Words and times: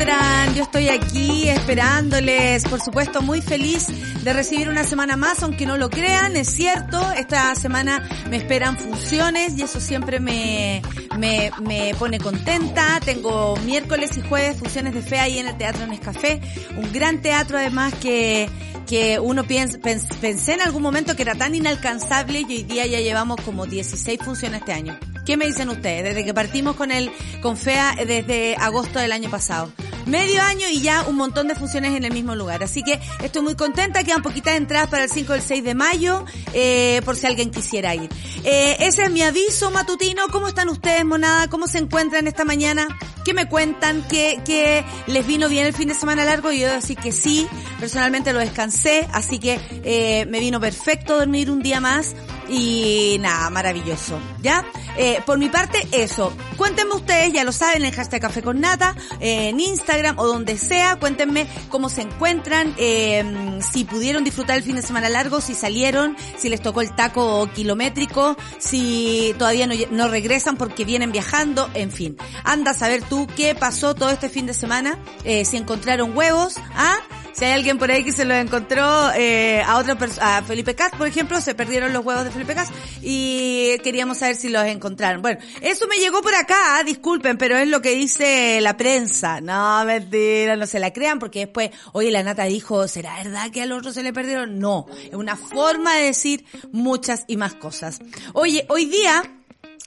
encuentran? 0.00 0.54
Yo 0.54 0.62
estoy 0.62 0.88
aquí 0.88 1.48
esperándoles, 1.48 2.64
por 2.64 2.80
supuesto, 2.80 3.22
muy 3.22 3.40
feliz 3.40 3.88
de 4.22 4.32
recibir 4.32 4.68
una 4.68 4.84
semana 4.84 5.16
más, 5.16 5.42
aunque 5.42 5.66
no 5.66 5.76
lo 5.76 5.90
crean, 5.90 6.36
es 6.36 6.48
cierto. 6.48 7.00
Esta 7.12 7.54
semana 7.54 8.08
me 8.28 8.36
esperan 8.36 8.78
funciones 8.78 9.58
y 9.58 9.62
eso 9.62 9.80
siempre 9.80 10.20
me, 10.20 10.82
me, 11.18 11.50
me 11.60 11.94
pone 11.98 12.18
contenta. 12.18 13.00
Tengo 13.04 13.56
miércoles 13.64 14.16
y 14.16 14.22
jueves 14.22 14.58
funciones 14.58 14.94
de 14.94 15.02
fe 15.02 15.18
ahí 15.18 15.38
en 15.38 15.48
el 15.48 15.56
Teatro 15.56 15.86
Nescafé. 15.86 16.40
Un 16.76 16.92
gran 16.92 17.20
teatro 17.20 17.58
además 17.58 17.94
que, 17.94 18.48
que 18.86 19.18
uno 19.18 19.44
piensa, 19.44 19.78
pensé 19.78 20.54
en 20.54 20.62
algún 20.62 20.82
momento 20.82 21.14
que 21.16 21.22
era 21.22 21.34
tan 21.34 21.54
inalcanzable 21.54 22.40
y 22.40 22.44
hoy 22.44 22.62
día 22.62 22.86
ya 22.86 23.00
llevamos 23.00 23.40
como 23.42 23.66
16 23.66 24.20
funciones 24.22 24.60
este 24.60 24.72
año. 24.72 24.98
¿Qué 25.30 25.36
me 25.36 25.46
dicen 25.46 25.68
ustedes? 25.68 26.02
Desde 26.02 26.24
que 26.24 26.34
partimos 26.34 26.74
con 26.74 26.90
el, 26.90 27.08
con 27.40 27.56
FEA 27.56 27.94
desde 28.04 28.56
agosto 28.56 28.98
del 28.98 29.12
año 29.12 29.30
pasado. 29.30 29.70
Medio 30.06 30.42
año 30.42 30.66
y 30.68 30.80
ya 30.80 31.04
un 31.06 31.14
montón 31.14 31.46
de 31.46 31.54
funciones 31.54 31.94
en 31.94 32.02
el 32.02 32.12
mismo 32.12 32.34
lugar. 32.34 32.64
Así 32.64 32.82
que 32.82 32.98
estoy 33.22 33.42
muy 33.42 33.54
contenta. 33.54 34.02
Quedan 34.02 34.22
poquitas 34.22 34.56
entradas 34.56 34.88
para 34.88 35.04
el 35.04 35.10
5 35.10 35.32
y 35.32 35.36
el 35.36 35.42
6 35.42 35.62
de 35.62 35.74
mayo, 35.76 36.24
eh, 36.52 37.00
por 37.04 37.14
si 37.14 37.28
alguien 37.28 37.52
quisiera 37.52 37.94
ir. 37.94 38.10
Eh, 38.42 38.78
ese 38.80 39.04
es 39.04 39.10
mi 39.12 39.22
aviso 39.22 39.70
matutino. 39.70 40.26
¿Cómo 40.32 40.48
están 40.48 40.68
ustedes, 40.68 41.04
monada? 41.04 41.46
¿Cómo 41.48 41.68
se 41.68 41.78
encuentran 41.78 42.26
esta 42.26 42.44
mañana? 42.44 42.88
¿Qué 43.24 43.32
me 43.32 43.46
cuentan? 43.48 44.02
¿Que, 44.08 44.40
que 44.44 44.84
les 45.06 45.24
vino 45.28 45.48
bien 45.48 45.64
el 45.64 45.74
fin 45.74 45.86
de 45.86 45.94
semana 45.94 46.24
largo? 46.24 46.50
Y 46.50 46.58
yo 46.58 46.72
decir 46.72 46.96
que 46.96 47.12
sí. 47.12 47.46
Personalmente 47.78 48.32
lo 48.32 48.40
descansé, 48.40 49.06
así 49.12 49.38
que 49.38 49.60
eh, 49.84 50.26
me 50.28 50.40
vino 50.40 50.58
perfecto 50.58 51.16
dormir 51.16 51.52
un 51.52 51.62
día 51.62 51.80
más 51.80 52.16
y 52.48 53.16
nada, 53.20 53.48
maravilloso. 53.50 54.18
¿Ya? 54.42 54.64
Eh, 54.96 55.19
por 55.26 55.38
mi 55.38 55.48
parte, 55.48 55.86
eso. 55.92 56.32
Cuéntenme 56.56 56.94
ustedes, 56.94 57.32
ya 57.32 57.44
lo 57.44 57.52
saben, 57.52 57.84
en 57.84 57.92
hashtag 57.92 58.20
Café 58.20 58.42
con 58.42 58.60
Nata, 58.60 58.94
eh, 59.20 59.48
en 59.48 59.60
Instagram 59.60 60.18
o 60.18 60.26
donde 60.26 60.56
sea. 60.56 60.96
Cuéntenme 60.96 61.46
cómo 61.68 61.88
se 61.88 62.02
encuentran, 62.02 62.74
eh, 62.78 63.58
si 63.60 63.84
pudieron 63.84 64.24
disfrutar 64.24 64.56
el 64.56 64.62
fin 64.62 64.76
de 64.76 64.82
semana 64.82 65.08
largo, 65.08 65.40
si 65.40 65.54
salieron, 65.54 66.16
si 66.36 66.48
les 66.48 66.60
tocó 66.62 66.80
el 66.82 66.94
taco 66.94 67.48
kilométrico, 67.54 68.36
si 68.58 69.34
todavía 69.38 69.66
no, 69.66 69.74
no 69.90 70.08
regresan 70.08 70.56
porque 70.56 70.84
vienen 70.84 71.12
viajando, 71.12 71.70
en 71.74 71.90
fin. 71.90 72.16
Anda 72.44 72.72
a 72.72 72.74
saber 72.74 73.02
tú 73.02 73.26
qué 73.36 73.54
pasó 73.54 73.94
todo 73.94 74.10
este 74.10 74.28
fin 74.28 74.46
de 74.46 74.54
semana, 74.54 74.98
eh, 75.24 75.44
si 75.44 75.56
encontraron 75.56 76.16
huevos, 76.16 76.56
¿ah? 76.74 76.98
Si 77.32 77.44
hay 77.44 77.52
alguien 77.52 77.78
por 77.78 77.90
ahí 77.90 78.04
que 78.04 78.12
se 78.12 78.24
los 78.24 78.36
encontró 78.36 79.10
eh, 79.14 79.62
a 79.64 79.78
otra 79.78 79.96
a 80.20 80.42
Felipe 80.42 80.74
Cas, 80.74 80.92
por 80.96 81.06
ejemplo, 81.06 81.40
se 81.40 81.54
perdieron 81.54 81.92
los 81.92 82.04
huevos 82.04 82.24
de 82.24 82.30
Felipe 82.30 82.54
Cas 82.54 82.70
y 83.02 83.78
queríamos 83.82 84.18
saber 84.18 84.36
si 84.36 84.48
los 84.48 84.64
encontraron. 84.64 85.22
Bueno, 85.22 85.40
eso 85.60 85.86
me 85.86 85.96
llegó 85.96 86.22
por 86.22 86.34
acá, 86.34 86.56
ah, 86.78 86.84
disculpen, 86.84 87.38
pero 87.38 87.56
es 87.56 87.68
lo 87.68 87.80
que 87.80 87.94
dice 87.94 88.60
la 88.60 88.76
prensa. 88.76 89.40
No, 89.40 89.84
mentira, 89.84 90.56
no 90.56 90.66
se 90.66 90.80
la 90.80 90.92
crean 90.92 91.18
porque 91.18 91.40
después, 91.40 91.70
oye, 91.92 92.10
la 92.10 92.22
nata 92.22 92.44
dijo, 92.44 92.88
¿será 92.88 93.16
verdad 93.22 93.50
que 93.50 93.62
al 93.62 93.72
otro 93.72 93.92
se 93.92 94.02
le 94.02 94.12
perdieron? 94.12 94.58
No, 94.58 94.86
es 95.04 95.14
una 95.14 95.36
forma 95.36 95.96
de 95.96 96.04
decir 96.04 96.44
muchas 96.72 97.24
y 97.26 97.36
más 97.36 97.54
cosas. 97.54 98.00
Oye, 98.34 98.66
hoy 98.68 98.86
día 98.86 99.22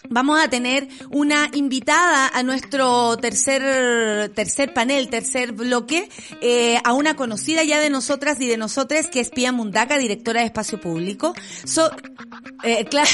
Vamos 0.10 0.40
a 0.40 0.50
tener 0.50 0.88
una 1.10 1.50
invitada 1.54 2.28
a 2.28 2.44
nuestro 2.44 3.18
tercer 3.18 4.30
tercer 4.34 4.74
panel, 4.74 5.10
tercer 5.10 5.54
bloque, 5.54 6.10
eh, 6.42 6.80
a 6.84 6.94
una 6.94 7.16
conocida 7.16 7.64
ya 7.64 7.80
de 7.80 7.90
nosotras 7.90 8.40
y 8.42 8.48
de 8.48 8.58
nosotras 8.58 9.08
que 9.08 9.20
es 9.20 9.30
Pia 9.30 9.52
Mundaca, 9.52 9.98
directora 9.98 10.42
de 10.42 10.48
Espacio 10.48 10.80
Público. 10.80 11.34
So, 11.66 11.90
eh, 12.64 12.86
claro, 12.86 13.10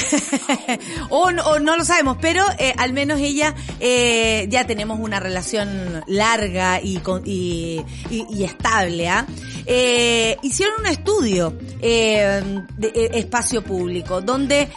o, 1.10 1.30
no, 1.30 1.76
lo 1.76 1.84
sabemos, 1.84 2.18
pero 2.20 2.44
eh, 2.58 2.74
al 2.76 2.92
menos 2.92 3.20
ella 3.20 3.54
eh, 3.78 4.46
ya 4.50 4.66
tenemos 4.66 4.98
una 5.00 5.20
relación 5.20 6.02
larga 6.06 6.80
y, 6.80 7.00
y, 7.24 7.84
y, 8.10 8.26
y 8.30 8.44
estable. 8.44 9.08
¿ah? 9.08 9.26
Eh, 9.66 10.36
hicieron 10.42 10.80
un 10.80 10.86
estudio 10.86 11.54
eh, 11.80 12.42
de 12.76 13.10
espacio 13.14 13.62
público 13.62 14.20
donde 14.20 14.68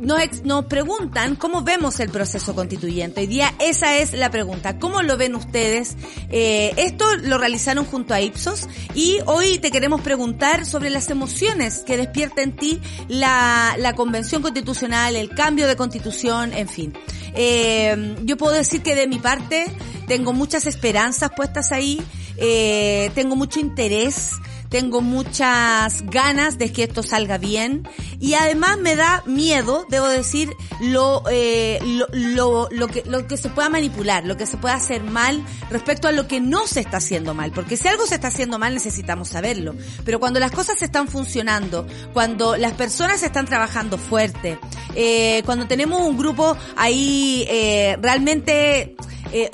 nos, 0.00 0.42
nos 0.44 0.64
preguntan 0.66 1.36
cómo 1.36 1.62
vemos 1.62 2.00
el 2.00 2.10
proceso 2.10 2.54
constituyente. 2.54 3.20
Hoy 3.20 3.26
día 3.26 3.54
esa 3.58 3.96
es 3.96 4.12
la 4.12 4.30
pregunta. 4.30 4.78
¿Cómo 4.78 5.02
lo 5.02 5.16
ven 5.16 5.34
ustedes? 5.34 5.96
Eh, 6.30 6.72
esto 6.76 7.04
lo 7.16 7.38
realizaron 7.38 7.84
junto 7.84 8.14
a 8.14 8.20
Ipsos 8.20 8.68
y 8.94 9.18
hoy 9.26 9.58
te 9.58 9.70
queremos 9.70 10.00
preguntar 10.00 10.66
sobre 10.66 10.90
las 10.90 11.10
emociones 11.10 11.80
que 11.86 11.96
despierta 11.96 12.42
en 12.42 12.56
ti 12.56 12.80
la, 13.08 13.76
la 13.78 13.94
convención 13.94 14.42
constitucional, 14.42 15.16
el 15.16 15.30
cambio 15.30 15.66
de 15.66 15.76
constitución, 15.76 16.52
en 16.52 16.68
fin. 16.68 16.92
Eh, 17.34 18.16
yo 18.24 18.36
puedo 18.36 18.54
decir 18.54 18.82
que 18.82 18.94
de 18.94 19.06
mi 19.06 19.18
parte 19.18 19.66
tengo 20.06 20.32
muchas 20.32 20.66
esperanzas 20.66 21.30
puestas 21.36 21.72
ahí, 21.72 22.00
eh, 22.36 23.10
tengo 23.14 23.36
mucho 23.36 23.60
interés 23.60 24.32
tengo 24.68 25.00
muchas 25.00 26.02
ganas 26.06 26.58
de 26.58 26.72
que 26.72 26.84
esto 26.84 27.02
salga 27.02 27.38
bien. 27.38 27.88
Y 28.20 28.34
además 28.34 28.78
me 28.78 28.96
da 28.96 29.22
miedo, 29.26 29.86
debo 29.88 30.08
decir, 30.08 30.52
lo, 30.80 31.22
eh, 31.30 31.78
lo, 32.12 32.68
lo, 32.70 32.88
que, 32.88 33.02
lo 33.06 33.26
que 33.26 33.36
se 33.36 33.48
pueda 33.48 33.68
manipular, 33.68 34.24
lo 34.24 34.36
que 34.36 34.46
se 34.46 34.56
pueda 34.56 34.74
hacer 34.74 35.02
mal 35.02 35.44
respecto 35.70 36.08
a 36.08 36.12
lo 36.12 36.26
que 36.26 36.40
no 36.40 36.66
se 36.66 36.80
está 36.80 36.98
haciendo 36.98 37.34
mal, 37.34 37.52
porque 37.52 37.76
si 37.76 37.88
algo 37.88 38.06
se 38.06 38.16
está 38.16 38.28
haciendo 38.28 38.58
mal 38.58 38.74
necesitamos 38.74 39.28
saberlo, 39.28 39.74
pero 40.04 40.20
cuando 40.20 40.40
las 40.40 40.50
cosas 40.50 40.82
están 40.82 41.08
funcionando, 41.08 41.86
cuando 42.12 42.56
las 42.56 42.72
personas 42.72 43.22
están 43.22 43.46
trabajando 43.46 43.98
fuerte, 43.98 44.58
eh, 44.94 45.42
cuando 45.44 45.66
tenemos 45.66 46.00
un 46.00 46.16
grupo 46.16 46.56
ahí 46.76 47.44
eh, 47.48 47.96
realmente 48.00 48.96
eh, 49.32 49.50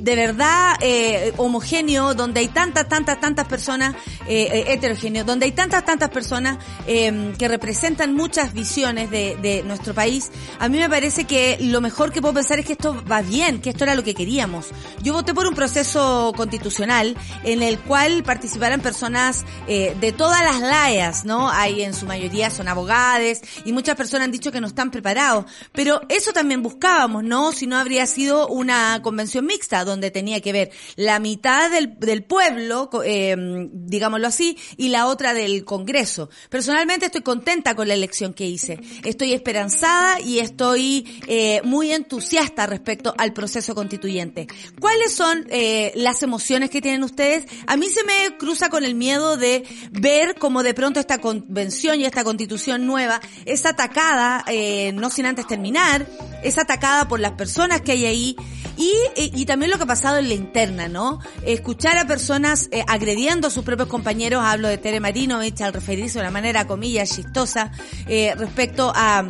de 0.00 0.16
verdad 0.16 0.76
eh, 0.80 1.32
homogéneo, 1.36 2.14
donde 2.14 2.40
hay 2.40 2.48
tantas, 2.48 2.88
tantas, 2.88 3.20
tantas 3.20 3.46
personas, 3.46 3.94
eh, 4.26 4.64
heterogéneo, 4.68 5.24
donde 5.24 5.46
hay 5.46 5.52
tantas, 5.52 5.84
tantas 5.84 6.10
personas 6.10 6.58
eh, 6.86 7.32
que 7.38 7.48
representan 7.48 8.14
muchas 8.14 8.52
visiones 8.52 9.10
de, 9.10 9.36
de, 9.40 9.62
nuestro 9.62 9.94
país, 9.94 10.30
a 10.58 10.68
mí 10.68 10.78
me 10.78 10.88
parece 10.88 11.24
que 11.24 11.58
lo 11.60 11.80
mejor 11.80 12.12
que 12.12 12.20
puedo 12.20 12.34
pensar 12.34 12.58
es 12.58 12.66
que 12.66 12.72
esto 12.72 13.02
va 13.10 13.22
bien, 13.22 13.60
que 13.60 13.70
esto 13.70 13.84
era 13.84 13.94
lo 13.94 14.04
que 14.04 14.14
queríamos. 14.14 14.66
Yo 15.02 15.12
voté 15.12 15.34
por 15.34 15.46
un 15.46 15.54
proceso 15.54 16.32
constitucional 16.36 17.16
en 17.44 17.62
el 17.62 17.78
cual 17.78 18.22
participaran 18.22 18.80
personas 18.80 19.44
eh, 19.66 19.96
de 20.00 20.12
todas 20.12 20.42
las 20.42 20.60
layas, 20.60 21.24
¿no? 21.24 21.50
Hay 21.50 21.82
en 21.82 21.94
su 21.94 22.06
mayoría 22.06 22.50
son 22.50 22.68
abogados 22.68 23.38
y 23.64 23.72
muchas 23.72 23.96
personas 23.96 24.26
han 24.26 24.32
dicho 24.32 24.52
que 24.52 24.60
no 24.60 24.66
están 24.66 24.90
preparados, 24.90 25.46
pero 25.72 26.00
eso 26.08 26.32
también 26.32 26.62
buscábamos, 26.62 27.24
¿no? 27.24 27.52
Si 27.52 27.66
no 27.66 27.76
habría 27.76 28.06
sido 28.06 28.48
una 28.48 29.00
convención 29.02 29.46
mixta 29.46 29.84
donde 29.88 30.10
tenía 30.12 30.40
que 30.40 30.52
ver 30.52 30.70
la 30.96 31.18
mitad 31.18 31.70
del, 31.70 31.98
del 31.98 32.22
pueblo, 32.22 32.88
eh, 33.04 33.36
digámoslo 33.72 34.28
así, 34.28 34.56
y 34.76 34.90
la 34.90 35.06
otra 35.06 35.34
del 35.34 35.64
Congreso. 35.64 36.30
Personalmente 36.48 37.06
estoy 37.06 37.22
contenta 37.22 37.74
con 37.74 37.88
la 37.88 37.94
elección 37.94 38.34
que 38.34 38.46
hice. 38.46 38.78
Estoy 39.04 39.32
esperanzada 39.32 40.20
y 40.20 40.38
estoy 40.38 41.20
eh, 41.26 41.60
muy 41.64 41.92
entusiasta 41.92 42.66
respecto 42.66 43.14
al 43.18 43.32
proceso 43.32 43.74
constituyente. 43.74 44.46
¿Cuáles 44.80 45.12
son 45.12 45.46
eh, 45.50 45.92
las 45.94 46.22
emociones 46.22 46.70
que 46.70 46.80
tienen 46.80 47.02
ustedes? 47.02 47.46
A 47.66 47.76
mí 47.76 47.88
se 47.88 48.04
me 48.04 48.36
cruza 48.36 48.68
con 48.68 48.84
el 48.84 48.94
miedo 48.94 49.36
de 49.36 49.64
ver 49.90 50.36
cómo 50.36 50.62
de 50.62 50.74
pronto 50.74 51.00
esta 51.00 51.18
convención 51.18 52.00
y 52.00 52.04
esta 52.04 52.24
constitución 52.24 52.86
nueva 52.86 53.20
es 53.44 53.66
atacada, 53.66 54.44
eh, 54.48 54.92
no 54.92 55.10
sin 55.10 55.26
antes 55.26 55.46
terminar, 55.46 56.06
es 56.42 56.58
atacada 56.58 57.08
por 57.08 57.20
las 57.20 57.32
personas 57.32 57.80
que 57.80 57.92
hay 57.92 58.06
ahí 58.06 58.36
y, 58.78 58.94
y, 59.16 59.32
y, 59.34 59.44
también 59.44 59.70
lo 59.70 59.76
que 59.76 59.82
ha 59.82 59.86
pasado 59.86 60.18
en 60.18 60.28
la 60.28 60.34
interna, 60.34 60.88
¿no? 60.88 61.18
Escuchar 61.44 61.98
a 61.98 62.06
personas 62.06 62.68
eh, 62.70 62.84
agrediendo 62.86 63.48
a 63.48 63.50
sus 63.50 63.64
propios 63.64 63.88
compañeros, 63.88 64.42
hablo 64.44 64.68
de 64.68 64.78
Tere 64.78 65.00
Marinovich 65.00 65.60
al 65.62 65.72
referirse 65.72 66.18
de 66.18 66.20
una 66.20 66.30
manera, 66.30 66.66
comillas, 66.66 67.10
chistosa, 67.10 67.72
eh, 68.06 68.34
respecto 68.36 68.92
a, 68.94 69.26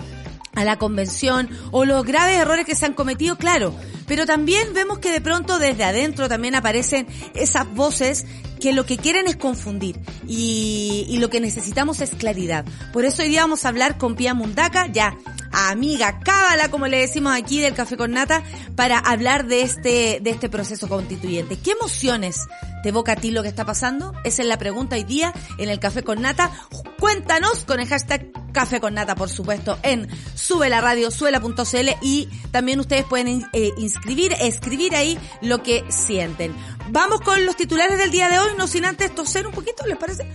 a 0.54 0.64
la 0.64 0.76
convención 0.76 1.48
o 1.70 1.84
los 1.84 2.04
graves 2.04 2.36
errores 2.36 2.66
que 2.66 2.74
se 2.74 2.84
han 2.84 2.92
cometido, 2.92 3.36
claro. 3.36 3.74
Pero 4.06 4.26
también 4.26 4.74
vemos 4.74 4.98
que 4.98 5.12
de 5.12 5.20
pronto 5.20 5.58
desde 5.58 5.84
adentro 5.84 6.28
también 6.28 6.54
aparecen 6.54 7.06
esas 7.34 7.72
voces 7.74 8.26
que 8.58 8.72
lo 8.72 8.84
que 8.86 8.96
quieren 8.96 9.26
es 9.26 9.36
confundir 9.36 9.98
y, 10.26 11.16
lo 11.18 11.30
que 11.30 11.40
necesitamos 11.40 12.00
es 12.00 12.10
claridad. 12.10 12.64
Por 12.92 13.04
eso 13.04 13.22
hoy 13.22 13.28
día 13.28 13.40
vamos 13.40 13.64
a 13.64 13.68
hablar 13.68 13.98
con 13.98 14.14
Pia 14.14 14.34
Mundaca, 14.34 14.86
ya 14.86 15.16
amiga 15.50 16.20
cábala, 16.20 16.70
como 16.70 16.86
le 16.86 16.98
decimos 16.98 17.34
aquí 17.34 17.60
del 17.60 17.74
Café 17.74 17.96
con 17.96 18.12
Nata, 18.12 18.44
para 18.76 18.98
hablar 18.98 19.46
de 19.46 19.62
este, 19.62 20.20
de 20.22 20.30
este 20.30 20.48
proceso 20.48 20.88
constituyente. 20.88 21.58
¿Qué 21.58 21.72
emociones 21.72 22.46
¿Te 22.82 22.90
evoca 22.90 23.12
a 23.12 23.16
ti 23.16 23.30
lo 23.30 23.42
que 23.42 23.48
está 23.48 23.64
pasando? 23.64 24.14
Esa 24.24 24.42
es 24.42 24.48
la 24.48 24.58
pregunta 24.58 24.96
hoy 24.96 25.04
día 25.04 25.32
en 25.58 25.68
el 25.68 25.80
Café 25.80 26.02
con 26.02 26.22
Nata. 26.22 26.50
Cuéntanos 26.98 27.64
con 27.64 27.80
el 27.80 27.88
hashtag 27.88 28.30
Café 28.52 28.80
con 28.80 28.94
Nata, 28.94 29.14
por 29.14 29.30
supuesto, 29.30 29.78
en 29.82 30.08
sube 30.34 30.68
la 30.68 30.80
radio, 30.80 31.10
suela.cl 31.10 31.88
y 32.02 32.28
también 32.50 32.80
ustedes 32.80 33.04
pueden 33.04 33.46
eh, 33.52 33.70
inscribir, 33.78 34.32
escribir 34.40 34.94
ahí 34.94 35.18
lo 35.42 35.62
que 35.62 35.84
sienten. 35.88 36.54
Vamos 36.90 37.20
con 37.20 37.44
los 37.44 37.56
titulares 37.56 37.98
del 37.98 38.10
día 38.10 38.28
de 38.28 38.38
hoy, 38.38 38.50
no 38.56 38.66
sin 38.66 38.84
antes 38.84 39.14
toser 39.14 39.46
un 39.46 39.52
poquito, 39.52 39.86
¿les 39.86 39.96
parece? 39.96 40.26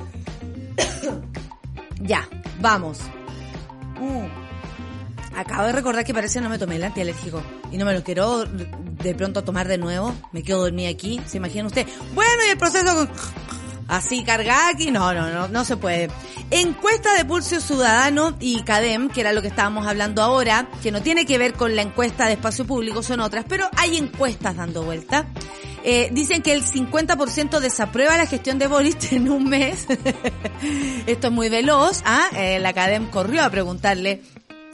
ya, 2.02 2.28
vamos. 2.60 3.00
Uh. 4.00 4.44
Acabo 5.36 5.66
de 5.66 5.72
recordar 5.72 6.06
que 6.06 6.14
parece 6.14 6.40
que 6.40 6.44
no 6.44 6.50
me 6.50 6.60
tomé 6.60 6.76
el 6.76 6.84
antialérgico 6.84 7.42
y 7.72 7.78
no 7.78 7.86
me 7.86 7.94
lo 7.94 8.04
quiero 8.04 8.46
de 8.46 9.16
pronto 9.16 9.44
tomar 9.44 9.68
de 9.68 9.80
nuevo. 9.80 10.14
Me 10.32 10.44
quedo 10.44 10.62
dormida 10.62 10.90
aquí, 10.90 11.20
¿se 11.26 11.38
imagina 11.38 11.66
usted? 11.66 11.88
Bueno, 12.14 12.46
y 12.48 12.52
el 12.52 12.58
proceso 12.58 12.96
con... 12.96 13.10
Así 13.94 14.24
cargada 14.24 14.70
aquí, 14.70 14.90
no, 14.90 15.14
no, 15.14 15.30
no, 15.30 15.48
no 15.48 15.66
se 15.66 15.78
puede. 15.78 16.10
Encuesta 16.50 17.14
de 17.14 17.26
Pulso 17.26 17.62
Ciudadano 17.62 18.36
y 18.40 18.64
CADEM, 18.64 19.08
que 19.10 19.22
era 19.22 19.34
lo 19.34 19.44
que 19.44 19.50
estábamos 19.50 19.86
hablando 19.86 20.24
ahora, 20.24 20.68
que 20.82 20.92
no 20.92 21.04
tiene 21.04 21.28
que 21.28 21.38
ver 21.38 21.54
con 21.54 21.76
la 21.76 21.84
encuesta 21.84 22.26
de 22.26 22.34
espacio 22.34 22.66
público, 22.66 23.04
son 23.04 23.20
otras, 23.20 23.46
pero 23.48 23.70
hay 23.78 23.98
encuestas 23.98 24.56
dando 24.56 24.82
vuelta. 24.82 25.28
Eh, 25.84 26.10
dicen 26.12 26.42
que 26.42 26.54
el 26.54 26.64
50% 26.64 27.60
desaprueba 27.60 28.18
la 28.18 28.26
gestión 28.26 28.58
de 28.58 28.66
Boris 28.66 28.96
en 29.12 29.30
un 29.30 29.44
mes. 29.44 29.86
Esto 31.06 31.28
es 31.28 31.34
muy 31.34 31.50
veloz. 31.50 32.02
¿ah? 32.04 32.30
Eh, 32.36 32.58
la 32.60 32.74
CADEM 32.74 33.12
corrió 33.12 33.44
a 33.44 33.52
preguntarle 33.52 34.24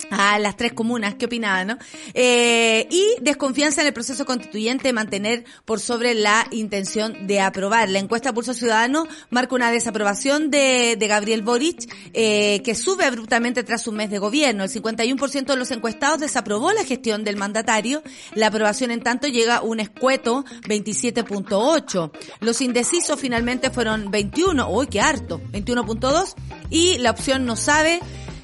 a 0.09 0.39
las 0.39 0.57
tres 0.57 0.73
comunas, 0.73 1.15
¿qué 1.15 1.25
opinaban, 1.25 1.67
no? 1.67 1.77
Eh, 2.13 2.87
y 2.89 3.21
desconfianza 3.21 3.81
en 3.81 3.87
el 3.87 3.93
proceso 3.93 4.25
constituyente 4.25 4.93
mantener 4.93 5.45
por 5.65 5.79
sobre 5.79 6.13
la 6.13 6.47
intención 6.51 7.27
de 7.27 7.41
aprobar. 7.41 7.89
La 7.89 7.99
encuesta 7.99 8.33
Pulso 8.33 8.53
Ciudadano 8.53 9.07
marca 9.29 9.55
una 9.55 9.71
desaprobación 9.71 10.49
de, 10.49 10.95
de 10.97 11.07
Gabriel 11.07 11.41
Boric, 11.41 11.93
eh, 12.13 12.61
que 12.63 12.75
sube 12.75 13.05
abruptamente 13.05 13.63
tras 13.63 13.87
un 13.87 13.95
mes 13.95 14.09
de 14.09 14.19
gobierno. 14.19 14.63
El 14.63 14.69
51% 14.69 15.45
de 15.45 15.55
los 15.55 15.71
encuestados 15.71 16.19
desaprobó 16.19 16.71
la 16.71 16.83
gestión 16.83 17.23
del 17.23 17.37
mandatario. 17.37 18.03
La 18.33 18.47
aprobación, 18.47 18.91
en 18.91 19.01
tanto, 19.01 19.27
llega 19.27 19.57
a 19.57 19.61
un 19.61 19.79
escueto 19.79 20.45
27.8. 20.67 22.11
Los 22.41 22.61
indecisos 22.61 23.19
finalmente 23.19 23.69
fueron 23.69 24.11
21, 24.11 24.69
uy, 24.69 24.87
qué 24.87 25.01
harto, 25.01 25.41
21.2. 25.51 26.35
Y 26.69 26.97
la 26.99 27.11
opción 27.11 27.45
no 27.45 27.55
sabe 27.55 27.99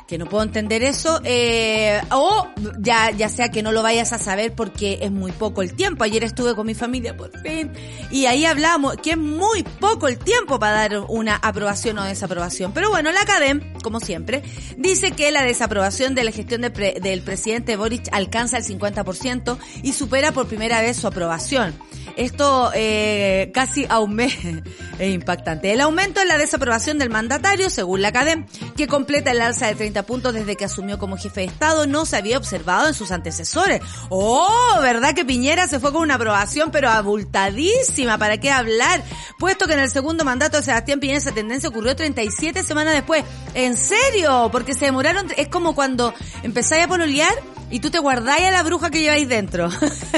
que 0.08 0.18
no 0.18 0.28
puedo 0.28 0.44
entender 0.44 0.84
eso, 0.84 1.20
eh, 1.24 2.00
o 2.12 2.48
ya, 2.80 3.12
ya 3.12 3.30
sea 3.30 3.50
que 3.50 3.64
no 3.64 3.72
lo 3.72 3.82
vayas 3.82 4.14
a 4.14 4.20
saber 4.20 4.54
porque 4.54 5.00
es 5.02 5.12
muy 5.12 5.32
poco 5.32 5.62
el 5.62 5.74
tiempo. 5.74 6.04
Ayer 6.04 6.24
estuve 6.24 6.56
con 6.56 6.68
mi 6.68 6.76
familia 6.76 7.18
por 7.18 7.32
fin 7.42 7.72
y 8.12 8.28
ahí 8.28 8.46
hablamos 8.46 8.98
que 8.98 9.12
es 9.12 9.18
muy 9.18 9.64
poco 9.64 10.08
el 10.08 10.18
tiempo 10.18 10.60
para 10.60 10.74
dar 10.74 11.00
una 11.08 11.36
aprobación 11.36 11.98
o 11.98 12.04
desaprobación. 12.04 12.72
Pero 12.74 12.90
bueno, 12.90 13.12
la 13.12 13.22
academia, 13.22 13.66
como 13.82 14.00
siempre, 14.00 14.44
dice 14.78 15.12
que 15.12 15.32
la 15.32 15.44
desaprobación 15.44 16.14
de 16.14 16.24
la 16.24 16.32
gestión 16.32 16.62
del 16.62 17.22
presidente 17.22 17.76
Boric 17.76 18.08
alcanza 18.12 18.58
el 18.58 18.64
50% 18.64 19.58
y 19.82 19.94
supera 19.94 20.32
por 20.32 20.48
primera 20.48 20.82
vez 20.82 20.98
su 20.98 21.08
aprobación. 21.08 21.74
Esto 22.16 22.72
eh, 22.74 23.52
casi 23.54 23.86
a 23.90 24.00
un 24.00 24.16
mes 24.16 24.38
es 25.00 25.14
impactante. 25.14 25.74
El 25.74 25.82
aumento 25.82 26.22
en 26.22 26.28
la 26.28 26.38
desaprobación 26.38 26.98
del 26.98 27.10
mandatario, 27.10 27.70
según 27.70 28.02
la 28.02 28.10
academia, 28.10 28.46
que 28.78 28.88
completa 28.88 29.32
el 29.32 29.42
alza 29.42 29.68
de 29.68 29.76
30 29.76 29.95
puntos 30.04 30.34
desde 30.34 30.56
que 30.56 30.66
asumió 30.66 31.00
como 31.00 31.18
jefe 31.18 31.42
de 31.42 31.48
Estado 31.48 31.88
no 31.88 32.06
se 32.06 32.18
había 32.18 32.38
observado 32.38 32.88
en 32.88 32.94
sus 32.94 33.12
antecesores. 33.12 33.82
Oh, 34.10 34.80
¿verdad 34.82 35.14
que 35.14 35.26
Piñera 35.26 35.68
se 35.68 35.80
fue 35.80 35.92
con 35.92 36.02
una 36.02 36.16
aprobación 36.16 36.72
pero 36.72 36.90
abultadísima? 36.90 38.18
¿Para 38.18 38.38
qué 38.38 38.52
hablar? 38.52 39.04
Puesto 39.40 39.68
que 39.68 39.74
en 39.74 39.80
el 39.80 39.90
segundo 39.90 40.26
mandato 40.26 40.58
de 40.58 40.64
Sebastián 40.64 41.00
Piñera 41.00 41.20
esa 41.20 41.32
tendencia 41.32 41.70
ocurrió 41.70 41.96
37 41.96 42.64
semanas 42.64 42.94
después. 42.94 43.24
¿En 43.54 43.78
serio? 43.78 44.50
Porque 44.52 44.74
se 44.74 44.86
demoraron, 44.86 45.28
es 45.38 45.48
como 45.48 45.76
cuando 45.76 46.14
empezáis 46.44 46.86
a 46.86 46.88
pololear 46.88 47.34
y 47.70 47.80
tú 47.80 47.90
te 47.90 48.00
guardáis 48.00 48.46
a 48.46 48.52
la 48.52 48.64
bruja 48.64 48.90
que 48.90 49.02
lleváis 49.02 49.28
dentro 49.28 49.70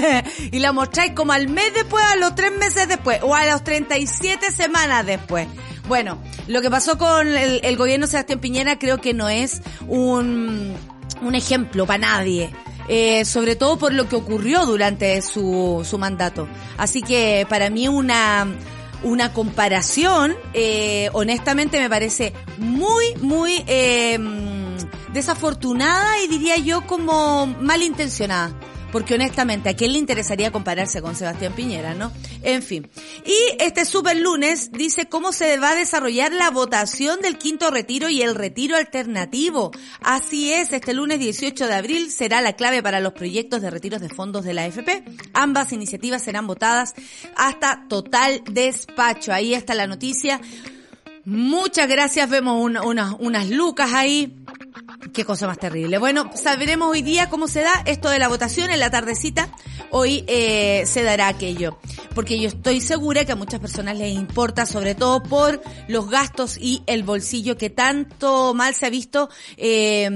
y 0.52 0.60
la 0.60 0.74
mostráis 0.74 1.14
como 1.14 1.32
al 1.32 1.48
mes 1.48 1.74
después, 1.74 2.04
a 2.04 2.16
los 2.18 2.36
tres 2.36 2.52
meses 2.52 2.88
después 2.88 3.20
o 3.24 3.36
a 3.36 3.46
las 3.46 3.64
37 3.64 4.52
semanas 4.52 5.06
después. 5.06 5.48
Bueno, 5.88 6.18
lo 6.48 6.62
que 6.62 6.70
pasó 6.70 6.98
con 6.98 7.28
el, 7.28 7.62
el 7.64 7.78
gobierno 7.78 8.08
Sebastián 8.08 8.40
Piñera 8.40 8.78
creo 8.78 9.00
que 9.00 9.14
no 9.14 9.30
es 9.30 9.62
un, 9.88 10.76
un 11.22 11.36
ejemplo 11.36 11.86
para 11.86 12.00
nadie. 12.00 12.52
Eh, 12.90 13.26
sobre 13.26 13.58
todo 13.58 13.78
por 13.78 13.94
lo 13.94 14.08
que 14.08 14.16
ocurrió 14.16 14.66
durante 14.66 15.22
su, 15.22 15.86
su 15.88 15.98
mandato. 15.98 16.48
Así 16.78 17.02
que 17.02 17.46
para 17.50 17.70
mí 17.70 17.90
una, 17.90 18.48
una 19.04 19.34
comparación, 19.34 20.36
eh, 20.54 21.10
honestamente 21.12 21.80
me 21.80 21.90
parece 21.90 22.34
muy, 22.58 23.14
muy 23.22 23.62
eh, 23.68 24.18
desafortunada 25.12 26.22
y 26.24 26.28
diría 26.28 26.58
yo 26.58 26.88
como 26.88 27.48
malintencionada 27.48 28.52
porque 28.92 29.16
honestamente, 29.16 29.70
¿a 29.70 29.76
quién 29.76 29.94
le 29.94 30.00
interesaría 30.00 30.52
compararse 30.52 31.02
con 31.02 31.16
Sebastián 31.16 31.54
Piñera, 31.54 31.94
no? 31.94 32.12
En 32.44 32.64
fin. 32.64 32.90
Y 33.26 33.62
este 33.62 33.86
super 33.86 34.18
lunes 34.18 34.72
dice 34.72 35.08
cómo 35.08 35.32
se 35.32 35.58
va 35.58 35.72
a 35.72 35.76
desarrollar 35.76 36.32
la 36.32 36.50
votación 36.50 37.22
del 37.22 37.38
quinto 37.38 37.70
retiro 37.70 38.10
y 38.10 38.22
el 38.22 38.36
retiro 38.36 38.78
alternativo. 38.78 39.72
Así 40.02 40.54
es, 40.54 40.74
este 40.74 40.94
lunes 40.94 41.20
18 41.20 41.68
de 41.68 41.74
abril 41.74 42.12
será 42.12 42.42
la 42.42 42.54
clave 42.54 42.82
para 42.82 43.00
los 43.00 43.14
proyectos 43.14 43.62
de 43.62 43.70
retiros 43.70 44.02
de 44.02 44.10
fondos 44.10 44.46
de 44.46 44.54
la 44.54 44.64
AFP. 44.64 45.04
Ambas 45.34 45.74
iniciativas 45.74 46.24
serán 46.24 46.48
votadas 46.48 46.94
hasta 47.36 47.86
total 47.88 48.42
despacho. 48.50 49.34
Ahí 49.34 49.54
está 49.54 49.76
la 49.76 49.88
noticia. 49.88 50.40
Muchas 51.26 51.90
gracias, 51.90 52.30
vemos 52.30 52.72
unas 53.20 53.50
lucas 53.50 53.92
ahí 53.94 54.34
Qué 55.14 55.26
cosa 55.26 55.46
más 55.46 55.60
terrible. 55.60 56.00
Bueno, 56.00 56.32
sabremos 56.34 56.90
hoy 56.90 57.04
día 57.04 57.30
cómo 57.30 57.48
se 57.48 57.62
da 57.62 57.84
esto 57.86 58.10
de 58.10 58.18
la 58.18 58.30
votación 58.30 58.72
en 58.72 58.80
la 58.80 58.90
tardecita. 58.90 59.50
Hoy 59.92 60.24
eh, 60.28 60.84
se 60.88 61.04
dará 61.04 61.28
aquello. 61.28 61.78
Porque 62.16 62.40
yo 62.40 62.48
estoy 62.48 62.82
segura 62.82 63.24
que 63.24 63.32
a 63.32 63.36
muchas 63.36 63.60
personas 63.60 63.98
les 63.98 64.14
importa, 64.16 64.66
sobre 64.66 64.96
todo 64.96 65.22
por 65.22 65.62
los 65.88 66.10
gastos 66.10 66.58
y 66.60 66.82
el 66.88 67.04
bolsillo 67.04 67.58
que 67.58 67.70
tanto 67.70 68.56
mal 68.56 68.74
se 68.74 68.88
ha 68.88 68.90
visto, 68.90 69.30
eh, 69.56 70.10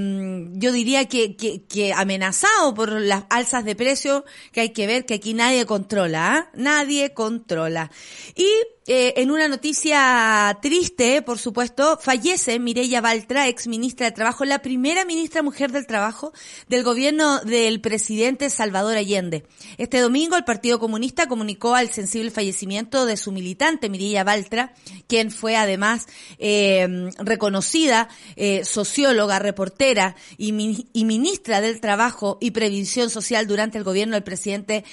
yo 0.53 0.71
diría 0.71 1.05
que, 1.05 1.35
que, 1.35 1.63
que, 1.63 1.93
amenazado 1.93 2.73
por 2.73 2.91
las 2.91 3.25
alzas 3.29 3.63
de 3.63 3.75
precio 3.75 4.25
que 4.51 4.61
hay 4.61 4.69
que 4.69 4.87
ver 4.87 5.05
que 5.05 5.13
aquí 5.13 5.35
nadie 5.35 5.65
controla. 5.67 6.33
¿ah? 6.33 6.49
Nadie 6.55 7.13
controla. 7.13 7.91
Y 8.35 8.47
eh, 8.87 9.13
en 9.17 9.29
una 9.29 9.47
noticia 9.47 10.57
triste, 10.59 11.21
por 11.21 11.37
supuesto, 11.37 11.99
fallece 12.01 12.57
Mireya 12.59 12.99
Baltra, 12.99 13.47
ex 13.47 13.67
ministra 13.67 14.07
de 14.07 14.11
Trabajo, 14.11 14.43
la 14.43 14.63
ministra 14.77 15.43
mujer 15.43 15.71
del 15.71 15.85
Trabajo 15.85 16.33
del 16.67 16.83
gobierno 16.83 17.39
del 17.41 17.81
presidente 17.81 18.49
Salvador 18.49 18.95
Allende. 18.95 19.45
Este 19.77 19.99
domingo 19.99 20.35
el 20.35 20.43
Partido 20.43 20.79
Comunista 20.79 21.27
comunicó 21.27 21.75
al 21.75 21.89
sensible 21.89 22.31
fallecimiento 22.31 23.05
de 23.05 23.17
su 23.17 23.31
militante 23.31 23.89
Mireya 23.89 24.23
Baltra, 24.23 24.73
quien 25.07 25.29
fue 25.29 25.55
además 25.55 26.07
eh, 26.39 27.09
reconocida 27.19 28.09
eh, 28.35 28.65
socióloga, 28.65 29.37
reportera 29.37 30.15
y, 30.37 30.51
ministra 30.51 31.61
del 31.61 31.81
Trabajo 31.81 32.39
y 32.41 32.51
Previsión 32.51 33.11
Social 33.11 33.45
durante 33.45 33.77
el 33.77 33.83
gobierno 33.83 34.15
del 34.15 34.23
presidente 34.23 34.83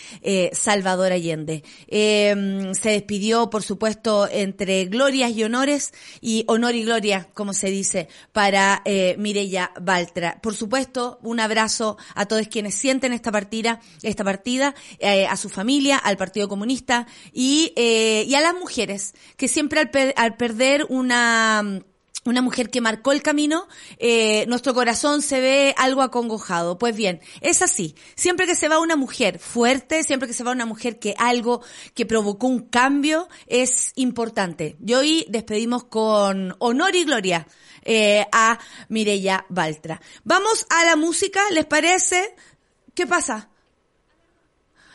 Salvador 0.53 1.13
Allende. 1.13 1.65
se 1.89 2.91
despidió, 2.91 3.49
por 3.49 3.63
su 3.63 3.79
supuesto, 3.79 4.29
entre 4.29 4.87
glorias 4.87 5.31
y 5.31 5.45
honores 5.45 5.93
y 6.21 6.45
honor 6.49 6.75
y 6.75 6.83
gloria, 6.83 7.29
como 7.33 7.53
se 7.53 7.71
dice, 7.71 8.09
para 8.33 8.83
eh, 8.85 9.15
Baltra. 9.81 10.39
Por 10.43 10.55
supuesto, 10.55 11.19
un 11.23 11.41
abrazo 11.41 11.97
a 12.15 12.27
todos 12.27 12.49
quienes 12.49 12.75
sienten 12.75 13.13
esta 13.13 13.33
partida, 13.33 13.81
esta 14.03 14.25
partida, 14.25 14.75
eh, 14.99 15.27
a 15.27 15.37
su 15.37 15.49
familia, 15.49 15.99
al 15.99 16.17
Partido 16.17 16.49
Comunista 16.49 17.07
y, 17.33 17.73
eh, 17.77 18.25
y 18.27 18.35
a 18.35 18.41
las 18.41 18.55
mujeres 18.55 19.15
que 19.37 19.49
siempre 19.49 19.81
al, 19.81 19.91
al 20.17 20.37
perder 20.37 20.87
una 20.89 21.83
una 22.25 22.43
mujer 22.43 22.71
que 22.71 22.81
marcó 22.81 23.13
el 23.13 23.23
camino, 23.23 23.67
eh, 23.99 24.45
nuestro 24.49 24.75
corazón 24.75 25.23
se 25.23 25.41
ve 25.41 25.75
algo 25.79 26.03
acongojado. 26.03 26.79
Pues 26.79 26.95
bien, 26.95 27.21
es 27.41 27.63
así. 27.63 27.95
Siempre 28.15 28.47
que 28.47 28.55
se 28.55 28.69
va 28.69 28.81
una 28.81 28.97
mujer 28.97 29.39
fuerte, 29.39 30.03
siempre 30.03 30.29
que 30.29 30.35
se 30.35 30.45
va 30.45 30.53
una 30.53 30.67
mujer 30.67 30.99
que 30.99 31.15
algo 31.19 31.63
que 31.95 32.07
provocó 32.07 32.47
un 32.47 32.61
cambio, 32.61 33.29
es 33.47 33.93
importante. 33.97 34.77
Y 34.85 34.95
hoy 34.95 35.27
despedimos 35.29 35.85
con 35.85 36.55
honor 36.59 36.95
y 36.95 37.05
gloria 37.05 37.47
eh, 37.89 38.27
a 38.31 38.59
Mireya 38.91 39.47
Baltra. 39.49 40.01
Vamos 40.23 40.67
a 40.69 40.85
la 40.85 40.95
música, 40.95 41.41
¿les 41.53 41.65
parece? 41.65 42.37
¿Qué 42.95 43.07
pasa? 43.07 43.49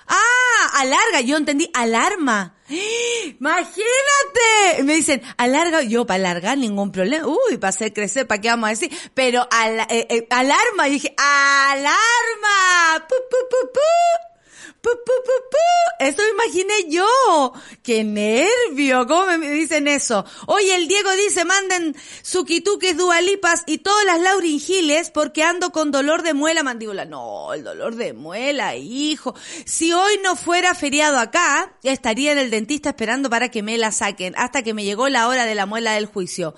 Ah, 0.07 0.81
alarga, 0.81 1.21
yo 1.21 1.37
entendí, 1.37 1.69
alarma. 1.73 2.55
Imagínate. 3.39 4.83
Me 4.83 4.93
dicen, 4.95 5.23
alarga, 5.37 5.81
yo 5.81 6.05
para 6.05 6.17
alargar 6.17 6.57
ningún 6.57 6.91
problema. 6.91 7.25
Uy, 7.25 7.57
para 7.57 7.69
hacer 7.69 7.93
crecer, 7.93 8.27
¿para 8.27 8.41
qué 8.41 8.49
vamos 8.49 8.67
a 8.67 8.71
decir? 8.71 8.91
Pero 9.15 9.47
eh, 9.89 10.07
eh, 10.09 10.27
alarma, 10.29 10.87
y 10.87 10.91
dije, 10.91 11.15
alarma. 11.17 13.07
Pu. 14.83 14.91
eso 15.99 16.21
imaginé 16.27 16.89
yo. 16.89 17.53
¡Qué 17.81 18.03
nervio! 18.03 19.07
¿Cómo 19.07 19.37
me 19.37 19.49
dicen 19.51 19.87
eso? 19.87 20.25
Oye, 20.47 20.75
el 20.75 20.87
Diego 20.87 21.09
dice, 21.11 21.45
manden 21.45 21.95
suquituques, 22.21 22.97
dualipas 22.97 23.63
y 23.65 23.79
todas 23.79 24.05
las 24.05 24.19
Laurin 24.19 24.59
Giles 24.59 25.09
porque 25.11 25.43
ando 25.43 25.71
con 25.71 25.91
dolor 25.91 26.23
de 26.23 26.33
muela 26.33 26.63
mandíbula. 26.63 27.05
No, 27.05 27.53
el 27.53 27.63
dolor 27.63 27.95
de 27.95 28.13
muela, 28.13 28.75
hijo. 28.75 29.35
Si 29.65 29.93
hoy 29.93 30.19
no 30.23 30.35
fuera 30.35 30.75
feriado 30.75 31.17
acá, 31.17 31.73
estaría 31.83 32.31
en 32.31 32.37
el 32.37 32.49
dentista 32.49 32.89
esperando 32.89 33.29
para 33.29 33.49
que 33.49 33.63
me 33.63 33.77
la 33.77 33.91
saquen 33.91 34.33
hasta 34.37 34.63
que 34.63 34.73
me 34.73 34.83
llegó 34.83 35.09
la 35.09 35.27
hora 35.27 35.45
de 35.45 35.55
la 35.55 35.65
muela 35.65 35.93
del 35.93 36.05
juicio. 36.05 36.55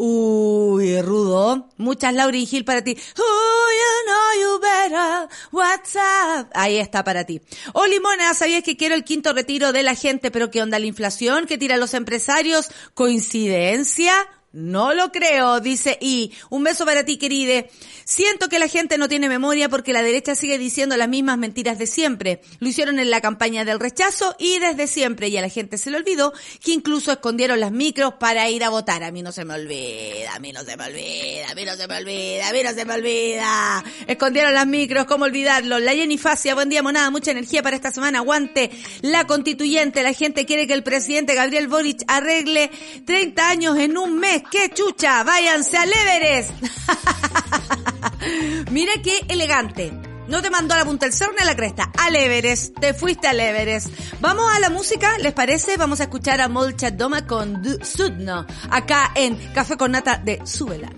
Uy, 0.00 1.02
rudo. 1.02 1.68
Muchas 1.76 2.14
Laurin 2.14 2.46
Hill 2.48 2.64
para 2.64 2.84
ti. 2.84 2.96
Oh, 3.18 3.68
you 3.80 4.06
know 4.06 4.42
you 4.42 4.60
better. 4.60 5.28
What's 5.50 5.96
up? 5.96 6.48
Ahí 6.54 6.78
está 6.78 7.02
para 7.02 7.24
ti. 7.24 7.40
Oh, 7.72 7.84
Limona, 7.84 8.32
¿sabías 8.32 8.62
que 8.62 8.76
quiero 8.76 8.94
el 8.94 9.02
quinto 9.02 9.32
retiro 9.32 9.72
de 9.72 9.82
la 9.82 9.96
gente? 9.96 10.30
Pero 10.30 10.52
¿qué 10.52 10.62
onda 10.62 10.78
la 10.78 10.86
inflación 10.86 11.46
que 11.46 11.58
tiran 11.58 11.80
los 11.80 11.94
empresarios? 11.94 12.68
¿Coincidencia? 12.94 14.12
No 14.52 14.94
lo 14.94 15.12
creo, 15.12 15.60
dice 15.60 15.98
Y. 16.00 16.32
Un 16.48 16.64
beso 16.64 16.86
para 16.86 17.04
ti, 17.04 17.18
queride. 17.18 17.70
Siento 18.04 18.48
que 18.48 18.58
la 18.58 18.66
gente 18.66 18.96
no 18.96 19.06
tiene 19.06 19.28
memoria 19.28 19.68
porque 19.68 19.92
la 19.92 20.00
derecha 20.00 20.34
sigue 20.34 20.56
diciendo 20.56 20.96
las 20.96 21.10
mismas 21.10 21.36
mentiras 21.36 21.78
de 21.78 21.86
siempre. 21.86 22.40
Lo 22.58 22.68
hicieron 22.68 22.98
en 22.98 23.10
la 23.10 23.20
campaña 23.20 23.66
del 23.66 23.78
rechazo 23.78 24.34
y 24.38 24.58
desde 24.58 24.86
siempre. 24.86 25.28
Y 25.28 25.36
a 25.36 25.42
la 25.42 25.50
gente 25.50 25.76
se 25.76 25.90
le 25.90 25.98
olvidó 25.98 26.32
que 26.64 26.72
incluso 26.72 27.12
escondieron 27.12 27.60
las 27.60 27.72
micros 27.72 28.14
para 28.14 28.48
ir 28.48 28.64
a 28.64 28.70
votar. 28.70 29.04
A 29.04 29.12
mí 29.12 29.20
no 29.20 29.32
se 29.32 29.44
me 29.44 29.52
olvida, 29.52 30.34
a 30.34 30.38
mí 30.38 30.50
no 30.52 30.64
se 30.64 30.78
me 30.78 30.86
olvida, 30.86 31.50
a 31.50 31.54
mí 31.54 31.64
no 31.66 31.76
se 31.76 31.86
me 31.86 31.96
olvida, 31.98 32.48
a 32.48 32.52
mí 32.54 32.62
no 32.62 32.72
se 32.72 32.84
me 32.86 32.94
olvida. 32.94 33.84
Escondieron 34.06 34.54
las 34.54 34.66
micros, 34.66 35.04
¿cómo 35.04 35.26
olvidarlo? 35.26 35.78
La 35.78 35.92
Jenny 35.92 36.16
Facia, 36.16 36.54
buen 36.54 36.70
día, 36.70 36.82
monada, 36.82 37.10
mucha 37.10 37.32
energía 37.32 37.62
para 37.62 37.76
esta 37.76 37.92
semana. 37.92 38.20
Aguante 38.20 38.70
la 39.02 39.26
constituyente. 39.26 40.02
La 40.02 40.14
gente 40.14 40.46
quiere 40.46 40.66
que 40.66 40.72
el 40.72 40.82
presidente 40.82 41.34
Gabriel 41.34 41.68
Boric 41.68 42.02
arregle 42.06 42.70
30 43.04 43.50
años 43.50 43.78
en 43.78 43.98
un 43.98 44.18
mes. 44.18 44.37
¡Qué 44.50 44.70
chucha! 44.74 45.22
Váyanse 45.24 45.76
al 45.76 45.92
Everest. 45.92 46.50
Mira 48.70 48.92
qué 49.02 49.20
elegante. 49.28 49.92
No 50.28 50.42
te 50.42 50.50
mandó 50.50 50.74
a 50.74 50.78
la 50.78 50.84
punta 50.84 51.06
del 51.06 51.14
cerro 51.14 51.32
ni 51.32 51.42
a 51.42 51.46
la 51.46 51.56
cresta. 51.56 51.90
Al 51.98 52.14
Everest. 52.14 52.78
Te 52.78 52.94
fuiste 52.94 53.28
al 53.28 53.40
Everest. 53.40 53.88
Vamos 54.20 54.44
a 54.54 54.60
la 54.60 54.70
música, 54.70 55.18
¿les 55.18 55.32
parece? 55.32 55.76
Vamos 55.76 56.00
a 56.00 56.04
escuchar 56.04 56.40
a 56.40 56.48
Molchat 56.48 56.94
Doma 56.94 57.26
con 57.26 57.62
Sudno. 57.82 58.46
Acá 58.70 59.12
en 59.14 59.36
Café 59.52 59.76
con 59.76 59.92
Nata 59.92 60.18
de 60.18 60.40
Súbela. 60.44 60.90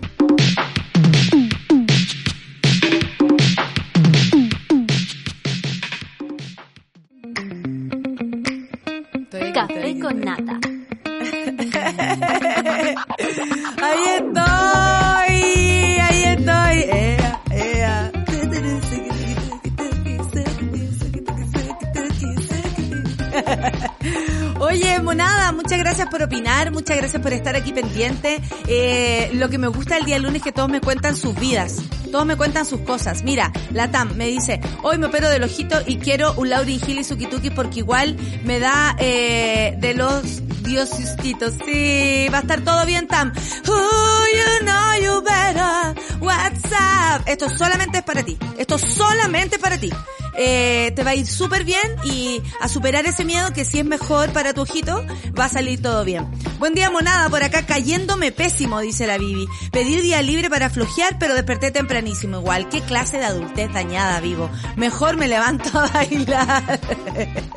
Café 9.53 9.99
con 9.99 10.19
Nata. 10.19 10.70
Ahí 13.81 14.05
estoy, 14.17 14.50
Oye, 24.71 25.01
monada, 25.01 25.51
muchas 25.51 25.79
gracias 25.79 26.07
por 26.07 26.23
opinar, 26.23 26.71
muchas 26.71 26.95
gracias 26.95 27.21
por 27.21 27.33
estar 27.33 27.57
aquí 27.57 27.73
pendiente. 27.73 28.41
Eh, 28.67 29.29
lo 29.33 29.49
que 29.49 29.57
me 29.57 29.67
gusta 29.67 29.97
el 29.97 30.05
día 30.05 30.17
lunes 30.17 30.37
es 30.37 30.43
que 30.43 30.53
todos 30.53 30.69
me 30.69 30.79
cuentan 30.79 31.17
sus 31.17 31.37
vidas, 31.37 31.81
todos 32.09 32.25
me 32.25 32.37
cuentan 32.37 32.65
sus 32.65 32.79
cosas. 32.79 33.21
Mira, 33.23 33.51
la 33.71 33.91
Tam 33.91 34.15
me 34.15 34.27
dice, 34.27 34.61
hoy 34.81 34.97
me 34.97 35.07
opero 35.07 35.29
del 35.29 35.43
ojito 35.43 35.77
y 35.85 35.97
quiero 35.97 36.33
un 36.37 36.49
Lauri 36.49 36.79
Gili 36.79 37.03
Sukituki 37.03 37.49
porque 37.49 37.79
igual 37.79 38.15
me 38.45 38.59
da 38.59 38.95
eh, 38.97 39.75
de 39.77 39.93
los 39.93 40.41
diosistitos. 40.63 41.53
Sí, 41.65 42.27
va 42.33 42.37
a 42.37 42.41
estar 42.41 42.61
todo 42.61 42.85
bien, 42.85 43.09
Tam. 43.09 43.33
Oh, 43.67 44.25
you 44.33 44.65
know 44.65 45.01
you 45.03 45.21
better. 45.21 46.21
What's 46.21 46.71
up? 46.71 47.23
Esto 47.25 47.49
solamente 47.49 47.97
es 47.97 48.03
para 48.05 48.23
ti. 48.23 48.37
Esto 48.57 48.77
solamente 48.77 49.57
es 49.57 49.61
para 49.61 49.77
ti. 49.77 49.91
Eh, 50.37 50.91
te 50.95 51.03
va 51.03 51.11
a 51.11 51.15
ir 51.15 51.27
súper 51.27 51.63
bien 51.63 51.81
y 52.03 52.41
a 52.61 52.67
superar 52.67 53.05
ese 53.05 53.25
miedo 53.25 53.51
que 53.53 53.65
si 53.65 53.79
es 53.79 53.85
mejor 53.85 54.31
para 54.31 54.53
tu 54.53 54.61
ojito, 54.61 55.05
va 55.37 55.45
a 55.45 55.49
salir 55.49 55.81
todo 55.81 56.05
bien. 56.05 56.29
Buen 56.59 56.73
día, 56.73 56.89
monada, 56.89 57.29
por 57.29 57.43
acá 57.43 57.65
cayéndome 57.65 58.31
pésimo, 58.31 58.79
dice 58.79 59.07
la 59.07 59.17
Bibi. 59.17 59.47
Pedí 59.71 59.99
día 60.01 60.21
libre 60.21 60.49
para 60.49 60.69
flojear, 60.69 61.17
pero 61.19 61.33
desperté 61.33 61.71
tempranísimo 61.71 62.39
igual. 62.39 62.69
¿Qué 62.69 62.81
clase 62.81 63.17
de 63.17 63.25
adultez 63.25 63.71
dañada 63.73 64.19
vivo? 64.19 64.49
Mejor 64.75 65.17
me 65.17 65.27
levanto 65.27 65.77
a 65.77 65.87
bailar. 65.87 66.79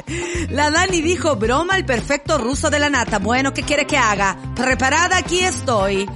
La 0.50 0.70
Dani 0.70 1.00
dijo, 1.00 1.36
broma 1.36 1.76
el 1.76 1.84
perfecto 1.84 2.38
ruso 2.38 2.70
de 2.70 2.78
la 2.78 2.90
nata. 2.90 3.18
Bueno, 3.18 3.54
¿qué 3.54 3.62
quieres 3.62 3.86
que 3.86 3.96
haga? 3.96 4.36
Preparada, 4.54 5.16
aquí 5.16 5.40
estoy. 5.40 6.08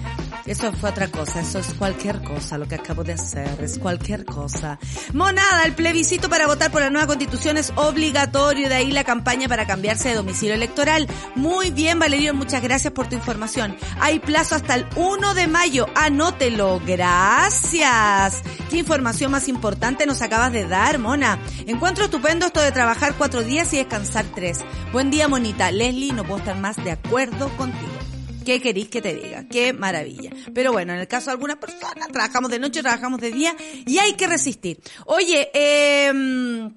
Eso 0.49 0.73
fue 0.73 0.89
otra 0.89 1.09
cosa, 1.09 1.41
eso 1.41 1.59
es 1.59 1.75
cualquier 1.75 2.23
cosa, 2.23 2.57
lo 2.57 2.67
que 2.67 2.77
acabo 2.77 3.05
de 3.05 3.13
hacer, 3.13 3.63
es 3.63 3.79
cualquier 3.79 4.25
cosa. 4.25 4.79
Monada, 5.13 5.65
el 5.65 5.75
plebiscito 5.75 6.31
para 6.31 6.47
votar 6.47 6.71
por 6.71 6.81
la 6.81 6.89
nueva 6.89 7.07
constitución 7.07 7.59
es 7.59 7.71
obligatorio, 7.77 8.71
de 8.71 8.77
ahí 8.77 8.91
la 8.91 9.05
campaña 9.05 9.47
para 9.47 9.67
cambiarse 9.67 10.09
de 10.09 10.15
domicilio 10.15 10.55
electoral. 10.55 11.07
Muy 11.35 11.71
bien, 11.71 11.99
Valerio, 11.99 12.33
muchas 12.33 12.63
gracias 12.63 12.95
por 12.95 13.11
tu 13.11 13.15
información. 13.15 13.77
Hay 14.01 14.21
plazo 14.21 14.55
hasta 14.55 14.75
el 14.75 14.87
1 14.97 15.35
de 15.35 15.49
mayo, 15.49 15.87
anótelo, 15.95 16.81
gracias. 16.81 18.43
¿Qué 18.71 18.79
información 18.79 19.31
más 19.31 19.49
importante 19.49 20.07
nos 20.07 20.23
acabas 20.23 20.51
de 20.53 20.67
dar, 20.67 20.99
Mona? 20.99 21.39
Encuentro 21.67 22.07
estupendo 22.07 22.47
esto 22.47 22.63
de 22.63 22.73
trabajar 22.73 23.15
cuatro 23.19 23.43
días 23.43 23.75
y 23.75 23.77
descansar 23.77 24.25
tres. 24.35 24.61
Buen 24.93 25.11
día, 25.11 25.29
Monita. 25.29 25.71
Leslie, 25.71 26.15
no 26.15 26.25
puedo 26.25 26.39
estar 26.39 26.57
más 26.57 26.83
de 26.83 26.93
acuerdo 26.93 27.51
contigo. 27.59 27.98
¿Qué 28.49 28.63
queréis 28.63 28.89
que 28.89 29.03
te 29.03 29.15
diga? 29.15 29.45
Qué 29.47 29.75
maravilla. 29.75 30.31
Pero 30.55 30.73
bueno, 30.73 30.95
en 30.95 31.01
el 31.01 31.07
caso 31.07 31.27
de 31.27 31.33
algunas 31.33 31.59
personas, 31.59 32.09
trabajamos 32.11 32.51
de 32.51 32.59
noche, 32.59 32.81
trabajamos 32.81 33.21
de 33.21 33.31
día 33.31 33.55
y 33.85 33.99
hay 33.99 34.15
que 34.15 34.27
resistir. 34.27 34.81
Oye, 35.05 35.51
eh... 35.53 36.71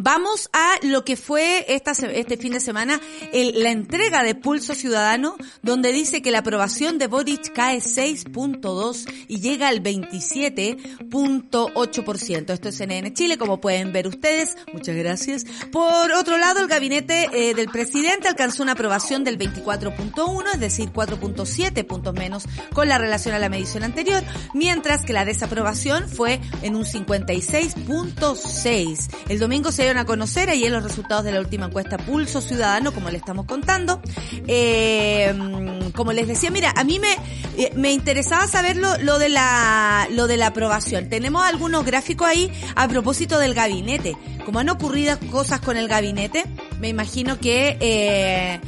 Vamos 0.00 0.48
a 0.52 0.76
lo 0.82 1.04
que 1.04 1.16
fue 1.16 1.74
esta, 1.74 1.90
este 1.90 2.36
fin 2.36 2.52
de 2.52 2.60
semana 2.60 3.00
la 3.32 3.72
entrega 3.72 4.22
de 4.22 4.36
Pulso 4.36 4.76
Ciudadano, 4.76 5.34
donde 5.62 5.90
dice 5.92 6.22
que 6.22 6.30
la 6.30 6.38
aprobación 6.38 6.98
de 6.98 7.08
Boric 7.08 7.52
cae 7.52 7.78
6.2 7.78 9.12
y 9.26 9.40
llega 9.40 9.66
al 9.66 9.82
27.8%. 9.82 12.52
Esto 12.52 12.68
es 12.68 12.76
CNN 12.76 13.12
Chile, 13.12 13.38
como 13.38 13.60
pueden 13.60 13.92
ver 13.92 14.06
ustedes. 14.06 14.56
Muchas 14.72 14.94
gracias. 14.94 15.44
Por 15.72 16.12
otro 16.12 16.38
lado, 16.38 16.60
el 16.60 16.68
gabinete 16.68 17.28
eh, 17.32 17.54
del 17.54 17.68
presidente 17.68 18.28
alcanzó 18.28 18.62
una 18.62 18.70
aprobación 18.72 19.24
del 19.24 19.36
24.1, 19.36 20.44
es 20.54 20.60
decir, 20.60 20.92
4.7 20.92 21.84
puntos 21.84 22.14
menos 22.14 22.44
con 22.72 22.88
la 22.88 22.98
relación 22.98 23.34
a 23.34 23.40
la 23.40 23.48
medición 23.48 23.82
anterior, 23.82 24.22
mientras 24.54 25.04
que 25.04 25.12
la 25.12 25.24
desaprobación 25.24 26.08
fue 26.08 26.40
en 26.62 26.76
un 26.76 26.84
56.6. 26.84 29.08
El 29.28 29.40
domingo 29.40 29.72
se 29.72 29.87
a 29.96 30.04
conocer 30.04 30.50
ahí 30.50 30.68
los 30.68 30.82
resultados 30.82 31.24
de 31.24 31.32
la 31.32 31.40
última 31.40 31.66
encuesta 31.66 31.96
Pulso 31.96 32.40
Ciudadano, 32.40 32.92
como 32.92 33.08
le 33.10 33.16
estamos 33.16 33.46
contando. 33.46 34.02
Eh, 34.46 35.34
como 35.94 36.12
les 36.12 36.28
decía, 36.28 36.50
mira, 36.50 36.72
a 36.76 36.84
mí 36.84 36.98
me, 36.98 37.12
eh, 37.56 37.72
me 37.74 37.92
interesaba 37.92 38.46
saber 38.46 38.76
lo, 38.76 39.18
de 39.18 39.28
la, 39.28 40.06
lo 40.10 40.26
de 40.26 40.36
la 40.36 40.48
aprobación. 40.48 41.08
Tenemos 41.08 41.42
algunos 41.42 41.84
gráficos 41.84 42.28
ahí 42.28 42.52
a 42.74 42.86
propósito 42.88 43.38
del 43.38 43.54
gabinete. 43.54 44.16
Como 44.44 44.58
han 44.58 44.68
ocurrido 44.68 45.18
cosas 45.30 45.60
con 45.60 45.76
el 45.76 45.88
gabinete, 45.88 46.44
me 46.80 46.88
imagino 46.88 47.38
que 47.38 47.76
eh 47.80 48.60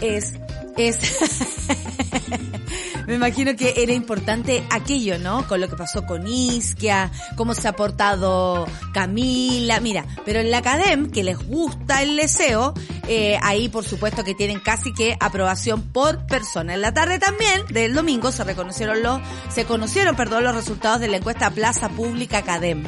es 0.00 0.34
es 0.78 0.98
me 3.06 3.14
imagino 3.14 3.56
que 3.56 3.74
era 3.78 3.92
importante 3.92 4.62
aquello, 4.70 5.18
¿no? 5.18 5.46
Con 5.48 5.60
lo 5.60 5.68
que 5.68 5.76
pasó 5.76 6.04
con 6.04 6.26
Isquia, 6.26 7.10
cómo 7.36 7.54
se 7.54 7.66
ha 7.66 7.72
portado 7.72 8.66
Camila, 8.92 9.80
mira, 9.80 10.04
pero 10.24 10.40
en 10.40 10.50
la 10.50 10.58
Academ, 10.58 11.10
que 11.10 11.24
les 11.24 11.38
gusta 11.38 12.02
el 12.02 12.16
deseo, 12.16 12.74
eh, 13.08 13.38
ahí 13.42 13.70
por 13.70 13.84
supuesto 13.84 14.24
que 14.24 14.34
tienen 14.34 14.60
casi 14.60 14.92
que 14.92 15.16
aprobación 15.20 15.82
por 15.82 16.26
persona. 16.26 16.74
En 16.74 16.82
la 16.82 16.92
tarde 16.92 17.18
también 17.18 17.64
del 17.70 17.94
domingo 17.94 18.30
se 18.30 18.44
reconocieron 18.44 19.02
los, 19.02 19.20
se 19.48 19.64
conocieron, 19.64 20.14
perdón, 20.14 20.44
los 20.44 20.54
resultados 20.54 21.00
de 21.00 21.08
la 21.08 21.16
encuesta 21.16 21.50
Plaza 21.50 21.88
Pública 21.88 22.38
Academ. 22.38 22.84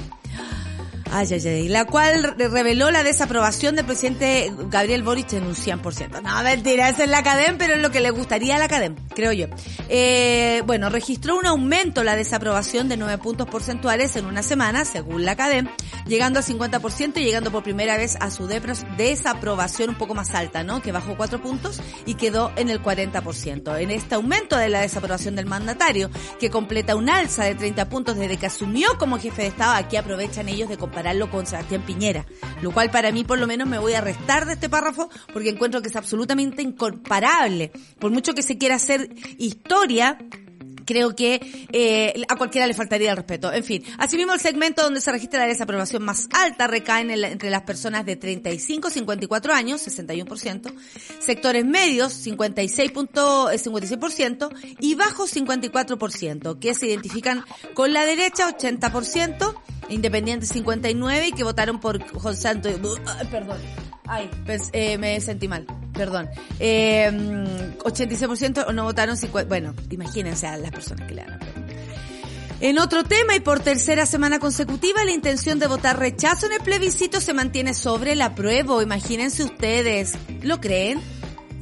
Ay, 1.12 1.26
ay, 1.32 1.48
ay. 1.48 1.68
La 1.68 1.86
cual 1.86 2.34
reveló 2.38 2.90
la 2.92 3.02
desaprobación 3.02 3.74
del 3.74 3.84
presidente 3.84 4.52
Gabriel 4.70 5.02
Boric 5.02 5.32
en 5.32 5.44
un 5.44 5.56
100%. 5.56 6.22
No, 6.22 6.42
mentira, 6.44 6.88
esa 6.88 7.02
es 7.02 7.10
la 7.10 7.18
Academ, 7.18 7.58
pero 7.58 7.74
es 7.74 7.82
lo 7.82 7.90
que 7.90 8.00
le 8.00 8.10
gustaría 8.10 8.54
a 8.54 8.58
la 8.58 8.66
Academ, 8.66 8.94
creo 9.14 9.32
yo. 9.32 9.46
Eh, 9.88 10.62
bueno, 10.66 10.88
registró 10.88 11.36
un 11.36 11.46
aumento 11.46 12.04
la 12.04 12.14
desaprobación 12.14 12.88
de 12.88 12.96
9 12.96 13.18
puntos 13.18 13.48
porcentuales 13.48 14.14
en 14.14 14.26
una 14.26 14.44
semana, 14.44 14.84
según 14.84 15.24
la 15.24 15.32
Academ. 15.32 15.68
llegando 16.06 16.40
a 16.40 16.42
50% 16.42 17.18
y 17.20 17.24
llegando 17.24 17.50
por 17.50 17.62
primera 17.62 17.96
vez 17.96 18.16
a 18.20 18.30
su 18.30 18.46
desaprobación 18.46 19.90
un 19.90 19.94
poco 19.96 20.14
más 20.14 20.34
alta, 20.34 20.64
¿no? 20.64 20.82
Que 20.82 20.92
bajó 20.92 21.16
cuatro 21.16 21.40
puntos 21.40 21.80
y 22.06 22.14
quedó 22.14 22.52
en 22.56 22.68
el 22.68 22.82
40%. 22.82 23.80
En 23.80 23.90
este 23.90 24.14
aumento 24.14 24.56
de 24.56 24.68
la 24.68 24.80
desaprobación 24.80 25.36
del 25.36 25.46
mandatario, 25.46 26.10
que 26.38 26.50
completa 26.50 26.96
un 26.96 27.10
alza 27.10 27.44
de 27.44 27.54
30 27.54 27.88
puntos 27.88 28.16
desde 28.16 28.36
que 28.36 28.46
asumió 28.46 28.96
como 28.98 29.18
jefe 29.18 29.42
de 29.42 29.48
Estado, 29.48 29.74
aquí 29.74 29.96
aprovechan 29.96 30.48
ellos 30.48 30.68
de 30.68 30.78
compararlo 31.00 31.30
con 31.30 31.46
Sebastián 31.46 31.82
Piñera, 31.86 32.26
lo 32.60 32.72
cual 32.72 32.90
para 32.90 33.10
mí 33.10 33.24
por 33.24 33.38
lo 33.38 33.46
menos 33.46 33.66
me 33.66 33.78
voy 33.78 33.94
a 33.94 34.02
restar 34.02 34.44
de 34.44 34.52
este 34.52 34.68
párrafo 34.68 35.08
porque 35.32 35.48
encuentro 35.48 35.80
que 35.80 35.88
es 35.88 35.96
absolutamente 35.96 36.60
incomparable. 36.60 37.72
Por 37.98 38.10
mucho 38.10 38.34
que 38.34 38.42
se 38.42 38.58
quiera 38.58 38.74
hacer 38.74 39.08
historia, 39.38 40.18
creo 40.90 41.14
que 41.14 41.68
eh, 41.72 42.24
a 42.28 42.34
cualquiera 42.34 42.66
le 42.66 42.74
faltaría 42.74 43.12
el 43.12 43.16
respeto. 43.16 43.52
En 43.52 43.62
fin, 43.62 43.84
asimismo 43.96 44.32
el 44.32 44.40
segmento 44.40 44.82
donde 44.82 45.00
se 45.00 45.12
registra 45.12 45.38
la 45.38 45.46
desaprobación 45.46 46.02
más 46.02 46.26
alta 46.32 46.66
recae 46.66 47.02
en 47.02 47.10
entre 47.10 47.48
las 47.48 47.62
personas 47.62 48.04
de 48.04 48.16
35 48.16 48.88
a 48.88 48.90
54 48.90 49.54
años, 49.54 49.86
61%, 49.86 50.74
sectores 51.20 51.64
medios, 51.64 52.26
56.56% 52.26 54.52
eh, 54.52 54.74
y 54.80 54.96
bajos 54.96 55.36
54%, 55.36 56.58
que 56.58 56.74
se 56.74 56.88
identifican 56.88 57.44
con 57.74 57.92
la 57.92 58.04
derecha, 58.04 58.48
80%, 58.48 59.54
independientes 59.90 60.48
59 60.48 61.28
y 61.28 61.32
que 61.32 61.44
votaron 61.44 61.78
por 61.78 62.04
José 62.18 62.42
Santo. 62.42 62.68
Perdón. 63.30 63.58
Ay, 64.08 64.28
pues, 64.44 64.70
eh, 64.72 64.98
me 64.98 65.20
sentí 65.20 65.46
mal 65.46 65.68
perdón, 66.00 66.30
eh, 66.58 67.10
86% 67.84 68.72
no 68.72 68.84
votaron 68.84 69.18
50, 69.18 69.46
bueno, 69.46 69.74
imagínense 69.90 70.46
las 70.56 70.70
En 72.60 72.78
otro 72.78 73.04
tema 73.04 73.34
y 73.34 73.40
por 73.40 73.60
tercera 73.60 74.04
semana 74.04 74.38
consecutiva, 74.38 75.02
la 75.04 75.12
intención 75.12 75.58
de 75.58 75.66
votar 75.66 75.98
rechazo 75.98 76.44
en 76.44 76.52
el 76.52 76.60
plebiscito 76.60 77.20
se 77.20 77.32
mantiene 77.32 77.72
sobre 77.72 78.12
el 78.12 78.20
apruebo. 78.20 78.82
Imagínense 78.82 79.44
ustedes, 79.44 80.12
¿lo 80.42 80.60
creen? 80.60 81.00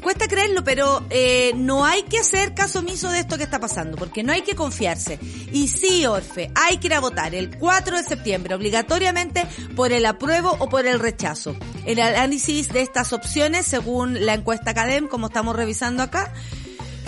Cuesta 0.02 0.26
creerlo, 0.26 0.64
pero 0.64 1.04
eh, 1.10 1.52
no 1.56 1.84
hay 1.84 2.02
que 2.02 2.18
hacer 2.18 2.54
caso 2.54 2.80
omiso 2.80 3.10
de 3.10 3.20
esto 3.20 3.36
que 3.36 3.44
está 3.44 3.60
pasando, 3.60 3.96
porque 3.96 4.24
no 4.24 4.32
hay 4.32 4.42
que 4.42 4.54
confiarse. 4.56 5.18
Y 5.52 5.68
sí, 5.68 6.06
Orfe, 6.06 6.50
hay 6.54 6.78
que 6.78 6.88
ir 6.88 6.94
a 6.94 7.00
votar 7.00 7.34
el 7.34 7.56
4 7.58 7.96
de 7.96 8.02
septiembre, 8.04 8.54
obligatoriamente 8.54 9.44
por 9.76 9.92
el 9.92 10.06
apruebo 10.06 10.56
o 10.58 10.68
por 10.68 10.86
el 10.86 10.98
rechazo. 10.98 11.56
El 11.84 12.00
análisis 12.00 12.72
de 12.72 12.82
estas 12.82 13.12
opciones, 13.12 13.66
según 13.66 14.24
la 14.24 14.34
encuesta 14.34 14.70
Academ, 14.70 15.08
como 15.08 15.28
estamos 15.28 15.54
revisando 15.54 16.02
acá, 16.02 16.32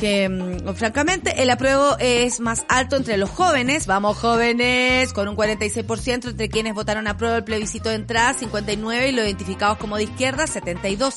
que 0.00 0.28
mm, 0.28 0.74
francamente 0.74 1.42
el 1.42 1.50
apruebo 1.50 1.96
es 1.98 2.40
más 2.40 2.64
alto 2.68 2.96
entre 2.96 3.18
los 3.18 3.28
jóvenes, 3.28 3.86
vamos 3.86 4.16
jóvenes, 4.16 5.12
con 5.12 5.28
un 5.28 5.36
46% 5.36 6.30
entre 6.30 6.48
quienes 6.48 6.74
votaron 6.74 7.06
apruebo 7.06 7.36
el 7.36 7.44
plebiscito 7.44 7.90
de 7.90 7.96
entrada, 7.96 8.34
59 8.34 9.08
y 9.08 9.12
los 9.12 9.26
identificados 9.26 9.76
como 9.76 9.96
de 9.96 10.04
izquierda, 10.04 10.46
72 10.46 11.16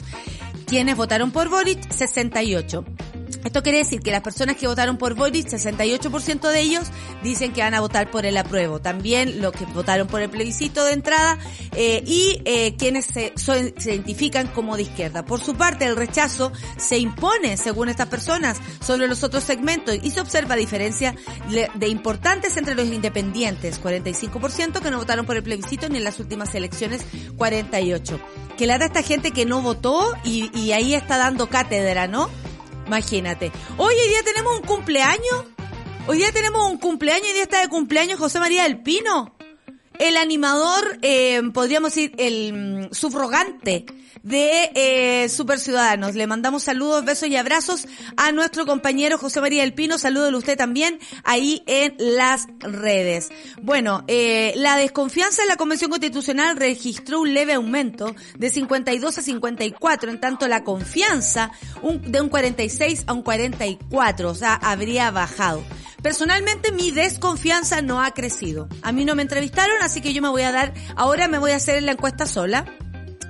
quienes 0.74 0.98
votaron 0.98 1.30
por 1.30 1.50
Boric, 1.50 1.88
68. 1.92 2.84
Esto 3.44 3.62
quiere 3.62 3.80
decir 3.80 4.00
que 4.00 4.10
las 4.10 4.22
personas 4.22 4.56
que 4.56 4.68
votaron 4.68 4.98
por 4.98 5.14
Boric, 5.14 5.48
68% 5.48 6.50
de 6.50 6.62
ellos 6.62 6.88
dicen 7.22 7.54
que 7.54 7.62
van 7.62 7.76
a 7.76 7.80
votar 7.82 8.10
por 8.10 8.26
el 8.26 8.38
apruebo. 8.38 8.80
También 8.80 9.40
los 9.40 9.52
que 9.52 9.66
votaron 9.66 10.08
por 10.08 10.22
el 10.22 10.32
plebiscito 10.32 10.84
de 10.86 10.94
entrada 10.94 11.38
eh, 11.76 12.04
y 12.08 12.42
eh, 12.46 12.76
quienes 12.76 13.06
se, 13.06 13.34
se, 13.36 13.74
identifican 13.94 14.48
como 14.48 14.76
de 14.76 14.84
izquierda. 14.84 15.26
Por 15.26 15.42
su 15.42 15.54
parte, 15.54 15.86
el 15.86 15.96
rechazo 15.96 16.52
se 16.78 16.98
impone, 16.98 17.58
según 17.58 17.90
estas 17.90 18.08
personas, 18.08 18.58
sobre 18.82 19.08
los 19.08 19.24
otros 19.24 19.44
segmentos 19.44 19.96
y 20.02 20.10
se 20.10 20.22
observa 20.22 20.56
diferencia 20.56 21.14
de 21.76 21.88
importantes 21.88 22.58
entre 22.58 22.74
los 22.74 22.88
independientes, 22.88 23.80
45% 23.80 24.80
que 24.80 24.90
no 24.90 24.98
votaron 24.98 25.26
por 25.28 25.36
el 25.36 25.44
plebiscito 25.44 25.88
ni 25.90 25.98
en 25.98 26.04
las 26.04 26.20
últimas 26.20 26.56
elecciones, 26.56 27.02
48%. 27.38 28.20
Que 28.58 28.68
la 28.68 28.78
da 28.78 28.86
esta 28.86 29.02
gente 29.02 29.32
que 29.32 29.46
no 29.46 29.62
votó 29.62 30.14
y 30.24 30.63
ahí 30.72 30.96
está 30.96 31.18
dando 31.18 31.50
cátedra, 31.50 32.08
¿no? 32.08 32.30
Imagínate. 32.88 33.52
Hoy, 33.78 33.94
hoy 33.96 34.10
día 34.10 34.24
tenemos 34.24 34.60
un 34.60 34.66
cumpleaños. 34.66 35.46
Hoy 36.06 36.18
día 36.18 36.32
tenemos 36.34 36.70
un 36.70 36.78
cumpleaños, 36.78 37.28
hoy 37.28 37.34
día 37.34 37.44
está 37.44 37.62
de 37.62 37.70
cumpleaños 37.70 38.20
José 38.20 38.40
María 38.40 38.64
del 38.64 38.82
Pino. 38.82 39.36
El 40.00 40.18
animador, 40.18 40.98
eh, 41.02 41.42
podríamos 41.54 41.94
decir, 41.94 42.14
el 42.18 42.54
mm, 42.90 42.94
subrogante 42.94 43.86
de 44.24 44.72
eh, 44.74 45.30
Super 45.30 45.60
Ciudadanos. 45.60 46.16
Le 46.16 46.26
mandamos 46.28 46.64
saludos, 46.64 47.06
besos 47.06 47.28
y 47.30 47.36
abrazos 47.36 47.88
a 48.18 48.32
nuestro 48.32 48.66
compañero 48.66 49.18
José 49.18 49.42
María 49.42 49.62
del 49.62 49.74
Pino. 49.74 49.98
Salúdelo 49.98 50.38
usted 50.38 50.58
también 50.58 50.98
ahí 51.24 51.62
en 51.68 51.96
las 52.00 52.48
redes. 52.60 53.30
Bueno, 53.62 54.04
eh, 54.08 54.54
la 54.56 54.78
desconfianza 54.78 55.44
en 55.44 55.50
la 55.50 55.58
Convención 55.58 55.92
Constitucional 55.92 56.56
registró 56.56 57.22
un 57.22 57.34
leve 57.34 57.54
aumento 57.54 58.16
de 58.38 58.50
52 58.50 59.18
a 59.18 59.22
54, 59.22 60.10
en 60.10 60.20
tanto 60.20 60.48
la 60.48 60.64
confianza 60.64 61.52
un, 61.82 62.02
de 62.12 62.22
un 62.22 62.30
46 62.30 63.04
a 63.08 63.14
un 63.14 63.22
44, 63.22 64.30
o 64.30 64.36
sea, 64.36 64.54
habría 64.56 65.12
bajado. 65.12 65.62
Personalmente 66.02 66.72
mi 66.72 66.92
desconfianza 66.92 67.82
no 67.82 68.02
ha 68.02 68.12
crecido. 68.12 68.68
A 68.82 68.92
mí 68.92 69.06
no 69.06 69.16
me 69.16 69.22
entrevistaron, 69.22 69.76
así 69.82 70.02
que 70.02 70.14
yo 70.14 70.22
me 70.22 70.30
voy 70.30 70.42
a 70.44 70.52
dar, 70.52 70.74
ahora 70.96 71.28
me 71.28 71.40
voy 71.40 71.52
a 71.52 71.58
hacer 71.58 71.82
la 71.84 71.94
encuesta 71.94 72.26
sola 72.26 72.66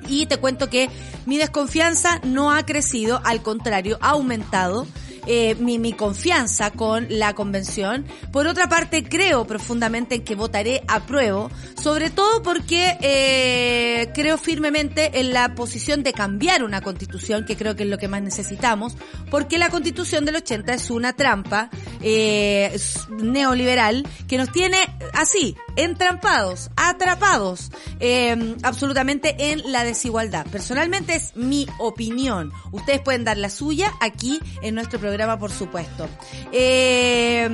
y 0.07 0.25
te 0.25 0.37
cuento 0.37 0.69
que 0.69 0.89
mi 1.25 1.37
desconfianza 1.37 2.19
no 2.23 2.51
ha 2.51 2.65
crecido, 2.65 3.21
al 3.23 3.41
contrario, 3.41 3.97
ha 4.01 4.11
aumentado. 4.11 4.87
Eh, 5.25 5.55
mi, 5.55 5.79
mi 5.79 5.93
confianza 5.93 6.71
con 6.71 7.07
la 7.09 7.33
convención. 7.33 8.05
Por 8.33 8.45
otra 8.45 8.67
parte, 8.67 9.05
creo 9.05 9.45
profundamente 9.45 10.15
en 10.15 10.23
que 10.25 10.35
votaré 10.35 10.83
a 10.89 11.05
prueba, 11.05 11.49
sobre 11.81 12.09
todo 12.09 12.43
porque 12.43 12.97
eh, 13.01 14.11
creo 14.13 14.37
firmemente 14.37 15.21
en 15.21 15.31
la 15.31 15.55
posición 15.55 16.03
de 16.03 16.11
cambiar 16.11 16.61
una 16.61 16.81
constitución, 16.81 17.45
que 17.45 17.55
creo 17.55 17.73
que 17.77 17.83
es 17.83 17.89
lo 17.89 17.97
que 17.97 18.09
más 18.09 18.21
necesitamos, 18.21 18.97
porque 19.31 19.57
la 19.57 19.69
constitución 19.69 20.25
del 20.25 20.35
80 20.35 20.73
es 20.73 20.89
una 20.89 21.13
trampa 21.13 21.69
eh, 22.01 22.77
neoliberal 23.09 24.05
que 24.27 24.37
nos 24.37 24.51
tiene 24.51 24.77
así, 25.13 25.55
entrampados, 25.75 26.69
atrapados, 26.75 27.71
eh, 27.99 28.55
absolutamente 28.63 29.51
en 29.51 29.71
la 29.71 29.83
desigualdad. 29.83 30.45
Personalmente 30.51 31.15
es 31.15 31.35
mi 31.35 31.67
opinión. 31.79 32.51
Ustedes 32.71 33.01
pueden 33.01 33.23
dar 33.23 33.37
la 33.37 33.49
suya 33.49 33.91
aquí 33.99 34.39
en 34.61 34.75
nuestro 34.75 34.99
programa, 34.99 35.37
por 35.39 35.51
supuesto. 35.51 36.07
Eh, 36.51 37.49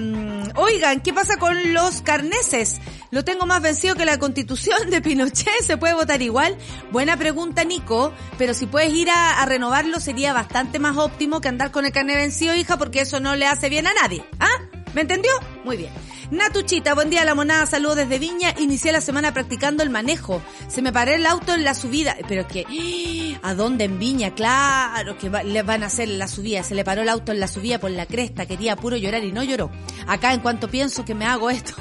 oigan, 0.56 1.02
¿qué 1.02 1.14
pasa 1.14 1.38
con 1.38 1.74
los 1.74 2.02
carneses? 2.02 2.80
Lo 3.12 3.24
tengo 3.24 3.46
más 3.46 3.62
vencido 3.62 3.96
que 3.96 4.06
la 4.06 4.20
constitución 4.20 4.90
de 4.90 5.02
Pinochet. 5.02 5.64
¿Se 5.64 5.78
puede 5.78 5.94
votar 5.94 6.22
igual? 6.22 6.58
Buena 6.92 7.18
pregunta, 7.18 7.64
Nico. 7.64 8.14
Pero 8.38 8.54
si 8.54 8.66
puedes 8.66 8.94
ir 8.94 9.10
a, 9.10 9.42
a 9.42 9.46
renovarlo 9.46 10.00
sería 10.00 10.34
bastante 10.34 10.80
más 10.80 10.98
óptimo 10.98 11.42
que 11.42 11.48
andar 11.48 11.72
con 11.72 11.86
el 11.86 11.92
carnet 11.92 12.18
vencido, 12.18 12.56
hija, 12.56 12.78
porque 12.78 13.02
eso 13.02 13.20
no 13.20 13.36
le 13.36 13.48
hace 13.48 13.70
bien 13.70 13.88
a 13.88 13.94
nadie. 13.94 14.24
¿Ah? 14.40 14.48
¿Me 14.94 15.02
entendió? 15.02 15.32
Muy 15.64 15.78
bien. 15.78 15.92
Natuchita, 16.32 16.94
buen 16.94 17.10
día 17.10 17.26
la 17.26 17.34
monada, 17.34 17.66
saludos 17.66 17.96
desde 17.96 18.20
Viña. 18.20 18.54
Inicié 18.60 18.92
la 18.92 19.02
semana 19.02 19.34
practicando 19.34 19.82
el 19.82 19.90
manejo. 19.90 20.44
Se 20.68 20.84
me 20.84 20.94
paró 20.94 21.12
el 21.12 21.26
auto 21.26 21.56
en 21.56 21.64
la 21.64 21.74
subida. 21.74 22.16
Pero 22.28 22.48
que, 22.48 22.68
¿a 23.42 23.56
dónde 23.56 23.86
en 23.86 23.98
Viña? 23.98 24.36
Claro 24.36 25.18
que 25.18 25.30
le 25.30 25.64
van 25.64 25.82
a 25.82 25.88
hacer 25.88 26.08
la 26.08 26.28
subida. 26.28 26.62
Se 26.62 26.76
le 26.76 26.84
paró 26.84 27.02
el 27.02 27.10
auto 27.10 27.32
en 27.32 27.40
la 27.40 27.48
subida 27.48 27.80
por 27.80 27.90
la 27.90 28.06
cresta. 28.06 28.46
Quería 28.46 28.76
puro 28.76 28.96
llorar 28.96 29.24
y 29.24 29.32
no 29.32 29.42
lloró. 29.44 29.72
Acá 30.06 30.34
en 30.34 30.42
cuanto 30.42 30.68
pienso 30.68 31.04
que 31.04 31.16
me 31.16 31.26
hago 31.26 31.50
esto. 31.50 31.74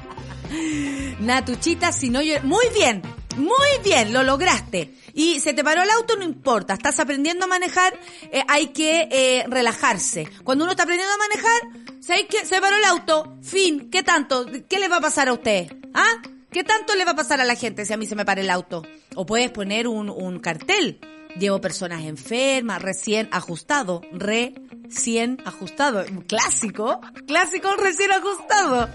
Natuchita, 1.20 1.90
si 1.90 2.10
no 2.10 2.20
lloro. 2.20 2.42
Muy 2.44 2.66
bien, 2.74 3.00
muy 3.36 3.68
bien, 3.84 4.12
lo 4.12 4.22
lograste. 4.22 4.94
Y 5.14 5.40
se 5.40 5.52
te 5.52 5.62
paró 5.62 5.82
el 5.82 5.90
auto, 5.90 6.16
no 6.16 6.24
importa. 6.24 6.74
Estás 6.74 6.98
aprendiendo 7.00 7.44
a 7.44 7.48
manejar, 7.48 7.98
eh, 8.32 8.42
hay 8.48 8.68
que 8.68 9.08
eh, 9.10 9.44
relajarse. 9.48 10.28
Cuando 10.44 10.64
uno 10.64 10.72
está 10.72 10.84
aprendiendo 10.84 11.14
a 11.14 11.18
manejar, 11.18 11.82
¿Sabes 12.02 12.26
qué? 12.28 12.44
Se 12.44 12.60
paró 12.60 12.76
el 12.76 12.84
auto. 12.84 13.38
Fin. 13.42 13.88
¿Qué 13.88 14.02
tanto? 14.02 14.44
¿Qué 14.68 14.80
le 14.80 14.88
va 14.88 14.96
a 14.96 15.00
pasar 15.00 15.28
a 15.28 15.34
usted? 15.34 15.72
¿Ah? 15.94 16.20
¿Qué 16.52 16.64
tanto 16.64 16.94
le 16.94 17.06
va 17.06 17.12
a 17.12 17.16
pasar 17.16 17.40
a 17.40 17.46
la 17.46 17.54
gente 17.54 17.86
si 17.86 17.94
a 17.94 17.96
mí 17.96 18.04
se 18.04 18.14
me 18.14 18.26
para 18.26 18.42
el 18.42 18.50
auto? 18.50 18.82
O 19.14 19.24
puedes 19.24 19.50
poner 19.50 19.88
un, 19.88 20.10
un 20.10 20.38
cartel. 20.38 21.00
Llevo 21.38 21.62
personas 21.62 22.02
enfermas, 22.02 22.82
recién 22.82 23.30
ajustado. 23.32 24.02
Recién 24.12 25.38
ajustado. 25.46 26.04
Clásico. 26.28 27.00
Clásico 27.26 27.74
recién 27.76 28.12
ajustado. 28.12 28.90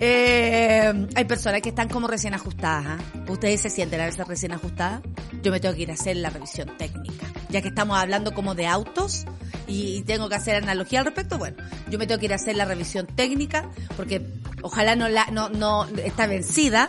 Eh, 0.00 1.06
hay 1.14 1.24
personas 1.26 1.62
que 1.62 1.68
están 1.68 1.88
como 1.88 2.08
recién 2.08 2.34
ajustadas. 2.34 2.86
¿ah? 2.86 2.98
¿Ustedes 3.28 3.60
se 3.60 3.70
sienten 3.70 4.00
a 4.00 4.06
veces 4.06 4.26
recién 4.26 4.50
ajustadas? 4.50 5.02
Yo 5.42 5.52
me 5.52 5.60
tengo 5.60 5.76
que 5.76 5.82
ir 5.82 5.90
a 5.92 5.94
hacer 5.94 6.16
la 6.16 6.30
revisión 6.30 6.76
técnica. 6.76 7.26
Ya 7.50 7.62
que 7.62 7.68
estamos 7.68 7.98
hablando 7.98 8.34
como 8.34 8.56
de 8.56 8.66
autos, 8.66 9.26
y 9.70 10.02
tengo 10.02 10.28
que 10.28 10.34
hacer 10.34 10.56
analogía 10.56 10.98
al 11.00 11.06
respecto, 11.06 11.38
bueno, 11.38 11.56
yo 11.88 11.98
me 11.98 12.06
tengo 12.06 12.18
que 12.18 12.26
ir 12.26 12.32
a 12.32 12.36
hacer 12.36 12.56
la 12.56 12.64
revisión 12.64 13.06
técnica 13.06 13.70
porque 13.96 14.20
ojalá 14.62 14.96
no 14.96 15.08
la 15.08 15.26
no 15.26 15.48
no 15.48 15.86
está 16.04 16.26
vencida, 16.26 16.88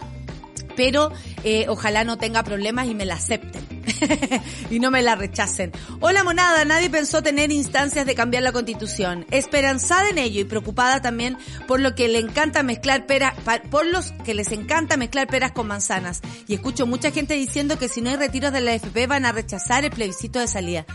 pero 0.75 1.12
eh, 1.43 1.65
ojalá 1.69 2.03
no 2.03 2.17
tenga 2.17 2.43
problemas 2.43 2.88
y 2.88 2.95
me 2.95 3.05
la 3.05 3.15
acepten. 3.15 3.71
y 4.69 4.79
no 4.79 4.91
me 4.91 5.01
la 5.01 5.15
rechacen. 5.15 5.71
Hola 5.99 6.23
monada, 6.23 6.65
nadie 6.65 6.89
pensó 6.89 7.21
tener 7.21 7.51
instancias 7.51 8.05
de 8.05 8.15
cambiar 8.15 8.43
la 8.43 8.51
constitución. 8.51 9.25
Esperanzada 9.31 10.10
en 10.10 10.17
ello 10.17 10.41
y 10.41 10.45
preocupada 10.45 11.01
también 11.01 11.38
por 11.67 11.79
lo 11.79 11.95
que 11.95 12.07
le 12.07 12.19
encanta 12.19 12.63
mezclar 12.63 13.05
peras, 13.05 13.34
por 13.69 13.86
los 13.86 14.12
que 14.23 14.34
les 14.34 14.51
encanta 14.51 14.97
mezclar 14.97 15.27
peras 15.27 15.51
con 15.51 15.67
manzanas. 15.67 16.21
Y 16.47 16.53
escucho 16.53 16.86
mucha 16.86 17.12
gente 17.12 17.34
diciendo 17.34 17.77
que 17.77 17.89
si 17.89 18.01
no 18.01 18.10
hay 18.10 18.17
retiros 18.17 18.53
de 18.53 18.62
la 18.62 18.73
FP 18.73 19.07
van 19.07 19.25
a 19.25 19.31
rechazar 19.31 19.84
el 19.84 19.91
plebiscito 19.91 20.39
de 20.39 20.47
salida. 20.47 20.86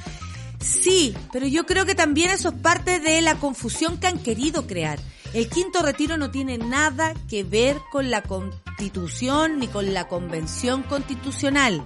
Sí, 0.60 1.14
pero 1.32 1.46
yo 1.46 1.66
creo 1.66 1.86
que 1.86 1.94
también 1.94 2.30
eso 2.30 2.48
es 2.48 2.54
parte 2.54 2.98
de 2.98 3.20
la 3.20 3.36
confusión 3.36 3.98
que 3.98 4.06
han 4.06 4.18
querido 4.18 4.66
crear. 4.66 4.98
El 5.36 5.50
quinto 5.50 5.82
retiro 5.82 6.16
no 6.16 6.30
tiene 6.30 6.56
nada 6.56 7.12
que 7.28 7.44
ver 7.44 7.76
con 7.92 8.10
la 8.10 8.22
constitución 8.22 9.58
ni 9.58 9.68
con 9.68 9.92
la 9.92 10.08
convención 10.08 10.82
constitucional. 10.82 11.84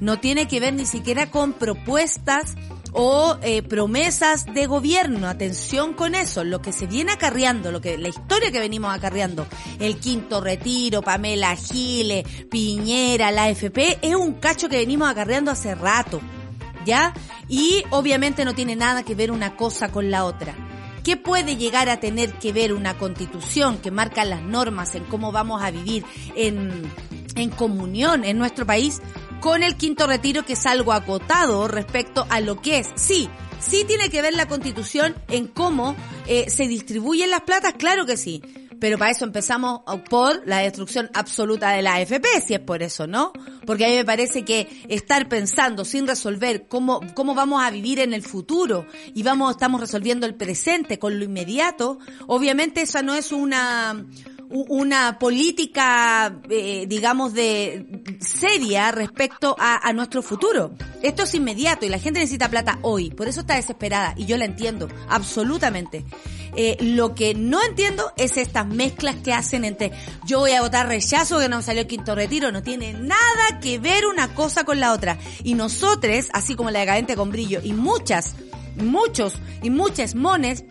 No 0.00 0.20
tiene 0.20 0.46
que 0.46 0.60
ver 0.60 0.74
ni 0.74 0.84
siquiera 0.84 1.30
con 1.30 1.54
propuestas 1.54 2.56
o 2.92 3.38
eh, 3.40 3.62
promesas 3.62 4.44
de 4.44 4.66
gobierno. 4.66 5.28
Atención 5.28 5.94
con 5.94 6.14
eso, 6.14 6.44
lo 6.44 6.60
que 6.60 6.72
se 6.72 6.86
viene 6.86 7.12
acarreando, 7.12 7.72
lo 7.72 7.80
que 7.80 7.96
la 7.96 8.08
historia 8.08 8.52
que 8.52 8.60
venimos 8.60 8.94
acarreando, 8.94 9.46
el 9.78 9.96
quinto 9.96 10.42
retiro, 10.42 11.00
Pamela 11.00 11.56
Gile, 11.56 12.22
Piñera, 12.50 13.30
la 13.30 13.48
FP, 13.48 14.00
es 14.02 14.14
un 14.14 14.34
cacho 14.34 14.68
que 14.68 14.76
venimos 14.76 15.08
acarreando 15.08 15.50
hace 15.50 15.74
rato. 15.74 16.20
¿Ya? 16.84 17.14
Y 17.48 17.82
obviamente 17.88 18.44
no 18.44 18.54
tiene 18.54 18.76
nada 18.76 19.04
que 19.04 19.14
ver 19.14 19.30
una 19.30 19.56
cosa 19.56 19.90
con 19.90 20.10
la 20.10 20.26
otra. 20.26 20.54
¿Qué 21.10 21.16
puede 21.16 21.56
llegar 21.56 21.88
a 21.88 21.98
tener 21.98 22.34
que 22.34 22.52
ver 22.52 22.72
una 22.72 22.96
constitución 22.96 23.78
que 23.78 23.90
marca 23.90 24.24
las 24.24 24.42
normas 24.42 24.94
en 24.94 25.02
cómo 25.02 25.32
vamos 25.32 25.60
a 25.60 25.72
vivir 25.72 26.04
en, 26.36 26.88
en 27.34 27.50
comunión 27.50 28.24
en 28.24 28.38
nuestro 28.38 28.64
país 28.64 29.02
con 29.40 29.64
el 29.64 29.74
quinto 29.74 30.06
retiro 30.06 30.44
que 30.44 30.52
es 30.52 30.66
algo 30.66 30.92
acotado 30.92 31.66
respecto 31.66 32.28
a 32.30 32.40
lo 32.40 32.62
que 32.62 32.78
es? 32.78 32.90
Sí, 32.94 33.28
sí 33.58 33.82
tiene 33.88 34.08
que 34.08 34.22
ver 34.22 34.34
la 34.34 34.46
constitución 34.46 35.16
en 35.26 35.48
cómo 35.48 35.96
eh, 36.28 36.48
se 36.48 36.68
distribuyen 36.68 37.30
las 37.30 37.40
platas, 37.40 37.74
claro 37.76 38.06
que 38.06 38.16
sí. 38.16 38.40
Pero 38.80 38.98
para 38.98 39.10
eso 39.10 39.24
empezamos 39.24 39.82
por 40.08 40.46
la 40.46 40.58
destrucción 40.58 41.10
absoluta 41.14 41.70
de 41.70 41.82
la 41.82 41.94
AFP, 41.94 42.26
si 42.44 42.54
es 42.54 42.60
por 42.60 42.82
eso, 42.82 43.06
¿no? 43.06 43.32
Porque 43.66 43.84
a 43.84 43.88
mí 43.88 43.94
me 43.94 44.04
parece 44.04 44.44
que 44.44 44.84
estar 44.88 45.28
pensando 45.28 45.84
sin 45.84 46.06
resolver 46.06 46.66
cómo, 46.66 47.00
cómo 47.14 47.34
vamos 47.34 47.62
a 47.62 47.70
vivir 47.70 48.00
en 48.00 48.14
el 48.14 48.22
futuro 48.22 48.86
y 49.14 49.22
vamos, 49.22 49.52
estamos 49.52 49.80
resolviendo 49.80 50.26
el 50.26 50.34
presente 50.34 50.98
con 50.98 51.18
lo 51.18 51.24
inmediato, 51.24 51.98
obviamente 52.26 52.80
esa 52.80 53.02
no 53.02 53.14
es 53.14 53.32
una, 53.32 54.04
una 54.50 55.18
política, 55.18 56.40
eh, 56.50 56.86
digamos, 56.88 57.34
de 57.34 57.86
seria 58.20 58.90
respecto 58.90 59.56
a, 59.58 59.88
a, 59.88 59.92
nuestro 59.92 60.22
futuro. 60.22 60.72
Esto 61.02 61.22
es 61.22 61.34
inmediato 61.34 61.86
y 61.86 61.88
la 61.88 61.98
gente 61.98 62.20
necesita 62.20 62.48
plata 62.48 62.78
hoy, 62.82 63.10
por 63.10 63.28
eso 63.28 63.40
está 63.40 63.54
desesperada 63.54 64.14
y 64.16 64.26
yo 64.26 64.36
la 64.36 64.44
entiendo, 64.44 64.88
absolutamente. 65.08 66.04
Eh, 66.56 66.76
lo 66.80 67.14
que 67.14 67.34
no 67.34 67.62
entiendo 67.62 68.12
es 68.16 68.36
estas 68.36 68.66
mezclas 68.66 69.16
que 69.16 69.32
hacen 69.32 69.64
entre 69.64 69.92
yo 70.26 70.40
voy 70.40 70.52
a 70.52 70.62
votar 70.62 70.88
rechazo 70.88 71.38
que 71.38 71.48
no 71.48 71.62
salió 71.62 71.82
el 71.82 71.86
quinto 71.86 72.14
retiro, 72.14 72.50
no 72.50 72.62
tiene 72.62 72.92
nada 72.92 73.60
que 73.60 73.78
ver 73.78 74.06
una 74.06 74.34
cosa 74.34 74.64
con 74.64 74.80
la 74.80 74.92
otra. 74.92 75.18
Y 75.44 75.54
nosotros, 75.54 76.28
así 76.32 76.56
como 76.56 76.70
la 76.70 76.80
decadente 76.80 77.16
con 77.16 77.30
brillo 77.30 77.60
y 77.62 77.72
muchas, 77.72 78.34
muchos 78.76 79.34
y 79.62 79.70
muchas 79.70 80.14
mones, 80.14 80.64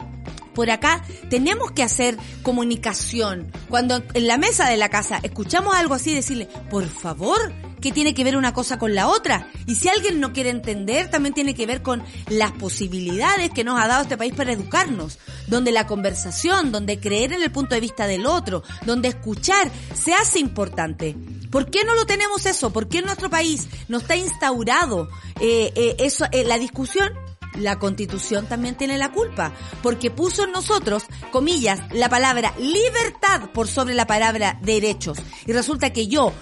por 0.53 0.69
acá 0.69 1.03
tenemos 1.29 1.71
que 1.71 1.83
hacer 1.83 2.17
comunicación. 2.43 3.51
Cuando 3.69 4.03
en 4.13 4.27
la 4.27 4.38
mesa 4.38 4.69
de 4.69 4.77
la 4.77 4.89
casa 4.89 5.19
escuchamos 5.23 5.75
algo 5.75 5.93
así, 5.93 6.13
decirle, 6.13 6.47
por 6.69 6.88
favor, 6.88 7.53
que 7.81 7.91
tiene 7.91 8.13
que 8.13 8.23
ver 8.23 8.38
una 8.38 8.53
cosa 8.53 8.77
con 8.77 8.95
la 8.95 9.07
otra. 9.07 9.47
Y 9.65 9.75
si 9.75 9.89
alguien 9.89 10.19
no 10.19 10.33
quiere 10.33 10.49
entender, 10.49 11.09
también 11.09 11.33
tiene 11.33 11.53
que 11.53 11.65
ver 11.65 11.81
con 11.81 12.03
las 12.29 12.51
posibilidades 12.53 13.51
que 13.51 13.63
nos 13.63 13.79
ha 13.79 13.88
dado 13.88 14.03
este 14.03 14.17
país 14.17 14.33
para 14.33 14.51
educarnos, 14.51 15.19
donde 15.47 15.71
la 15.71 15.88
conversación, 15.88 16.71
donde 16.71 16.99
creer 16.99 17.33
en 17.33 17.43
el 17.43 17.51
punto 17.51 17.75
de 17.75 17.81
vista 17.81 18.07
del 18.07 18.25
otro, 18.25 18.63
donde 18.85 19.09
escuchar 19.09 19.71
se 19.93 20.13
hace 20.13 20.39
importante. 20.39 21.15
¿Por 21.49 21.71
qué 21.71 21.83
no 21.83 21.95
lo 21.95 22.05
tenemos 22.05 22.45
eso? 22.45 22.71
¿Por 22.71 22.88
qué 22.88 22.99
en 22.99 23.05
nuestro 23.05 23.29
país 23.29 23.67
no 23.88 23.97
está 23.97 24.15
instaurado 24.15 25.09
eh, 25.39 25.71
eh, 25.75 25.95
eso, 25.99 26.25
eh, 26.31 26.43
la 26.43 26.57
discusión? 26.57 27.12
La 27.60 27.80
constitución 27.80 28.48
también 28.48 28.76
tiene 28.76 28.98
la 28.98 29.12
culpa, 29.12 29.54
porque 29.82 30.12
puso 30.12 30.43
en 30.43 30.52
nosotros, 30.52 31.06
comillas, 31.32 31.82
la 31.91 32.10
palabra 32.10 32.54
libertad 32.58 33.50
por 33.54 33.67
sobre 33.67 33.93
la 33.93 34.08
palabra 34.08 34.60
derechos. 34.62 35.19
Y 35.45 35.54
resulta 35.54 35.91
que 35.91 36.08
yo 36.08 36.34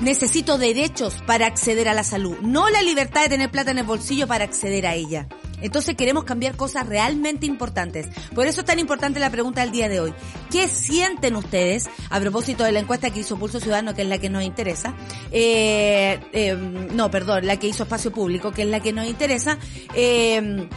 necesito 0.00 0.58
derechos 0.58 1.22
para 1.26 1.46
acceder 1.46 1.88
a 1.88 1.94
la 1.94 2.04
salud, 2.04 2.36
no 2.42 2.68
la 2.70 2.82
libertad 2.82 3.22
de 3.22 3.30
tener 3.30 3.50
plata 3.50 3.70
en 3.70 3.78
el 3.78 3.84
bolsillo 3.84 4.26
para 4.26 4.44
acceder 4.44 4.86
a 4.86 4.94
ella. 4.94 5.28
Entonces 5.60 5.94
queremos 5.96 6.24
cambiar 6.24 6.56
cosas 6.56 6.86
realmente 6.86 7.46
importantes. 7.46 8.08
Por 8.34 8.46
eso 8.46 8.60
es 8.60 8.66
tan 8.66 8.78
importante 8.78 9.20
la 9.20 9.30
pregunta 9.30 9.62
del 9.62 9.70
día 9.70 9.88
de 9.88 10.00
hoy. 10.00 10.14
¿Qué 10.50 10.68
sienten 10.68 11.36
ustedes 11.36 11.88
a 12.10 12.20
propósito 12.20 12.64
de 12.64 12.72
la 12.72 12.80
encuesta 12.80 13.10
que 13.10 13.20
hizo 13.20 13.38
Pulso 13.38 13.60
Ciudadano, 13.60 13.94
que 13.94 14.02
es 14.02 14.08
la 14.08 14.18
que 14.18 14.30
nos 14.30 14.42
interesa? 14.42 14.94
Eh, 15.32 16.20
eh, 16.32 16.56
no, 16.92 17.10
perdón, 17.10 17.46
la 17.46 17.58
que 17.58 17.68
hizo 17.68 17.84
Espacio 17.84 18.12
Público, 18.12 18.52
que 18.52 18.62
es 18.62 18.68
la 18.68 18.80
que 18.80 18.92
nos 18.92 19.06
interesa. 19.06 19.58
Eh, 19.94 20.68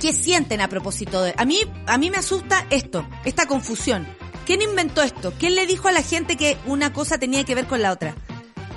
¿Qué 0.00 0.12
sienten 0.12 0.60
a 0.60 0.68
propósito 0.68 1.22
de...? 1.22 1.34
A 1.36 1.44
mí, 1.44 1.58
a 1.86 1.98
mí 1.98 2.08
me 2.08 2.18
asusta 2.18 2.66
esto, 2.70 3.04
esta 3.24 3.46
confusión. 3.46 4.06
¿Quién 4.46 4.62
inventó 4.62 5.02
esto? 5.02 5.32
¿Quién 5.38 5.56
le 5.56 5.66
dijo 5.66 5.88
a 5.88 5.92
la 5.92 6.02
gente 6.02 6.36
que 6.36 6.56
una 6.66 6.92
cosa 6.92 7.18
tenía 7.18 7.44
que 7.44 7.56
ver 7.56 7.66
con 7.66 7.82
la 7.82 7.92
otra? 7.92 8.14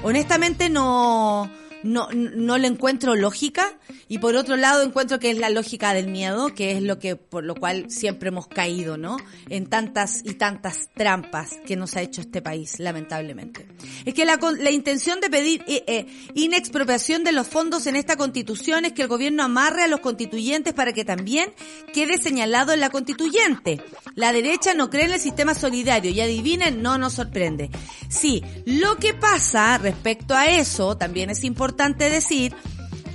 Honestamente 0.04 0.70
no 0.70 1.50
no, 1.84 2.10
no 2.12 2.58
le 2.58 2.68
encuentro 2.68 3.16
lógica 3.16 3.74
y 4.08 4.20
por 4.20 4.36
otro 4.36 4.58
lado 4.58 4.84
encuentro 4.84 5.20
que 5.20 5.32
es 5.32 5.38
la 5.38 5.50
lógica 5.50 5.94
del 5.94 6.08
miedo, 6.08 6.54
que 6.54 6.72
es 6.72 6.84
lo 6.84 7.00
que, 7.00 7.16
por 7.16 7.44
lo 7.44 7.56
cual 7.56 7.90
siempre 7.90 8.30
hemos 8.30 8.48
caído, 8.48 8.98
¿no? 8.98 9.18
En 9.50 9.68
tantas 9.68 10.22
y 10.24 10.34
tantas 10.34 10.90
trampas 10.94 11.52
que 11.66 11.76
nos 11.76 11.96
ha 11.96 12.02
hecho 12.02 12.22
este 12.22 12.42
país, 12.42 12.80
lamentablemente. 12.80 13.68
Es 14.06 14.14
que 14.14 14.26
la, 14.26 14.38
la 14.60 14.72
intención 14.72 15.20
de 15.22 15.30
pedir 15.30 15.64
eh, 15.68 15.84
eh, 15.88 16.08
inexpropiación 16.36 17.24
de 17.24 17.32
los 17.32 17.48
fondos 17.48 17.88
en 17.88 17.96
esta 17.96 18.16
constitución 18.16 18.86
es 18.86 18.94
que 18.94 19.04
el 19.04 19.08
gobierno 19.08 19.44
amarre 19.44 19.84
a 19.84 19.88
los 19.88 20.02
constituyentes 20.02 20.74
para 20.74 20.94
que 20.94 21.06
también 21.06 21.54
quede 21.94 22.18
señalado 22.18 22.74
en 22.74 22.80
la 22.80 22.90
constituyente. 22.90 23.82
La 24.16 24.34
derecha 24.34 24.74
no 24.74 24.90
cree 24.90 25.06
en 25.06 25.14
el 25.14 25.20
sistema 25.20 25.54
solidario 25.54 26.12
y 26.12 26.22
adivinen, 26.22 26.82
no 26.82 26.98
nos 26.98 27.14
sorprende. 27.14 27.70
Sí, 28.10 28.44
lo 28.66 28.98
que 28.98 29.14
pasa 29.14 29.78
respecto 29.78 30.36
a 30.36 30.48
eso 30.48 30.98
también 30.98 31.30
es 31.30 31.44
importante 31.44 31.71
importante 31.72 32.10
decir 32.10 32.54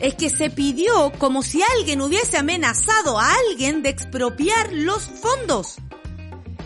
es 0.00 0.14
que 0.14 0.30
se 0.30 0.48
pidió 0.48 1.12
como 1.18 1.42
si 1.42 1.60
alguien 1.76 2.00
hubiese 2.00 2.38
amenazado 2.38 3.18
a 3.18 3.34
alguien 3.50 3.82
de 3.82 3.90
expropiar 3.90 4.72
los 4.72 5.02
fondos. 5.02 5.76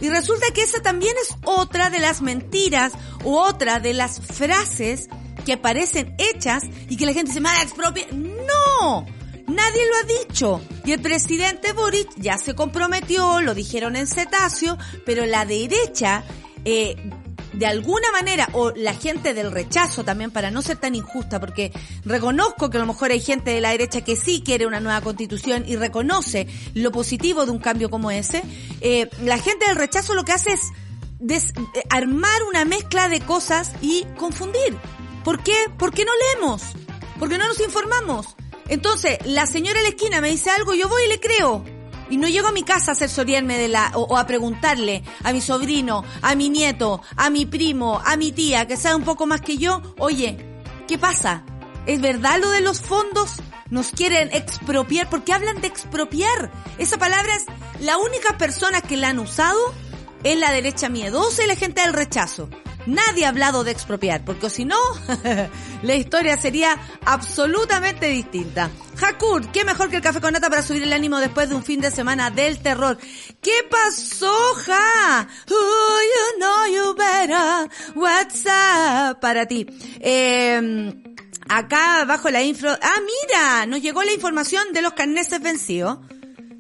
Y 0.01 0.09
resulta 0.09 0.47
que 0.55 0.63
esa 0.63 0.81
también 0.83 1.15
es 1.21 1.37
otra 1.45 1.91
de 1.91 1.99
las 1.99 2.23
mentiras 2.23 2.93
u 3.25 3.37
otra 3.37 3.81
de 3.81 3.93
las 3.93 4.21
frases 4.21 5.09
que 5.45 5.57
parecen 5.57 6.15
hechas 6.19 6.63
y 6.89 6.97
que 6.97 7.07
la 7.07 7.13
gente 7.13 7.33
se 7.33 7.41
me 7.41 7.51
expropia. 7.61 8.07
¡No! 8.13 9.05
Nadie 9.49 9.83
lo 9.87 9.97
ha 9.97 10.25
dicho. 10.25 10.61
Y 10.85 10.93
el 10.93 11.03
presidente 11.03 11.73
Boric 11.73 12.09
ya 12.17 12.39
se 12.39 12.55
comprometió, 12.55 13.41
lo 13.41 13.53
dijeron 13.53 13.97
en 13.97 14.07
cetáceo, 14.07 14.79
pero 15.05 15.27
la 15.27 15.45
derecha 15.45 16.23
eh, 16.65 16.95
de 17.53 17.67
alguna 17.67 18.11
manera, 18.13 18.49
o 18.53 18.71
la 18.73 18.95
gente 18.95 19.35
del 19.35 19.51
rechazo 19.51 20.05
también, 20.05 20.31
para 20.31 20.51
no 20.51 20.63
ser 20.63 20.77
tan 20.77 20.95
injusta, 20.95 21.41
porque 21.41 21.73
reconozco 22.05 22.71
que 22.71 22.77
a 22.77 22.81
lo 22.81 22.87
mejor 22.87 23.11
hay 23.11 23.21
gente 23.21 23.51
de 23.51 23.61
la 23.61 23.71
derecha 23.71 24.03
que 24.03 24.17
sí 24.17 24.43
quiere 24.45 24.67
una 24.67 24.81
nueva 24.81 25.01
constitución 25.01 25.65
y 25.67 25.77
reconoce 25.77 26.47
lo 26.75 26.93
positivo 26.93 27.45
de 27.45 27.53
un 27.53 27.59
cambio 27.59 27.91
como 27.91 28.11
ese, 28.11 28.43
eh, 28.81 29.09
la 29.23 29.39
gente 29.39 29.67
del 29.67 29.77
rechazo 29.77 30.15
lo 30.15 30.25
que 30.25 30.33
hace 30.33 30.53
es 30.53 30.73
eh, 31.29 31.43
armar 31.91 32.43
una 32.49 32.65
mezcla 32.65 33.09
de 33.09 33.21
cosas 33.21 33.73
y 33.81 34.07
confundir. 34.17 34.77
¿Por 35.25 35.43
qué? 35.43 35.57
Porque 35.79 36.05
no 36.05 36.13
leemos, 36.35 36.63
porque 37.19 37.39
no 37.39 37.47
nos 37.47 37.61
informamos. 37.61 38.37
Entonces, 38.69 39.19
la 39.25 39.47
señora 39.47 39.81
en 39.81 39.85
la 39.85 39.91
esquina 39.91 40.21
me 40.21 40.31
dice 40.31 40.51
algo, 40.51 40.75
yo 40.75 40.89
voy 40.89 41.03
y 41.05 41.09
le 41.09 41.21
creo 41.21 41.80
y 42.11 42.17
no 42.17 42.29
llego 42.29 42.49
a 42.49 42.53
mi 42.53 42.63
casa 42.63 42.91
a 42.91 42.95
asesorearme 42.95 43.57
de 43.57 43.69
la, 43.69 43.93
o, 43.95 44.19
a 44.19 44.27
preguntarle 44.27 45.03
a 45.25 45.33
mi 45.33 45.41
sobrino, 45.41 46.05
a 46.21 46.35
mi 46.35 46.51
nieto, 46.51 47.01
a 47.17 47.31
mi 47.31 47.47
primo, 47.47 48.03
a 48.05 48.17
mi 48.17 48.33
tía, 48.33 48.67
que 48.67 48.77
sabe 48.77 48.97
un 48.97 49.05
poco 49.05 49.27
más 49.27 49.41
que 49.41 49.57
yo, 49.57 49.81
oye, 49.99 50.37
¿qué 50.87 50.99
pasa? 50.99 51.45
¿Es 51.87 52.01
verdad 52.01 52.39
lo 52.41 52.51
de 52.51 52.61
los 52.61 52.81
fondos? 52.81 53.37
Nos 53.71 53.93
quieren 53.93 54.31
expropiar, 54.33 55.09
porque 55.09 55.33
hablan 55.33 55.61
de 55.61 55.69
expropiar. 55.69 56.51
Esa 56.79 56.99
palabra 56.99 57.35
es 57.37 57.47
la 57.81 57.97
única 57.97 58.37
persona 58.37 58.81
que 58.81 58.97
la 58.97 59.11
han 59.11 59.21
usado 59.21 59.59
es 60.25 60.39
la 60.39 60.53
derecha 60.53 60.89
miedosa 60.89 61.45
y 61.45 61.47
la 61.47 61.57
gente 61.57 61.81
del 61.81 61.93
rechazo. 61.93 62.49
Nadie 62.87 63.27
ha 63.27 63.29
hablado 63.29 63.65
de 63.65 63.71
expropiar, 63.71 64.25
porque 64.25 64.51
si 64.51 64.65
no, 64.65 64.79
la 65.83 65.95
historia 65.95 66.37
sería 66.37 66.77
absolutamente 67.05 68.07
distinta. 68.07 68.71
Hakur, 69.01 69.51
qué 69.53 69.65
mejor 69.65 69.91
que 69.91 69.97
el 69.97 70.03
café 70.03 70.21
con 70.21 70.33
nata 70.33 70.51
para 70.51 70.63
subir 70.63 70.83
el 70.83 70.93
ánimo 70.93 71.19
después 71.19 71.49
de 71.49 71.55
un 71.55 71.63
fin 71.63 71.81
de 71.81 71.91
semana 71.91 72.31
del 72.31 72.59
terror. 72.59 72.99
¿Qué 73.41 73.67
pasó, 73.71 74.55
Ja? 74.67 75.29
Oh, 75.51 76.01
you 76.13 76.39
know 76.39 76.67
you 76.75 76.95
better. 76.95 77.71
What's 77.95 78.45
up? 78.47 79.21
Para 79.21 79.47
ti. 79.47 79.67
Eh, 80.01 80.93
acá 81.49 82.05
bajo 82.05 82.31
la 82.31 82.43
info... 82.43 82.69
Ah, 82.69 83.01
mira, 83.01 83.67
nos 83.67 83.81
llegó 83.83 84.03
la 84.03 84.13
información 84.13 84.73
de 84.73 84.83
los 84.83 84.93
carneses 84.93 85.41
vencidos. 85.41 85.99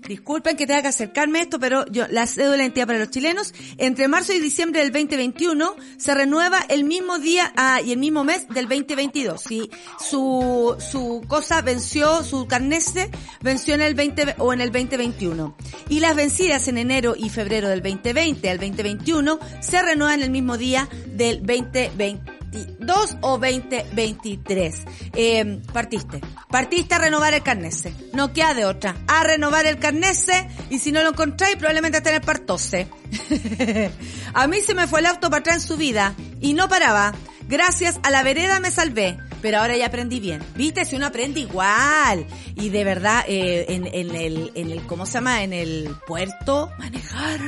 Disculpen 0.07 0.57
que 0.57 0.67
tenga 0.67 0.83
que 0.83 0.89
acercarme 0.89 1.41
esto, 1.41 1.59
pero 1.61 1.85
yo, 1.87 2.07
la 2.09 2.27
cédula 2.27 2.57
de 2.57 2.63
identidad 2.65 2.87
para 2.87 2.99
los 2.99 3.11
chilenos, 3.11 3.53
entre 3.79 4.09
marzo 4.09 4.33
y 4.33 4.41
diciembre 4.41 4.81
del 4.81 4.93
2021 4.93 5.77
se 5.99 6.15
renueva 6.15 6.61
el 6.69 6.85
mismo 6.85 7.19
día 7.19 7.53
ah, 7.57 7.81
y 7.81 7.93
el 7.93 7.99
mismo 7.99 8.25
mes 8.25 8.49
del 8.49 8.69
2022. 8.69 9.41
Si 9.41 9.71
su, 10.01 10.77
su 10.79 11.23
cosa 11.29 11.63
venció, 11.63 12.25
su 12.25 12.47
carnese 12.47 13.11
venció 13.41 13.75
en 13.75 13.83
el 13.83 13.95
20 13.95 14.37
o 14.39 14.53
en 14.53 14.61
el 14.61 14.73
2021. 14.73 15.57
Y 15.89 16.01
las 16.01 16.17
vencidas 16.17 16.67
en 16.69 16.79
enero 16.79 17.15
y 17.17 17.29
febrero 17.29 17.69
del 17.69 17.83
2020 17.83 18.51
al 18.51 18.59
2021 18.59 19.39
se 19.61 19.83
renuevan 19.83 20.23
el 20.23 20.31
mismo 20.31 20.57
día 20.57 20.89
del 21.07 21.39
2020 21.47 22.40
22 22.51 23.17
o 23.21 23.39
2023. 23.39 24.85
Eh, 25.15 25.61
partiste. 25.73 26.21
Partiste 26.49 26.95
a 26.95 26.99
renovar 26.99 27.35
el 27.35 27.43
carnese. 27.43 27.95
No 28.13 28.33
queda 28.33 28.55
de 28.55 28.65
otra. 28.65 28.97
A 29.07 29.25
renovar 29.25 29.67
el 29.67 29.79
carnese 29.79 30.49
y 30.69 30.79
si 30.79 30.93
no 30.93 31.03
lo 31.03 31.11
encontráis 31.11 31.57
probablemente 31.57 31.99
está 31.99 32.11
en 32.11 32.17
el 32.17 32.23
partose. 32.23 32.89
a 34.35 34.47
mí 34.47 34.61
se 34.61 34.75
me 34.75 34.87
fue 34.87 35.01
el 35.01 35.07
auto 35.07 35.31
para 35.31 35.41
atrás 35.41 35.57
en 35.57 35.63
su 35.63 35.77
vida 35.77 36.15
y 36.41 36.55
no 36.55 36.69
paraba. 36.69 37.15
Gracias 37.49 37.99
a 38.03 38.11
la 38.11 38.23
vereda 38.23 38.61
me 38.61 38.71
salvé. 38.71 39.19
Pero 39.43 39.59
ahora 39.59 39.77
ya 39.77 39.87
aprendí 39.87 40.21
bien. 40.21 40.43
¿Viste? 40.55 40.85
Si 40.85 40.97
uno 40.97 41.07
aprende 41.07 41.41
igual. 41.41 42.27
Y 42.57 42.69
de 42.69 42.85
verdad, 42.85 43.25
eh, 43.27 43.67
en, 43.69 43.87
en, 43.87 44.15
el, 44.15 44.53
en 44.55 44.71
el, 44.71 44.83
¿cómo 44.83 45.07
se 45.07 45.15
llama? 45.15 45.43
En 45.43 45.55
el 45.55 45.97
puerto, 46.07 46.71
manejar. 46.79 47.41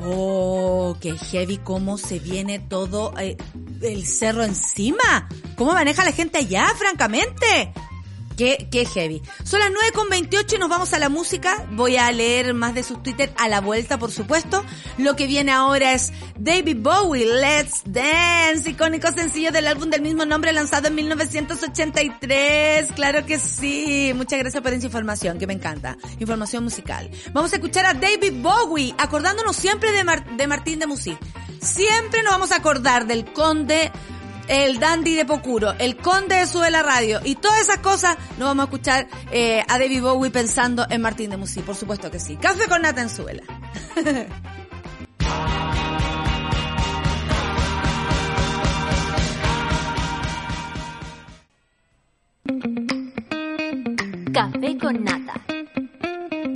Oh, 0.00 0.96
qué 1.00 1.16
heavy 1.16 1.58
cómo 1.58 1.98
se 1.98 2.18
viene 2.18 2.58
todo 2.58 3.14
eh, 3.18 3.36
el 3.82 4.06
cerro 4.06 4.44
encima. 4.44 5.28
¿Cómo 5.56 5.72
maneja 5.72 6.04
la 6.04 6.12
gente 6.12 6.38
allá, 6.38 6.66
francamente? 6.76 7.72
Qué, 8.38 8.68
qué 8.70 8.84
heavy. 8.84 9.20
Son 9.42 9.58
las 9.58 9.72
9 9.72 9.90
con 9.92 10.08
28 10.08 10.54
y 10.54 10.58
nos 10.60 10.68
vamos 10.68 10.92
a 10.92 11.00
la 11.00 11.08
música. 11.08 11.66
Voy 11.72 11.96
a 11.96 12.12
leer 12.12 12.54
más 12.54 12.72
de 12.72 12.84
sus 12.84 13.02
Twitter 13.02 13.32
a 13.36 13.48
la 13.48 13.60
vuelta, 13.60 13.98
por 13.98 14.12
supuesto. 14.12 14.64
Lo 14.96 15.16
que 15.16 15.26
viene 15.26 15.50
ahora 15.50 15.92
es 15.92 16.12
David 16.38 16.76
Bowie, 16.78 17.26
Let's 17.26 17.82
Dance, 17.84 18.70
icónico 18.70 19.10
sencillo 19.10 19.50
del 19.50 19.66
álbum 19.66 19.90
del 19.90 20.02
mismo 20.02 20.24
nombre 20.24 20.52
lanzado 20.52 20.86
en 20.86 20.94
1983. 20.94 22.92
Claro 22.92 23.26
que 23.26 23.40
sí. 23.40 24.12
Muchas 24.14 24.38
gracias 24.38 24.62
por 24.62 24.72
esa 24.72 24.86
información, 24.86 25.36
que 25.40 25.48
me 25.48 25.54
encanta. 25.54 25.96
Información 26.20 26.62
musical. 26.62 27.10
Vamos 27.32 27.52
a 27.52 27.56
escuchar 27.56 27.86
a 27.86 27.94
David 27.94 28.34
Bowie, 28.40 28.94
acordándonos 28.98 29.56
siempre 29.56 29.90
de, 29.90 30.04
de 30.36 30.46
Martín 30.46 30.78
de 30.78 30.86
Musí. 30.86 31.18
Siempre 31.60 32.22
nos 32.22 32.34
vamos 32.34 32.52
a 32.52 32.56
acordar 32.58 33.08
del 33.08 33.32
conde 33.32 33.90
el 34.48 34.80
dandy 34.80 35.14
de 35.14 35.24
Pocuro, 35.24 35.74
el 35.78 35.96
conde 35.96 36.36
de 36.36 36.46
Sube 36.46 36.70
la 36.70 36.82
Radio 36.82 37.20
y 37.24 37.36
todas 37.36 37.60
esas 37.60 37.78
cosas, 37.78 38.16
nos 38.38 38.48
vamos 38.48 38.62
a 38.62 38.64
escuchar 38.64 39.06
eh, 39.30 39.62
a 39.68 39.78
David 39.78 40.02
Bowie 40.02 40.30
pensando 40.30 40.86
en 40.88 41.00
Martín 41.00 41.30
de 41.30 41.36
Musí, 41.36 41.60
por 41.60 41.76
supuesto 41.76 42.10
que 42.10 42.18
sí. 42.18 42.36
Café 42.36 42.66
con 42.68 42.82
nata 42.82 43.02
en 43.02 43.10
Suela. 43.10 43.42
Café 54.32 54.78
con 54.78 55.04
nata 55.04 55.34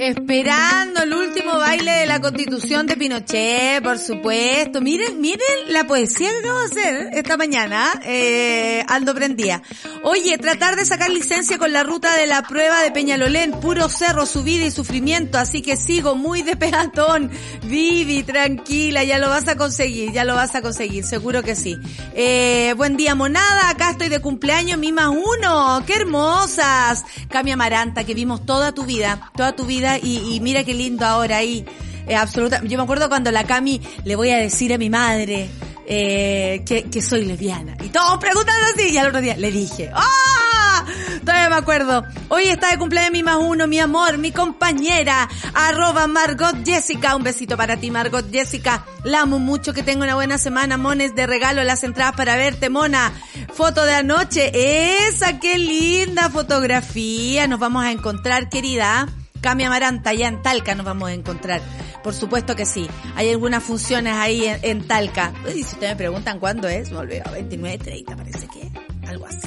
Esperando 0.04 1.04
el 1.04 1.14
último 1.14 1.58
baile 1.58 1.92
de 1.92 2.06
la 2.06 2.20
constitución 2.20 2.88
de 2.88 2.96
Pinochet, 2.96 3.80
por 3.84 4.00
supuesto. 4.00 4.80
Miren, 4.80 5.20
miren 5.20 5.46
la 5.68 5.86
poesía 5.86 6.28
que 6.28 6.38
acabo 6.38 6.58
de 6.58 6.64
hacer 6.64 7.10
esta 7.12 7.36
mañana, 7.36 8.00
eh, 8.04 8.84
Aldo 8.88 9.14
Prendía. 9.14 9.62
Oye, 10.02 10.38
tratar 10.38 10.74
de 10.74 10.84
sacar 10.86 11.08
licencia 11.08 11.56
con 11.56 11.72
la 11.72 11.84
ruta 11.84 12.16
de 12.16 12.26
la 12.26 12.42
prueba 12.42 12.82
de 12.82 12.90
Peñalolén, 12.90 13.52
puro 13.60 13.88
cerro, 13.88 14.26
subida 14.26 14.66
y 14.66 14.72
sufrimiento, 14.72 15.38
así 15.38 15.62
que 15.62 15.76
sigo 15.76 16.16
muy 16.16 16.42
de 16.42 16.56
peatón. 16.56 17.30
Vivi, 17.62 18.24
tranquila, 18.24 19.04
ya 19.04 19.18
lo 19.18 19.28
vas 19.28 19.46
a 19.46 19.56
conseguir, 19.56 20.10
ya 20.10 20.24
lo 20.24 20.34
vas 20.34 20.56
a 20.56 20.62
conseguir, 20.62 21.04
seguro 21.04 21.44
que 21.44 21.54
sí. 21.54 21.78
Eh, 22.16 22.74
buen 22.76 22.96
día, 22.96 23.14
monada, 23.14 23.70
acá 23.70 23.90
estoy 23.90 24.08
de 24.08 24.20
cumpleaños, 24.20 24.80
mi 24.80 24.90
más 24.90 25.10
uno, 25.10 25.80
qué 25.86 25.94
hermosas. 25.94 27.04
Cami 27.28 27.52
Amaranta, 27.52 28.02
que 28.02 28.14
vimos 28.14 28.44
toda 28.44 28.72
tu 28.72 28.82
vida, 28.82 29.30
toda 29.36 29.54
tu 29.54 29.64
vida 29.64 29.91
y, 29.98 30.38
mira 30.40 30.64
qué 30.64 30.74
lindo 30.74 31.04
ahora 31.06 31.38
ahí. 31.38 31.64
Eh, 32.06 32.16
absoluta. 32.16 32.62
Yo 32.64 32.76
me 32.76 32.84
acuerdo 32.84 33.08
cuando 33.08 33.30
la 33.30 33.44
Cami 33.44 33.80
le 34.04 34.16
voy 34.16 34.30
a 34.30 34.38
decir 34.38 34.72
a 34.74 34.78
mi 34.78 34.90
madre 34.90 35.48
eh, 35.86 36.62
que, 36.66 36.84
que 36.84 37.00
soy 37.00 37.24
lesbiana. 37.24 37.76
Y 37.82 37.88
todos 37.88 38.18
preguntan 38.18 38.56
así. 38.72 38.90
Y 38.90 38.98
al 38.98 39.08
otro 39.08 39.20
día 39.20 39.36
le 39.36 39.52
dije, 39.52 39.90
¡ah! 39.94 40.84
Todavía 41.20 41.50
me 41.50 41.56
acuerdo. 41.56 42.04
Hoy 42.28 42.44
está 42.44 42.70
de 42.70 42.78
cumpleaños 42.78 43.12
mi 43.12 43.22
más 43.22 43.36
uno, 43.38 43.66
mi 43.66 43.78
amor, 43.78 44.18
mi 44.18 44.32
compañera. 44.32 45.28
Arroba 45.54 46.06
Margot 46.06 46.64
Jessica. 46.64 47.14
Un 47.14 47.22
besito 47.22 47.56
para 47.56 47.76
ti, 47.76 47.90
Margot 47.90 48.30
Jessica. 48.30 48.84
La 49.04 49.22
amo 49.22 49.38
mucho, 49.38 49.72
que 49.72 49.82
tenga 49.82 50.04
una 50.04 50.14
buena 50.14 50.38
semana. 50.38 50.76
Mones 50.76 51.14
de 51.14 51.26
regalo 51.26 51.62
las 51.62 51.84
entradas 51.84 52.16
para 52.16 52.36
verte, 52.36 52.70
mona. 52.70 53.12
Foto 53.52 53.84
de 53.84 53.94
anoche. 53.94 55.06
Esa, 55.06 55.38
qué 55.38 55.58
linda 55.58 56.28
fotografía. 56.30 57.46
Nos 57.46 57.60
vamos 57.60 57.84
a 57.84 57.92
encontrar, 57.92 58.48
querida. 58.48 59.08
Cami 59.42 59.64
Amaranta, 59.64 60.10
allá 60.10 60.28
en 60.28 60.40
Talca 60.40 60.76
nos 60.76 60.86
vamos 60.86 61.10
a 61.10 61.12
encontrar. 61.12 61.60
Por 62.04 62.14
supuesto 62.14 62.54
que 62.54 62.64
sí. 62.64 62.88
Hay 63.16 63.28
algunas 63.28 63.62
funciones 63.62 64.14
ahí 64.14 64.44
en, 64.46 64.86
Talca. 64.86 65.32
Y 65.48 65.64
si 65.64 65.74
ustedes 65.74 65.90
me 65.90 65.96
preguntan 65.96 66.38
cuándo 66.38 66.68
es, 66.68 66.92
me 66.92 66.98
olvidé, 66.98 67.24
29.30 67.24 68.16
parece 68.16 68.46
que 68.46 68.70
algo 69.08 69.26
así. 69.26 69.40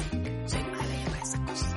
Soy 0.46 0.60
mala 0.64 0.94
yo 1.02 1.10
para 1.10 1.22
esas 1.22 1.40
cosas. 1.40 1.74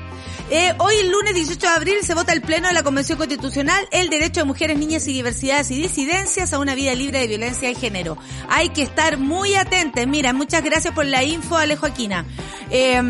Eh, 0.51 0.73
hoy, 0.79 0.95
el 0.95 1.11
lunes 1.11 1.33
18 1.33 1.59
de 1.61 1.67
abril, 1.67 1.97
se 2.03 2.13
vota 2.13 2.33
el 2.33 2.41
Pleno 2.41 2.67
de 2.67 2.73
la 2.73 2.83
Convención 2.83 3.17
Constitucional 3.17 3.87
el 3.91 4.09
derecho 4.09 4.41
de 4.41 4.45
mujeres, 4.45 4.77
niñas 4.77 5.07
y 5.07 5.13
diversidades 5.13 5.71
y 5.71 5.81
disidencias 5.81 6.51
a 6.51 6.59
una 6.59 6.75
vida 6.75 6.93
libre 6.95 7.19
de 7.19 7.27
violencia 7.27 7.69
de 7.69 7.75
género. 7.75 8.17
Hay 8.49 8.69
que 8.69 8.81
estar 8.81 9.17
muy 9.17 9.55
atentos. 9.55 10.05
Mira, 10.07 10.33
muchas 10.33 10.61
gracias 10.61 10.93
por 10.93 11.05
la 11.05 11.23
info, 11.23 11.55
Alejo 11.55 11.85
Aquina. 11.85 12.25
Eh, 12.69 13.01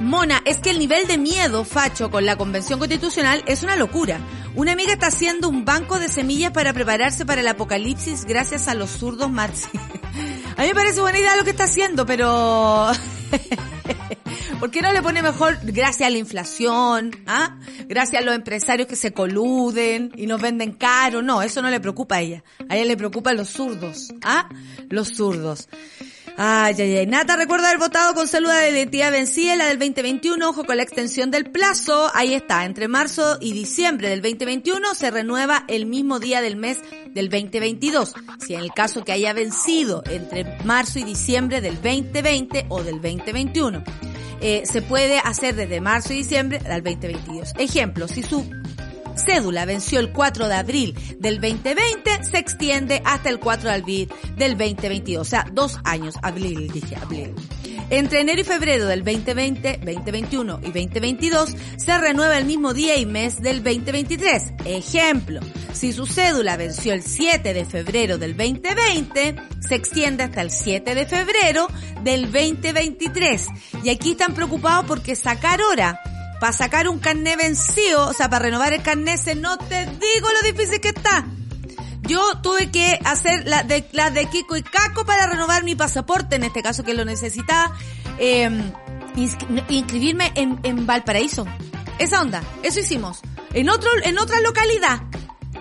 Mona, 0.00 0.42
es 0.44 0.58
que 0.58 0.70
el 0.70 0.78
nivel 0.78 1.06
de 1.06 1.18
miedo 1.18 1.64
facho 1.64 2.10
con 2.10 2.24
la 2.24 2.36
Convención 2.36 2.78
Constitucional 2.78 3.42
es 3.46 3.62
una 3.62 3.76
locura. 3.76 4.20
Una 4.54 4.72
amiga 4.72 4.92
está 4.92 5.08
haciendo 5.08 5.48
un 5.48 5.64
banco 5.64 5.98
de 5.98 6.08
semillas 6.08 6.52
para 6.52 6.72
prepararse 6.72 7.26
para 7.26 7.40
el 7.40 7.48
apocalipsis 7.48 8.24
gracias 8.24 8.68
a 8.68 8.74
los 8.74 8.90
zurdos 8.90 9.30
marxi. 9.30 9.68
A 10.56 10.62
mí 10.62 10.68
me 10.68 10.74
parece 10.74 11.00
buena 11.00 11.18
idea 11.18 11.36
lo 11.36 11.44
que 11.44 11.50
está 11.50 11.64
haciendo, 11.64 12.04
pero... 12.06 12.90
¿Por 14.60 14.72
qué 14.72 14.82
no 14.82 14.92
le 14.92 15.02
pone 15.02 15.22
mejor 15.22 15.58
gracias 15.62 16.08
a 16.08 16.10
la 16.10 16.18
inflación? 16.18 17.12
¿Ah? 17.26 17.58
Gracias 17.86 18.20
a 18.20 18.24
los 18.24 18.34
empresarios 18.34 18.88
que 18.88 18.96
se 18.96 19.12
coluden 19.12 20.10
y 20.16 20.26
nos 20.26 20.40
venden 20.40 20.72
caro. 20.72 21.22
No, 21.22 21.42
eso 21.42 21.62
no 21.62 21.70
le 21.70 21.78
preocupa 21.78 22.16
a 22.16 22.20
ella. 22.22 22.42
A 22.68 22.74
ella 22.74 22.86
le 22.86 22.96
preocupan 22.96 23.36
los 23.36 23.50
zurdos. 23.50 24.12
¿Ah? 24.24 24.48
Los 24.88 25.14
zurdos. 25.14 25.68
Ay, 26.40 26.76
ay, 26.78 26.96
ay. 26.98 27.06
Nata, 27.08 27.34
recuerdo 27.34 27.66
haber 27.66 27.80
votado 27.80 28.14
con 28.14 28.28
salud 28.28 28.48
de 28.48 28.70
identidad 28.70 29.10
vencida, 29.10 29.56
la 29.56 29.66
del 29.66 29.80
2021, 29.80 30.48
ojo 30.48 30.62
con 30.62 30.76
la 30.76 30.84
extensión 30.84 31.32
del 31.32 31.50
plazo. 31.50 32.12
Ahí 32.14 32.32
está, 32.32 32.64
entre 32.64 32.86
marzo 32.86 33.38
y 33.40 33.52
diciembre 33.52 34.08
del 34.08 34.22
2021 34.22 34.94
se 34.94 35.10
renueva 35.10 35.64
el 35.66 35.86
mismo 35.86 36.20
día 36.20 36.40
del 36.40 36.54
mes 36.54 36.78
del 37.12 37.28
2022. 37.28 38.14
Si 38.38 38.54
en 38.54 38.60
el 38.60 38.72
caso 38.72 39.04
que 39.04 39.10
haya 39.10 39.32
vencido 39.32 40.04
entre 40.08 40.44
marzo 40.64 41.00
y 41.00 41.02
diciembre 41.02 41.60
del 41.60 41.74
2020 41.82 42.66
o 42.68 42.84
del 42.84 43.02
2021. 43.02 43.82
Eh, 44.40 44.62
se 44.64 44.82
puede 44.82 45.18
hacer 45.18 45.56
desde 45.56 45.80
marzo 45.80 46.12
y 46.12 46.18
diciembre 46.18 46.60
al 46.70 46.84
2022. 46.84 47.54
Ejemplo, 47.58 48.06
si 48.06 48.22
su 48.22 48.48
cédula 49.18 49.64
venció 49.64 50.00
el 50.00 50.12
4 50.12 50.48
de 50.48 50.54
abril 50.54 50.94
del 51.18 51.40
2020, 51.40 52.24
se 52.24 52.38
extiende 52.38 53.02
hasta 53.04 53.28
el 53.28 53.38
4 53.38 53.68
de 53.68 53.74
abril 53.74 54.08
del 54.36 54.56
2022. 54.56 55.26
O 55.26 55.28
sea, 55.28 55.46
dos 55.52 55.78
años. 55.84 56.14
Abril, 56.22 56.70
dije, 56.72 56.96
abril. 56.96 57.34
Entre 57.90 58.20
enero 58.20 58.40
y 58.40 58.44
febrero 58.44 58.86
del 58.86 59.02
2020, 59.02 59.78
2021 59.78 60.60
y 60.62 60.66
2022 60.66 61.56
se 61.78 61.98
renueva 61.98 62.36
el 62.36 62.44
mismo 62.44 62.74
día 62.74 62.96
y 62.96 63.06
mes 63.06 63.40
del 63.40 63.62
2023. 63.62 64.52
Ejemplo, 64.66 65.40
si 65.72 65.92
su 65.92 66.06
cédula 66.06 66.58
venció 66.58 66.92
el 66.92 67.02
7 67.02 67.54
de 67.54 67.64
febrero 67.64 68.18
del 68.18 68.36
2020, 68.36 69.36
se 69.60 69.74
extiende 69.74 70.24
hasta 70.24 70.42
el 70.42 70.50
7 70.50 70.94
de 70.94 71.06
febrero 71.06 71.68
del 72.02 72.30
2023. 72.30 73.46
Y 73.84 73.88
aquí 73.88 74.10
están 74.10 74.34
preocupados 74.34 74.84
porque 74.86 75.16
sacar 75.16 75.62
hora 75.62 75.98
para 76.40 76.52
sacar 76.52 76.88
un 76.88 76.98
carnet 76.98 77.36
vencido, 77.36 78.08
o 78.08 78.12
sea, 78.12 78.28
para 78.28 78.44
renovar 78.44 78.72
el 78.72 78.82
carnet, 78.82 79.20
no 79.36 79.58
te 79.58 79.86
digo 79.86 80.28
lo 80.40 80.48
difícil 80.48 80.80
que 80.80 80.88
está. 80.88 81.26
Yo 82.02 82.38
tuve 82.42 82.70
que 82.70 82.98
hacer 83.04 83.46
la 83.46 83.64
de, 83.64 83.86
la 83.92 84.10
de 84.10 84.26
Kiko 84.26 84.56
y 84.56 84.62
Caco 84.62 85.04
para 85.04 85.26
renovar 85.26 85.62
mi 85.64 85.74
pasaporte, 85.74 86.36
en 86.36 86.44
este 86.44 86.62
caso 86.62 86.82
que 86.82 86.94
lo 86.94 87.04
necesitaba, 87.04 87.76
eh, 88.18 88.50
inscribirme 89.68 90.32
en, 90.34 90.58
en 90.62 90.86
Valparaíso. 90.86 91.46
Esa 91.98 92.22
onda, 92.22 92.42
eso 92.62 92.80
hicimos. 92.80 93.20
En 93.52 93.68
otro, 93.68 93.90
en 94.04 94.18
otra 94.18 94.40
localidad. 94.40 95.02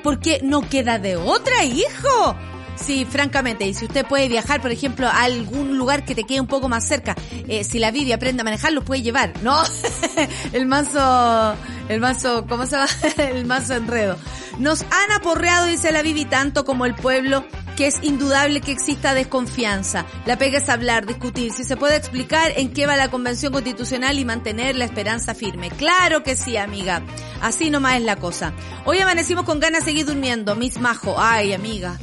Porque 0.03 0.39
no 0.43 0.61
queda 0.69 0.99
de 0.99 1.17
otra, 1.17 1.65
hijo. 1.65 2.35
Sí, 2.77 3.05
francamente, 3.09 3.65
y 3.65 3.73
si 3.73 3.85
usted 3.85 4.05
puede 4.05 4.29
viajar, 4.29 4.61
por 4.61 4.71
ejemplo, 4.71 5.07
a 5.07 5.23
algún 5.23 5.77
lugar 5.77 6.05
que 6.05 6.15
te 6.15 6.23
quede 6.23 6.39
un 6.39 6.47
poco 6.47 6.69
más 6.69 6.87
cerca, 6.87 7.15
eh, 7.47 7.63
si 7.63 7.79
la 7.79 7.91
Vivi 7.91 8.11
aprende 8.11 8.41
a 8.41 8.43
manejar, 8.43 8.71
lo 8.71 8.83
puede 8.83 9.01
llevar. 9.01 9.33
No, 9.41 9.61
el 10.53 10.65
mazo, 10.67 11.55
el 11.89 11.99
mazo, 11.99 12.45
¿cómo 12.47 12.65
se 12.65 12.75
llama? 12.75 12.87
el 13.17 13.45
mazo 13.45 13.73
enredo. 13.73 14.17
Nos 14.59 14.81
han 14.81 15.11
aporreado, 15.15 15.65
dice 15.65 15.91
la 15.91 16.01
Vivi, 16.01 16.25
tanto 16.25 16.65
como 16.65 16.85
el 16.85 16.95
pueblo, 16.95 17.45
que 17.75 17.87
es 17.87 17.95
indudable 18.01 18.61
que 18.61 18.71
exista 18.71 19.13
desconfianza. 19.13 20.05
La 20.25 20.37
pega 20.37 20.57
es 20.57 20.67
hablar, 20.67 21.05
discutir, 21.05 21.53
si 21.53 21.63
se 21.63 21.77
puede 21.77 21.95
explicar 21.95 22.51
en 22.55 22.73
qué 22.73 22.87
va 22.87 22.97
la 22.97 23.11
convención 23.11 23.53
constitucional 23.53 24.17
y 24.17 24.25
mantener 24.25 24.75
la 24.75 24.85
esperanza 24.85 25.35
firme. 25.35 25.69
Claro 25.69 26.23
que 26.23 26.35
sí, 26.35 26.57
amiga. 26.57 27.03
Así 27.41 27.69
nomás 27.69 27.97
es 27.97 28.03
la 28.03 28.15
cosa. 28.15 28.53
Hoy 28.85 28.99
amanecimos 28.99 29.45
con 29.45 29.59
ganas 29.59 29.85
de 29.85 29.91
seguir 29.91 30.07
durmiendo. 30.07 30.55
Miss 30.55 30.79
Majo. 30.79 31.15
Ay, 31.19 31.53
amiga. 31.53 31.99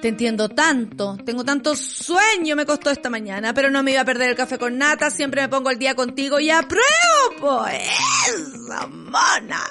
Te 0.00 0.08
entiendo 0.08 0.48
tanto, 0.48 1.16
tengo 1.24 1.44
tanto 1.44 1.74
sueño 1.74 2.54
me 2.54 2.66
costó 2.66 2.90
esta 2.90 3.10
mañana, 3.10 3.54
pero 3.54 3.70
no 3.70 3.82
me 3.82 3.92
iba 3.92 4.02
a 4.02 4.04
perder 4.04 4.30
el 4.30 4.36
café 4.36 4.58
con 4.58 4.78
nata, 4.78 5.10
siempre 5.10 5.42
me 5.42 5.48
pongo 5.48 5.70
al 5.70 5.78
día 5.78 5.94
contigo 5.94 6.38
y 6.38 6.50
apruebo, 6.50 6.84
pues, 7.40 7.82
esa 8.28 8.86
mona. 8.86 9.62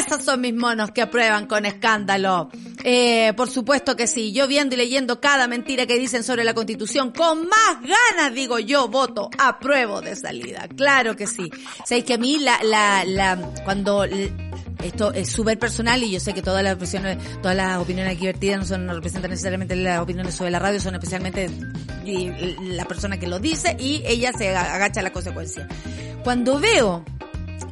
Esos 0.00 0.24
son 0.24 0.40
mis 0.40 0.54
monos 0.54 0.92
que 0.92 1.02
aprueban 1.02 1.46
con 1.46 1.66
escándalo. 1.66 2.50
Eh, 2.84 3.32
por 3.36 3.50
supuesto 3.50 3.96
que 3.96 4.06
sí, 4.06 4.32
yo 4.32 4.46
viendo 4.46 4.74
y 4.74 4.78
leyendo 4.78 5.20
cada 5.20 5.48
mentira 5.48 5.86
que 5.86 5.98
dicen 5.98 6.22
sobre 6.22 6.44
la 6.44 6.54
constitución, 6.54 7.10
con 7.10 7.48
más 7.48 7.80
ganas 7.82 8.34
digo 8.34 8.58
yo 8.58 8.88
voto, 8.88 9.30
apruebo 9.38 10.00
de 10.00 10.14
salida, 10.14 10.68
claro 10.76 11.16
que 11.16 11.26
sí. 11.26 11.50
Sabéis 11.84 12.04
que 12.04 12.14
a 12.14 12.18
mí 12.18 12.38
la, 12.38 12.58
la, 12.62 13.04
la, 13.04 13.36
cuando 13.64 14.04
esto 14.82 15.12
es 15.12 15.28
súper 15.28 15.58
personal 15.58 16.02
y 16.02 16.10
yo 16.10 16.20
sé 16.20 16.34
que 16.34 16.42
todas 16.42 16.62
las 16.62 16.74
opiniones, 16.74 17.18
todas 17.40 17.56
las 17.56 17.78
opiniones 17.78 18.16
aquí 18.16 18.26
vertidas 18.26 18.58
no, 18.60 18.66
son, 18.66 18.86
no 18.86 18.94
representan 18.94 19.30
necesariamente 19.30 19.76
las 19.76 20.00
opiniones 20.00 20.34
sobre 20.34 20.50
la 20.50 20.58
radio, 20.58 20.80
son 20.80 20.94
especialmente 20.94 21.50
la 22.04 22.84
persona 22.84 23.18
que 23.18 23.26
lo 23.26 23.38
dice 23.38 23.76
y 23.78 24.02
ella 24.06 24.32
se 24.32 24.56
agacha 24.56 25.00
a 25.00 25.02
la 25.02 25.12
consecuencia. 25.12 25.68
Cuando 26.24 26.58
veo 26.58 27.04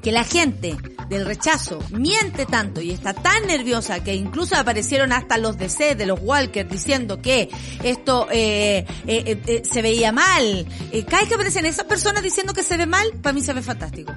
que 0.02 0.12
la 0.12 0.24
gente 0.24 0.76
del 1.08 1.24
rechazo 1.24 1.78
miente 1.90 2.46
tanto 2.46 2.80
y 2.80 2.90
está 2.90 3.12
tan 3.12 3.46
nerviosa 3.46 4.02
que 4.02 4.14
incluso 4.14 4.56
aparecieron 4.56 5.12
hasta 5.12 5.38
los 5.38 5.56
DC 5.56 5.94
de 5.94 6.06
los 6.06 6.18
Walker 6.20 6.68
diciendo 6.68 7.20
que 7.20 7.48
esto 7.82 8.26
eh, 8.30 8.84
eh, 9.06 9.40
eh, 9.46 9.62
se 9.64 9.82
veía 9.82 10.12
mal. 10.12 10.66
cada 11.08 11.20
vez 11.20 11.28
que 11.28 11.34
aparecen 11.34 11.66
esas 11.66 11.86
personas 11.86 12.22
diciendo 12.22 12.52
que 12.52 12.62
se 12.62 12.76
ve 12.76 12.86
mal, 12.86 13.12
para 13.22 13.32
mí 13.32 13.40
se 13.40 13.52
ve 13.52 13.62
fantástico. 13.62 14.12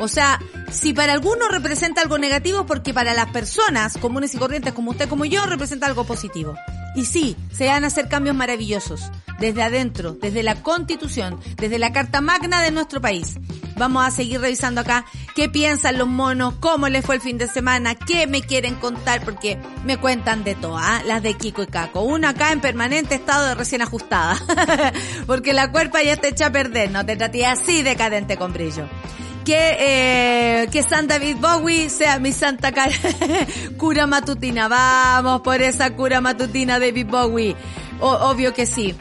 O 0.00 0.08
sea, 0.08 0.40
si 0.70 0.94
para 0.94 1.12
algunos 1.12 1.50
representa 1.50 2.00
algo 2.00 2.18
negativo, 2.18 2.64
porque 2.64 2.94
para 2.94 3.12
las 3.12 3.26
personas 3.26 3.98
comunes 3.98 4.34
y 4.34 4.38
corrientes 4.38 4.72
como 4.72 4.92
usted, 4.92 5.08
como 5.08 5.26
yo, 5.26 5.44
representa 5.44 5.86
algo 5.86 6.04
positivo. 6.04 6.54
Y 6.96 7.04
sí, 7.04 7.36
se 7.52 7.66
van 7.66 7.84
a 7.84 7.88
hacer 7.88 8.08
cambios 8.08 8.34
maravillosos, 8.34 9.12
desde 9.38 9.62
adentro, 9.62 10.14
desde 10.14 10.42
la 10.42 10.62
constitución, 10.62 11.38
desde 11.56 11.78
la 11.78 11.92
carta 11.92 12.20
magna 12.20 12.62
de 12.62 12.72
nuestro 12.72 13.00
país. 13.00 13.36
Vamos 13.76 14.04
a 14.04 14.10
seguir 14.10 14.40
revisando 14.40 14.80
acá 14.80 15.04
qué 15.34 15.48
piensan 15.48 15.98
los 15.98 16.08
monos, 16.08 16.54
cómo 16.60 16.88
les 16.88 17.04
fue 17.04 17.14
el 17.14 17.20
fin 17.20 17.38
de 17.38 17.46
semana, 17.46 17.94
qué 17.94 18.26
me 18.26 18.42
quieren 18.42 18.74
contar, 18.76 19.22
porque 19.24 19.58
me 19.84 19.98
cuentan 19.98 20.44
de 20.44 20.54
todo, 20.54 20.78
¿ah? 20.78 21.02
las 21.06 21.22
de 21.22 21.34
Kiko 21.34 21.62
y 21.62 21.66
Caco. 21.66 22.02
Una 22.02 22.30
acá 22.30 22.52
en 22.52 22.60
permanente 22.60 23.14
estado 23.14 23.46
de 23.46 23.54
recién 23.54 23.82
ajustada, 23.82 24.36
porque 25.26 25.52
la 25.52 25.70
cuerpa 25.70 26.02
ya 26.02 26.14
está 26.14 26.28
hecha 26.28 26.46
a 26.46 26.52
perder, 26.52 26.90
no 26.90 27.04
te 27.06 27.16
traté 27.16 27.46
así 27.46 27.82
decadente 27.82 28.36
con 28.36 28.52
brillo 28.52 28.88
que, 29.44 30.62
eh, 30.62 30.68
que 30.70 30.82
San 30.82 31.06
David 31.06 31.36
Bowie 31.36 31.88
sea 31.88 32.18
mi 32.18 32.32
santa 32.32 32.72
cura 33.76 34.06
matutina. 34.06 34.68
Vamos 34.68 35.40
por 35.42 35.60
esa 35.62 35.94
cura 35.94 36.20
matutina 36.20 36.78
David 36.78 37.06
Bowie. 37.06 37.56
obvio 38.00 38.52
que 38.54 38.66
sí. 38.66 38.94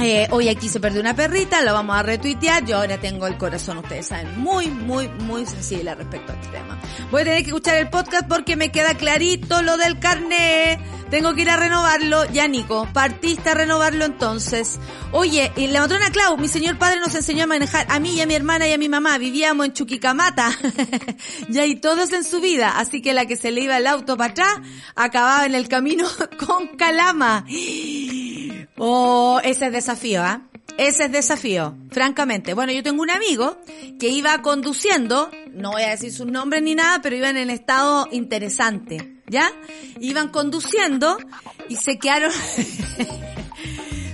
Eh, 0.00 0.26
hoy 0.30 0.48
aquí 0.48 0.68
se 0.68 0.80
perdió 0.80 1.00
una 1.00 1.14
perrita, 1.14 1.62
lo 1.62 1.72
vamos 1.72 1.96
a 1.96 2.02
retuitear. 2.02 2.64
Yo 2.64 2.78
ahora 2.78 2.98
tengo 2.98 3.26
el 3.26 3.36
corazón, 3.36 3.78
ustedes 3.78 4.06
saben, 4.06 4.38
muy, 4.40 4.68
muy, 4.68 5.08
muy 5.08 5.46
sensible 5.46 5.94
respecto 5.94 6.32
a 6.32 6.36
este 6.36 6.48
tema. 6.48 6.78
Voy 7.10 7.22
a 7.22 7.24
tener 7.24 7.40
que 7.42 7.48
escuchar 7.48 7.76
el 7.76 7.88
podcast 7.88 8.26
porque 8.28 8.56
me 8.56 8.70
queda 8.72 8.94
clarito 8.94 9.62
lo 9.62 9.76
del 9.76 9.98
carnet. 9.98 10.80
Tengo 11.10 11.32
que 11.34 11.42
ir 11.42 11.50
a 11.50 11.56
renovarlo. 11.56 12.24
Ya, 12.32 12.48
Nico, 12.48 12.88
partiste 12.92 13.50
a 13.50 13.54
renovarlo 13.54 14.04
entonces. 14.04 14.80
Oye, 15.12 15.52
y 15.54 15.68
la 15.68 15.80
matrona 15.80 16.10
Clau, 16.10 16.36
mi 16.38 16.48
señor 16.48 16.76
padre 16.76 16.98
nos 16.98 17.14
enseñó 17.14 17.44
a 17.44 17.46
manejar 17.46 17.86
a 17.88 18.00
mí 18.00 18.14
y 18.14 18.20
a 18.20 18.26
mi 18.26 18.34
hermana 18.34 18.66
y 18.66 18.72
a 18.72 18.78
mi 18.78 18.88
mamá. 18.88 19.16
Vivíamos 19.18 19.66
en 19.66 19.72
Chuquicamata. 19.74 20.50
ya 21.48 21.66
y 21.66 21.76
todos 21.76 22.12
en 22.12 22.24
su 22.24 22.40
vida. 22.40 22.78
Así 22.78 23.00
que 23.00 23.12
la 23.14 23.26
que 23.26 23.36
se 23.36 23.52
le 23.52 23.60
iba 23.60 23.76
el 23.76 23.86
auto 23.86 24.16
para 24.16 24.32
atrás, 24.32 24.60
acababa 24.96 25.46
en 25.46 25.54
el 25.54 25.68
camino 25.68 26.08
con 26.46 26.76
calama. 26.76 27.46
Oh, 28.76 29.40
ese 29.44 29.66
es 29.66 29.72
desafío, 29.84 30.22
¿ah? 30.22 30.40
Ese 30.78 31.04
es 31.04 31.12
desafío, 31.12 31.76
francamente. 31.90 32.54
Bueno, 32.54 32.72
yo 32.72 32.82
tengo 32.82 33.02
un 33.02 33.10
amigo 33.10 33.58
que 34.00 34.08
iba 34.08 34.40
conduciendo, 34.40 35.30
no 35.52 35.72
voy 35.72 35.82
a 35.82 35.90
decir 35.90 36.10
su 36.10 36.24
nombre 36.24 36.62
ni 36.62 36.74
nada, 36.74 37.02
pero 37.02 37.14
iba 37.16 37.28
en 37.28 37.50
estado 37.50 38.08
interesante, 38.10 39.20
¿ya? 39.28 39.52
Iban 40.00 40.28
conduciendo 40.28 41.18
y 41.68 41.76
se 41.76 41.98
quedaron... 41.98 42.32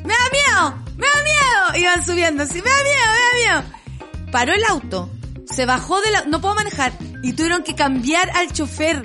¡Me 0.05 0.13
da 0.13 0.29
miedo! 0.33 0.85
¡Me 0.97 1.07
da 1.07 1.23
miedo! 1.23 1.79
Iban 1.79 2.05
subiendo 2.05 2.43
así, 2.43 2.61
¡me 2.61 2.69
da 2.69 2.83
miedo! 2.83 3.07
¡Me 3.13 3.21
da 3.21 3.63
miedo! 3.63 4.33
Paró 4.33 4.53
el 4.53 4.65
auto, 4.65 5.09
se 5.47 5.67
bajó 5.67 6.01
de 6.01 6.11
la... 6.11 6.25
No 6.25 6.41
puedo 6.41 6.57
manejar. 6.57 6.93
Y 7.23 7.35
tuvieron 7.35 7.63
que 7.63 7.77
cambiar 7.77 8.29
al 8.31 8.53
chofer 8.53 9.03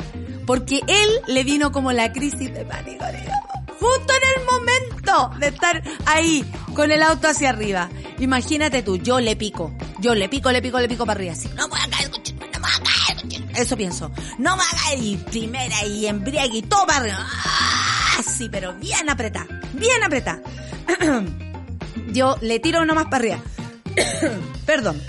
porque 0.47 0.82
él 0.88 1.10
le 1.28 1.43
vino 1.43 1.71
como 1.71 1.91
la 1.91 2.12
crisis 2.12 2.51
de 2.51 2.65
pánico, 2.65 3.06
digamos 3.06 3.55
justo 3.80 4.14
en 4.14 4.40
el 4.40 4.46
momento 4.46 5.32
de 5.40 5.48
estar 5.48 5.84
ahí 6.06 6.46
con 6.74 6.92
el 6.92 7.04
auto 7.04 7.28
hacia 7.28 7.50
arriba. 7.50 7.90
Imagínate 8.20 8.82
tú, 8.82 8.98
yo 8.98 9.20
le 9.20 9.36
pico, 9.36 9.74
yo 10.00 10.16
le 10.16 10.30
pico, 10.30 10.52
le 10.52 10.62
pico, 10.62 10.80
le 10.80 10.88
pico 10.88 11.06
para 11.06 11.18
arriba, 11.18 11.34
así, 11.34 11.50
no 11.50 11.68
me 11.68 11.76
voy 11.76 11.80
a 11.82 11.90
caer, 11.90 12.12
no 12.12 12.18
me 12.18 12.60
voy 12.60 12.70
a 12.70 13.28
caer, 13.28 13.58
eso 13.58 13.76
pienso, 13.76 14.10
no 14.38 14.56
me 14.56 14.64
voy 14.64 14.80
caer, 14.84 15.00
y 15.00 15.18
primera, 15.18 15.86
y 15.86 16.08
embriague, 16.08 16.58
y 16.58 16.62
todo 16.62 16.86
para 16.88 17.00
arriba, 17.00 17.18
ah, 17.20 18.22
sí, 18.26 18.48
pero 18.50 18.74
bien 18.76 19.10
apretada, 19.10 19.48
bien 19.74 20.04
apretada. 20.04 20.42
yo 22.14 22.38
le 22.42 22.60
tiro 22.60 22.86
nomás 22.86 23.06
para 23.06 23.18
arriba. 23.18 23.40
Perdón. 24.66 25.02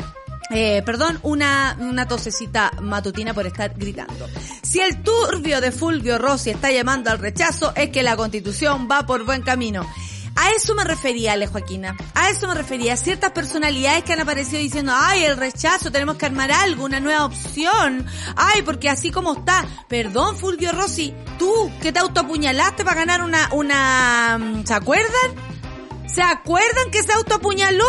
Eh, 0.50 0.82
perdón, 0.86 1.18
una, 1.22 1.76
una 1.80 2.06
tosecita 2.06 2.72
matutina 2.80 3.34
por 3.34 3.46
estar 3.46 3.74
gritando. 3.76 4.28
Si 4.62 4.80
el 4.80 5.02
turbio 5.02 5.60
de 5.60 5.72
Fulvio 5.72 6.18
Rossi 6.18 6.50
está 6.50 6.70
llamando 6.70 7.10
al 7.10 7.18
rechazo, 7.18 7.72
es 7.74 7.90
que 7.90 8.02
la 8.02 8.16
constitución 8.16 8.88
va 8.90 9.06
por 9.06 9.24
buen 9.24 9.42
camino. 9.42 9.84
A 10.38 10.50
eso 10.50 10.74
me 10.74 10.84
refería, 10.84 11.32
Ale 11.32 11.46
Joaquina. 11.46 11.96
A 12.14 12.28
eso 12.28 12.46
me 12.46 12.54
refería. 12.54 12.96
Ciertas 12.98 13.30
personalidades 13.32 14.04
que 14.04 14.12
han 14.12 14.20
aparecido 14.20 14.60
diciendo, 14.60 14.92
ay, 14.94 15.24
el 15.24 15.36
rechazo, 15.38 15.90
tenemos 15.90 16.16
que 16.16 16.26
armar 16.26 16.52
algo, 16.52 16.84
una 16.84 17.00
nueva 17.00 17.24
opción. 17.24 18.04
Ay, 18.36 18.60
porque 18.60 18.90
así 18.90 19.10
como 19.10 19.32
está. 19.32 19.64
Perdón, 19.88 20.36
Fulvio 20.36 20.72
Rossi, 20.72 21.14
tú 21.38 21.72
que 21.80 21.90
te 21.90 22.00
autoapuñalaste 22.00 22.84
para 22.84 23.00
ganar 23.00 23.22
una, 23.22 23.48
una, 23.52 24.62
¿se 24.64 24.74
acuerdan? 24.74 25.32
¿Se 26.06 26.20
acuerdan 26.20 26.90
que 26.92 27.02
se 27.02 27.12
autoapuñaló? 27.14 27.86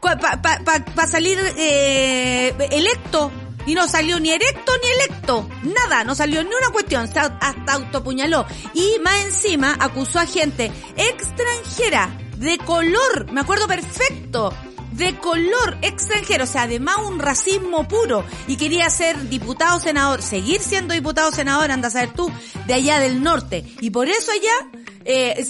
Para 0.00 0.40
pa, 0.40 1.06
salir 1.06 1.38
eh, 1.56 2.54
electo. 2.70 3.30
Y 3.66 3.74
no 3.74 3.86
salió 3.86 4.18
ni 4.18 4.30
erecto 4.30 4.72
ni 4.82 4.88
electo. 4.88 5.48
Nada, 5.62 6.02
no 6.02 6.14
salió 6.14 6.42
ni 6.42 6.48
una 6.54 6.70
cuestión. 6.70 7.04
hasta 7.04 7.72
autopuñaló. 7.72 8.46
Y 8.72 8.98
más 9.02 9.20
encima 9.26 9.76
acusó 9.78 10.20
a 10.20 10.26
gente 10.26 10.72
extranjera, 10.96 12.08
de 12.38 12.56
color. 12.58 13.30
Me 13.30 13.42
acuerdo 13.42 13.66
perfecto 13.66 14.54
de 14.92 15.16
color 15.16 15.78
extranjero, 15.82 16.44
o 16.44 16.46
sea, 16.46 16.62
además 16.62 16.96
un 17.06 17.18
racismo 17.20 17.86
puro, 17.86 18.24
y 18.46 18.56
quería 18.56 18.90
ser 18.90 19.28
diputado 19.28 19.78
senador, 19.78 20.22
seguir 20.22 20.60
siendo 20.60 20.92
diputado 20.92 21.30
senador, 21.30 21.70
anda 21.70 21.88
a 21.88 21.90
saber 21.90 22.12
tú, 22.12 22.30
de 22.66 22.74
allá 22.74 22.98
del 22.98 23.22
norte. 23.22 23.64
Y 23.80 23.90
por 23.90 24.08
eso 24.08 24.32
allá 24.32 24.80
eh, 25.10 25.46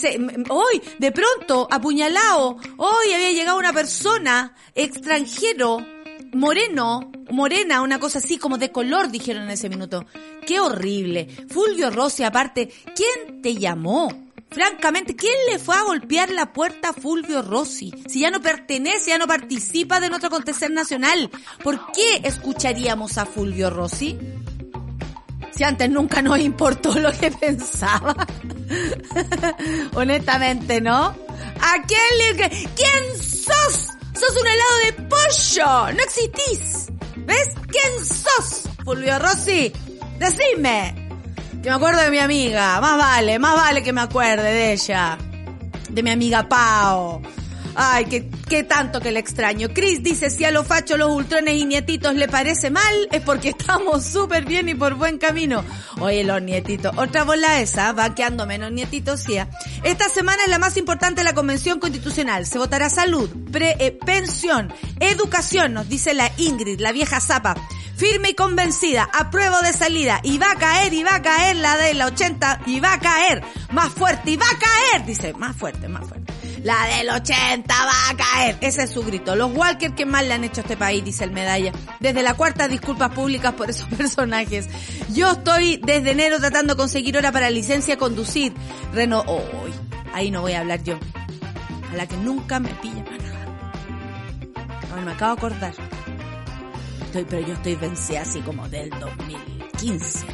hoy, 0.51 0.81
de 0.99 1.11
pronto, 1.11 1.67
apuñalado, 1.69 2.59
hoy 2.77 3.13
había 3.13 3.33
llegado 3.33 3.59
una 3.59 3.73
persona 3.73 4.55
extranjero, 4.73 5.85
moreno, 6.33 7.11
morena, 7.33 7.83
una 7.83 7.99
cosa 7.99 8.19
así 8.19 8.39
como 8.39 8.57
de 8.57 8.71
color, 8.71 9.11
dijeron 9.11 9.43
en 9.43 9.51
ese 9.51 9.69
minuto. 9.69 10.07
Qué 10.47 10.61
horrible. 10.61 11.27
Fulvio 11.49 11.91
Rossi, 11.91 12.23
aparte, 12.23 12.73
¿quién 12.95 13.43
te 13.43 13.57
llamó? 13.57 14.29
Francamente, 14.49 15.17
¿quién 15.17 15.35
le 15.51 15.59
fue 15.59 15.75
a 15.75 15.83
golpear 15.83 16.31
la 16.31 16.53
puerta 16.53 16.91
a 16.91 16.93
Fulvio 16.93 17.43
Rossi? 17.43 17.93
Si 18.07 18.21
ya 18.21 18.31
no 18.31 18.41
pertenece, 18.41 19.11
ya 19.11 19.19
no 19.19 19.27
participa 19.27 19.99
de 19.99 20.09
nuestro 20.09 20.29
acontecer 20.29 20.71
nacional, 20.71 21.31
¿por 21.65 21.93
qué 21.93 22.21
escucharíamos 22.23 23.19
a 23.19 23.27
Fulvio 23.27 23.71
Rossi? 23.71 24.17
Si 25.59 25.65
antes 25.65 25.91
nunca 25.91 26.23
nos 26.23 26.39
importó 26.39 26.95
lo 27.01 27.11
que 27.11 27.31
pensaba. 27.41 28.15
Honestamente, 29.95 30.81
¿no? 30.81 31.07
¿A 31.07 31.83
quién 31.85 32.39
le... 32.39 32.49
¿Quién 32.49 33.17
sos? 33.17 33.89
Sos 34.15 34.41
un 34.41 34.47
helado 34.47 34.79
de 34.85 34.93
pollo. 35.09 35.93
No 35.97 36.03
existís. 36.05 36.87
¿Ves? 37.17 37.49
¿Quién 37.67 38.07
sos? 38.07 38.69
Fulvio 38.85 39.19
Rossi. 39.19 39.73
Decime. 40.21 40.95
Que 41.61 41.71
me 41.71 41.75
acuerdo 41.75 42.03
de 42.03 42.13
mi 42.13 42.19
amiga. 42.19 42.81
Más 42.81 42.97
vale, 42.97 43.41
más 43.41 43.57
vale 43.57 43.83
que 43.83 43.93
me 43.93 44.03
acuerde 44.03 44.53
de 44.53 44.73
ella. 44.75 45.19
De 45.91 46.05
mi 46.05 46.11
amiga 46.11 46.49
Pao. 46.49 47.21
Ay, 47.81 48.07
qué, 48.07 48.29
qué 48.49 48.65
tanto 48.65 49.01
que 49.01 49.13
le 49.13 49.21
extraño. 49.21 49.69
Chris 49.73 50.03
dice, 50.03 50.31
si 50.31 50.45
a 50.45 50.51
los 50.51 50.67
fachos, 50.67 50.99
los 50.99 51.15
ultrones 51.15 51.55
y 51.55 51.65
nietitos 51.65 52.13
le 52.17 52.27
parece 52.27 52.71
mal, 52.71 53.09
es 53.13 53.23
porque 53.23 53.51
estamos 53.51 54.05
súper 54.05 54.45
bien 54.47 54.69
y 54.69 54.75
por 54.75 54.95
buen 54.95 55.17
camino. 55.17 55.63
Oye, 56.01 56.25
los 56.25 56.43
nietitos. 56.43 56.99
Otra 56.99 57.23
bola 57.23 57.61
esa, 57.61 57.93
va 57.93 58.17
quedando 58.17 58.47
menos 58.47 58.73
nietitos, 58.73 59.21
sí. 59.21 59.39
Esta 59.85 60.09
semana 60.09 60.43
es 60.43 60.51
la 60.51 60.59
más 60.59 60.77
importante 60.77 61.21
de 61.21 61.25
la 61.25 61.35
Convención 61.35 61.79
Constitucional. 61.79 62.47
Se 62.47 62.59
votará 62.59 62.91
salud, 62.91 63.31
pre, 63.53 63.77
eh, 63.79 63.93
pensión, 63.93 64.75
educación, 64.99 65.75
nos 65.75 65.89
dice 65.89 66.15
la 66.15 66.33
Ingrid, 66.37 66.81
la 66.81 66.91
vieja 66.91 67.21
zapa 67.21 67.55
firme 67.97 68.31
y 68.31 68.35
convencida, 68.35 69.09
apruebo 69.13 69.61
de 69.61 69.73
salida, 69.73 70.21
y 70.23 70.39
va 70.39 70.53
a 70.53 70.55
caer, 70.55 70.95
y 70.95 71.03
va 71.03 71.17
a 71.17 71.23
caer 71.23 71.57
la 71.57 71.77
de 71.77 71.95
la 71.95 72.07
80, 72.07 72.61
y 72.67 72.79
va 72.79 72.93
a 72.93 73.01
caer, 73.01 73.43
más 73.73 73.89
fuerte, 73.89 74.31
y 74.31 74.37
va 74.37 74.47
a 74.47 74.59
caer, 74.59 75.05
dice, 75.05 75.33
más 75.35 75.57
fuerte, 75.57 75.89
más 75.89 76.07
fuerte. 76.07 76.28
La 76.65 76.87
del 76.97 77.11
80 77.11 77.75
va 77.75 78.11
a 78.11 78.17
caer. 78.17 78.59
Ese 78.61 78.85
es 78.85 78.91
su 78.91 79.03
grito. 79.03 79.37
Los 79.37 79.55
Walker 79.55 79.95
que 79.95 80.07
más 80.07 80.27
le 80.27 80.35
han 80.35 80.45
hecho 80.45 80.61
a 80.61 80.63
este 80.63 80.77
país, 80.77 81.05
dice 81.05 81.25
el 81.25 81.31
medalla. 81.31 81.73
Desde 82.01 82.23
la 82.23 82.35
cuarta, 82.35 82.69
disculpas 82.69 83.13
públicas 83.13 83.55
por 83.55 83.71
esos 83.71 83.89
personajes. 83.97 84.69
Yo 85.13 85.33
estoy 85.33 85.81
desde 85.85 86.13
enero 86.13 86.39
tratando 86.39 86.75
de 86.75 86.79
conseguir 86.79 87.17
hora 87.17 87.33
para 87.33 87.51
licencia 87.51 87.95
a 87.95 87.99
conducir. 87.99 88.53
Reno, 88.93 89.23
oh, 89.27 89.43
ahí 90.13 90.31
no 90.31 90.41
voy 90.43 90.53
a 90.53 90.61
hablar 90.61 90.83
yo. 90.83 90.99
A 91.93 91.97
la 91.97 92.07
que 92.07 92.17
nunca 92.17 92.61
me 92.61 92.71
pilla 92.71 93.05
para 93.05 93.19
Ahora 94.91 95.03
me 95.03 95.13
acabo 95.13 95.35
de 95.35 95.39
acordar. 95.39 95.75
Estoy, 97.03 97.25
pero 97.25 97.47
yo 97.47 97.55
estoy 97.55 97.75
vencida 97.77 98.23
así 98.23 98.41
como 98.41 98.69
del 98.69 98.91
2015. 98.91 100.27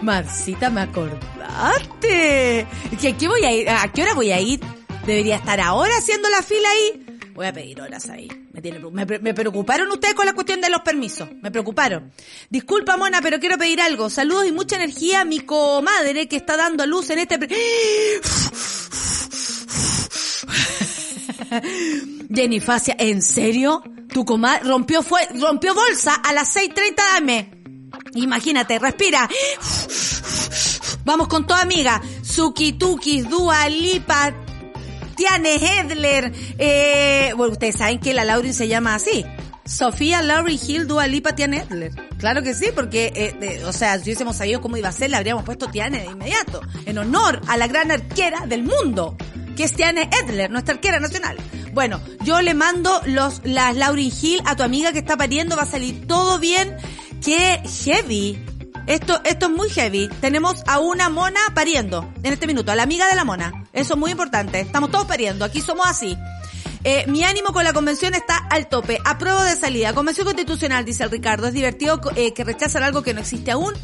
Marcita, 0.02 0.70
me 0.70 0.82
acordaste. 1.50 2.66
¿Qué, 3.00 3.28
voy 3.28 3.44
a 3.44 3.52
ir? 3.52 3.68
¿A 3.68 3.92
qué 3.92 4.02
hora 4.02 4.14
voy 4.14 4.32
a 4.32 4.40
ir? 4.40 4.60
¿Debería 5.06 5.36
estar 5.36 5.60
ahora 5.60 5.96
haciendo 5.98 6.28
la 6.28 6.42
fila 6.42 6.68
ahí? 6.70 7.06
Voy 7.34 7.46
a 7.46 7.52
pedir 7.52 7.80
horas 7.80 8.08
ahí. 8.10 8.28
Me, 8.92 9.34
preocuparon 9.34 9.90
ustedes 9.90 10.14
con 10.14 10.26
la 10.26 10.34
cuestión 10.34 10.60
de 10.60 10.68
los 10.68 10.82
permisos. 10.82 11.28
Me 11.40 11.50
preocuparon. 11.50 12.12
Disculpa, 12.50 12.96
Mona, 12.96 13.20
pero 13.22 13.40
quiero 13.40 13.56
pedir 13.56 13.80
algo. 13.80 14.10
Saludos 14.10 14.46
y 14.46 14.52
mucha 14.52 14.76
energía 14.76 15.22
a 15.22 15.24
mi 15.24 15.40
comadre 15.40 16.28
que 16.28 16.36
está 16.36 16.56
dando 16.56 16.82
a 16.82 16.86
luz 16.86 17.08
en 17.10 17.20
este... 17.20 17.38
Jenny 22.32 22.60
Facia, 22.60 22.94
¿en 22.98 23.22
serio? 23.22 23.82
Tu 24.12 24.24
comadre 24.24 24.68
rompió, 24.68 25.02
fue, 25.02 25.20
rompió 25.40 25.74
bolsa 25.74 26.14
a 26.14 26.32
las 26.32 26.54
6.30 26.54 26.94
dame. 27.14 27.50
Imagínate, 28.14 28.78
respira. 28.78 29.28
Vamos 31.10 31.26
con 31.26 31.44
toda 31.44 31.62
amiga. 31.62 32.00
Suki 32.22 32.74
Tuki, 32.74 33.22
Dua 33.22 33.68
Lipa, 33.68 34.32
Tiane 35.16 35.56
Hedler. 35.56 36.32
Eh, 36.56 37.32
bueno, 37.36 37.54
ustedes 37.54 37.74
saben 37.74 37.98
que 37.98 38.14
la 38.14 38.24
Laurin 38.24 38.54
se 38.54 38.68
llama 38.68 38.94
así. 38.94 39.26
Sofía 39.64 40.22
Laurie 40.22 40.56
Hill, 40.64 40.86
Dua 40.86 41.08
Lipa, 41.08 41.34
Tiane 41.34 41.64
Hedler. 41.68 41.90
Claro 42.16 42.44
que 42.44 42.54
sí, 42.54 42.66
porque, 42.72 43.10
eh, 43.16 43.64
o 43.64 43.72
sea, 43.72 43.98
si 43.98 44.04
hubiésemos 44.04 44.36
sabido 44.36 44.60
cómo 44.60 44.76
iba 44.76 44.88
a 44.88 44.92
ser, 44.92 45.10
le 45.10 45.16
habríamos 45.16 45.42
puesto 45.42 45.66
Tiane 45.66 45.98
de 45.98 46.06
inmediato. 46.06 46.60
En 46.86 46.96
honor 46.96 47.40
a 47.48 47.56
la 47.56 47.66
gran 47.66 47.90
arquera 47.90 48.46
del 48.46 48.62
mundo, 48.62 49.16
que 49.56 49.64
es 49.64 49.72
Tiane 49.72 50.08
Edler, 50.22 50.48
nuestra 50.48 50.74
arquera 50.74 51.00
nacional. 51.00 51.36
Bueno, 51.72 52.00
yo 52.22 52.40
le 52.40 52.54
mando 52.54 53.02
los, 53.06 53.40
las 53.42 53.74
Laurie 53.74 54.12
Hill 54.22 54.42
a 54.44 54.54
tu 54.54 54.62
amiga 54.62 54.92
que 54.92 55.00
está 55.00 55.16
pariendo, 55.16 55.56
va 55.56 55.64
a 55.64 55.66
salir 55.66 56.06
todo 56.06 56.38
bien. 56.38 56.76
¡Qué 57.20 57.60
heavy! 57.84 58.38
Esto, 58.86 59.20
esto 59.24 59.46
es 59.46 59.52
muy 59.52 59.70
heavy. 59.70 60.08
Tenemos 60.20 60.62
a 60.66 60.78
una 60.78 61.08
mona 61.08 61.40
pariendo 61.54 62.12
en 62.22 62.32
este 62.32 62.46
minuto, 62.46 62.72
a 62.72 62.74
la 62.74 62.82
amiga 62.82 63.06
de 63.08 63.14
la 63.14 63.24
mona. 63.24 63.64
Eso 63.72 63.94
es 63.94 64.00
muy 64.00 64.10
importante. 64.10 64.60
Estamos 64.60 64.90
todos 64.90 65.06
pariendo. 65.06 65.44
Aquí 65.44 65.60
somos 65.60 65.86
así. 65.86 66.16
Eh, 66.82 67.04
mi 67.08 67.24
ánimo 67.24 67.52
con 67.52 67.64
la 67.64 67.72
convención 67.72 68.14
está 68.14 68.36
al 68.36 68.68
tope. 68.68 68.98
Apruebo 69.04 69.42
de 69.42 69.56
salida. 69.56 69.92
Convención 69.92 70.26
constitucional, 70.26 70.84
dice 70.84 71.04
el 71.04 71.10
Ricardo. 71.10 71.46
Es 71.46 71.54
divertido 71.54 72.00
eh, 72.16 72.32
que 72.32 72.44
rechazan 72.44 72.82
algo 72.82 73.02
que 73.02 73.14
no 73.14 73.20
existe 73.20 73.50
aún. 73.50 73.74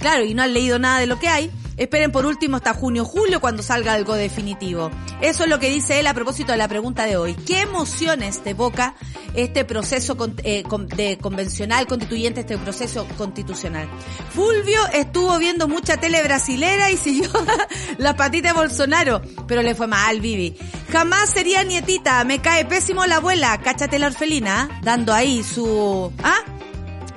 Claro, 0.00 0.24
y 0.24 0.34
no 0.34 0.42
han 0.42 0.52
leído 0.52 0.78
nada 0.78 0.98
de 0.98 1.06
lo 1.06 1.18
que 1.18 1.28
hay. 1.28 1.50
Esperen 1.76 2.12
por 2.12 2.26
último 2.26 2.56
hasta 2.56 2.74
junio 2.74 3.04
julio 3.04 3.40
cuando 3.40 3.62
salga 3.62 3.94
algo 3.94 4.14
definitivo. 4.14 4.90
Eso 5.20 5.44
es 5.44 5.50
lo 5.50 5.58
que 5.58 5.70
dice 5.70 6.00
él 6.00 6.06
a 6.06 6.14
propósito 6.14 6.52
de 6.52 6.58
la 6.58 6.68
pregunta 6.68 7.06
de 7.06 7.16
hoy. 7.16 7.34
¿Qué 7.34 7.60
emociones 7.60 8.42
te 8.42 8.50
evoca 8.50 8.94
este 9.34 9.64
proceso 9.64 10.16
eh, 10.44 10.64
de 10.96 11.18
convencional 11.18 11.86
constituyente, 11.86 12.40
este 12.40 12.58
proceso 12.58 13.06
constitucional? 13.16 13.88
Fulvio 14.34 14.80
estuvo 14.92 15.38
viendo 15.38 15.68
mucha 15.68 15.96
tele 15.96 16.22
brasilera 16.22 16.90
y 16.90 16.96
siguió 16.96 17.30
las 17.98 18.14
patitas 18.14 18.52
de 18.52 18.58
Bolsonaro, 18.58 19.22
pero 19.46 19.62
le 19.62 19.74
fue 19.74 19.86
mal, 19.86 20.20
Vivi. 20.20 20.56
Jamás 20.90 21.30
sería 21.30 21.64
nietita, 21.64 22.22
me 22.24 22.40
cae 22.40 22.64
pésimo 22.64 23.06
la 23.06 23.16
abuela, 23.16 23.58
cáchate 23.62 23.98
la 23.98 24.08
orfelina, 24.08 24.80
dando 24.82 25.12
ahí 25.14 25.42
su... 25.42 26.12
¿Ah? 26.22 26.61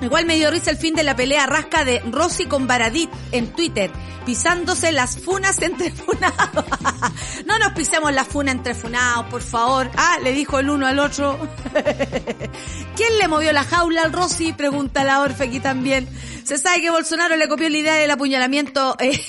Igual 0.00 0.26
me 0.26 0.36
dio 0.36 0.50
risa 0.50 0.70
el 0.70 0.76
fin 0.76 0.94
de 0.94 1.02
la 1.02 1.16
pelea 1.16 1.46
rasca 1.46 1.84
de 1.84 2.00
Rossi 2.00 2.46
con 2.46 2.66
Baradit 2.66 3.10
en 3.32 3.52
Twitter, 3.52 3.90
pisándose 4.26 4.92
las 4.92 5.18
funas 5.18 5.60
entre 5.62 5.90
funados. 5.90 6.64
no 7.46 7.58
nos 7.58 7.72
pisemos 7.72 8.12
las 8.12 8.26
funas 8.26 8.56
entre 8.56 8.74
funados, 8.74 9.26
por 9.26 9.42
favor. 9.42 9.90
Ah, 9.96 10.18
le 10.22 10.32
dijo 10.32 10.58
el 10.58 10.68
uno 10.68 10.86
al 10.86 10.98
otro. 10.98 11.38
¿Quién 12.96 13.18
le 13.18 13.28
movió 13.28 13.52
la 13.52 13.64
jaula 13.64 14.02
al 14.02 14.12
Rossi? 14.12 14.52
Pregunta 14.52 15.02
la 15.02 15.20
Orfe 15.20 15.44
aquí 15.44 15.60
también. 15.60 16.08
Se 16.46 16.58
sabe 16.58 16.80
que 16.80 16.90
Bolsonaro 16.90 17.34
le 17.34 17.48
copió 17.48 17.68
la 17.68 17.76
idea 17.76 17.94
del 17.96 18.08
apuñalamiento 18.08 18.94
eh, 19.00 19.20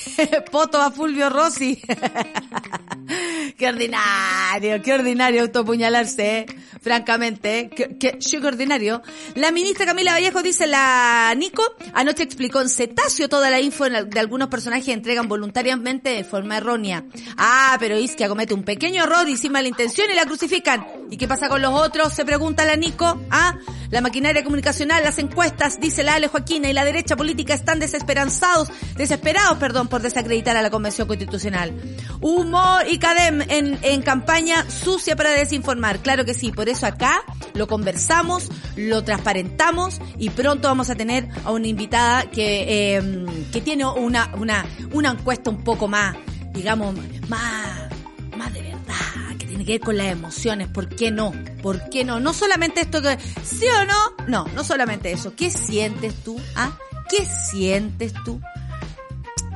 poto 0.51 0.80
a 0.80 0.91
Fulvio 0.91 1.32
Rossi. 1.32 1.82
qué 3.57 3.68
ordinario, 3.68 4.84
qué 4.84 4.93
ordinario 4.93 5.41
autoapuñalarse, 5.41 6.39
eh. 6.41 6.45
francamente. 6.80 7.72
Qué, 7.76 7.97
qué, 7.97 8.20
qué 8.20 8.38
ordinario. 8.38 9.01
La 9.34 9.51
ministra 9.51 9.88
Camila 9.88 10.11
Vallejo 10.11 10.43
dice 10.43 10.68
la 10.68 11.34
Nico, 11.36 11.63
anoche 11.95 12.22
explicó 12.22 12.61
en 12.61 12.70
cetáceo 12.70 13.28
toda 13.28 13.49
la 13.49 13.59
info 13.61 13.86
de 13.86 14.20
algunos 14.20 14.49
personajes 14.49 14.86
que 14.86 14.93
entregan 14.93 15.28
voluntariamente 15.28 16.11
de 16.11 16.24
forma 16.24 16.57
errónea. 16.57 17.03
Ah, 17.36 17.78
pero 17.80 17.97
Isquia 17.97 18.30
comete 18.30 18.53
un 18.53 18.61
pequeño 18.61 19.05
error 19.05 19.28
y 19.28 19.38
sin 19.38 19.53
mala 19.53 19.68
intención 19.68 20.07
y 20.11 20.15
la 20.15 20.26
crucifican. 20.26 20.86
¿Y 21.09 21.18
qué 21.18 21.28
pasa 21.28 21.49
con 21.49 21.63
los 21.63 21.74
otros? 21.74 22.13
Se 22.13 22.26
pregunta 22.26 22.63
la 22.63 22.76
Nico. 22.76 23.20
Ah, 23.32 23.57
la 23.89 24.01
maquinaria 24.01 24.43
comunicacional, 24.43 25.01
las 25.03 25.18
encuestas, 25.18 25.80
dice 25.80 26.03
la 26.03 26.15
Ale 26.15 26.28
Joaquina 26.28 26.70
y 26.70 26.74
la 26.74 26.84
derecha 26.84 27.07
política 27.16 27.53
están 27.53 27.80
desesperanzados, 27.80 28.70
desesperados, 28.95 29.58
perdón, 29.58 29.88
por 29.88 30.01
desacreditar 30.01 30.58
a 30.58 30.62
la 30.62 30.70
Convención 30.70 31.08
Constitucional. 31.08 31.74
Humor 32.22 32.86
y 32.89 32.97
cadem 32.99 33.41
en, 33.41 33.80
en 33.82 34.01
campaña 34.01 34.70
sucia 34.70 35.16
para 35.16 35.32
desinformar. 35.32 35.99
Claro 35.99 36.26
que 36.26 36.34
sí, 36.34 36.51
por 36.51 36.70
eso 36.70 36.86
acá 36.86 37.24
lo 37.53 37.68
conversamos, 37.68 38.49
lo 38.76 39.03
transparentamos 39.03 39.99
y 40.18 40.30
pronto 40.30 40.68
vamos 40.68 40.89
a 40.89 40.95
tener 40.95 41.28
a 41.43 41.51
una 41.51 41.68
invitada 41.68 42.30
que, 42.30 42.97
eh, 42.97 43.26
que 43.51 43.62
tiene 43.62 43.86
una, 43.86 44.32
una, 44.36 44.66
una 44.91 45.12
encuesta 45.12 45.49
un 45.49 45.64
poco 45.64 45.88
más, 45.88 46.16
digamos, 46.53 46.95
más, 47.28 47.89
más 48.38 48.53
de 48.53 48.62
verdad, 48.62 49.38
que 49.38 49.45
tiene 49.45 49.66
que 49.66 49.74
ver 49.74 49.82
con 49.82 49.97
las 49.97 50.08
emociones. 50.08 50.68
¿Por 50.68 50.89
qué 50.89 51.12
no? 51.12 51.34
¿Por 51.62 51.89
qué 51.89 52.03
no? 52.03 52.20
No 52.20 52.34
solamente 52.34 52.82
esto 52.82 53.01
que, 53.01 53.18
¿sí 53.43 53.66
o 53.68 53.86
no? 53.86 54.28
No, 54.28 54.45
no 54.53 54.64
solamente 54.64 55.12
eso. 55.12 55.34
¿Qué 55.36 55.49
sientes 55.49 56.14
tú? 56.24 56.39
¿Ah? 56.55 56.78
¿Qué 57.10 57.26
sientes 57.26 58.14
tú? 58.26 58.41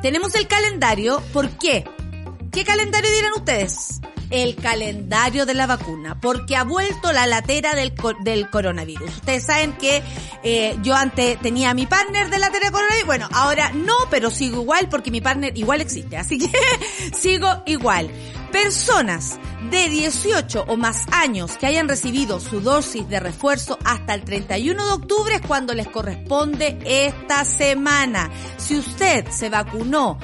Tenemos 0.02 0.34
el 0.36 0.48
calendario. 0.48 1.22
¿Por 1.34 1.50
qué? 1.58 1.86
¿Qué 2.52 2.64
calendario 2.64 3.12
dirán 3.12 3.34
ustedes? 3.36 4.02
El 4.32 4.56
calendario 4.56 5.46
de 5.46 5.54
la 5.54 5.68
vacuna, 5.68 6.20
porque 6.20 6.56
ha 6.56 6.64
vuelto 6.64 7.12
la 7.12 7.28
latera 7.28 7.76
del, 7.76 7.94
del 8.24 8.50
coronavirus. 8.50 9.10
Ustedes 9.18 9.46
saben 9.46 9.74
que 9.74 10.02
eh, 10.44 10.78
yo 10.82 10.96
antes 10.96 11.40
tenía 11.42 11.74
mi 11.74 11.86
partner 11.86 12.30
de 12.30 12.40
latera 12.40 12.68
de 12.68 12.72
coronavirus, 12.72 13.06
bueno, 13.06 13.30
ahora 13.34 13.72
no, 13.74 13.96
pero 14.10 14.30
sigo 14.30 14.62
igual 14.62 14.88
porque 14.90 15.12
mi 15.12 15.22
partner 15.22 15.58
igual 15.58 15.82
existe, 15.82 16.18
así 16.18 16.40
que 16.40 16.52
sigo 17.16 17.64
igual. 17.66 18.10
Personas 18.52 19.40
de 19.70 19.88
18 19.88 20.66
o 20.68 20.76
más 20.76 21.06
años 21.12 21.58
que 21.58 21.68
hayan 21.68 21.88
recibido 21.88 22.40
su 22.40 22.60
dosis 22.60 23.08
de 23.08 23.20
refuerzo 23.20 23.80
hasta 23.86 24.14
el 24.14 24.24
31 24.24 24.86
de 24.86 24.92
octubre 24.92 25.36
es 25.36 25.42
cuando 25.42 25.74
les 25.74 25.88
corresponde 25.88 26.78
esta 26.84 27.46
semana. 27.46 28.30
Si 28.58 28.78
usted 28.78 29.26
se 29.30 29.50
vacunó 29.50 30.20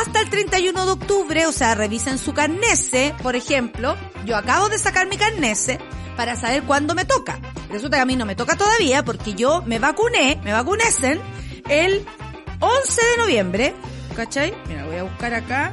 hasta 0.00 0.20
el 0.20 0.30
31 0.30 0.86
de 0.86 0.92
octubre, 0.92 1.46
o 1.46 1.52
sea, 1.52 1.74
revisen 1.74 2.18
su 2.18 2.32
carnese, 2.32 3.14
por 3.22 3.36
ejemplo, 3.36 3.96
yo 4.26 4.36
acabo 4.36 4.68
de 4.68 4.78
sacar 4.78 5.08
mi 5.08 5.16
carnese 5.16 5.78
para 6.16 6.36
saber 6.36 6.64
cuándo 6.64 6.94
me 6.94 7.04
toca. 7.04 7.38
Resulta 7.70 7.96
que 7.96 8.02
a 8.02 8.06
mí 8.06 8.16
no 8.16 8.26
me 8.26 8.36
toca 8.36 8.56
todavía 8.56 9.04
porque 9.04 9.34
yo 9.34 9.62
me 9.62 9.78
vacuné, 9.78 10.40
me 10.44 10.52
vacunesen 10.52 11.20
el 11.68 12.04
11 12.60 13.02
de 13.12 13.16
noviembre, 13.18 13.74
¿cachai? 14.16 14.54
Mira, 14.68 14.84
voy 14.86 14.96
a 14.96 15.02
buscar 15.04 15.34
acá, 15.34 15.72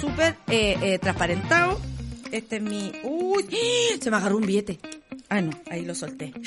súper 0.00 0.36
eh, 0.48 0.76
eh, 0.82 0.98
transparentado. 0.98 1.80
Este 2.30 2.56
es 2.56 2.62
mi... 2.62 2.92
Uy, 3.04 3.46
se 4.00 4.10
me 4.10 4.16
agarró 4.16 4.36
un 4.36 4.46
billete. 4.46 4.80
Ah, 5.28 5.40
no, 5.40 5.50
ahí 5.70 5.84
lo 5.84 5.94
solté. 5.94 6.32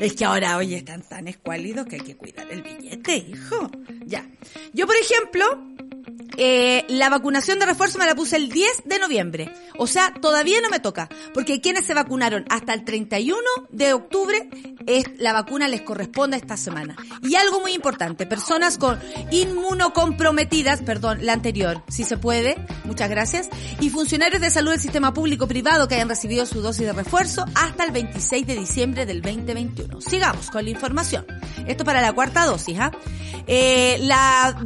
Es 0.00 0.12
que 0.12 0.26
ahora, 0.26 0.58
oye, 0.58 0.76
están 0.76 1.00
tan 1.00 1.26
escuálidos 1.26 1.86
que 1.86 1.96
hay 1.96 2.02
que 2.02 2.16
cuidar 2.16 2.46
el 2.50 2.60
billete, 2.60 3.16
hijo. 3.16 3.70
Ya. 4.04 4.28
Yo, 4.74 4.86
por 4.86 4.94
ejemplo, 4.96 5.46
eh, 6.36 6.84
la 6.88 7.08
vacunación 7.08 7.58
de 7.58 7.66
refuerzo 7.66 7.98
me 7.98 8.06
la 8.06 8.14
puse 8.14 8.36
el 8.36 8.50
10 8.50 8.82
de 8.84 8.98
noviembre. 8.98 9.52
O 9.78 9.86
sea, 9.86 10.12
todavía 10.12 10.60
no 10.60 10.68
me 10.68 10.80
toca. 10.80 11.08
Porque 11.32 11.60
quienes 11.60 11.86
se 11.86 11.94
vacunaron 11.94 12.44
hasta 12.50 12.74
el 12.74 12.84
31 12.84 13.38
de 13.70 13.92
octubre, 13.92 14.48
es, 14.86 15.04
la 15.18 15.32
vacuna 15.32 15.68
les 15.68 15.82
corresponde 15.82 16.36
esta 16.36 16.56
semana. 16.56 16.96
Y 17.22 17.34
algo 17.36 17.60
muy 17.60 17.72
importante, 17.72 18.26
personas 18.26 18.78
con 18.78 19.00
inmunocomprometidas, 19.30 20.82
perdón, 20.82 21.24
la 21.24 21.32
anterior, 21.32 21.82
si 21.88 22.04
se 22.04 22.16
puede, 22.16 22.56
muchas 22.84 23.10
gracias, 23.10 23.48
y 23.80 23.90
funcionarios 23.90 24.40
de 24.40 24.50
salud 24.50 24.70
del 24.70 24.80
sistema 24.80 25.12
público 25.12 25.48
privado 25.48 25.88
que 25.88 25.96
hayan 25.96 26.08
recibido 26.08 26.46
su 26.46 26.60
dosis 26.60 26.86
de 26.86 26.92
refuerzo 26.92 27.44
hasta 27.54 27.84
el 27.84 27.90
26 27.90 28.46
de 28.46 28.56
diciembre 28.56 29.06
del 29.06 29.22
2021. 29.22 30.00
Sigamos 30.00 30.50
con 30.50 30.64
la 30.64 30.70
información. 30.70 31.26
Esto 31.66 31.84
para 31.84 32.00
la 32.00 32.12
cuarta 32.12 32.46
dosis, 32.46 32.78
¿ah? 32.78 32.92
Eh, 33.46 33.98
la 34.02 34.56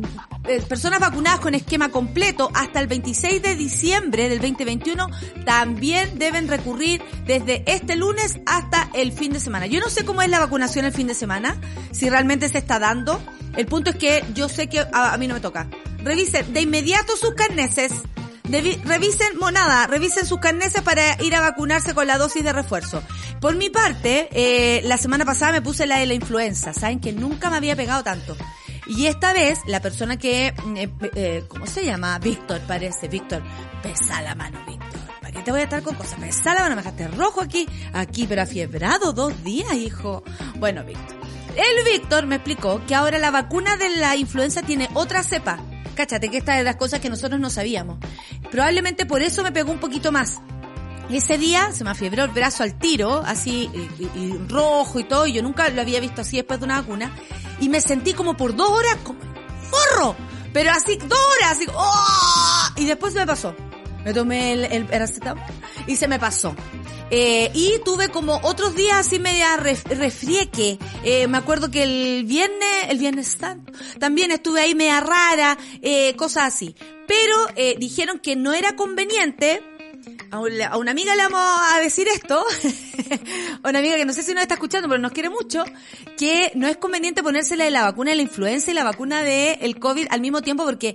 eh, 0.48 0.62
personas 0.62 1.00
vacunadas 1.00 1.40
con 1.40 1.54
esquema 1.54 1.90
completo 1.90 2.50
hasta 2.54 2.80
el 2.80 2.86
26 2.86 3.42
de 3.42 3.54
diciembre 3.56 4.28
del 4.30 4.40
2021 4.40 5.06
también 5.44 6.18
deben 6.18 6.48
recurrir 6.48 7.02
desde 7.26 7.62
este 7.66 7.94
lunes 7.94 8.38
hasta 8.46 8.88
el 8.94 9.12
fin 9.12 9.32
de 9.32 9.40
semana. 9.40 9.66
Yo 9.66 9.80
no 9.80 9.90
sé 9.90 10.04
cómo 10.04 10.22
es 10.22 10.30
la 10.30 10.38
vacunación 10.38 10.86
el 10.86 10.92
fin 10.92 11.06
de 11.08 11.14
semana, 11.14 11.60
si 11.90 12.08
realmente 12.08 12.48
se 12.48 12.58
está 12.58 12.78
dando. 12.78 13.20
El 13.56 13.66
punto 13.66 13.90
es 13.90 13.96
que 13.96 14.24
yo 14.34 14.48
sé 14.48 14.68
que 14.68 14.80
a, 14.80 15.16
mí 15.18 15.28
no 15.28 15.34
me 15.34 15.40
toca. 15.40 15.68
Revisen 16.02 16.52
de 16.54 16.62
inmediato 16.62 17.16
sus 17.16 17.34
carneses. 17.34 17.92
revisen, 18.84 19.38
monada, 19.38 19.86
revisen 19.88 20.24
sus 20.24 20.40
carneses 20.40 20.80
para 20.82 21.22
ir 21.22 21.34
a 21.34 21.40
vacunarse 21.40 21.94
con 21.94 22.06
la 22.06 22.16
dosis 22.16 22.42
de 22.42 22.52
refuerzo. 22.52 23.02
Por 23.40 23.56
mi 23.56 23.68
parte, 23.68 24.28
eh, 24.32 24.80
la 24.84 24.96
semana 24.96 25.26
pasada 25.26 25.52
me 25.52 25.62
puse 25.62 25.86
la 25.86 25.98
de 25.98 26.06
la 26.06 26.14
influenza. 26.14 26.72
Saben 26.72 26.98
que 26.98 27.12
nunca 27.12 27.50
me 27.50 27.58
había 27.58 27.76
pegado 27.76 28.02
tanto. 28.02 28.36
Y 28.90 29.06
esta 29.06 29.32
vez, 29.32 29.60
la 29.66 29.80
persona 29.80 30.16
que, 30.16 30.52
mm, 30.64 30.76
eh, 30.76 30.90
eh, 31.14 31.44
¿cómo 31.46 31.64
se 31.64 31.84
llama? 31.84 32.18
Víctor, 32.18 32.60
parece. 32.66 33.06
Víctor, 33.06 33.40
pesa 33.84 34.20
la 34.20 34.34
mano, 34.34 34.58
Víctor. 34.66 35.00
¿Para 35.20 35.32
qué 35.32 35.42
te 35.42 35.52
voy 35.52 35.60
a 35.60 35.64
estar 35.64 35.80
con 35.84 35.94
cosas? 35.94 36.18
Pesa 36.18 36.54
la 36.54 36.62
mano, 36.62 36.74
me 36.74 36.82
dejaste 36.82 37.06
rojo 37.06 37.40
aquí, 37.40 37.68
aquí, 37.92 38.26
pero 38.28 38.42
afiebrado 38.42 39.12
dos 39.12 39.44
días, 39.44 39.72
hijo. 39.74 40.24
Bueno, 40.56 40.82
Víctor. 40.82 41.16
El 41.54 41.84
Víctor 41.84 42.26
me 42.26 42.34
explicó 42.34 42.84
que 42.84 42.96
ahora 42.96 43.18
la 43.18 43.30
vacuna 43.30 43.76
de 43.76 43.90
la 43.90 44.16
influenza 44.16 44.62
tiene 44.62 44.88
otra 44.94 45.22
cepa. 45.22 45.60
Cáchate 45.94 46.28
que 46.28 46.38
esta 46.38 46.54
es 46.54 46.58
de 46.58 46.64
las 46.64 46.76
cosas 46.76 46.98
que 46.98 47.10
nosotros 47.10 47.38
no 47.38 47.48
sabíamos. 47.48 47.98
Probablemente 48.50 49.06
por 49.06 49.22
eso 49.22 49.44
me 49.44 49.52
pegó 49.52 49.70
un 49.70 49.78
poquito 49.78 50.10
más. 50.10 50.40
Ese 51.12 51.38
día 51.38 51.72
se 51.72 51.84
me 51.84 51.90
afiebró 51.90 52.24
el 52.24 52.30
brazo 52.30 52.62
al 52.62 52.78
tiro, 52.78 53.22
así, 53.26 53.70
rojo 54.48 55.00
y 55.00 55.04
todo, 55.04 55.26
y 55.26 55.32
yo 55.32 55.42
nunca 55.42 55.68
lo 55.68 55.80
había 55.80 56.00
visto 56.00 56.20
así 56.20 56.36
después 56.36 56.60
de 56.60 56.66
una 56.66 56.80
vacuna 56.80 57.12
y 57.60 57.68
me 57.68 57.80
sentí 57.80 58.14
como 58.14 58.36
por 58.36 58.56
dos 58.56 58.70
horas 58.70 58.96
como 59.02 59.20
forro. 59.70 60.16
Pero 60.52 60.70
así, 60.70 60.96
dos 60.96 61.18
horas, 61.36 61.52
así, 61.52 61.66
¡oh! 61.72 62.68
Y 62.76 62.86
después 62.86 63.14
me 63.14 63.26
pasó. 63.26 63.54
Me 64.04 64.14
tomé 64.14 64.52
el, 64.52 64.64
el 64.64 64.86
y 65.86 65.96
se 65.96 66.08
me 66.08 66.18
pasó. 66.18 66.54
Eh, 67.10 67.50
y 67.54 67.80
tuve 67.84 68.08
como 68.08 68.40
otros 68.44 68.74
días 68.74 68.98
así 68.98 69.18
media 69.18 69.56
refrieque. 69.56 70.78
Eh, 71.04 71.26
me 71.26 71.38
acuerdo 71.38 71.70
que 71.70 71.82
el 71.82 72.24
viernes, 72.24 72.86
el 72.88 72.98
viernes 72.98 73.36
santo, 73.38 73.72
también 73.98 74.30
estuve 74.30 74.62
ahí 74.62 74.74
media 74.74 75.00
rara, 75.00 75.58
eh, 75.82 76.14
cosas 76.16 76.54
así. 76.54 76.74
Pero 77.06 77.36
eh, 77.56 77.76
dijeron 77.78 78.18
que 78.20 78.36
no 78.36 78.52
era 78.52 78.74
conveniente 78.76 79.62
a, 80.30 80.76
una 80.76 80.90
amiga 80.90 81.14
le 81.16 81.22
vamos 81.22 81.60
a 81.72 81.80
decir 81.80 82.06
esto, 82.08 82.44
a 83.62 83.68
una 83.68 83.78
amiga 83.78 83.96
que 83.96 84.04
no 84.04 84.12
sé 84.12 84.22
si 84.22 84.32
nos 84.32 84.42
está 84.42 84.54
escuchando, 84.54 84.88
pero 84.88 85.00
nos 85.00 85.12
quiere 85.12 85.30
mucho, 85.30 85.64
que 86.16 86.52
no 86.54 86.68
es 86.68 86.76
conveniente 86.76 87.22
ponérsela 87.22 87.64
de 87.64 87.70
la 87.70 87.82
vacuna 87.82 88.10
de 88.10 88.16
la 88.16 88.22
influenza 88.22 88.70
y 88.70 88.74
la 88.74 88.84
vacuna 88.84 89.22
de 89.22 89.54
el 89.60 89.78
COVID 89.78 90.06
al 90.10 90.20
mismo 90.20 90.42
tiempo 90.42 90.64
porque, 90.64 90.94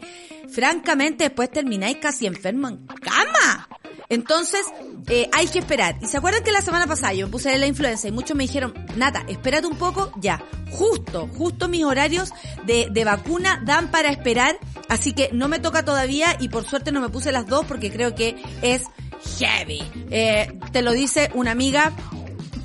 francamente, 0.49 1.25
después 1.25 1.51
termináis 1.51 1.97
casi 1.97 2.25
enfermo 2.25 2.69
en 2.69 2.85
cama. 2.87 3.67
Entonces, 4.09 4.61
eh, 5.07 5.29
hay 5.33 5.47
que 5.47 5.59
esperar. 5.59 5.97
Y 6.01 6.07
se 6.07 6.17
acuerdan 6.17 6.43
que 6.43 6.51
la 6.51 6.61
semana 6.61 6.87
pasada 6.87 7.13
yo 7.13 7.27
me 7.27 7.31
puse 7.31 7.57
la 7.57 7.67
influenza 7.67 8.07
y 8.07 8.11
muchos 8.11 8.35
me 8.35 8.43
dijeron, 8.43 8.73
Nata, 8.95 9.25
espérate 9.27 9.67
un 9.67 9.77
poco, 9.77 10.11
ya. 10.19 10.43
Justo, 10.71 11.27
justo 11.37 11.67
mis 11.67 11.83
horarios 11.83 12.33
de, 12.65 12.87
de 12.91 13.05
vacuna 13.05 13.61
dan 13.65 13.91
para 13.91 14.09
esperar, 14.09 14.57
así 14.89 15.13
que 15.13 15.29
no 15.31 15.47
me 15.47 15.59
toca 15.59 15.85
todavía 15.85 16.35
y 16.39 16.49
por 16.49 16.65
suerte 16.65 16.91
no 16.91 17.01
me 17.01 17.09
puse 17.09 17.31
las 17.31 17.47
dos 17.47 17.65
porque 17.65 17.91
creo 17.91 18.15
que 18.15 18.35
es 18.61 18.83
heavy. 19.39 19.83
Eh, 20.11 20.59
te 20.71 20.81
lo 20.81 20.91
dice 20.91 21.29
una 21.33 21.51
amiga 21.51 21.93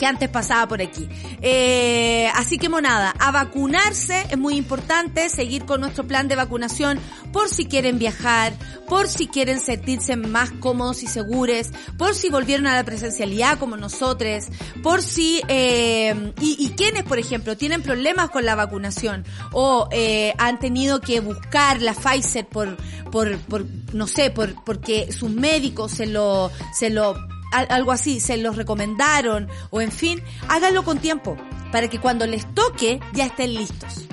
que 0.01 0.07
antes 0.07 0.31
pasaba 0.31 0.67
por 0.67 0.81
aquí. 0.81 1.07
Eh, 1.43 2.29
así 2.35 2.57
que 2.57 2.71
monada, 2.71 3.15
a 3.19 3.31
vacunarse 3.31 4.27
es 4.31 4.39
muy 4.39 4.57
importante, 4.57 5.29
seguir 5.29 5.67
con 5.67 5.83
nuestro 5.83 6.07
plan 6.07 6.27
de 6.27 6.37
vacunación 6.37 6.99
por 7.35 7.51
si 7.51 7.67
quieren 7.67 7.99
viajar, 7.99 8.55
por 8.89 9.09
si 9.09 9.27
quieren 9.27 9.61
sentirse 9.61 10.17
más 10.17 10.51
cómodos 10.53 11.03
y 11.03 11.07
seguros, 11.07 11.69
por 11.99 12.15
si 12.15 12.31
volvieron 12.31 12.67
a 12.67 12.75
la 12.75 12.83
presencialidad 12.83 13.59
como 13.59 13.77
nosotros, 13.77 14.47
por 14.83 15.03
si, 15.03 15.43
eh, 15.49 16.33
y, 16.41 16.57
y 16.59 16.71
quienes, 16.71 17.05
por 17.05 17.19
ejemplo, 17.19 17.59
tienen 17.59 17.83
problemas 17.83 18.31
con 18.31 18.47
la 18.47 18.55
vacunación 18.55 19.27
o 19.53 19.87
eh, 19.93 20.33
han 20.39 20.59
tenido 20.59 21.03
que 21.03 21.21
buscar 21.21 21.83
la 21.83 21.93
Pfizer 21.93 22.49
por, 22.49 22.79
por, 23.11 23.39
por 23.41 23.67
no 23.93 24.07
sé, 24.07 24.31
por, 24.31 24.65
porque 24.65 25.13
sus 25.13 25.31
médicos 25.31 25.93
se 25.93 26.07
lo, 26.07 26.51
se 26.73 26.89
lo 26.89 27.17
algo 27.51 27.93
así, 27.93 28.21
se 28.21 28.37
los 28.37 28.57
recomendaron 28.57 29.49
o 29.71 29.81
en 29.81 29.93
fin, 29.93 30.23
háganlo 30.49 30.85
con 30.85 30.99
tiempo 30.99 31.37
para 31.73 31.89
que 31.89 31.99
cuando 31.99 32.27
les 32.27 32.53
toque 32.55 33.01
ya 33.13 33.27
estén 33.27 33.55
listos. 33.55 34.07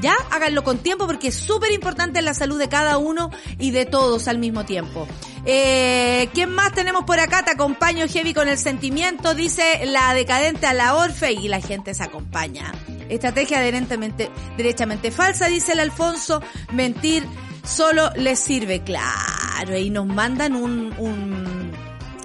¿Ya? 0.00 0.14
Háganlo 0.30 0.64
con 0.64 0.78
tiempo 0.78 1.06
porque 1.06 1.28
es 1.28 1.34
súper 1.34 1.72
importante 1.72 2.22
la 2.22 2.32
salud 2.32 2.58
de 2.58 2.70
cada 2.70 2.96
uno 2.96 3.30
y 3.58 3.70
de 3.70 3.84
todos 3.84 4.28
al 4.28 4.38
mismo 4.38 4.64
tiempo. 4.64 5.06
Eh, 5.44 6.30
¿Quién 6.32 6.50
más 6.54 6.72
tenemos 6.72 7.04
por 7.04 7.20
acá? 7.20 7.44
Te 7.44 7.50
acompaño 7.50 8.06
heavy 8.08 8.32
con 8.32 8.48
el 8.48 8.56
sentimiento, 8.56 9.34
dice 9.34 9.84
la 9.84 10.14
decadente 10.14 10.66
a 10.66 10.72
la 10.72 10.94
Orfe 10.94 11.32
y 11.32 11.48
la 11.48 11.60
gente 11.60 11.92
se 11.92 12.02
acompaña. 12.02 12.72
Estrategia 13.10 13.60
derechamente 13.60 15.10
falsa, 15.10 15.48
dice 15.48 15.72
el 15.72 15.80
Alfonso. 15.80 16.42
Mentir 16.72 17.26
solo 17.62 18.10
les 18.16 18.38
sirve. 18.38 18.82
Claro, 18.82 19.76
y 19.76 19.90
nos 19.90 20.06
mandan 20.06 20.54
un, 20.54 20.94
un 20.96 21.72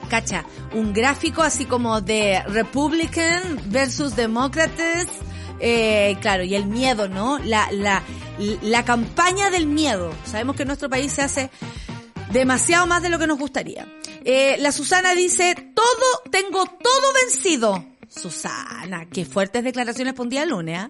cacha, 0.08 0.46
un 0.74 0.94
gráfico 0.94 1.42
así 1.42 1.66
como 1.66 2.02
de 2.02 2.42
Republican 2.48 3.60
versus 3.68 4.16
Demócratas, 4.16 5.08
eh, 5.60 6.18
claro, 6.22 6.44
y 6.44 6.56
el 6.56 6.66
miedo, 6.66 7.08
¿no? 7.08 7.40
La, 7.40 7.72
la, 7.72 8.04
la 8.62 8.86
campaña 8.86 9.50
del 9.50 9.68
miedo. 9.68 10.14
Sabemos 10.26 10.56
que 10.56 10.64
en 10.64 10.68
nuestro 10.68 10.90
país 10.90 11.12
se 11.12 11.22
hace 11.22 11.50
demasiado 12.32 12.88
más 12.88 13.02
de 13.02 13.10
lo 13.10 13.20
que 13.20 13.28
nos 13.28 13.40
gustaría. 13.40 13.88
Eh, 14.24 14.58
la 14.60 14.72
Susana 14.72 15.14
dice, 15.14 15.56
todo, 15.74 16.32
tengo 16.32 16.66
todo 16.66 17.14
vencido. 17.24 17.86
Susana, 18.10 19.08
qué 19.12 19.26
fuertes 19.26 19.64
declaraciones 19.64 20.14
por 20.14 20.28
un 20.28 20.50
lunes, 20.50 20.80
¿ah? 20.80 20.90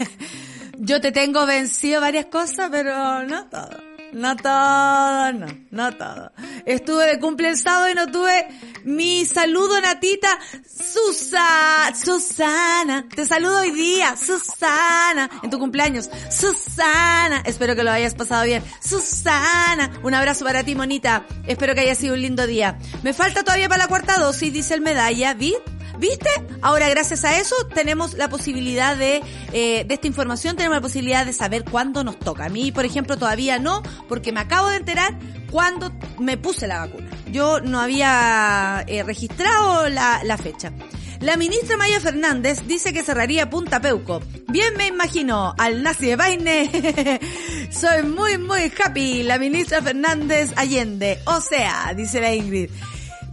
Yo 0.78 1.00
te 1.00 1.12
tengo 1.12 1.46
vencido 1.46 2.00
varias 2.00 2.26
cosas, 2.26 2.68
pero 2.70 3.24
no 3.24 3.46
todo. 3.48 3.91
No 4.12 4.36
todo, 4.36 5.32
no, 5.70 5.96
todo. 5.96 6.32
Estuve 6.66 7.06
de 7.06 7.18
cumple 7.18 7.48
el 7.48 7.56
sábado 7.56 7.90
y 7.90 7.94
no 7.94 8.06
tuve 8.08 8.46
mi 8.84 9.24
saludo, 9.24 9.80
Natita. 9.80 10.38
Susana, 10.66 11.94
Susana, 11.94 13.08
te 13.08 13.26
saludo 13.26 13.60
hoy 13.60 13.70
día, 13.70 14.14
Susana, 14.16 15.30
en 15.42 15.48
tu 15.48 15.58
cumpleaños. 15.58 16.10
Susana, 16.30 17.42
espero 17.46 17.74
que 17.74 17.84
lo 17.84 17.90
hayas 17.90 18.14
pasado 18.14 18.44
bien. 18.44 18.62
Susana, 18.80 19.90
un 20.02 20.12
abrazo 20.12 20.44
para 20.44 20.62
ti, 20.62 20.74
monita. 20.74 21.24
Espero 21.46 21.74
que 21.74 21.80
haya 21.80 21.94
sido 21.94 22.14
un 22.14 22.20
lindo 22.20 22.46
día. 22.46 22.78
Me 23.02 23.14
falta 23.14 23.42
todavía 23.42 23.68
para 23.70 23.84
la 23.84 23.88
cuarta 23.88 24.18
dosis, 24.18 24.52
dice 24.52 24.74
el 24.74 24.82
medalla, 24.82 25.32
¿vi? 25.32 25.54
¿Viste? 26.02 26.30
Ahora, 26.62 26.88
gracias 26.88 27.24
a 27.24 27.38
eso, 27.38 27.54
tenemos 27.72 28.14
la 28.14 28.28
posibilidad 28.28 28.96
de, 28.96 29.22
eh, 29.52 29.84
de 29.86 29.94
esta 29.94 30.08
información, 30.08 30.56
tenemos 30.56 30.74
la 30.74 30.80
posibilidad 30.80 31.24
de 31.24 31.32
saber 31.32 31.62
cuándo 31.62 32.02
nos 32.02 32.18
toca. 32.18 32.46
A 32.46 32.48
mí, 32.48 32.72
por 32.72 32.84
ejemplo, 32.84 33.16
todavía 33.16 33.60
no, 33.60 33.84
porque 34.08 34.32
me 34.32 34.40
acabo 34.40 34.68
de 34.68 34.78
enterar 34.78 35.16
cuándo 35.48 35.92
me 36.18 36.36
puse 36.36 36.66
la 36.66 36.80
vacuna. 36.80 37.08
Yo 37.30 37.60
no 37.60 37.78
había 37.78 38.84
eh, 38.88 39.04
registrado 39.04 39.88
la, 39.88 40.38
fecha. 40.42 40.72
La 41.20 41.36
ministra 41.36 41.76
Maya 41.76 42.00
Fernández 42.00 42.66
dice 42.66 42.92
que 42.92 43.04
cerraría 43.04 43.48
Punta 43.48 43.80
Peuco. 43.80 44.20
Bien 44.48 44.76
me 44.76 44.88
imagino 44.88 45.54
al 45.56 45.84
nazi 45.84 46.06
de 46.06 46.16
Paine. 46.18 47.20
Soy 47.70 48.02
muy, 48.02 48.38
muy 48.38 48.72
happy. 48.76 49.22
La 49.22 49.38
ministra 49.38 49.80
Fernández 49.80 50.50
Allende. 50.56 51.20
O 51.26 51.40
sea, 51.40 51.94
dice 51.94 52.20
la 52.20 52.34
Ingrid. 52.34 52.70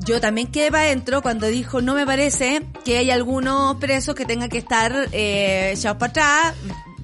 Yo 0.05 0.21
también 0.21 0.47
quedé 0.47 0.71
para 0.71 0.83
adentro 0.83 1.21
cuando 1.21 1.47
dijo, 1.47 1.81
no 1.81 1.93
me 1.93 2.05
parece 2.05 2.63
que 2.85 2.97
hay 2.97 3.11
algunos 3.11 3.75
presos 3.77 4.15
que 4.15 4.25
tengan 4.25 4.49
que 4.49 4.57
estar 4.57 5.09
eh, 5.11 5.71
echados 5.73 5.97
para 5.97 6.11
atrás 6.11 6.55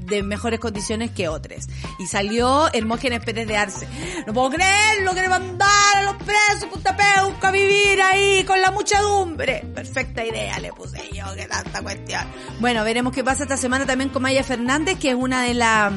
de 0.06 0.24
mejores 0.24 0.60
condiciones 0.60 1.12
que 1.12 1.28
otros. 1.28 1.68
Y 2.00 2.08
salió 2.08 2.72
Hermógenes 2.74 3.24
Pérez 3.26 3.48
de 3.48 3.58
Arce. 3.58 3.88
No 4.28 4.34
puedo 4.34 4.52
creer 4.52 5.02
lo 5.04 5.14
que 5.14 5.28
mandar 5.28 5.98
a 5.98 6.04
los 6.04 6.16
presos 6.18 6.70
puta 6.72 6.96
peuca 6.96 7.48
a 7.48 7.52
vivir 7.52 8.02
ahí 8.02 8.43
con 8.43 8.62
la 8.62 8.72
muchedumbre. 8.72 9.66
Perfecta 9.74 10.24
idea 10.24 10.60
le 10.60 10.72
puse 10.74 11.10
yo, 11.12 11.26
que 11.36 11.46
tanta 11.48 11.82
cuestión. 11.82 12.22
Bueno, 12.60 12.84
veremos 12.84 13.14
qué 13.14 13.24
pasa 13.24 13.43
esta 13.43 13.58
semana 13.58 13.86
también 13.86 14.10
con 14.10 14.22
Maya 14.22 14.43
Fernández, 14.43 15.00
que 15.00 15.10
es 15.10 15.16
una 15.16 15.43
de 15.43 15.56
las 15.56 15.93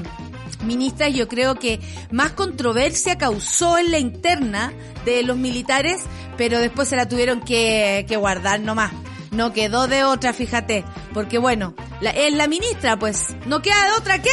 ministras, 0.65 1.15
yo 1.15 1.29
creo 1.29 1.55
que 1.55 1.81
más 2.11 2.33
controversia 2.33 3.17
causó 3.17 3.79
en 3.79 3.91
la 3.91 3.99
interna 3.99 4.73
de 5.05 5.23
los 5.23 5.37
militares, 5.37 6.03
pero 6.39 6.61
después 6.61 6.89
se 6.89 6.97
la 6.97 7.07
tuvieron 7.07 7.41
que, 7.43 8.07
que 8.09 8.17
guardar 8.17 8.61
nomás. 8.61 8.93
No 9.31 9.53
quedó 9.53 9.87
de 9.89 10.05
otra, 10.05 10.33
fíjate. 10.33 10.85
Porque 11.13 11.37
bueno, 11.37 11.75
la, 12.01 12.11
es 12.11 12.33
la 12.33 12.47
ministra, 12.47 12.99
pues. 12.99 13.27
No 13.45 13.61
queda 13.61 13.85
de 13.89 13.93
otra 13.93 14.23
que 14.23 14.31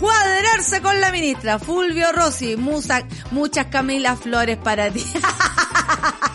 cuadrarse 0.00 0.80
con 0.80 1.00
la 1.00 1.12
ministra. 1.12 1.58
Fulvio 1.58 2.12
Rossi, 2.12 2.56
musa, 2.56 3.02
muchas 3.32 3.66
Camila 3.66 4.16
Flores 4.16 4.56
para 4.56 4.90
ti. 4.90 5.04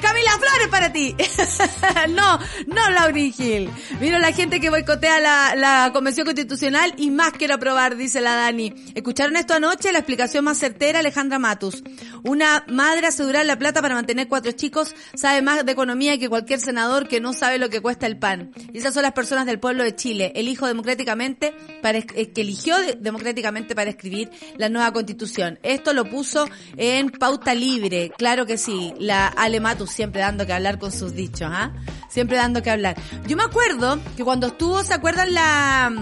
Camila 0.00 0.30
Flores 0.32 0.68
para 0.70 0.92
ti. 0.92 1.14
no, 2.10 2.38
no 2.66 2.90
Laurin 2.90 3.32
Gil. 3.32 3.70
Mira 4.00 4.18
la 4.18 4.32
gente 4.32 4.60
que 4.60 4.70
boicotea 4.70 5.20
la, 5.20 5.54
la 5.54 5.90
Convención 5.92 6.24
Constitucional 6.26 6.94
y 6.96 7.10
más 7.10 7.32
quiero 7.32 7.54
aprobar, 7.54 7.96
dice 7.96 8.20
la 8.20 8.34
Dani. 8.34 8.72
¿Escucharon 8.94 9.36
esto 9.36 9.54
anoche? 9.54 9.92
La 9.92 9.98
explicación 9.98 10.44
más 10.44 10.58
certera, 10.58 11.00
Alejandra 11.00 11.38
Matus. 11.38 11.82
Una 12.24 12.64
madre 12.68 13.06
asegurar 13.06 13.46
la 13.46 13.58
plata 13.58 13.82
para 13.82 13.94
mantener 13.94 14.28
cuatro 14.28 14.52
chicos 14.52 14.94
sabe 15.14 15.42
más 15.42 15.64
de 15.64 15.72
economía 15.72 16.18
que 16.18 16.28
cualquier 16.28 16.60
senador 16.60 17.08
que 17.08 17.20
no 17.20 17.32
sabe 17.32 17.58
lo 17.58 17.68
que 17.70 17.80
cuesta 17.80 18.06
el 18.06 18.18
pan. 18.18 18.52
Y 18.72 18.78
esas 18.78 18.94
son 18.94 19.02
las 19.02 19.12
personas 19.12 19.46
del 19.46 19.58
pueblo 19.58 19.84
de 19.84 19.94
Chile. 19.94 20.32
Elijo 20.34 20.66
democráticamente 20.66 21.54
para, 21.80 22.00
que 22.00 22.32
eligió 22.36 22.76
democráticamente 22.98 23.74
para 23.74 23.90
escribir 23.90 24.30
la 24.56 24.68
nueva 24.68 24.92
constitución. 24.92 25.58
Esto 25.62 25.92
lo 25.92 26.04
puso 26.04 26.48
en 26.76 27.10
pauta 27.10 27.54
libre. 27.54 28.12
Claro 28.16 28.46
que 28.46 28.58
sí. 28.58 28.94
La 28.98 29.26
Ale 29.42 29.60
Matus 29.60 29.90
siempre 29.90 30.20
dando 30.20 30.46
que 30.46 30.52
hablar 30.52 30.78
con 30.78 30.92
sus 30.92 31.14
dichos, 31.14 31.50
¿ah? 31.52 31.72
Siempre 32.08 32.36
dando 32.36 32.62
que 32.62 32.70
hablar. 32.70 32.96
Yo 33.26 33.36
me 33.36 33.42
acuerdo 33.42 33.98
que 34.16 34.22
cuando 34.24 34.48
estuvo, 34.48 34.82
¿se 34.84 34.94
acuerdan 34.94 35.34
la, 35.34 35.92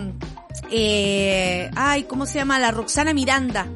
eh, 0.70 1.70
ay, 1.74 2.04
¿cómo 2.04 2.26
se 2.26 2.34
llama? 2.34 2.58
La 2.58 2.70
Roxana 2.70 3.14
Miranda. 3.14 3.66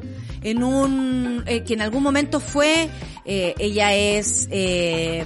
En 0.41 0.63
un, 0.63 1.43
eh, 1.47 1.63
que 1.63 1.73
en 1.73 1.81
algún 1.81 2.03
momento 2.03 2.39
fue, 2.39 2.87
eh, 3.25 3.55
ella 3.57 3.95
es, 3.95 4.47
eh, 4.51 5.25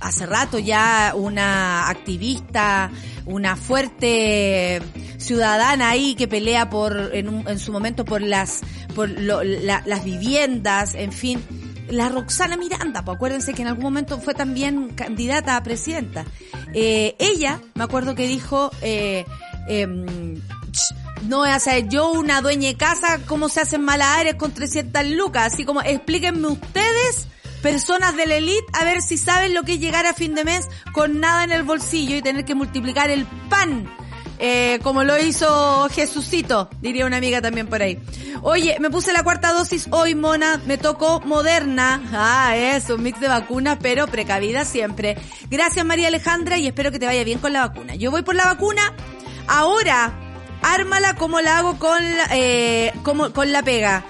hace 0.00 0.26
rato 0.26 0.58
ya 0.58 1.14
una 1.16 1.88
activista, 1.88 2.90
una 3.24 3.56
fuerte 3.56 4.82
ciudadana 5.16 5.88
ahí 5.88 6.14
que 6.14 6.28
pelea 6.28 6.68
por, 6.68 7.10
en, 7.14 7.30
un, 7.30 7.48
en 7.48 7.58
su 7.58 7.72
momento 7.72 8.04
por 8.04 8.20
las, 8.20 8.60
por 8.94 9.08
lo, 9.08 9.42
la, 9.42 9.82
las 9.86 10.04
viviendas, 10.04 10.94
en 10.94 11.12
fin 11.12 11.42
la 11.90 12.08
Roxana 12.08 12.56
Miranda, 12.56 13.04
pues 13.04 13.16
acuérdense 13.16 13.52
que 13.52 13.62
en 13.62 13.68
algún 13.68 13.84
momento 13.84 14.20
fue 14.20 14.34
también 14.34 14.90
candidata 14.90 15.56
a 15.56 15.62
presidenta. 15.62 16.24
Eh, 16.74 17.16
ella, 17.18 17.60
me 17.74 17.84
acuerdo 17.84 18.14
que 18.14 18.26
dijo, 18.26 18.70
eh, 18.80 19.24
eh, 19.68 19.86
no, 21.28 21.40
o 21.40 21.60
sea, 21.60 21.78
yo 21.80 22.12
una 22.12 22.40
dueña 22.40 22.68
de 22.68 22.76
casa, 22.76 23.20
¿cómo 23.26 23.48
se 23.48 23.60
hacen 23.60 23.82
malabares 23.82 24.36
con 24.36 24.52
300 24.52 25.06
lucas? 25.10 25.52
Así 25.52 25.64
como, 25.64 25.82
explíquenme 25.82 26.48
ustedes, 26.48 27.26
personas 27.62 28.16
de 28.16 28.26
la 28.26 28.36
elite, 28.36 28.66
a 28.72 28.84
ver 28.84 29.02
si 29.02 29.18
saben 29.18 29.52
lo 29.52 29.64
que 29.64 29.74
es 29.74 29.80
llegar 29.80 30.06
a 30.06 30.14
fin 30.14 30.34
de 30.34 30.44
mes 30.44 30.66
con 30.92 31.20
nada 31.20 31.44
en 31.44 31.52
el 31.52 31.62
bolsillo 31.62 32.16
y 32.16 32.22
tener 32.22 32.44
que 32.44 32.54
multiplicar 32.54 33.10
el 33.10 33.26
pan 33.48 33.88
eh, 34.42 34.78
como 34.82 35.04
lo 35.04 35.18
hizo 35.18 35.86
Jesucito, 35.90 36.70
diría 36.80 37.04
una 37.04 37.18
amiga 37.18 37.42
también 37.42 37.66
por 37.66 37.82
ahí. 37.82 37.98
Oye, 38.40 38.78
me 38.80 38.88
puse 38.88 39.12
la 39.12 39.22
cuarta 39.22 39.52
dosis 39.52 39.86
hoy, 39.90 40.14
mona, 40.14 40.62
me 40.64 40.78
tocó 40.78 41.20
Moderna. 41.20 42.00
Ah, 42.10 42.56
es 42.56 42.88
un 42.88 43.02
mix 43.02 43.20
de 43.20 43.28
vacunas, 43.28 43.76
pero 43.82 44.06
precavida 44.06 44.64
siempre. 44.64 45.18
Gracias 45.50 45.84
María 45.84 46.08
Alejandra 46.08 46.56
y 46.56 46.66
espero 46.66 46.90
que 46.90 46.98
te 46.98 47.04
vaya 47.04 47.22
bien 47.22 47.38
con 47.38 47.52
la 47.52 47.68
vacuna. 47.68 47.96
Yo 47.96 48.10
voy 48.10 48.22
por 48.22 48.34
la 48.34 48.46
vacuna. 48.46 48.94
Ahora, 49.46 50.14
ármala 50.62 51.16
como 51.16 51.42
la 51.42 51.58
hago 51.58 51.78
con 51.78 52.02
eh, 52.32 52.94
como, 53.02 53.34
con 53.34 53.52
la 53.52 53.62
pega. 53.62 54.06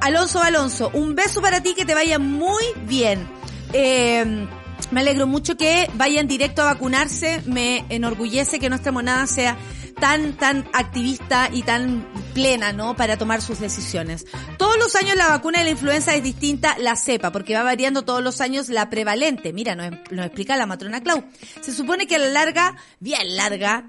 Alonso 0.00 0.40
Alonso, 0.40 0.90
un 0.94 1.14
beso 1.14 1.42
para 1.42 1.62
ti 1.62 1.74
que 1.74 1.84
te 1.84 1.94
vaya 1.94 2.18
muy 2.18 2.64
bien. 2.86 3.28
Eh, 3.74 4.46
me 4.90 5.00
alegro 5.00 5.26
mucho 5.26 5.56
que 5.56 5.88
vayan 5.94 6.26
directo 6.28 6.62
a 6.62 6.66
vacunarse. 6.66 7.42
Me 7.46 7.84
enorgullece 7.88 8.58
que 8.58 8.68
nuestra 8.68 8.92
monada 8.92 9.26
sea 9.26 9.56
tan, 9.94 10.36
tan 10.36 10.68
activista 10.72 11.48
y 11.52 11.62
tan 11.62 12.06
plena, 12.34 12.72
¿no? 12.72 12.96
Para 12.96 13.16
tomar 13.16 13.40
sus 13.40 13.60
decisiones. 13.60 14.26
Todos 14.58 14.76
los 14.78 14.94
años 14.96 15.16
la 15.16 15.28
vacuna 15.28 15.60
de 15.60 15.64
la 15.64 15.70
influenza 15.70 16.14
es 16.14 16.22
distinta, 16.22 16.76
la 16.78 16.96
cepa, 16.96 17.30
porque 17.32 17.54
va 17.54 17.62
variando 17.62 18.02
todos 18.02 18.22
los 18.22 18.40
años 18.40 18.68
la 18.68 18.90
prevalente. 18.90 19.52
Mira, 19.52 19.74
nos, 19.74 19.90
nos 20.10 20.26
explica 20.26 20.56
la 20.56 20.66
matrona 20.66 21.02
Clau. 21.02 21.24
Se 21.60 21.72
supone 21.72 22.06
que 22.06 22.16
a 22.16 22.18
la 22.18 22.28
larga, 22.28 22.76
bien 23.00 23.36
larga, 23.36 23.86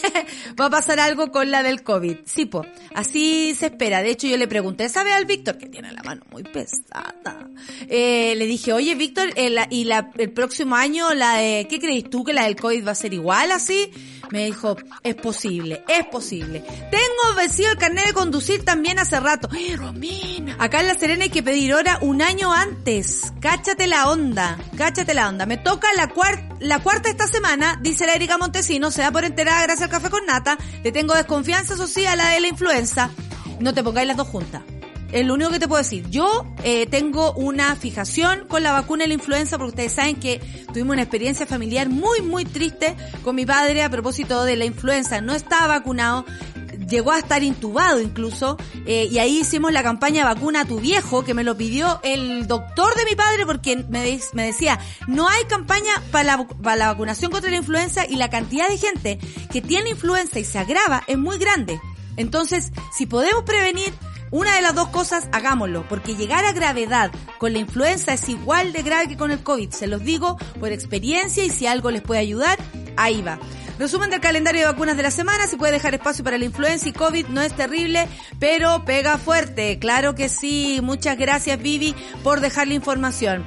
va 0.60 0.66
a 0.66 0.70
pasar 0.70 1.00
algo 1.00 1.30
con 1.30 1.50
la 1.50 1.62
del 1.62 1.82
COVID. 1.82 2.18
Sí, 2.24 2.46
po. 2.46 2.64
Así 2.94 3.54
se 3.54 3.66
espera. 3.66 4.02
De 4.02 4.10
hecho, 4.10 4.26
yo 4.26 4.36
le 4.36 4.48
pregunté, 4.48 4.88
¿sabe 4.88 5.12
al 5.12 5.26
Víctor? 5.26 5.58
Que 5.58 5.66
tiene 5.66 5.92
la 5.92 6.02
mano 6.02 6.22
muy 6.30 6.42
pesada. 6.42 7.48
Eh, 7.88 8.34
le 8.36 8.46
dije, 8.46 8.72
oye, 8.72 8.94
Víctor, 8.94 9.28
eh, 9.36 9.54
y 9.70 9.84
la, 9.84 10.10
el 10.16 10.32
próximo 10.32 10.76
año, 10.76 11.12
la 11.14 11.36
de, 11.36 11.66
¿qué 11.68 11.78
crees 11.78 12.08
tú 12.08 12.24
que 12.24 12.32
la 12.32 12.44
del 12.44 12.56
COVID 12.56 12.86
va 12.86 12.92
a 12.92 12.96
ser 12.96 13.12
igual 13.12 13.50
así? 13.52 13.90
Me 14.32 14.46
dijo, 14.46 14.78
es 15.02 15.14
posible, 15.14 15.84
es 15.86 16.06
posible. 16.06 16.64
Tengo 16.90 17.36
vencido 17.36 17.70
el 17.70 17.76
carnet 17.76 18.06
de 18.06 18.12
conducir 18.14 18.64
también 18.64 18.98
hace 18.98 19.20
rato. 19.20 19.46
¡Ay, 19.52 19.76
Romina! 19.76 20.56
Acá 20.58 20.80
en 20.80 20.86
La 20.86 20.94
Serena 20.94 21.24
hay 21.24 21.30
que 21.30 21.42
pedir 21.42 21.74
hora 21.74 21.98
un 22.00 22.22
año 22.22 22.50
antes. 22.50 23.30
Cáchate 23.40 23.86
la 23.86 24.08
onda, 24.08 24.58
cáchate 24.78 25.12
la 25.12 25.28
onda. 25.28 25.44
Me 25.44 25.58
toca 25.58 25.88
la 25.98 26.08
cuarta, 26.08 26.56
la 26.60 26.78
cuarta 26.78 27.10
esta 27.10 27.26
semana, 27.26 27.78
dice 27.82 28.06
la 28.06 28.14
Erika 28.14 28.38
Montesino, 28.38 28.90
se 28.90 29.02
da 29.02 29.12
por 29.12 29.26
enterada 29.26 29.64
gracias 29.64 29.82
al 29.82 29.90
café 29.90 30.08
con 30.08 30.24
nata. 30.24 30.56
Le 30.82 30.92
tengo 30.92 31.14
desconfianza, 31.14 31.74
eso 31.74 31.86
a 32.08 32.16
la 32.16 32.30
de 32.30 32.40
la 32.40 32.48
influenza. 32.48 33.10
No 33.60 33.74
te 33.74 33.84
pongáis 33.84 34.08
las 34.08 34.16
dos 34.16 34.28
juntas. 34.28 34.62
Es 35.12 35.26
lo 35.26 35.34
único 35.34 35.50
que 35.50 35.58
te 35.58 35.68
puedo 35.68 35.82
decir. 35.82 36.08
Yo 36.08 36.46
eh, 36.64 36.86
tengo 36.86 37.32
una 37.34 37.76
fijación 37.76 38.46
con 38.48 38.62
la 38.62 38.72
vacuna 38.72 39.04
de 39.04 39.08
la 39.08 39.14
influenza 39.14 39.58
porque 39.58 39.70
ustedes 39.70 39.92
saben 39.92 40.16
que 40.16 40.40
tuvimos 40.72 40.94
una 40.94 41.02
experiencia 41.02 41.46
familiar 41.46 41.90
muy, 41.90 42.22
muy 42.22 42.46
triste 42.46 42.96
con 43.22 43.36
mi 43.36 43.44
padre 43.44 43.82
a 43.82 43.90
propósito 43.90 44.44
de 44.44 44.56
la 44.56 44.64
influenza. 44.64 45.20
No 45.20 45.34
estaba 45.34 45.66
vacunado, 45.66 46.24
llegó 46.88 47.12
a 47.12 47.18
estar 47.18 47.42
intubado 47.42 48.00
incluso, 48.00 48.56
eh, 48.86 49.06
y 49.10 49.18
ahí 49.18 49.40
hicimos 49.40 49.70
la 49.70 49.82
campaña 49.82 50.24
vacuna 50.24 50.62
a 50.62 50.64
tu 50.64 50.80
viejo, 50.80 51.24
que 51.24 51.34
me 51.34 51.44
lo 51.44 51.58
pidió 51.58 52.00
el 52.02 52.46
doctor 52.46 52.94
de 52.94 53.04
mi 53.04 53.14
padre 53.14 53.44
porque 53.44 53.84
me, 53.90 54.18
decía, 54.46 54.78
no 55.08 55.28
hay 55.28 55.44
campaña 55.44 55.92
para 56.10 56.38
la 56.62 56.86
vacunación 56.88 57.30
contra 57.30 57.50
la 57.50 57.58
influenza 57.58 58.06
y 58.06 58.16
la 58.16 58.30
cantidad 58.30 58.66
de 58.66 58.78
gente 58.78 59.18
que 59.50 59.60
tiene 59.60 59.90
influenza 59.90 60.38
y 60.38 60.44
se 60.44 60.58
agrava 60.58 61.02
es 61.06 61.18
muy 61.18 61.36
grande. 61.36 61.78
Entonces, 62.16 62.72
si 62.96 63.06
podemos 63.06 63.44
prevenir 63.44 63.92
una 64.32 64.56
de 64.56 64.62
las 64.62 64.74
dos 64.74 64.88
cosas, 64.88 65.28
hagámoslo, 65.30 65.86
porque 65.88 66.16
llegar 66.16 66.44
a 66.46 66.52
gravedad 66.52 67.12
con 67.38 67.52
la 67.52 67.58
influenza 67.58 68.14
es 68.14 68.28
igual 68.30 68.72
de 68.72 68.82
grave 68.82 69.06
que 69.06 69.16
con 69.16 69.30
el 69.30 69.42
COVID. 69.42 69.70
Se 69.70 69.86
los 69.86 70.02
digo 70.02 70.38
por 70.58 70.72
experiencia 70.72 71.44
y 71.44 71.50
si 71.50 71.66
algo 71.66 71.90
les 71.90 72.00
puede 72.00 72.20
ayudar, 72.20 72.58
ahí 72.96 73.20
va. 73.20 73.38
Resumen 73.78 74.10
del 74.10 74.20
calendario 74.20 74.62
de 74.62 74.72
vacunas 74.72 74.96
de 74.96 75.02
la 75.02 75.10
semana, 75.10 75.46
si 75.46 75.56
puede 75.56 75.72
dejar 75.72 75.94
espacio 75.94 76.24
para 76.24 76.38
la 76.38 76.46
influenza 76.46 76.88
y 76.88 76.92
COVID, 76.92 77.26
no 77.26 77.42
es 77.42 77.54
terrible, 77.54 78.08
pero 78.38 78.84
pega 78.86 79.18
fuerte. 79.18 79.78
Claro 79.78 80.14
que 80.14 80.28
sí. 80.28 80.80
Muchas 80.82 81.18
gracias 81.18 81.60
Vivi 81.60 81.94
por 82.22 82.40
dejar 82.40 82.68
la 82.68 82.74
información. 82.74 83.44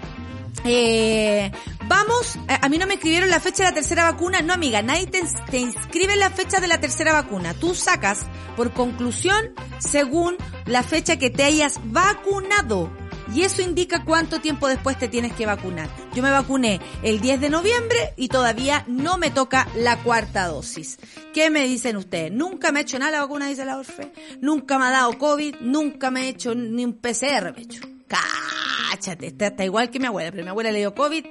Eh, 0.68 1.52
vamos, 1.88 2.40
a, 2.48 2.68
mí 2.70 2.80
no 2.80 2.88
me 2.88 2.96
escribieron 2.96 3.30
la 3.30 3.40
fecha 3.40 3.64
de 3.64 3.70
la 3.70 3.76
tercera 3.76 4.12
vacuna. 4.12 4.42
No, 4.42 4.54
amiga, 4.54 4.82
nadie 4.82 5.06
te, 5.06 5.22
te 5.52 5.60
inscribe 5.60 6.14
en 6.14 6.20
la 6.20 6.32
fecha 6.32 6.60
de 6.60 6.68
la 6.68 6.80
tercera 6.80 7.14
vacuna. 7.14 7.54
Tú 7.54 7.76
sacas, 7.76 8.26
por 8.56 8.74
conclusión, 8.74 9.54
según 9.78 10.36
la 10.66 10.82
fecha 10.82 11.18
que 11.18 11.30
te 11.30 11.44
hayas 11.44 11.80
vacunado. 11.86 12.92
Y 13.34 13.42
eso 13.42 13.62
indica 13.62 14.04
cuánto 14.04 14.40
tiempo 14.40 14.68
después 14.68 14.98
te 14.98 15.08
tienes 15.08 15.34
que 15.34 15.46
vacunar. 15.46 15.90
Yo 16.14 16.24
me 16.24 16.32
vacuné 16.32 16.80
el 17.04 17.20
10 17.20 17.42
de 17.42 17.50
noviembre 17.50 18.14
y 18.16 18.30
todavía 18.30 18.86
no 18.88 19.18
me 19.18 19.30
toca 19.30 19.68
la 19.76 19.98
cuarta 19.98 20.48
dosis. 20.48 20.98
¿Qué 21.34 21.50
me 21.50 21.66
dicen 21.66 21.98
ustedes? 21.98 22.32
Nunca 22.32 22.72
me 22.72 22.80
he 22.80 22.84
hecho 22.84 22.98
nada 22.98 23.12
la 23.12 23.22
vacuna, 23.22 23.48
dice 23.48 23.66
la 23.66 23.78
Orfe. 23.78 24.12
Nunca 24.42 24.80
me 24.80 24.86
ha 24.86 24.92
dado 24.92 25.18
COVID, 25.18 25.56
nunca 25.62 26.12
me 26.12 26.22
he 26.22 26.30
hecho 26.30 26.56
ni 26.56 26.86
un 26.86 26.94
PCR, 26.94 27.52
me 27.54 27.60
he 27.60 27.64
hecho. 27.64 27.95
Cáchate, 28.08 29.28
está, 29.28 29.66
igual 29.66 29.90
que 29.90 30.00
mi 30.00 30.08
abuela, 30.08 30.32
pero 30.32 30.44
mi 30.44 30.50
abuela 30.50 30.72
le 30.72 30.80
dio 30.80 30.94
COVID 30.94 31.26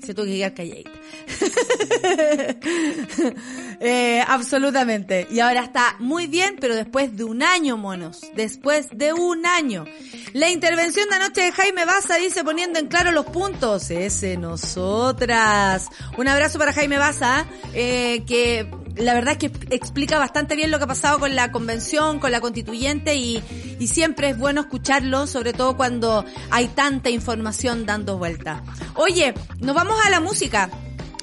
Se 0.00 0.14
tuvo 0.14 0.26
que 0.26 0.36
quedar 0.36 0.54
calladita. 0.54 0.90
eh, 3.80 4.22
absolutamente. 4.26 5.26
Y 5.30 5.40
ahora 5.40 5.64
está 5.64 5.96
muy 5.98 6.26
bien, 6.26 6.56
pero 6.60 6.74
después 6.74 7.16
de 7.16 7.24
un 7.24 7.42
año, 7.42 7.76
monos. 7.76 8.20
Después 8.34 8.88
de 8.92 9.12
un 9.12 9.44
año. 9.44 9.84
La 10.32 10.50
intervención 10.50 11.08
de 11.08 11.16
anoche 11.16 11.42
de 11.42 11.52
Jaime 11.52 11.84
Baza 11.84 12.16
dice 12.16 12.44
poniendo 12.44 12.78
en 12.78 12.86
claro 12.86 13.12
los 13.12 13.26
puntos. 13.26 13.90
Ese 13.90 14.36
nosotras. 14.36 15.88
Un 16.16 16.28
abrazo 16.28 16.58
para 16.58 16.72
Jaime 16.72 16.98
Baza, 16.98 17.46
eh, 17.74 18.22
que 18.26 18.70
la 18.96 19.14
verdad 19.14 19.32
es 19.32 19.38
que 19.38 19.74
explica 19.74 20.18
bastante 20.18 20.56
bien 20.56 20.70
lo 20.70 20.78
que 20.78 20.84
ha 20.84 20.88
pasado 20.88 21.18
con 21.18 21.34
la 21.34 21.52
convención, 21.52 22.18
con 22.18 22.32
la 22.32 22.40
constituyente 22.40 23.14
y, 23.16 23.42
y 23.78 23.86
siempre 23.88 24.30
es 24.30 24.38
bueno 24.38 24.62
escucharlo, 24.62 25.26
sobre 25.26 25.52
todo 25.52 25.76
cuando 25.76 26.24
hay 26.50 26.68
tanta 26.68 27.10
información 27.10 27.86
dando 27.86 28.18
vuelta. 28.18 28.62
Oye, 28.94 29.34
nos 29.60 29.74
vamos 29.74 29.96
a 30.04 30.10
la 30.10 30.20
música 30.20 30.70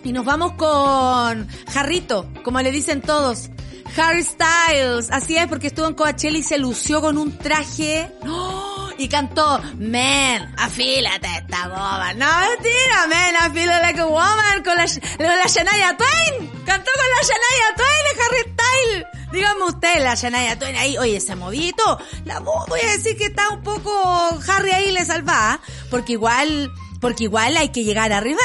y 0.04 0.12
nos 0.12 0.26
vamos 0.26 0.54
con 0.54 1.48
Jarrito, 1.72 2.28
como 2.44 2.62
le 2.62 2.72
dicen 2.72 3.02
todos. 3.02 3.50
Harry 3.98 4.24
Styles, 4.24 5.12
así 5.12 5.38
es, 5.38 5.48
porque 5.48 5.68
estuvo 5.68 5.88
en 5.88 5.94
Coachella 5.94 6.38
y 6.38 6.44
se 6.44 6.58
lució 6.58 7.02
con 7.02 7.18
un 7.18 7.38
traje. 7.38 8.12
¡Oh! 8.28 8.68
y 8.98 9.08
cantó, 9.08 9.62
man, 9.78 10.54
afílate 10.58 11.28
esta 11.28 11.68
boba. 11.68 12.14
No, 12.14 12.26
mentira, 12.26 13.08
man, 13.08 13.54
feel 13.54 13.68
like 13.68 14.00
a 14.00 14.06
woman 14.06 14.64
con 14.64 14.76
la, 14.76 14.86
con 14.86 15.26
la 15.26 15.46
Shania 15.48 15.96
Twain. 15.98 16.50
Cantó 16.66 16.92
con 16.96 17.10
la 17.10 17.22
Shania 17.22 17.76
Twain 17.76 18.04
de 18.08 18.24
Harry 18.24 18.54
Styles. 18.54 19.06
Dígame 19.32 19.64
usted, 19.66 20.04
la 20.04 20.16
Shania 20.16 20.58
Twain 20.58 20.76
ahí, 20.76 20.98
oye, 20.98 21.18
ese 21.18 21.36
movito, 21.36 22.00
la 22.26 22.40
voy 22.40 22.80
a 22.82 22.92
decir 22.92 23.18
que 23.18 23.26
está 23.26 23.50
un 23.50 23.62
poco 23.62 24.40
Harry 24.48 24.72
ahí 24.72 24.92
le 24.92 25.06
salva, 25.06 25.60
porque 25.90 26.14
igual, 26.14 26.72
porque 27.00 27.26
igual 27.26 27.58
hay 27.58 27.70
que 27.70 27.84
llegar 27.84 28.12
arriba. 28.12 28.42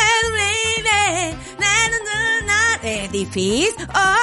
Es 2.82 3.12
difícil. 3.12 3.74
Oh, 3.80 3.94
ah, 3.94 4.18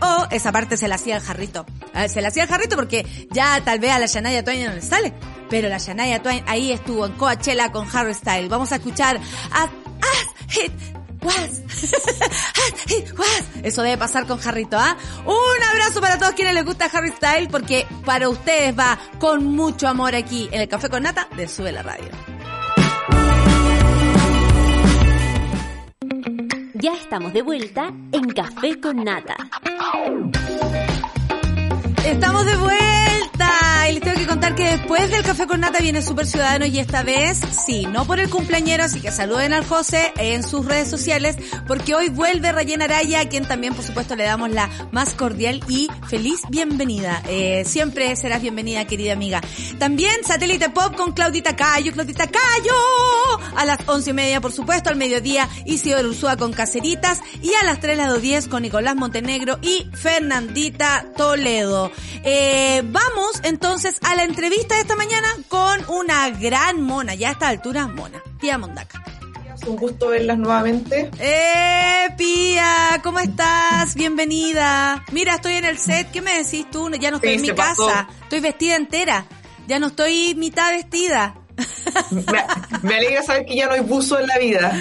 oh. 0.00 0.26
Esa 0.30 0.52
parte 0.52 0.76
se 0.76 0.88
la 0.88 0.94
hacía 0.94 1.16
el 1.16 1.22
jarrito. 1.22 1.66
Se 2.08 2.22
la 2.22 2.28
hacía 2.28 2.44
el 2.44 2.48
jarrito 2.48 2.76
porque 2.76 3.28
ya 3.30 3.60
tal 3.62 3.78
vez 3.78 3.90
a 3.90 3.98
la 3.98 4.06
Shania 4.06 4.42
Twain 4.42 4.64
no 4.64 4.72
le 4.72 4.80
sale. 4.80 5.12
Pero 5.50 5.68
la 5.68 5.78
Shania 5.78 6.22
Twain 6.22 6.42
ahí 6.46 6.72
estuvo 6.72 7.04
en 7.04 7.12
Coachella 7.12 7.70
con 7.72 7.86
Harry 7.94 8.14
Styles. 8.14 8.48
Vamos 8.48 8.72
a 8.72 8.76
escuchar 8.76 9.20
As, 9.52 9.64
as 9.64 10.54
Hit 10.54 10.72
Was. 11.22 11.60
As 11.62 12.80
Hit 12.86 13.18
Was. 13.18 13.44
Eso 13.62 13.82
debe 13.82 13.98
pasar 13.98 14.26
con 14.26 14.38
Jarrito, 14.38 14.78
¿ah? 14.78 14.96
Un 15.26 15.62
abrazo 15.70 16.00
para 16.00 16.18
todos 16.18 16.32
quienes 16.32 16.54
les 16.54 16.64
gusta 16.64 16.86
Harry 16.86 17.10
Styles 17.10 17.48
porque 17.50 17.86
para 18.06 18.30
ustedes 18.30 18.78
va 18.78 18.98
con 19.18 19.44
mucho 19.44 19.88
amor 19.88 20.14
aquí 20.14 20.48
en 20.52 20.62
el 20.62 20.68
Café 20.68 20.88
con 20.88 21.02
Nata 21.02 21.28
de 21.36 21.46
Sube 21.46 21.72
la 21.72 21.82
Radio. 21.82 22.39
Ya 26.80 26.94
estamos 26.94 27.34
de 27.34 27.42
vuelta 27.42 27.92
en 28.10 28.30
Café 28.30 28.80
con 28.80 29.04
Nata. 29.04 29.36
Estamos 32.06 32.46
de 32.46 32.56
vuelta 32.56 32.89
contar 34.40 34.54
que 34.54 34.70
después 34.78 35.10
del 35.10 35.22
Café 35.22 35.46
con 35.46 35.60
Nata 35.60 35.80
viene 35.80 36.00
Super 36.00 36.26
Ciudadano 36.26 36.64
y 36.64 36.78
esta 36.78 37.02
vez, 37.02 37.38
sí, 37.66 37.84
no 37.84 38.06
por 38.06 38.20
el 38.20 38.30
cumpleañero, 38.30 38.84
así 38.84 38.98
que 38.98 39.12
saluden 39.12 39.52
al 39.52 39.66
José 39.66 40.14
en 40.16 40.42
sus 40.42 40.64
redes 40.64 40.88
sociales 40.88 41.36
porque 41.66 41.94
hoy 41.94 42.08
vuelve 42.08 42.50
Rayena 42.50 42.86
Araya, 42.86 43.20
a 43.20 43.28
quien 43.28 43.44
también 43.44 43.74
por 43.74 43.84
supuesto 43.84 44.16
le 44.16 44.24
damos 44.24 44.50
la 44.50 44.70
más 44.92 45.12
cordial 45.12 45.60
y 45.68 45.90
feliz 46.08 46.40
bienvenida. 46.48 47.22
Eh, 47.28 47.64
siempre 47.66 48.16
serás 48.16 48.40
bienvenida 48.40 48.86
querida 48.86 49.12
amiga. 49.12 49.42
También 49.78 50.24
Satélite 50.24 50.70
Pop 50.70 50.96
con 50.96 51.12
Claudita 51.12 51.54
Cayo, 51.54 51.92
Claudita 51.92 52.26
Cayo, 52.26 52.72
a 53.56 53.66
las 53.66 53.86
once 53.88 54.08
y 54.08 54.14
media 54.14 54.40
por 54.40 54.52
supuesto, 54.52 54.88
al 54.88 54.96
mediodía 54.96 55.50
Isidoro 55.66 56.08
Ursúa 56.08 56.38
con 56.38 56.54
Caceritas 56.54 57.20
y 57.42 57.52
a 57.60 57.64
las 57.66 57.80
tres 57.80 57.98
las 57.98 58.22
diez 58.22 58.48
con 58.48 58.62
Nicolás 58.62 58.96
Montenegro 58.96 59.58
y 59.60 59.86
Fernandita 59.92 61.04
Toledo. 61.14 61.92
Eh, 62.24 62.82
vamos 62.86 63.40
entonces 63.44 63.98
a 64.00 64.14
la 64.14 64.29
entrevista 64.30 64.76
de 64.76 64.80
esta 64.82 64.94
mañana 64.94 65.26
con 65.48 65.84
una 65.88 66.30
gran 66.30 66.80
mona, 66.82 67.14
ya 67.16 67.30
a 67.30 67.32
esta 67.32 67.48
altura 67.48 67.88
mona, 67.88 68.22
Pía 68.40 68.58
Mondaca. 68.58 69.02
Un 69.66 69.76
gusto 69.76 70.08
verlas 70.08 70.38
nuevamente. 70.38 71.10
¡Eh, 71.18 72.06
Pía! 72.16 73.00
¿Cómo 73.02 73.18
estás? 73.18 73.94
Bienvenida. 73.96 75.04
Mira, 75.12 75.34
estoy 75.34 75.54
en 75.54 75.64
el 75.66 75.78
set. 75.78 76.10
¿Qué 76.12 76.22
me 76.22 76.42
decís 76.42 76.64
tú? 76.70 76.88
Ya 76.92 77.10
no 77.10 77.16
estoy 77.16 77.30
Sí, 77.30 77.34
en 77.36 77.42
mi 77.42 77.48
casa. 77.48 77.74
pasó. 77.74 77.90
Estoy 78.22 78.40
vestida 78.40 78.76
entera. 78.76 79.26
Ya 79.66 79.78
no 79.78 79.88
estoy 79.88 80.34
mitad 80.36 80.70
vestida. 80.70 81.34
Me, 82.10 82.24
me 82.82 82.94
alegra 82.96 83.22
saber 83.22 83.44
que 83.44 83.54
ya 83.56 83.66
no 83.66 83.72
hay 83.72 83.80
buzo 83.80 84.18
en 84.18 84.28
la 84.28 84.38
vida. 84.38 84.72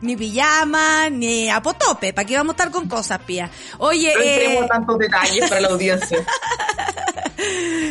Ni 0.00 0.16
pijama, 0.16 1.08
ni 1.10 1.48
apotope. 1.48 2.12
¿Para 2.12 2.26
qué 2.26 2.36
vamos 2.36 2.54
a 2.54 2.56
estar 2.56 2.70
con 2.72 2.88
cosas, 2.88 3.20
Pía? 3.20 3.48
Oye, 3.78 4.12
No 4.16 4.20
eh, 4.64 4.66
tantos 4.68 4.98
detalles 4.98 5.48
para 5.48 5.60
la 5.60 5.68
audiencia. 5.68 6.18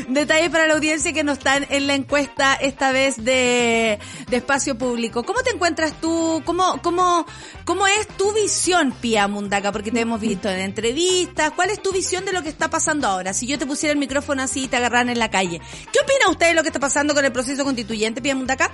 Detalles 0.10 0.49
para 0.49 0.68
la 0.68 0.74
audiencia 0.76 1.14
que 1.14 1.24
no 1.24 1.32
están 1.32 1.66
en 1.70 1.88
la 1.88 1.95
encuesta 1.95 2.54
esta 2.56 2.91
vez 2.91 3.24
de, 3.24 3.99
de 4.30 4.38
espacio 4.38 4.78
público. 4.78 5.24
¿Cómo 5.24 5.41
te 5.41 5.51
encuentras 5.51 5.99
tú? 5.99 6.41
¿Cómo, 6.45 6.82
cómo, 6.82 7.26
¿Cómo 7.66 7.88
es 7.88 8.08
tu 8.10 8.34
visión, 8.34 8.91
Pia 8.91 9.28
Mundaca? 9.28 9.72
Porque 9.72 9.91
te 9.91 10.01
hemos 10.01 10.20
visto 10.20 10.49
en 10.49 10.60
entrevistas. 10.60 11.51
¿Cuál 11.51 11.70
es 11.70 11.82
tu 11.82 11.91
visión 11.91 12.26
de 12.26 12.34
lo 12.34 12.43
que 12.43 12.49
está 12.49 12.70
pasando 12.70 13.08
ahora? 13.08 13.34
Si 13.34 13.47
yo 13.47 13.58
te 13.58 13.66
pusiera 13.66 13.93
el 13.93 13.99
micrófono 13.99 14.43
así 14.43 14.66
y 14.66 14.68
te 14.68 14.78
agarraran 14.78 15.10
en 15.10 15.20
la 15.20 15.30
calle. 15.30 15.62
¿Qué 15.91 15.99
opina 15.99 16.30
usted 16.30 16.47
de 16.47 16.54
lo 16.54 16.62
que 16.64 16.70
está 16.70 16.80
pasando 16.80 17.14
con 17.14 17.24
el 17.26 17.32
proceso 17.32 17.64
constituyente, 17.64 18.22
Pia 18.22 18.36
Mundaca? 18.36 18.72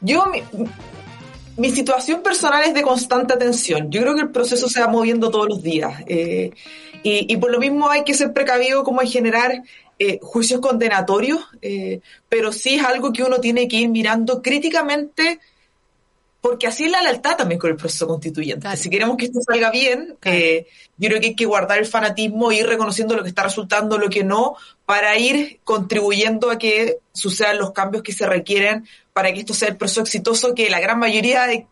Yo, 0.00 0.24
mi, 1.56 1.70
situación 1.70 2.22
personal 2.22 2.64
es 2.64 2.74
de 2.74 2.82
constante 2.82 3.34
atención. 3.34 3.90
Yo 3.90 4.00
creo 4.02 4.14
que 4.14 4.22
el 4.22 4.30
proceso 4.30 4.68
se 4.68 4.80
va 4.80 4.88
moviendo 4.88 5.30
todos 5.30 5.48
los 5.48 5.62
días. 5.62 6.02
eh, 6.06 6.52
y, 7.02 7.32
y 7.32 7.36
por 7.36 7.50
lo 7.50 7.58
mismo 7.58 7.90
hay 7.90 8.02
que 8.02 8.14
ser 8.14 8.32
precavido 8.32 8.82
como 8.82 9.02
en 9.02 9.08
generar 9.08 9.62
eh, 9.96 10.18
juicios 10.20 10.60
condenatorios, 10.60 11.40
eh, 11.62 12.00
pero 12.28 12.50
sí 12.50 12.74
es 12.74 12.84
algo 12.84 13.12
que 13.12 13.22
uno 13.22 13.38
tiene 13.38 13.68
que 13.68 13.76
ir 13.76 13.88
mirando 13.88 14.42
críticamente 14.42 15.38
porque 16.44 16.66
así 16.66 16.84
es 16.84 16.90
la 16.90 17.00
lealtad 17.00 17.38
también 17.38 17.58
con 17.58 17.70
el 17.70 17.76
proceso 17.76 18.06
constituyente. 18.06 18.60
Claro. 18.60 18.76
Si 18.76 18.90
queremos 18.90 19.16
que 19.16 19.24
esto 19.24 19.40
salga 19.40 19.70
bien, 19.70 20.14
Claro. 20.20 20.36
eh, 20.36 20.66
yo 20.98 21.08
creo 21.08 21.18
que 21.18 21.28
hay 21.28 21.34
que 21.34 21.46
guardar 21.46 21.78
el 21.78 21.86
fanatismo, 21.86 22.52
ir 22.52 22.66
reconociendo 22.66 23.16
lo 23.16 23.22
que 23.22 23.30
está 23.30 23.44
resultando, 23.44 23.96
lo 23.96 24.10
que 24.10 24.24
no, 24.24 24.54
para 24.84 25.16
ir 25.16 25.60
contribuyendo 25.64 26.50
a 26.50 26.58
que 26.58 26.98
sucedan 27.14 27.56
los 27.56 27.72
cambios 27.72 28.02
que 28.02 28.12
se 28.12 28.26
requieren 28.26 28.86
para 29.14 29.32
que 29.32 29.40
esto 29.40 29.54
sea 29.54 29.68
el 29.70 29.78
proceso 29.78 30.02
exitoso 30.02 30.54
que 30.54 30.68
la 30.68 30.80
gran 30.80 30.98
mayoría 30.98 31.46
de, 31.46 31.66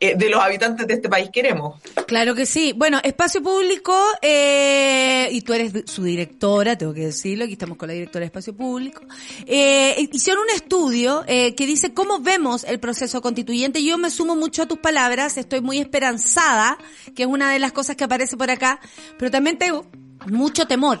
eh, 0.00 0.14
de 0.16 0.30
los 0.30 0.42
habitantes 0.42 0.86
de 0.86 0.94
este 0.94 1.08
país 1.08 1.28
queremos. 1.30 1.78
Claro 2.06 2.34
que 2.34 2.46
sí. 2.46 2.72
Bueno, 2.74 2.98
Espacio 3.04 3.42
Público, 3.42 3.94
eh, 4.22 5.28
y 5.30 5.42
tú 5.42 5.52
eres 5.52 5.72
su 5.84 6.02
directora, 6.02 6.76
tengo 6.76 6.94
que 6.94 7.06
decirlo, 7.06 7.44
aquí 7.44 7.52
estamos 7.52 7.76
con 7.76 7.88
la 7.88 7.92
directora 7.92 8.20
de 8.20 8.26
Espacio 8.26 8.56
Público, 8.56 9.02
eh, 9.46 10.08
hicieron 10.10 10.44
un 10.44 10.50
estudio 10.50 11.22
eh, 11.26 11.54
que 11.54 11.66
dice 11.66 11.92
cómo 11.92 12.20
vemos 12.20 12.64
el 12.64 12.80
proceso 12.80 13.20
constituyente. 13.20 13.84
Yo 13.84 13.98
me 13.98 14.10
sumo 14.10 14.36
mucho 14.36 14.62
a 14.62 14.66
tus 14.66 14.78
palabras, 14.78 15.36
estoy 15.36 15.60
muy 15.60 15.78
esperanzada, 15.78 16.78
que 17.14 17.24
es 17.24 17.28
una 17.28 17.52
de 17.52 17.58
las 17.58 17.72
cosas 17.72 17.96
que 17.96 18.04
aparece 18.04 18.36
por 18.36 18.50
acá, 18.50 18.80
pero 19.18 19.30
también 19.30 19.58
tengo 19.58 19.86
mucho 20.26 20.66
temor 20.66 21.00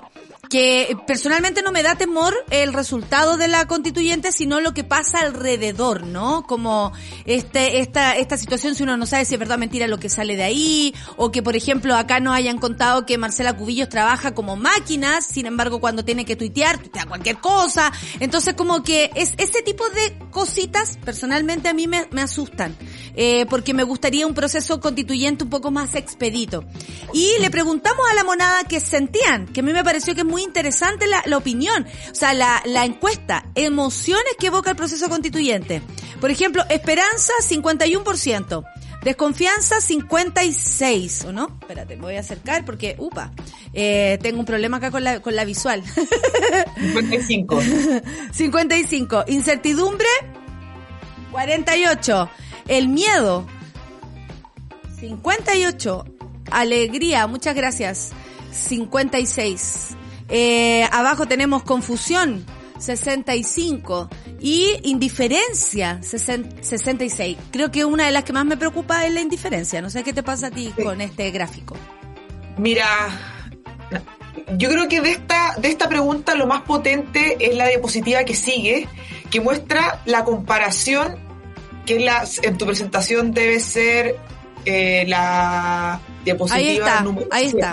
que 0.50 0.96
personalmente 1.06 1.62
no 1.62 1.70
me 1.70 1.84
da 1.84 1.94
temor 1.94 2.34
el 2.50 2.72
resultado 2.72 3.36
de 3.36 3.46
la 3.46 3.66
constituyente, 3.66 4.32
sino 4.32 4.60
lo 4.60 4.74
que 4.74 4.82
pasa 4.82 5.20
alrededor, 5.20 6.04
¿no? 6.04 6.42
Como 6.42 6.92
este, 7.24 7.78
esta, 7.78 8.16
esta 8.16 8.36
situación, 8.36 8.74
si 8.74 8.82
uno 8.82 8.96
no 8.96 9.06
sabe 9.06 9.24
si 9.24 9.34
es 9.34 9.38
verdad 9.38 9.56
o 9.56 9.60
mentira 9.60 9.86
lo 9.86 10.00
que 10.00 10.08
sale 10.08 10.34
de 10.34 10.42
ahí, 10.42 10.92
o 11.16 11.30
que 11.30 11.40
por 11.40 11.54
ejemplo 11.54 11.94
acá 11.94 12.18
nos 12.18 12.34
hayan 12.34 12.58
contado 12.58 13.06
que 13.06 13.16
Marcela 13.16 13.56
Cubillos 13.56 13.88
trabaja 13.88 14.34
como 14.34 14.56
máquinas, 14.56 15.24
sin 15.24 15.46
embargo 15.46 15.80
cuando 15.80 16.04
tiene 16.04 16.24
que 16.24 16.34
tuitear, 16.34 16.78
tuitea 16.78 17.06
cualquier 17.06 17.38
cosa. 17.38 17.92
Entonces 18.18 18.54
como 18.54 18.82
que 18.82 19.12
es 19.14 19.34
ese 19.38 19.62
tipo 19.62 19.88
de 19.90 20.18
cositas, 20.30 20.98
personalmente 21.04 21.68
a 21.68 21.74
mí 21.74 21.86
me, 21.86 22.08
me 22.10 22.22
asustan, 22.22 22.76
eh, 23.14 23.46
porque 23.48 23.72
me 23.72 23.84
gustaría 23.84 24.26
un 24.26 24.34
proceso 24.34 24.80
constituyente 24.80 25.44
un 25.44 25.50
poco 25.50 25.70
más 25.70 25.94
expedito. 25.94 26.64
Y 27.14 27.38
le 27.40 27.50
preguntamos 27.50 28.04
a 28.10 28.14
la 28.14 28.24
monada 28.24 28.64
que 28.64 28.80
sentían, 28.80 29.46
que 29.46 29.60
a 29.60 29.62
mí 29.62 29.72
me 29.72 29.84
pareció 29.84 30.12
que 30.16 30.22
es 30.22 30.26
muy 30.26 30.39
interesante 30.42 31.06
la, 31.06 31.22
la 31.26 31.36
opinión, 31.36 31.86
o 32.10 32.14
sea, 32.14 32.34
la, 32.34 32.62
la 32.64 32.84
encuesta, 32.84 33.46
emociones 33.54 34.34
que 34.38 34.48
evoca 34.48 34.70
el 34.70 34.76
proceso 34.76 35.08
constituyente. 35.08 35.82
Por 36.20 36.30
ejemplo, 36.30 36.64
esperanza 36.68 37.32
51%. 37.48 38.64
Desconfianza 39.02 39.80
56, 39.80 41.24
¿o 41.24 41.32
no? 41.32 41.56
Espérate, 41.62 41.96
me 41.96 42.02
voy 42.02 42.16
a 42.16 42.20
acercar 42.20 42.66
porque, 42.66 42.96
upa, 42.98 43.32
eh, 43.72 44.18
tengo 44.20 44.40
un 44.40 44.44
problema 44.44 44.76
acá 44.76 44.90
con 44.90 45.02
la, 45.02 45.20
con 45.20 45.34
la 45.34 45.46
visual. 45.46 45.82
55. 46.76 47.62
55. 48.30 49.24
Incertidumbre, 49.28 50.08
48. 51.30 52.30
El 52.68 52.88
miedo, 52.88 53.46
58. 54.98 56.04
Alegría, 56.50 57.26
muchas 57.26 57.54
gracias, 57.54 58.10
56. 58.52 59.96
Eh, 60.30 60.84
abajo 60.92 61.26
tenemos 61.26 61.62
confusión, 61.64 62.46
65. 62.78 64.08
y 64.40 64.74
indiferencia 64.84 66.00
66. 66.02 67.36
Creo 67.50 67.70
que 67.70 67.84
una 67.84 68.06
de 68.06 68.12
las 68.12 68.24
que 68.24 68.32
más 68.32 68.46
me 68.46 68.56
preocupa 68.56 69.06
es 69.06 69.12
la 69.12 69.20
indiferencia. 69.20 69.82
No 69.82 69.90
sé 69.90 70.02
qué 70.02 70.12
te 70.12 70.22
pasa 70.22 70.46
a 70.46 70.50
ti 70.50 70.72
con 70.82 71.00
este 71.00 71.30
gráfico. 71.30 71.76
Mira, 72.56 72.86
yo 74.56 74.68
creo 74.70 74.88
que 74.88 75.00
de 75.00 75.10
esta, 75.10 75.56
de 75.58 75.68
esta 75.68 75.88
pregunta 75.88 76.34
lo 76.34 76.46
más 76.46 76.62
potente 76.62 77.36
es 77.38 77.56
la 77.56 77.66
diapositiva 77.68 78.24
que 78.24 78.34
sigue, 78.34 78.88
que 79.30 79.40
muestra 79.40 80.00
la 80.06 80.24
comparación, 80.24 81.18
que 81.84 81.96
en, 81.96 82.06
la, 82.06 82.24
en 82.42 82.56
tu 82.56 82.66
presentación 82.66 83.32
debe 83.32 83.60
ser 83.60 84.16
eh, 84.64 85.04
la 85.06 86.00
diapositiva 86.24 87.00
número 87.00 87.26
ahí 87.30 87.46
está 87.46 87.72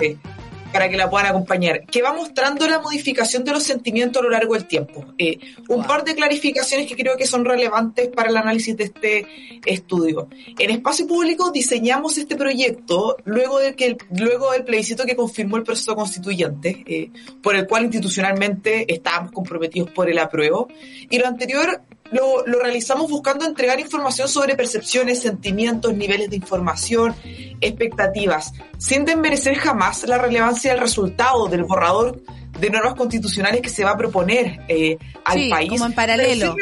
para 0.77 0.89
que 0.89 0.97
la 0.97 1.09
puedan 1.09 1.25
acompañar, 1.25 1.87
que 1.87 2.03
va 2.03 2.13
mostrando 2.13 2.67
la 2.67 2.77
modificación 2.77 3.43
de 3.43 3.51
los 3.51 3.63
sentimientos 3.63 4.21
a 4.21 4.23
lo 4.23 4.29
largo 4.29 4.53
del 4.53 4.67
tiempo. 4.67 5.03
Eh, 5.17 5.39
un 5.69 5.83
par 5.87 6.03
de 6.03 6.13
clarificaciones 6.13 6.85
que 6.85 6.95
creo 6.95 7.17
que 7.17 7.25
son 7.25 7.45
relevantes 7.45 8.09
para 8.09 8.29
el 8.29 8.37
análisis 8.37 8.77
de 8.77 8.83
este 8.83 9.25
estudio. 9.65 10.29
En 10.59 10.69
espacio 10.69 11.07
público 11.07 11.49
diseñamos 11.49 12.19
este 12.19 12.35
proyecto 12.35 13.17
luego, 13.25 13.57
de 13.57 13.73
que 13.73 13.97
luego 14.15 14.51
del 14.51 14.65
plebiscito 14.65 15.03
que 15.03 15.15
confirmó 15.15 15.57
el 15.57 15.63
proceso 15.63 15.95
constituyente, 15.95 16.83
eh, 16.85 17.09
por 17.41 17.55
el 17.55 17.65
cual 17.65 17.85
institucionalmente 17.85 18.85
estábamos 18.93 19.31
comprometidos 19.31 19.89
por 19.89 20.11
el 20.11 20.19
apruebo, 20.19 20.67
y 21.09 21.17
lo 21.17 21.25
anterior 21.25 21.81
lo, 22.11 22.45
lo, 22.45 22.59
realizamos 22.59 23.09
buscando 23.09 23.45
entregar 23.45 23.79
información 23.79 24.27
sobre 24.27 24.55
percepciones, 24.55 25.21
sentimientos, 25.21 25.93
niveles 25.93 26.29
de 26.29 26.35
información, 26.37 27.15
expectativas, 27.61 28.53
sin 28.77 29.05
desmerecer 29.05 29.55
jamás 29.55 30.03
la 30.07 30.17
relevancia 30.17 30.71
del 30.71 30.81
resultado 30.81 31.47
del 31.47 31.63
borrador 31.63 32.21
de 32.59 32.69
normas 32.69 32.95
constitucionales 32.95 33.61
que 33.61 33.69
se 33.69 33.83
va 33.83 33.91
a 33.91 33.97
proponer 33.97 34.61
eh, 34.67 34.97
al 35.23 35.39
sí, 35.39 35.49
país. 35.49 35.69
Como 35.69 35.85
en 35.85 35.93
paralelo. 35.93 36.55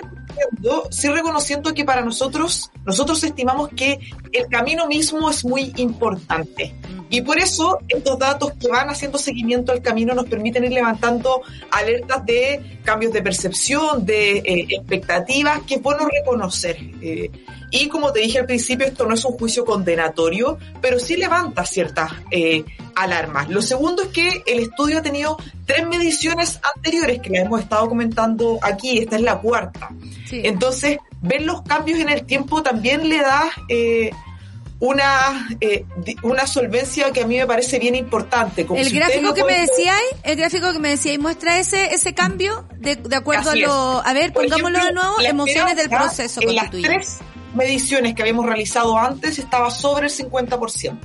Sí 0.90 1.08
reconociendo, 1.08 1.74
que 1.74 1.86
para 1.86 2.02
nosotros, 2.02 2.72
nosotros 2.86 3.24
estimamos 3.24 3.70
que 3.70 4.00
el 4.32 4.48
camino 4.48 4.88
mismo 4.88 5.30
es 5.30 5.46
muy 5.46 5.74
importante. 5.78 6.76
Y 7.10 7.22
por 7.22 7.38
eso 7.38 7.80
estos 7.88 8.18
datos 8.18 8.54
que 8.60 8.68
van 8.68 8.90
haciendo 8.90 9.18
seguimiento 9.18 9.72
al 9.72 9.82
camino 9.82 10.14
nos 10.14 10.26
permiten 10.26 10.64
ir 10.66 10.72
levantando 10.72 11.42
alertas 11.72 12.26
de 12.26 12.80
cambios 12.84 13.14
de 13.14 13.22
percepción, 13.22 14.06
de 14.06 14.38
eh, 14.40 14.68
expectativas, 14.70 15.62
que 15.62 15.76
es 15.76 15.82
bueno 15.82 16.08
reconocer. 16.08 16.78
Eh, 17.02 17.30
y 17.72 17.88
como 17.88 18.12
te 18.12 18.22
dije 18.22 18.40
al 18.40 18.46
principio, 18.46 18.86
esto 18.86 19.06
no 19.06 19.14
es 19.14 19.26
un 19.26 19.38
juicio 19.38 19.66
condenatorio, 19.66 20.58
pero 20.82 21.00
sí 21.00 21.18
levanta 21.18 21.66
ciertas 21.66 22.12
eh, 22.32 22.64
alarmas. 22.96 23.50
Lo 23.50 23.62
segundo 23.62 24.04
es 24.04 24.10
que 24.10 24.44
el 24.46 24.60
estudio 24.60 25.00
ha 25.00 25.02
tenido 25.02 25.38
tres 25.66 25.88
mediciones 25.88 26.60
anteriores 26.76 27.20
que 27.20 27.36
hemos 27.38 27.62
estado 27.62 27.88
comentando 27.88 28.60
aquí, 28.62 29.00
esta 29.00 29.16
es 29.16 29.22
la 29.22 29.40
cuarta. 29.40 29.90
Entonces, 30.32 30.98
ver 31.22 31.42
los 31.42 31.62
cambios 31.64 32.00
en 32.00 32.10
el 32.10 32.26
tiempo 32.26 32.62
también 32.62 33.08
le 33.10 33.20
da 33.20 33.50
eh, 33.70 34.12
una, 34.80 35.48
eh, 35.62 35.86
una 36.24 36.46
solvencia 36.48 37.12
que 37.12 37.22
a 37.22 37.28
mí 37.28 37.38
me 37.38 37.48
parece 37.48 37.80
bien 37.80 37.96
importante. 37.96 38.66
el 38.76 38.90
gráfico 38.92 39.34
que 39.34 39.44
me 39.44 39.60
decíais, 39.60 40.04
el 40.24 40.36
gráfico 40.36 40.74
que 40.74 40.80
me 40.80 40.90
decíais 40.90 41.20
muestra 41.20 41.58
ese 41.60 41.94
ese 41.94 42.14
cambio 42.14 42.68
de, 42.78 42.98
de 42.98 43.16
acuerdo 43.16 43.52
a 43.52 43.56
lo, 43.56 44.06
a 44.06 44.14
ver, 44.14 44.34
pongámoslo 44.34 44.84
de 44.84 44.94
nuevo, 44.94 45.22
emociones 45.22 45.78
del 45.78 45.90
proceso 45.90 46.42
en 46.42 46.56
las 46.56 46.70
tres 46.72 47.20
mediciones 47.56 48.14
que 48.14 48.22
habíamos 48.22 48.46
realizado 48.46 48.98
antes 48.98 49.40
estaba 49.40 49.70
sobre 49.72 50.08
el 50.08 50.12
50%. 50.14 50.98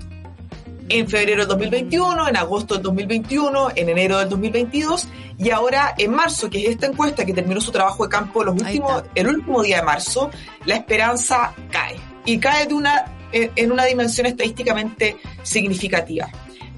En 0.88 1.09
febrero 1.09 1.42
del 1.42 1.48
2021, 1.48 2.28
en 2.28 2.36
agosto 2.36 2.74
del 2.74 2.82
2021, 2.82 3.68
en 3.76 3.88
enero 3.88 4.18
del 4.18 4.28
2022 4.28 5.07
y 5.38 5.51
ahora 5.51 5.94
en 5.96 6.11
marzo, 6.12 6.51
que 6.51 6.64
es 6.64 6.70
esta 6.70 6.86
encuesta 6.86 7.24
que 7.24 7.32
terminó 7.32 7.61
su 7.61 7.70
trabajo 7.70 8.03
de 8.03 8.11
campo 8.11 8.42
los 8.42 8.61
últimos, 8.61 9.05
el 9.14 9.28
último 9.28 9.62
día 9.62 9.76
de 9.76 9.82
marzo, 9.84 10.30
la 10.64 10.74
esperanza 10.74 11.55
cae. 11.70 11.96
Y 12.24 12.38
cae 12.38 12.66
de 12.66 12.74
una 12.74 13.05
en 13.32 13.72
una 13.72 13.84
dimensión 13.84 14.26
estadísticamente 14.26 15.16
significativa. 15.42 16.28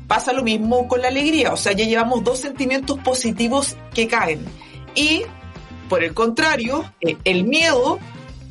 Pasa 0.06 0.32
lo 0.32 0.42
mismo 0.42 0.86
con 0.88 1.00
la 1.00 1.08
alegría, 1.08 1.52
o 1.52 1.56
sea, 1.56 1.72
ya 1.72 1.86
llevamos 1.86 2.22
dos 2.22 2.38
sentimientos 2.38 2.98
positivos 2.98 3.76
que 3.94 4.08
caen. 4.08 4.44
Y, 4.94 5.22
por 5.88 6.04
el 6.04 6.12
contrario, 6.12 6.92
eh, 7.00 7.16
el 7.24 7.44
miedo 7.44 7.98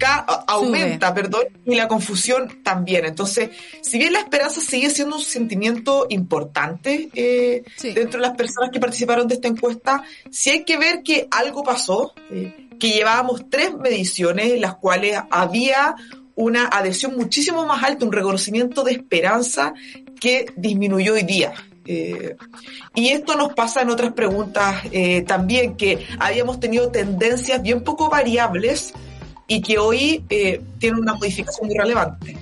aumenta, 0.08 1.14
perdón, 1.14 1.44
y 1.66 1.76
la 1.76 1.88
confusión 1.88 2.62
también. 2.64 3.06
Entonces, 3.06 3.50
si 3.82 3.98
bien 3.98 4.14
la 4.14 4.20
esperanza 4.20 4.62
sigue 4.62 4.90
siendo 4.90 5.18
un 5.18 5.22
sentimiento 5.22 6.08
importante 6.10 7.10
eh, 7.14 7.64
dentro 7.82 8.20
de 8.20 8.28
las 8.28 8.38
personas 8.38 8.72
que 8.72 8.80
participaron 8.80 9.28
de 9.28 9.36
esta 9.36 9.48
encuesta, 9.48 10.04
sí 10.30 10.50
hay 10.50 10.64
que 10.64 10.78
ver 10.78 11.04
que 11.04 11.28
algo 11.32 11.64
pasó, 11.64 12.14
eh, 12.30 12.70
que 12.80 12.92
llevábamos 12.92 13.50
tres 13.50 13.74
mediciones 13.76 14.54
en 14.54 14.62
las 14.62 14.76
cuales 14.76 15.18
había 15.30 15.96
una 16.36 16.66
adhesión 16.66 17.16
muchísimo 17.16 17.66
más 17.66 17.84
alta, 17.84 18.06
un 18.06 18.12
reconocimiento 18.12 18.84
de 18.84 18.94
esperanza 18.94 19.74
que 20.20 20.48
disminuyó 20.56 21.14
hoy 21.14 21.24
día. 21.24 21.54
Eh, 21.86 22.36
y 22.94 23.10
esto 23.10 23.36
nos 23.36 23.54
pasa 23.54 23.82
en 23.82 23.90
otras 23.90 24.14
preguntas 24.14 24.84
eh, 24.92 25.24
también, 25.24 25.76
que 25.76 26.06
habíamos 26.20 26.60
tenido 26.60 26.90
tendencias 26.90 27.62
bien 27.62 27.84
poco 27.84 28.10
variables 28.10 28.94
y 29.52 29.62
que 29.62 29.78
hoy 29.78 30.24
eh, 30.30 30.62
tienen 30.80 31.02
una 31.02 31.16
modificación 31.16 31.68
muy 31.68 31.78
relevante. 31.78 32.38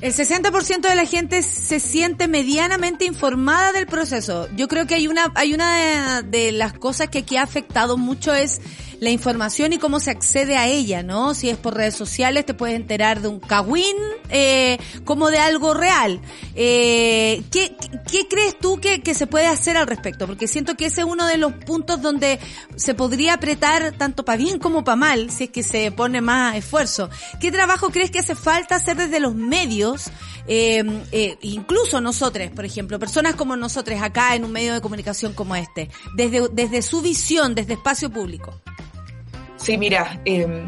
El 0.00 0.12
60% 0.12 0.88
de 0.88 0.94
la 0.94 1.04
gente 1.04 1.42
se 1.42 1.80
siente 1.80 2.28
medianamente 2.28 3.06
informada 3.06 3.72
del 3.72 3.86
proceso. 3.86 4.48
Yo 4.54 4.68
creo 4.68 4.86
que 4.86 4.94
hay 4.94 5.08
una, 5.08 5.32
hay 5.34 5.52
una 5.52 6.22
de 6.22 6.52
las 6.52 6.72
cosas 6.74 7.08
que 7.08 7.18
aquí 7.18 7.36
ha 7.36 7.42
afectado 7.42 7.96
mucho 7.96 8.32
es 8.32 8.60
la 9.04 9.10
información 9.10 9.72
y 9.72 9.78
cómo 9.78 10.00
se 10.00 10.10
accede 10.10 10.56
a 10.56 10.66
ella, 10.66 11.02
¿no? 11.02 11.34
Si 11.34 11.48
es 11.48 11.56
por 11.56 11.74
redes 11.74 11.94
sociales, 11.94 12.46
te 12.46 12.54
puedes 12.54 12.74
enterar 12.74 13.20
de 13.20 13.28
un 13.28 13.38
cagüín 13.38 13.96
eh, 14.30 14.78
como 15.04 15.30
de 15.30 15.38
algo 15.38 15.74
real. 15.74 16.20
Eh, 16.54 17.42
¿qué, 17.50 17.76
¿Qué 18.10 18.26
crees 18.28 18.58
tú 18.58 18.80
que, 18.80 19.02
que 19.02 19.14
se 19.14 19.26
puede 19.26 19.46
hacer 19.46 19.76
al 19.76 19.86
respecto? 19.86 20.26
Porque 20.26 20.48
siento 20.48 20.76
que 20.76 20.86
ese 20.86 21.02
es 21.02 21.06
uno 21.06 21.26
de 21.26 21.36
los 21.36 21.52
puntos 21.52 22.00
donde 22.02 22.40
se 22.76 22.94
podría 22.94 23.34
apretar 23.34 23.92
tanto 23.92 24.24
para 24.24 24.38
bien 24.38 24.58
como 24.58 24.82
para 24.82 24.96
mal, 24.96 25.30
si 25.30 25.44
es 25.44 25.50
que 25.50 25.62
se 25.62 25.92
pone 25.92 26.20
más 26.20 26.56
esfuerzo. 26.56 27.10
¿Qué 27.40 27.52
trabajo 27.52 27.90
crees 27.90 28.10
que 28.10 28.20
hace 28.20 28.34
falta 28.34 28.76
hacer 28.76 28.96
desde 28.96 29.20
los 29.20 29.34
medios? 29.34 30.10
Eh, 30.46 30.82
eh, 31.12 31.38
incluso 31.42 32.00
nosotros, 32.00 32.50
por 32.50 32.64
ejemplo, 32.64 32.98
personas 32.98 33.34
como 33.34 33.56
nosotros 33.56 34.00
acá 34.02 34.34
en 34.34 34.44
un 34.44 34.52
medio 34.52 34.74
de 34.74 34.80
comunicación 34.80 35.32
como 35.32 35.56
este, 35.56 35.90
desde, 36.14 36.48
desde 36.52 36.82
su 36.82 37.00
visión, 37.00 37.54
desde 37.54 37.74
espacio 37.74 38.10
público. 38.10 38.60
Sí, 39.64 39.78
mira, 39.78 40.20
eh, 40.26 40.66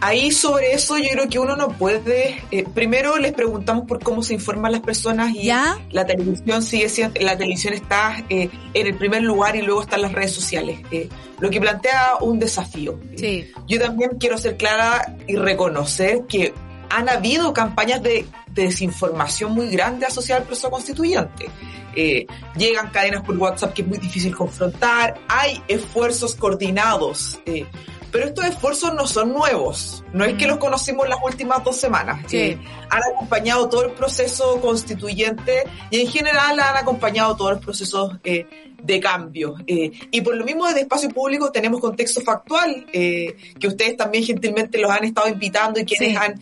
ahí 0.00 0.32
sobre 0.32 0.72
eso 0.72 0.96
yo 0.96 1.08
creo 1.10 1.28
que 1.28 1.38
uno 1.38 1.54
no 1.54 1.68
puede. 1.68 2.42
Eh, 2.50 2.64
primero 2.74 3.18
les 3.18 3.32
preguntamos 3.32 3.86
por 3.86 4.02
cómo 4.02 4.22
se 4.22 4.32
informan 4.32 4.72
las 4.72 4.80
personas 4.80 5.34
y 5.34 5.48
la 5.90 6.06
televisión 6.06 6.62
sigue 6.62 6.88
siendo, 6.88 7.20
la 7.20 7.36
televisión 7.36 7.74
está 7.74 8.24
eh, 8.30 8.48
en 8.72 8.86
el 8.86 8.96
primer 8.96 9.22
lugar 9.22 9.54
y 9.54 9.60
luego 9.60 9.82
están 9.82 10.00
las 10.00 10.12
redes 10.12 10.32
sociales, 10.32 10.80
eh, 10.90 11.10
lo 11.40 11.50
que 11.50 11.60
plantea 11.60 12.16
un 12.22 12.38
desafío. 12.38 12.98
Sí. 13.16 13.50
Yo 13.68 13.78
también 13.78 14.12
quiero 14.18 14.38
ser 14.38 14.56
clara 14.56 15.14
y 15.26 15.36
reconocer 15.36 16.22
que 16.26 16.54
han 16.88 17.10
habido 17.10 17.52
campañas 17.52 18.02
de, 18.02 18.26
desinformación 18.54 19.52
muy 19.52 19.68
grandes 19.68 20.10
asociadas 20.10 20.42
al 20.42 20.46
proceso 20.46 20.70
constituyente. 20.70 21.48
Eh, 21.94 22.26
llegan 22.56 22.90
cadenas 22.90 23.22
por 23.22 23.36
WhatsApp 23.36 23.74
que 23.74 23.82
es 23.82 23.88
muy 23.88 23.98
difícil 23.98 24.34
confrontar, 24.34 25.20
hay 25.28 25.62
esfuerzos 25.68 26.34
coordinados. 26.34 27.40
Eh, 27.46 27.66
pero 28.12 28.26
estos 28.26 28.44
esfuerzos 28.44 28.94
no 28.94 29.06
son 29.06 29.32
nuevos, 29.32 30.04
no 30.12 30.24
es 30.24 30.34
que 30.34 30.46
los 30.46 30.58
conocimos 30.58 31.08
las 31.08 31.18
últimas 31.24 31.64
dos 31.64 31.76
semanas. 31.76 32.20
Sí. 32.26 32.58
han 32.90 33.02
acompañado 33.14 33.68
todo 33.68 33.86
el 33.86 33.92
proceso 33.92 34.60
constituyente 34.60 35.64
y 35.90 36.02
en 36.02 36.08
general 36.08 36.60
han 36.60 36.76
acompañado 36.76 37.34
todos 37.34 37.52
los 37.52 37.64
procesos 37.64 38.18
eh, 38.22 38.71
de 38.82 39.00
cambio. 39.00 39.54
Eh, 39.66 39.90
y 40.10 40.20
por 40.20 40.36
lo 40.36 40.44
mismo 40.44 40.66
desde 40.66 40.80
espacio 40.82 41.08
público 41.08 41.50
tenemos 41.50 41.80
contexto 41.80 42.20
factual, 42.20 42.86
eh, 42.92 43.36
que 43.58 43.68
ustedes 43.68 43.96
también 43.96 44.24
gentilmente 44.24 44.78
los 44.78 44.90
han 44.90 45.04
estado 45.04 45.28
invitando 45.28 45.80
y 45.80 45.84
quienes 45.84 46.10
Sí. 46.10 46.16
han, 46.16 46.40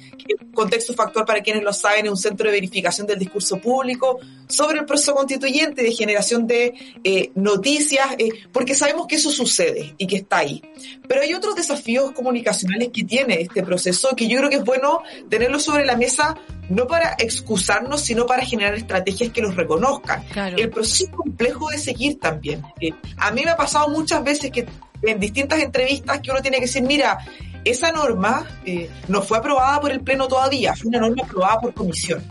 contexto 0.53 0.95
factual 0.95 1.25
para 1.25 1.41
quienes 1.43 1.63
lo 1.63 1.73
saben, 1.73 2.07
es 2.07 2.11
un 2.11 2.17
centro 2.17 2.47
de 2.47 2.53
verificación 2.53 3.07
del 3.07 3.19
discurso 3.19 3.59
público 3.59 4.19
sobre 4.49 4.81
el 4.81 4.85
proceso 4.85 5.15
constituyente, 5.15 5.83
de 5.83 5.93
generación 5.93 6.47
de 6.47 6.75
eh, 7.05 7.31
noticias, 7.35 8.07
eh, 8.19 8.31
porque 8.53 8.75
sabemos 8.75 9.07
que 9.07 9.17
eso 9.17 9.31
sucede 9.31 9.95
y 9.97 10.07
que 10.07 10.17
está 10.17 10.39
ahí. 10.39 10.63
Pero 11.09 11.23
hay 11.23 11.35
otros 11.35 11.55
desafíos 11.55 12.13
comunicacionales 12.13 12.91
que 12.93 13.05
tiene 13.05 13.41
este 13.41 13.63
proceso 13.63 14.15
que 14.17 14.29
yo 14.29 14.39
creo 14.39 14.51
que 14.51 14.57
es 14.57 14.65
bueno 14.65 15.03
tenerlo 15.29 15.59
sobre 15.59 15.85
la 15.85 15.97
mesa 15.97 16.37
no 16.71 16.87
para 16.87 17.17
excusarnos, 17.19 18.01
sino 18.01 18.27
para 18.27 18.45
generar 18.45 18.75
estrategias 18.75 19.31
que 19.31 19.43
los 19.43 19.55
reconozcan. 19.57 20.23
Claro. 20.33 20.57
El 20.57 20.71
proceso 20.71 21.05
es 21.05 21.11
complejo 21.11 21.69
de 21.69 21.79
seguir 21.79 22.19
también. 22.19 22.63
Eh, 22.81 22.93
a 23.17 23.31
mí 23.33 23.43
me 23.45 23.51
ha 23.51 23.57
pasado 23.57 23.89
muchas 23.89 24.23
veces 24.25 24.51
que 24.51 24.67
en 25.03 25.19
distintas 25.21 25.61
entrevistas 25.61 26.21
que 26.21 26.31
uno 26.31 26.41
tiene 26.41 26.59
que 26.59 26.65
decir, 26.65 26.83
mira, 26.83 27.19
esa 27.65 27.91
norma 27.91 28.47
eh, 28.65 28.89
no 29.09 29.21
fue 29.21 29.39
aprobada 29.39 29.81
por 29.81 29.91
el 29.91 30.01
Pleno 30.01 30.29
todavía, 30.29 30.75
fue 30.75 30.89
una 30.89 31.01
norma 31.01 31.25
aprobada 31.25 31.59
por 31.61 31.75
comisión. 31.75 32.23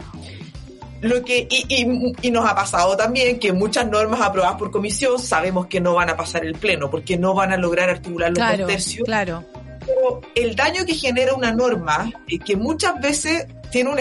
Lo 1.02 1.24
que, 1.24 1.48
y, 1.50 1.66
y, 1.68 2.14
y 2.28 2.32
nos 2.32 2.50
ha 2.50 2.56
pasado 2.56 2.98
también 2.98 3.40
que 3.40 3.54
muchas 3.54 3.88
normas 3.88 4.20
aprobadas 4.22 4.58
por 4.58 4.70
comisión 4.70 5.18
sabemos 5.20 5.68
que 5.68 5.80
no 5.80 5.94
van 5.94 6.10
a 6.10 6.18
pasar 6.18 6.46
el 6.46 6.56
Pleno, 6.56 6.90
porque 6.90 7.18
no 7.18 7.34
van 7.34 7.52
a 7.54 7.58
lograr 7.58 7.90
articular 7.90 8.30
los 8.30 8.38
Claro, 8.38 8.58
dos 8.60 8.68
tercios 8.68 9.06
claro. 9.06 9.46
Pero 9.90 10.22
el 10.36 10.56
daño 10.56 10.86
que 10.86 10.94
genera 10.94 11.34
una 11.34 11.52
norma, 11.52 12.12
eh, 12.28 12.40
que 12.40 12.56
muchas 12.56 13.00
veces 13.00 13.48
tiene 13.72 13.90
un, 13.90 14.00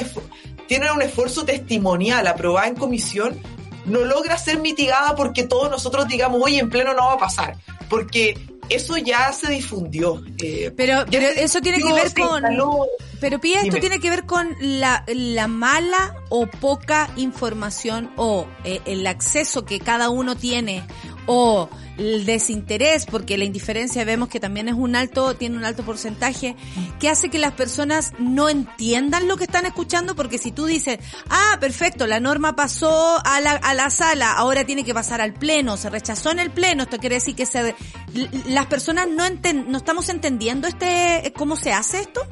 tiene 0.66 0.90
un 0.92 1.02
esfuerzo 1.02 1.44
testimonial 1.44 2.26
aprobada 2.26 2.68
en 2.68 2.74
comisión, 2.74 3.38
no 3.86 4.04
logra 4.04 4.36
ser 4.36 4.60
mitigada 4.60 5.14
porque 5.14 5.44
todos 5.44 5.70
nosotros 5.70 6.08
digamos, 6.08 6.40
oye, 6.42 6.58
en 6.58 6.68
pleno 6.68 6.92
no 6.94 7.06
va 7.06 7.14
a 7.14 7.18
pasar. 7.18 7.56
Porque 7.88 8.36
eso 8.68 8.98
ya 8.98 9.32
se 9.32 9.50
difundió. 9.50 10.22
Eh, 10.42 10.72
pero, 10.76 11.04
pero 11.10 11.26
eso 11.26 11.60
tiene 11.60 11.78
que 11.78 11.92
ver 11.92 12.12
con... 12.12 12.42
pero 13.20 13.40
Pía, 13.40 13.62
esto 13.62 13.78
tiene 13.80 13.98
que 13.98 14.10
ver 14.10 14.26
con 14.26 14.54
la, 14.60 15.04
la 15.06 15.48
mala 15.48 16.14
o 16.28 16.46
poca 16.46 17.10
información 17.16 18.10
o 18.16 18.46
eh, 18.64 18.80
el 18.84 19.06
acceso 19.06 19.64
que 19.64 19.80
cada 19.80 20.10
uno 20.10 20.36
tiene 20.36 20.86
o 21.30 21.68
el 21.98 22.24
desinterés, 22.24 23.04
porque 23.04 23.36
la 23.36 23.44
indiferencia 23.44 24.04
vemos 24.04 24.28
que 24.28 24.40
también 24.40 24.68
es 24.68 24.74
un 24.74 24.96
alto, 24.96 25.34
tiene 25.34 25.58
un 25.58 25.64
alto 25.64 25.84
porcentaje, 25.84 26.56
que 26.98 27.10
hace 27.10 27.28
que 27.28 27.38
las 27.38 27.52
personas 27.52 28.12
no 28.18 28.48
entiendan 28.48 29.28
lo 29.28 29.36
que 29.36 29.44
están 29.44 29.66
escuchando, 29.66 30.16
porque 30.16 30.38
si 30.38 30.50
tú 30.50 30.64
dices, 30.64 30.98
ah, 31.28 31.58
perfecto, 31.60 32.06
la 32.06 32.18
norma 32.18 32.56
pasó 32.56 33.18
a 33.24 33.40
la, 33.40 33.52
a 33.52 33.74
la 33.74 33.90
sala, 33.90 34.32
ahora 34.32 34.64
tiene 34.64 34.84
que 34.84 34.94
pasar 34.94 35.20
al 35.20 35.34
pleno, 35.34 35.76
se 35.76 35.90
rechazó 35.90 36.30
en 36.30 36.38
el 36.38 36.50
pleno, 36.50 36.84
esto 36.84 36.98
quiere 36.98 37.16
decir 37.16 37.34
que 37.34 37.46
se, 37.46 37.74
las 38.46 38.66
personas 38.66 39.06
no 39.08 39.26
enten, 39.26 39.70
no 39.70 39.78
estamos 39.78 40.08
entendiendo 40.08 40.66
este, 40.66 41.32
cómo 41.36 41.56
se 41.56 41.72
hace 41.72 42.00
esto. 42.00 42.22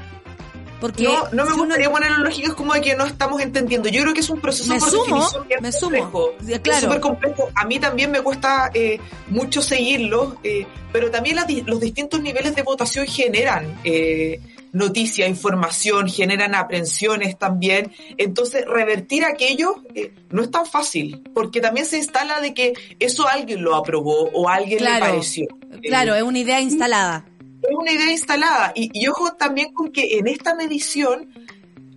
Porque 0.87 1.03
no, 1.03 1.28
no 1.32 1.45
me 1.45 1.53
gustaría 1.53 1.91
poner 1.91 2.12
en 2.12 2.22
lógicas 2.22 2.55
como 2.55 2.72
de 2.72 2.80
que 2.80 2.95
no 2.95 3.07
estamos 3.07 3.41
entendiendo. 3.41 3.89
Yo 3.89 4.03
creo 4.03 4.14
que 4.14 4.20
es 4.20 4.30
un 4.30 4.41
proceso 4.41 4.72
me 4.72 4.80
sumo, 4.80 5.28
me 5.61 5.72
sumo. 5.72 6.32
Claro. 6.62 6.78
Es 6.78 6.80
súper 6.80 7.01
complejo. 7.01 7.49
A 7.57 7.64
mí 7.64 7.80
también 7.80 8.12
me 8.12 8.20
cuesta 8.20 8.70
eh, 8.72 9.01
mucho 9.26 9.62
seguirlo, 9.62 10.37
eh, 10.45 10.64
pero 10.93 11.11
también 11.11 11.39
los 11.66 11.80
distintos 11.80 12.20
niveles 12.20 12.55
de 12.55 12.62
votación 12.62 13.05
generan 13.05 13.80
eh, 13.82 14.41
noticia, 14.72 15.26
información, 15.26 16.09
generan 16.09 16.55
aprensiones 16.55 17.37
también. 17.37 17.93
Entonces, 18.16 18.64
revertir 18.64 19.24
aquello 19.24 19.82
eh, 19.93 20.12
no 20.30 20.43
es 20.43 20.53
tan 20.53 20.66
fácil, 20.66 21.20
porque 21.34 21.61
también 21.61 21.84
se 21.84 21.99
instala 21.99 22.41
de 22.41 22.55
que 22.55 22.74
eso 23.01 23.26
alguien 23.26 23.64
lo 23.64 23.74
aprobó 23.74 24.30
o 24.32 24.49
alguien 24.49 24.84
le 24.84 25.01
pareció. 25.01 25.49
Claro, 25.82 26.14
es 26.14 26.22
una 26.22 26.39
idea 26.39 26.61
instalada 26.61 27.26
es 27.69 27.77
una 27.77 27.93
idea 27.93 28.11
instalada. 28.11 28.73
Y, 28.75 29.07
ojo 29.09 29.33
también 29.33 29.73
con 29.73 29.93
que 29.93 30.19
en 30.19 30.27
esta 30.29 30.55
medición 30.55 31.33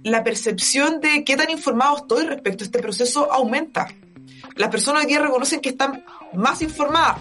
la 0.03 0.23
percepción 0.23 1.01
de 1.01 1.23
qué 1.23 1.35
tan 1.35 1.49
informado 1.49 1.97
estoy 1.97 2.25
respecto 2.25 2.63
a 2.63 2.65
este 2.65 2.79
proceso 2.79 3.31
aumenta. 3.31 3.87
Las 4.55 4.69
personas 4.69 5.03
hoy 5.03 5.09
día 5.09 5.19
reconocen 5.19 5.59
que 5.59 5.69
están 5.69 6.03
más 6.33 6.61
informadas. 6.61 7.17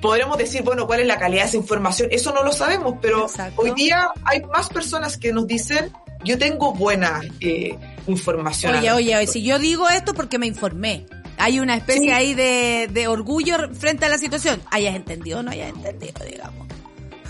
Podremos 0.00 0.38
decir, 0.38 0.62
bueno, 0.62 0.86
cuál 0.86 1.00
es 1.00 1.06
la 1.06 1.18
calidad 1.18 1.42
de 1.42 1.48
esa 1.48 1.56
información, 1.56 2.08
eso 2.12 2.32
no 2.32 2.44
lo 2.44 2.52
sabemos, 2.52 2.94
pero 3.02 3.26
hoy 3.56 3.72
día 3.72 4.08
hay 4.24 4.40
más 4.42 4.68
personas 4.68 5.18
que 5.18 5.32
nos 5.32 5.46
dicen, 5.46 5.92
yo 6.24 6.38
tengo 6.38 6.72
buena 6.72 7.20
eh, 7.40 7.76
información. 8.06 8.76
Oye, 8.76 8.92
oye, 8.92 9.26
si 9.26 9.42
yo 9.42 9.58
digo 9.58 9.88
esto 9.88 10.14
porque 10.14 10.38
me 10.38 10.46
informé. 10.46 11.06
Hay 11.40 11.60
una 11.60 11.76
especie 11.76 12.12
ahí 12.12 12.34
de, 12.34 12.88
de 12.92 13.06
orgullo 13.06 13.72
frente 13.72 14.06
a 14.06 14.08
la 14.08 14.18
situación. 14.18 14.60
Hayas 14.72 14.96
entendido 14.96 15.38
o 15.38 15.42
no 15.42 15.52
hayas 15.52 15.68
entendido, 15.68 16.24
digamos. 16.24 16.66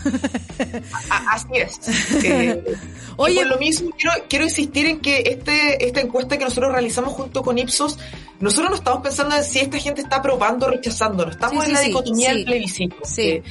Así 1.30 1.48
es. 1.52 2.24
Eh, 2.24 2.62
Oye, 3.16 3.40
por 3.40 3.46
lo 3.46 3.58
mismo 3.58 3.90
quiero, 3.98 4.16
quiero 4.28 4.44
insistir 4.44 4.86
en 4.86 5.00
que 5.00 5.22
este, 5.26 5.84
esta 5.84 6.00
encuesta 6.00 6.38
que 6.38 6.44
nosotros 6.44 6.72
realizamos 6.72 7.14
junto 7.14 7.42
con 7.42 7.58
Ipsos, 7.58 7.98
nosotros 8.40 8.70
no 8.70 8.76
estamos 8.76 9.02
pensando 9.02 9.34
en 9.36 9.44
si 9.44 9.58
esta 9.58 9.78
gente 9.78 10.02
está 10.02 10.16
aprobando 10.16 10.66
o 10.66 10.70
rechazando, 10.70 11.24
no 11.24 11.32
estamos 11.32 11.64
en 11.66 11.72
la 11.72 11.80
dicotomía 11.80 12.32
del 12.32 12.44
plebiscito. 12.44 12.96
Eh, 13.16 13.42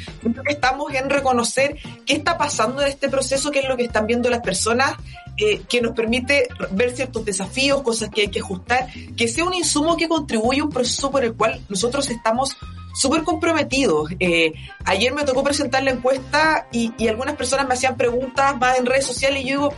estamos 0.45 0.93
en 0.93 1.09
reconocer 1.09 1.75
qué 2.05 2.13
está 2.13 2.37
pasando 2.37 2.81
en 2.81 2.87
este 2.87 3.09
proceso, 3.09 3.51
qué 3.51 3.59
es 3.59 3.67
lo 3.67 3.75
que 3.75 3.83
están 3.83 4.07
viendo 4.07 4.29
las 4.29 4.41
personas, 4.41 4.93
eh, 5.37 5.61
que 5.67 5.81
nos 5.81 5.91
permite 5.91 6.47
ver 6.71 6.95
ciertos 6.95 7.25
desafíos, 7.25 7.81
cosas 7.81 8.09
que 8.09 8.21
hay 8.21 8.27
que 8.29 8.39
ajustar, 8.39 8.87
que 9.15 9.27
sea 9.27 9.43
un 9.43 9.53
insumo 9.53 9.97
que 9.97 10.07
contribuye 10.07 10.61
a 10.61 10.63
un 10.63 10.71
proceso 10.71 11.11
por 11.11 11.23
el 11.23 11.33
cual 11.33 11.61
nosotros 11.67 12.09
estamos 12.09 12.55
súper 12.97 13.23
comprometidos. 13.23 14.09
Eh, 14.19 14.53
ayer 14.85 15.13
me 15.13 15.23
tocó 15.23 15.43
presentar 15.43 15.83
la 15.83 15.91
encuesta 15.91 16.67
y, 16.71 17.07
algunas 17.07 17.35
personas 17.35 17.67
me 17.67 17.75
hacían 17.75 17.95
preguntas 17.95 18.57
más 18.57 18.77
en 18.79 18.85
redes 18.85 19.05
sociales 19.05 19.43
y 19.43 19.49
yo 19.49 19.59
digo, 19.59 19.73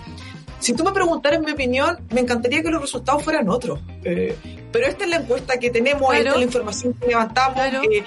si 0.59 0.73
tú 0.73 0.83
me 0.83 0.91
preguntaras 0.91 1.39
mi 1.41 1.51
opinión, 1.51 1.99
me 2.11 2.21
encantaría 2.21 2.61
que 2.61 2.69
los 2.69 2.81
resultados 2.81 3.23
fueran 3.23 3.49
otros. 3.49 3.79
Eh, 4.03 4.35
pero 4.71 4.87
esta 4.87 5.03
es 5.03 5.09
la 5.09 5.17
encuesta 5.17 5.59
que 5.59 5.69
tenemos, 5.69 6.13
esta 6.13 6.29
es 6.29 6.35
la 6.37 6.43
información 6.43 6.93
que 6.93 7.07
levantamos. 7.07 7.59
Eh, 7.91 8.03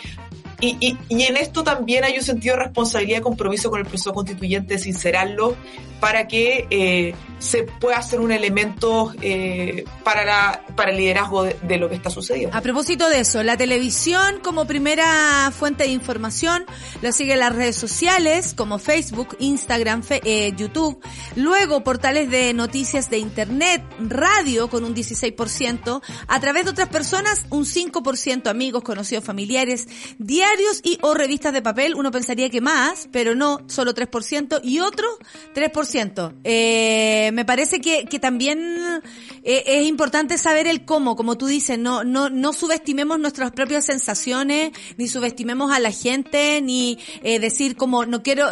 y, 0.60 0.76
y, 0.80 0.98
y, 1.08 1.22
en 1.24 1.36
esto 1.36 1.64
también 1.64 2.04
hay 2.04 2.16
un 2.16 2.22
sentido 2.22 2.56
de 2.56 2.64
responsabilidad 2.64 3.18
y 3.18 3.22
compromiso 3.22 3.68
con 3.68 3.80
el 3.80 3.86
proceso 3.86 4.12
constituyente 4.12 4.74
de 4.74 4.78
sincerarlo 4.78 5.56
para 5.98 6.28
que 6.28 6.66
eh, 6.70 7.14
se 7.42 7.64
pueda 7.64 7.98
hacer 7.98 8.20
un 8.20 8.30
elemento 8.30 9.12
eh, 9.20 9.84
para, 10.04 10.24
la, 10.24 10.64
para 10.76 10.92
el 10.92 10.96
liderazgo 10.96 11.42
de, 11.44 11.76
lo 11.76 11.88
que 11.88 11.96
está 11.96 12.08
sucediendo. 12.08 12.56
A 12.56 12.60
propósito 12.60 13.08
de 13.08 13.20
eso, 13.20 13.42
la 13.42 13.56
televisión 13.56 14.38
como 14.42 14.64
primera 14.66 15.50
fuente 15.50 15.84
de 15.84 15.90
información 15.90 16.64
lo 17.02 17.10
sigue 17.10 17.34
las 17.34 17.54
redes 17.54 17.74
sociales 17.76 18.54
como 18.54 18.78
Facebook, 18.78 19.36
Instagram, 19.40 20.02
eh, 20.08 20.52
YouTube, 20.56 21.02
luego 21.34 21.82
portales 21.82 22.30
de 22.30 22.54
noticias 22.54 23.10
de 23.10 23.18
Internet, 23.18 23.82
radio 23.98 24.68
con 24.68 24.84
un 24.84 24.94
16%, 24.94 26.00
a 26.28 26.40
través 26.40 26.64
de 26.64 26.70
otras 26.70 26.88
personas 26.90 27.44
un 27.50 27.64
5%, 27.64 28.48
amigos, 28.48 28.84
conocidos, 28.84 29.24
familiares, 29.24 29.88
diarios 30.18 30.80
y 30.84 30.98
o 31.02 31.14
revistas 31.14 31.52
de 31.52 31.62
papel, 31.62 31.94
uno 31.96 32.12
pensaría 32.12 32.50
que 32.50 32.60
más, 32.60 33.08
pero 33.10 33.34
no, 33.34 33.62
solo 33.66 33.94
3%, 33.94 34.60
y 34.62 34.78
otro 34.78 35.08
3% 35.54 36.34
eh, 36.44 37.31
me 37.32 37.44
parece 37.44 37.80
que, 37.80 38.04
que 38.04 38.18
también 38.18 39.02
eh, 39.42 39.62
es 39.66 39.86
importante 39.86 40.38
saber 40.38 40.66
el 40.66 40.84
cómo, 40.84 41.16
como 41.16 41.36
tú 41.36 41.46
dices, 41.46 41.78
no, 41.78 42.04
no, 42.04 42.30
no 42.30 42.52
subestimemos 42.52 43.18
nuestras 43.18 43.52
propias 43.52 43.86
sensaciones, 43.86 44.72
ni 44.96 45.08
subestimemos 45.08 45.72
a 45.72 45.80
la 45.80 45.90
gente, 45.90 46.60
ni 46.62 46.98
eh, 47.22 47.38
decir 47.38 47.76
como 47.76 48.06
no 48.06 48.22
quiero 48.22 48.48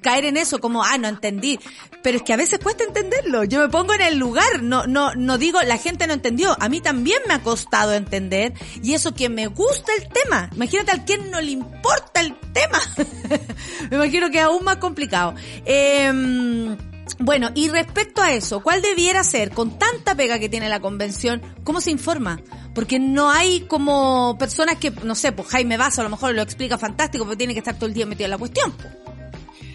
caer 0.00 0.24
en 0.24 0.36
eso 0.36 0.60
como, 0.60 0.84
ah, 0.84 0.98
no 0.98 1.08
entendí. 1.08 1.58
Pero 2.02 2.18
es 2.18 2.22
que 2.22 2.32
a 2.32 2.36
veces 2.36 2.60
cuesta 2.60 2.84
entenderlo. 2.84 3.44
Yo 3.44 3.60
me 3.60 3.68
pongo 3.68 3.94
en 3.94 4.02
el 4.02 4.18
lugar, 4.18 4.62
no, 4.62 4.86
no, 4.86 5.14
no 5.14 5.38
digo, 5.38 5.60
la 5.62 5.78
gente 5.78 6.06
no 6.06 6.14
entendió. 6.14 6.56
A 6.60 6.68
mí 6.68 6.80
también 6.80 7.18
me 7.26 7.34
ha 7.34 7.42
costado 7.42 7.92
entender. 7.92 8.54
Y 8.82 8.94
eso 8.94 9.14
que 9.14 9.28
me 9.28 9.48
gusta 9.48 9.92
el 9.98 10.08
tema. 10.08 10.50
Imagínate 10.54 10.92
a 10.92 11.04
quien 11.04 11.30
no 11.30 11.40
le 11.40 11.50
importa 11.50 12.20
el 12.20 12.34
tema. 12.52 12.80
me 13.90 13.96
imagino 13.96 14.30
que 14.30 14.38
es 14.38 14.44
aún 14.44 14.64
más 14.64 14.76
complicado. 14.76 15.34
Eh, 15.64 16.76
bueno, 17.18 17.50
y 17.54 17.68
respecto 17.68 18.22
a 18.22 18.32
eso, 18.32 18.62
¿cuál 18.62 18.82
debiera 18.82 19.24
ser, 19.24 19.50
con 19.50 19.78
tanta 19.78 20.14
pega 20.14 20.38
que 20.38 20.48
tiene 20.48 20.68
la 20.68 20.80
convención, 20.80 21.42
cómo 21.64 21.80
se 21.80 21.90
informa? 21.90 22.40
Porque 22.74 22.98
no 22.98 23.30
hay 23.30 23.62
como 23.62 24.36
personas 24.38 24.76
que, 24.76 24.90
no 24.90 25.14
sé, 25.14 25.32
pues 25.32 25.48
Jaime 25.48 25.76
Basso 25.76 26.00
a 26.00 26.04
lo 26.04 26.10
mejor 26.10 26.34
lo 26.34 26.42
explica 26.42 26.78
fantástico, 26.78 27.24
pero 27.24 27.36
tiene 27.36 27.54
que 27.54 27.60
estar 27.60 27.74
todo 27.76 27.86
el 27.86 27.94
día 27.94 28.06
metido 28.06 28.26
en 28.26 28.30
la 28.32 28.38
cuestión. 28.38 28.72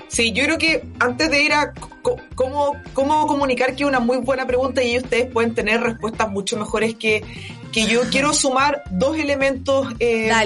Sí, 0.08 0.32
yo 0.32 0.44
creo 0.44 0.58
que 0.60 0.86
antes 1.00 1.32
de 1.32 1.42
ir 1.42 1.54
a 1.54 1.74
cómo, 2.36 2.76
cómo 2.94 3.26
comunicar, 3.26 3.76
que 3.76 3.84
es 3.84 3.90
una 3.90 4.00
muy 4.00 4.18
buena 4.18 4.46
pregunta 4.46 4.84
y 4.84 4.98
ustedes 4.98 5.26
pueden 5.32 5.56
tener 5.56 5.82
respuestas 5.82 6.30
mucho 6.30 6.56
mejores 6.56 6.94
que, 6.94 7.24
que 7.72 7.88
yo, 7.88 8.02
quiero 8.12 8.32
sumar 8.34 8.84
dos 8.92 9.18
elementos 9.18 9.88
eh, 10.00 10.32
a 10.32 10.44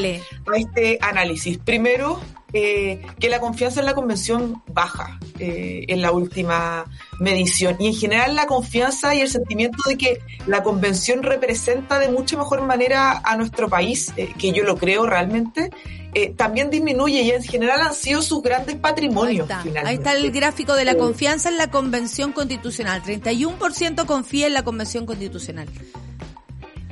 este 0.56 0.98
análisis. 1.02 1.58
Primero, 1.58 2.22
eh, 2.54 3.02
que 3.20 3.30
la 3.30 3.40
confianza 3.40 3.82
en 3.82 3.86
la 3.86 3.94
convención 3.94 4.64
baja 4.68 5.20
eh, 5.40 5.86
en 5.88 6.02
la 6.02 6.12
última 6.12 6.86
medición 7.20 7.76
y 7.80 7.88
en 7.88 7.94
general 7.94 8.36
la 8.36 8.48
confianza 8.48 9.14
y 9.16 9.22
el 9.22 9.30
sentimiento 9.30 9.78
de 9.88 9.98
que 9.98 10.20
la 10.46 10.64
convención 10.64 11.24
representa 11.24 12.00
de 12.00 12.10
mucha 12.10 12.38
mejor 12.38 12.62
manera 12.64 13.22
a 13.24 13.36
nuestro 13.36 13.70
país, 13.70 14.14
eh, 14.18 14.34
que 14.38 14.52
yo 14.52 14.64
lo 14.64 14.78
creo 14.78 15.06
realmente, 15.06 15.70
eh, 16.14 16.34
también 16.36 16.70
disminuye 16.70 17.22
y 17.22 17.32
en 17.32 17.44
general 17.44 17.82
han 17.82 17.94
sido 17.94 18.22
sus 18.22 18.42
grandes 18.42 18.76
patrimonios. 18.76 19.48
Ahí 19.52 19.68
está, 19.68 19.88
Ahí 19.88 19.96
está 19.96 20.14
el 20.14 20.32
gráfico 20.32 20.74
de 20.74 20.86
la 20.86 20.96
confianza 20.96 21.50
en 21.50 21.58
la 21.58 21.70
convención 21.70 22.32
constitucional. 22.32 23.04
31% 23.04 24.06
confía 24.06 24.48
en 24.48 24.54
la 24.54 24.64
convención 24.64 25.06
constitucional. 25.06 25.68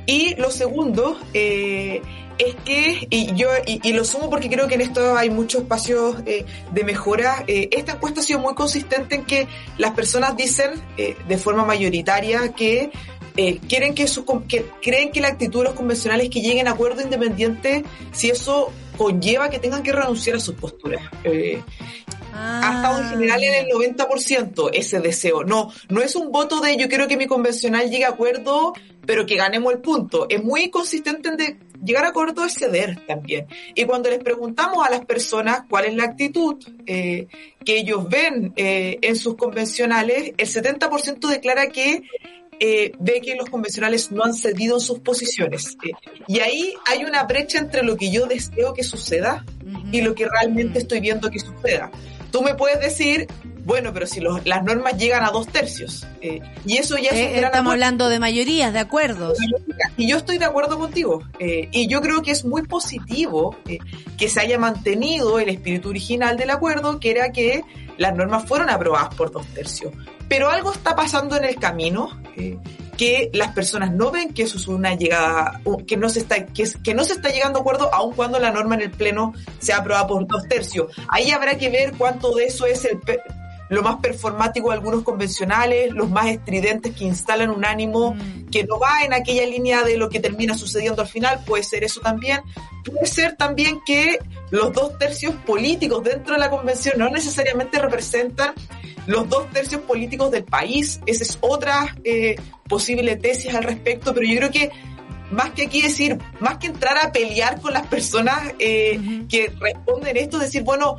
Y 0.06 0.36
lo 0.36 0.52
segundo 0.52 1.18
eh, 1.34 2.02
es 2.38 2.54
que, 2.64 3.06
y 3.10 3.34
yo 3.34 3.48
y, 3.66 3.92
lo 3.92 4.04
sumo 4.04 4.28
porque 4.28 4.50
creo 4.50 4.68
que 4.68 4.74
en 4.74 4.82
esto 4.82 5.16
hay 5.16 5.30
muchos 5.30 5.62
espacios 5.62 6.16
eh, 6.26 6.44
de 6.72 6.84
mejora, 6.84 7.44
eh, 7.46 7.68
esta 7.72 7.92
encuesta 7.92 8.20
ha 8.20 8.22
sido 8.22 8.40
muy 8.40 8.54
consistente 8.54 9.16
en 9.16 9.24
que 9.24 9.48
las 9.78 9.92
personas 9.92 10.36
dicen 10.36 10.72
eh, 10.96 11.16
de 11.26 11.38
forma 11.38 11.64
mayoritaria 11.64 12.52
que 12.52 12.90
eh, 13.36 13.58
quieren 13.68 13.94
que, 13.94 14.06
su, 14.06 14.24
que 14.46 14.66
creen 14.82 15.12
que 15.12 15.20
la 15.20 15.28
actitud 15.28 15.60
de 15.60 15.64
los 15.64 15.74
convencionales 15.74 16.28
que 16.30 16.40
lleguen 16.40 16.68
a 16.68 16.72
acuerdo 16.72 17.02
independiente 17.02 17.84
si 18.12 18.30
eso 18.30 18.72
conlleva 18.96 19.50
que 19.50 19.58
tengan 19.58 19.82
que 19.82 19.92
renunciar 19.92 20.36
a 20.36 20.40
sus 20.40 20.54
posturas. 20.54 21.02
Eh, 22.36 22.60
ha 22.62 22.76
estado 22.76 23.00
en 23.00 23.08
general 23.08 23.42
en 23.42 23.66
el 23.66 23.70
90% 23.70 24.70
ese 24.72 25.00
deseo. 25.00 25.44
No, 25.44 25.72
no 25.88 26.02
es 26.02 26.16
un 26.16 26.30
voto 26.30 26.60
de 26.60 26.76
yo 26.76 26.88
quiero 26.88 27.08
que 27.08 27.16
mi 27.16 27.26
convencional 27.26 27.90
llegue 27.90 28.04
a 28.04 28.10
acuerdo, 28.10 28.74
pero 29.06 29.26
que 29.26 29.36
ganemos 29.36 29.72
el 29.72 29.80
punto. 29.80 30.26
Es 30.28 30.42
muy 30.42 30.70
consistente 30.70 31.28
en 31.28 31.36
de 31.36 31.56
llegar 31.84 32.04
a 32.04 32.08
acuerdo 32.08 32.44
es 32.44 32.54
ceder 32.54 33.06
también. 33.06 33.46
Y 33.74 33.84
cuando 33.84 34.10
les 34.10 34.18
preguntamos 34.18 34.86
a 34.86 34.90
las 34.90 35.04
personas 35.04 35.62
cuál 35.68 35.86
es 35.86 35.94
la 35.94 36.04
actitud 36.04 36.56
eh, 36.86 37.28
que 37.64 37.78
ellos 37.78 38.08
ven 38.08 38.52
eh, 38.56 38.98
en 39.02 39.16
sus 39.16 39.36
convencionales, 39.36 40.32
el 40.36 40.48
70% 40.48 41.28
declara 41.28 41.68
que 41.68 42.02
eh, 42.58 42.92
ve 42.98 43.20
que 43.20 43.34
los 43.34 43.50
convencionales 43.50 44.10
no 44.12 44.24
han 44.24 44.32
cedido 44.32 44.76
en 44.76 44.80
sus 44.80 45.00
posiciones. 45.00 45.76
Eh, 45.84 45.92
y 46.26 46.40
ahí 46.40 46.74
hay 46.86 47.04
una 47.04 47.24
brecha 47.24 47.58
entre 47.58 47.82
lo 47.82 47.96
que 47.96 48.10
yo 48.10 48.26
deseo 48.26 48.72
que 48.72 48.82
suceda 48.82 49.44
y 49.92 50.00
lo 50.00 50.14
que 50.14 50.26
realmente 50.26 50.78
estoy 50.78 51.00
viendo 51.00 51.30
que 51.30 51.38
suceda. 51.38 51.90
Tú 52.30 52.42
me 52.42 52.54
puedes 52.54 52.80
decir, 52.80 53.26
bueno, 53.64 53.92
pero 53.92 54.06
si 54.06 54.20
las 54.20 54.64
normas 54.64 54.96
llegan 54.96 55.24
a 55.24 55.30
dos 55.30 55.48
tercios, 55.48 56.06
eh, 56.20 56.40
y 56.64 56.76
eso 56.76 56.96
ya 56.98 57.10
es 57.10 57.42
Estamos 57.42 57.72
hablando 57.72 58.08
de 58.08 58.18
mayorías, 58.18 58.72
de 58.72 58.78
acuerdos. 58.78 59.38
Y 59.96 60.08
yo 60.08 60.16
estoy 60.18 60.38
de 60.38 60.44
acuerdo 60.44 60.78
contigo. 60.78 61.22
y 61.38 61.86
yo 61.88 62.00
creo 62.00 62.22
que 62.22 62.30
es 62.30 62.44
muy 62.44 62.62
positivo 62.62 63.56
que 64.16 64.28
se 64.28 64.40
haya 64.40 64.58
mantenido 64.58 65.38
el 65.38 65.48
espíritu 65.48 65.90
original 65.90 66.36
del 66.36 66.50
acuerdo, 66.50 67.00
que 67.00 67.10
era 67.10 67.32
que 67.32 67.64
las 67.98 68.14
normas 68.14 68.46
fueron 68.46 68.70
aprobadas 68.70 69.14
por 69.14 69.30
dos 69.30 69.46
tercios. 69.48 69.92
Pero 70.28 70.50
algo 70.50 70.72
está 70.72 70.96
pasando 70.96 71.36
en 71.36 71.44
el 71.44 71.56
camino 71.56 72.20
eh, 72.36 72.58
que 72.96 73.30
las 73.32 73.52
personas 73.52 73.92
no 73.92 74.10
ven 74.10 74.32
que 74.32 74.42
eso 74.42 74.56
es 74.56 74.68
una 74.68 74.94
llegada, 74.94 75.60
que 75.86 75.96
no 75.96 76.08
se 76.08 76.20
está, 76.20 76.46
que, 76.46 76.64
que 76.82 76.94
no 76.94 77.04
se 77.04 77.14
está 77.14 77.30
llegando 77.30 77.58
a 77.58 77.62
acuerdo 77.62 77.92
aun 77.92 78.14
cuando 78.14 78.38
la 78.38 78.50
norma 78.50 78.74
en 78.74 78.82
el 78.82 78.90
pleno 78.90 79.34
sea 79.58 79.78
aprobada 79.78 80.06
por 80.06 80.26
dos 80.26 80.48
tercios. 80.48 80.92
Ahí 81.08 81.30
habrá 81.30 81.56
que 81.58 81.70
ver 81.70 81.92
cuánto 81.96 82.34
de 82.34 82.46
eso 82.46 82.66
es 82.66 82.84
el, 82.84 83.00
lo 83.68 83.82
más 83.82 83.96
performático 83.96 84.68
de 84.68 84.74
algunos 84.74 85.02
convencionales, 85.02 85.92
los 85.92 86.08
más 86.08 86.26
estridentes 86.26 86.94
que 86.94 87.04
instalan 87.04 87.50
un 87.50 87.64
ánimo 87.64 88.14
mm. 88.14 88.50
que 88.50 88.64
no 88.64 88.78
va 88.78 89.02
en 89.04 89.12
aquella 89.12 89.44
línea 89.46 89.82
de 89.82 89.96
lo 89.96 90.08
que 90.08 90.20
termina 90.20 90.56
sucediendo 90.56 91.02
al 91.02 91.08
final, 91.08 91.40
puede 91.44 91.62
ser 91.62 91.84
eso 91.84 92.00
también. 92.00 92.40
Puede 92.84 93.06
ser 93.06 93.36
también 93.36 93.80
que 93.84 94.18
los 94.50 94.72
dos 94.72 94.96
tercios 94.98 95.34
políticos 95.44 96.04
dentro 96.04 96.34
de 96.34 96.40
la 96.40 96.50
convención 96.50 96.98
no 96.98 97.08
necesariamente 97.10 97.80
representan 97.80 98.54
los 99.06 99.28
dos 99.28 99.50
tercios 99.50 99.82
políticos 99.82 100.30
del 100.30 100.44
país. 100.44 101.00
Esa 101.06 101.24
es 101.24 101.38
otra 101.40 101.96
eh, 102.04 102.36
posible 102.68 103.16
tesis 103.16 103.54
al 103.54 103.64
respecto, 103.64 104.12
pero 104.12 104.26
yo 104.26 104.36
creo 104.36 104.50
que 104.50 104.70
más 105.30 105.50
que 105.50 105.66
aquí 105.66 105.82
decir, 105.82 106.18
más 106.40 106.58
que 106.58 106.68
entrar 106.68 106.96
a 106.98 107.12
pelear 107.12 107.60
con 107.60 107.72
las 107.72 107.86
personas 107.86 108.54
eh, 108.58 109.24
que 109.28 109.52
responden 109.58 110.16
esto, 110.16 110.38
decir, 110.38 110.62
bueno, 110.62 110.96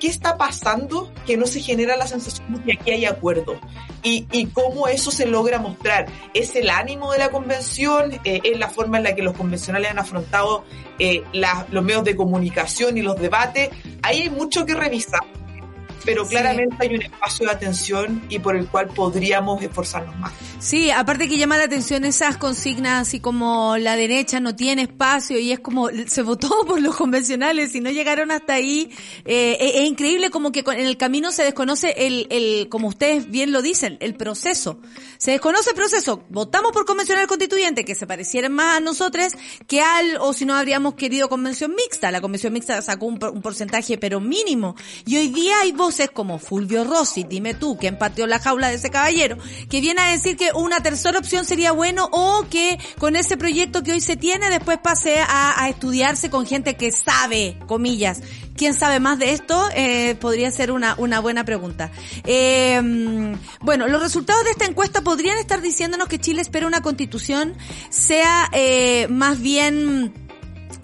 ¿qué 0.00 0.06
está 0.06 0.36
pasando 0.36 1.12
que 1.26 1.36
no 1.36 1.46
se 1.46 1.60
genera 1.60 1.96
la 1.96 2.06
sensación 2.06 2.54
de 2.54 2.62
que 2.62 2.72
aquí 2.72 2.90
hay 2.92 3.04
acuerdo? 3.04 3.58
Y, 4.02 4.26
y 4.32 4.46
cómo 4.46 4.88
eso 4.88 5.10
se 5.10 5.26
logra 5.26 5.58
mostrar. 5.58 6.06
¿Es 6.32 6.54
el 6.56 6.70
ánimo 6.70 7.12
de 7.12 7.18
la 7.18 7.30
convención? 7.30 8.12
Eh, 8.24 8.40
¿Es 8.44 8.58
la 8.58 8.70
forma 8.70 8.98
en 8.98 9.04
la 9.04 9.14
que 9.14 9.22
los 9.22 9.36
convencionales 9.36 9.90
han 9.90 9.98
afrontado 9.98 10.64
eh, 10.98 11.22
los 11.70 11.84
medios 11.84 12.04
de 12.04 12.16
comunicación 12.16 12.96
y 12.96 13.02
los 13.02 13.20
debates? 13.20 13.70
Ahí 14.02 14.22
hay 14.22 14.30
mucho 14.30 14.64
que 14.64 14.74
revisar 14.74 15.20
pero 16.04 16.26
claramente 16.26 16.76
hay 16.80 16.94
un 16.94 17.02
espacio 17.02 17.46
de 17.46 17.52
atención 17.52 18.22
y 18.28 18.38
por 18.38 18.56
el 18.56 18.66
cual 18.66 18.88
podríamos 18.88 19.62
esforzarnos 19.62 20.16
más. 20.18 20.32
Sí, 20.58 20.90
aparte 20.90 21.28
que 21.28 21.36
llama 21.36 21.56
la 21.56 21.64
atención 21.64 22.04
esas 22.04 22.36
consignas 22.36 23.08
así 23.08 23.20
como 23.20 23.76
la 23.76 23.96
derecha 23.96 24.40
no 24.40 24.56
tiene 24.56 24.82
espacio 24.82 25.38
y 25.38 25.52
es 25.52 25.60
como 25.60 25.88
se 26.06 26.22
votó 26.22 26.48
por 26.66 26.80
los 26.80 26.96
convencionales 26.96 27.74
y 27.74 27.80
no 27.80 27.90
llegaron 27.90 28.30
hasta 28.30 28.54
ahí. 28.54 28.90
Eh, 29.24 29.56
es, 29.60 29.88
increíble 29.88 30.30
como 30.30 30.52
que 30.52 30.60
en 30.60 30.86
el 30.86 30.96
camino 30.96 31.30
se 31.30 31.44
desconoce 31.44 31.94
el, 31.96 32.26
el, 32.30 32.68
como 32.68 32.88
ustedes 32.88 33.30
bien 33.30 33.52
lo 33.52 33.62
dicen, 33.62 33.96
el 34.00 34.14
proceso. 34.14 34.80
Se 35.18 35.32
desconoce 35.32 35.70
el 35.70 35.76
proceso. 35.76 36.24
Votamos 36.28 36.72
por 36.72 36.84
convencional 36.84 37.26
constituyente 37.26 37.84
que 37.84 37.94
se 37.94 38.06
parecieran 38.06 38.52
más 38.52 38.78
a 38.78 38.80
nosotros 38.80 39.32
que 39.66 39.80
al, 39.80 40.18
o 40.20 40.32
si 40.32 40.44
no 40.44 40.54
habríamos 40.54 40.94
querido 40.94 41.28
convención 41.28 41.74
mixta. 41.74 42.10
La 42.10 42.20
convención 42.20 42.52
mixta 42.52 42.80
sacó 42.82 43.06
un, 43.06 43.18
un 43.32 43.42
porcentaje 43.42 43.98
pero 43.98 44.20
mínimo. 44.20 44.76
Y 45.06 45.16
hoy 45.16 45.28
día 45.28 45.60
hay 45.62 45.72
voces 45.88 46.10
como 46.10 46.38
Fulvio 46.38 46.84
Rossi, 46.84 47.24
dime 47.24 47.54
tú, 47.54 47.78
que 47.78 47.86
empatió 47.86 48.26
la 48.26 48.38
jaula 48.38 48.68
de 48.68 48.74
ese 48.74 48.90
caballero, 48.90 49.38
que 49.70 49.80
viene 49.80 50.02
a 50.02 50.10
decir 50.10 50.36
que 50.36 50.50
una 50.54 50.82
tercera 50.82 51.18
opción 51.18 51.46
sería 51.46 51.72
bueno 51.72 52.10
o 52.12 52.44
que 52.50 52.78
con 52.98 53.16
ese 53.16 53.38
proyecto 53.38 53.82
que 53.82 53.92
hoy 53.92 54.02
se 54.02 54.14
tiene 54.18 54.50
después 54.50 54.76
pase 54.82 55.16
a, 55.26 55.66
estudiarse 55.70 56.28
con 56.28 56.44
gente 56.44 56.76
que 56.76 56.92
sabe, 56.92 57.56
comillas. 57.66 58.20
¿Quién 58.54 58.74
sabe 58.74 59.00
más 59.00 59.18
de 59.18 59.32
esto? 59.32 59.66
Eh, 59.74 60.14
podría 60.20 60.50
ser 60.50 60.72
una, 60.72 60.94
una 60.98 61.20
buena 61.20 61.44
pregunta. 61.44 61.90
Eh, 62.24 62.82
bueno, 63.62 63.88
los 63.88 64.02
resultados 64.02 64.44
de 64.44 64.50
esta 64.50 64.66
encuesta 64.66 65.00
podrían 65.00 65.38
estar 65.38 65.62
diciéndonos 65.62 66.06
que 66.08 66.18
Chile 66.18 66.42
espera 66.42 66.66
una 66.66 66.82
constitución 66.82 67.54
sea 67.88 68.50
eh, 68.52 69.06
más 69.08 69.40
bien... 69.40 70.12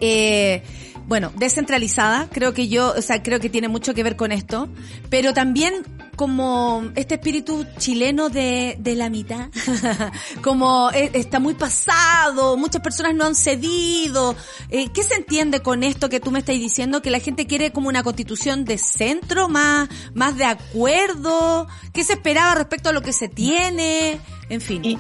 Eh, 0.01 0.63
bueno, 1.07 1.33
descentralizada, 1.37 2.29
creo 2.31 2.55
que 2.55 2.69
yo, 2.69 2.95
o 2.97 3.03
sea, 3.03 3.23
creo 3.23 3.41
que 3.41 3.51
tiene 3.51 3.69
mucho 3.69 3.95
que 3.95 4.03
ver 4.03 4.17
con 4.17 4.33
esto, 4.33 4.69
pero 5.11 5.35
también 5.35 5.85
como 6.17 6.85
este 6.95 7.15
espíritu 7.17 7.67
chileno 7.79 8.29
de, 8.31 8.77
de 8.79 8.95
la 8.95 9.11
mitad, 9.11 9.51
como 10.43 10.91
e, 10.93 11.11
está 11.15 11.41
muy 11.41 11.55
pasado, 11.55 12.57
muchas 12.57 12.83
personas 12.83 13.15
no 13.15 13.25
han 13.25 13.35
cedido. 13.35 14.35
Eh, 14.71 14.91
¿Qué 14.93 15.03
se 15.03 15.15
entiende 15.15 15.61
con 15.61 15.83
esto 15.83 16.09
que 16.09 16.21
tú 16.21 16.31
me 16.31 16.39
estás 16.39 16.57
diciendo? 16.57 17.03
Que 17.03 17.11
la 17.11 17.21
gente 17.21 17.47
quiere 17.47 17.73
como 17.73 17.89
una 17.89 18.03
constitución 18.03 18.65
de 18.65 18.79
centro, 18.79 19.49
más, 19.49 19.89
más 20.15 20.37
de 20.37 20.45
acuerdo. 20.45 21.67
¿Qué 21.93 22.05
se 22.05 22.15
esperaba 22.15 22.55
respecto 22.55 22.89
a 22.89 22.93
lo 22.93 23.03
que 23.03 23.13
se 23.13 23.29
tiene? 23.29 24.19
En 24.49 24.61
fin. 24.61 24.85
Y, 24.85 24.99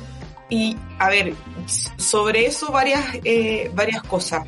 y 0.51 0.77
a 0.99 1.09
ver, 1.09 1.35
sobre 1.97 2.47
eso 2.47 2.71
varias, 2.73 3.05
eh, 3.25 3.71
varias 3.75 4.03
cosas. 4.03 4.45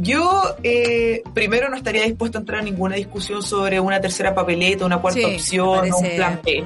Yo 0.00 0.56
eh, 0.62 1.22
primero 1.34 1.68
no 1.68 1.76
estaría 1.76 2.04
dispuesto 2.04 2.38
a 2.38 2.40
entrar 2.40 2.60
a 2.60 2.62
ninguna 2.62 2.96
discusión 2.96 3.42
sobre 3.42 3.78
una 3.80 4.00
tercera 4.00 4.34
papeleta, 4.34 4.86
una 4.86 4.98
cuarta 4.98 5.26
opción 5.26 5.92
o 5.92 5.98
un 5.98 6.10
plan 6.16 6.40
B. 6.42 6.64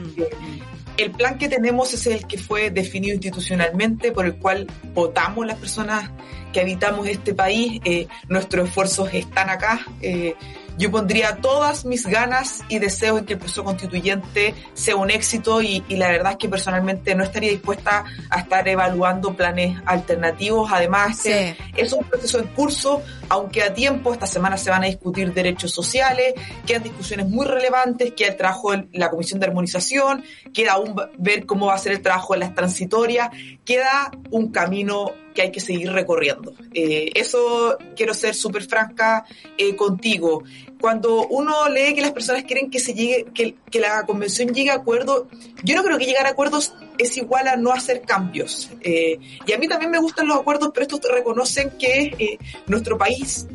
El 0.96 1.10
plan 1.10 1.38
que 1.38 1.48
tenemos 1.48 1.92
es 1.92 2.06
el 2.06 2.26
que 2.26 2.38
fue 2.38 2.70
definido 2.70 3.14
institucionalmente, 3.14 4.12
por 4.12 4.26
el 4.26 4.36
cual 4.36 4.68
votamos 4.94 5.44
las 5.44 5.58
personas 5.58 6.10
que 6.52 6.60
habitamos 6.60 7.08
este 7.08 7.34
país. 7.34 7.80
Eh, 7.84 8.06
nuestros 8.28 8.68
esfuerzos 8.68 9.12
están 9.12 9.50
acá. 9.50 9.84
Eh, 10.00 10.36
yo 10.76 10.90
pondría 10.90 11.36
todas 11.36 11.84
mis 11.84 12.06
ganas 12.06 12.62
y 12.68 12.78
deseos 12.78 13.20
en 13.20 13.26
que 13.26 13.34
el 13.34 13.38
proceso 13.38 13.62
constituyente 13.62 14.54
sea 14.74 14.96
un 14.96 15.10
éxito 15.10 15.62
y, 15.62 15.84
la 15.88 16.08
verdad 16.08 16.32
es 16.32 16.38
que 16.38 16.48
personalmente 16.48 17.14
no 17.14 17.22
estaría 17.22 17.50
dispuesta 17.50 18.04
a 18.28 18.40
estar 18.40 18.66
evaluando 18.66 19.36
planes 19.36 19.78
alternativos. 19.86 20.70
Además, 20.72 21.24
es 21.26 21.92
un 21.92 22.04
proceso 22.04 22.40
en 22.40 22.46
curso, 22.48 23.02
aunque 23.34 23.62
a 23.64 23.74
tiempo, 23.74 24.12
esta 24.12 24.26
semana 24.26 24.56
se 24.56 24.70
van 24.70 24.84
a 24.84 24.86
discutir 24.86 25.32
derechos 25.32 25.72
sociales, 25.72 26.34
quedan 26.64 26.84
discusiones 26.84 27.28
muy 27.28 27.44
relevantes, 27.46 28.12
queda 28.12 28.28
el 28.28 28.36
trabajo 28.36 28.70
de 28.70 28.86
la 28.92 29.10
Comisión 29.10 29.40
de 29.40 29.46
Armonización, 29.46 30.22
queda 30.52 30.74
aún 30.74 30.94
ver 31.18 31.44
cómo 31.44 31.66
va 31.66 31.74
a 31.74 31.78
ser 31.78 31.92
el 31.92 32.00
trabajo 32.00 32.34
de 32.34 32.40
las 32.40 32.54
transitorias, 32.54 33.30
queda 33.64 34.12
un 34.30 34.52
camino 34.52 35.12
que 35.34 35.42
hay 35.42 35.50
que 35.50 35.58
seguir 35.58 35.90
recorriendo. 35.90 36.54
Eh, 36.72 37.10
eso 37.14 37.76
quiero 37.96 38.14
ser 38.14 38.36
súper 38.36 38.62
franca 38.62 39.24
eh, 39.58 39.74
contigo. 39.74 40.44
Cuando 40.84 41.26
uno 41.28 41.66
lee 41.70 41.94
que 41.94 42.02
las 42.02 42.12
personas 42.12 42.44
quieren 42.44 42.70
que 42.70 42.78
se 42.78 42.92
llegue, 42.92 43.24
que, 43.32 43.54
que, 43.70 43.80
la 43.80 44.04
convención 44.04 44.52
llegue 44.52 44.68
a 44.70 44.74
acuerdo, 44.74 45.28
yo 45.62 45.76
no 45.76 45.82
creo 45.82 45.96
que 45.96 46.04
llegar 46.04 46.26
a 46.26 46.28
acuerdos 46.28 46.74
es 46.98 47.16
igual 47.16 47.48
a 47.48 47.56
no 47.56 47.72
hacer 47.72 48.02
cambios. 48.02 48.70
Eh, 48.82 49.18
y 49.46 49.52
a 49.54 49.56
mí 49.56 49.66
también 49.66 49.90
me 49.90 49.98
gustan 49.98 50.28
los 50.28 50.36
acuerdos, 50.36 50.72
pero 50.74 50.82
estos 50.82 51.00
reconocen 51.10 51.70
que 51.78 52.38
nuestro 52.66 52.98
país 52.98 53.46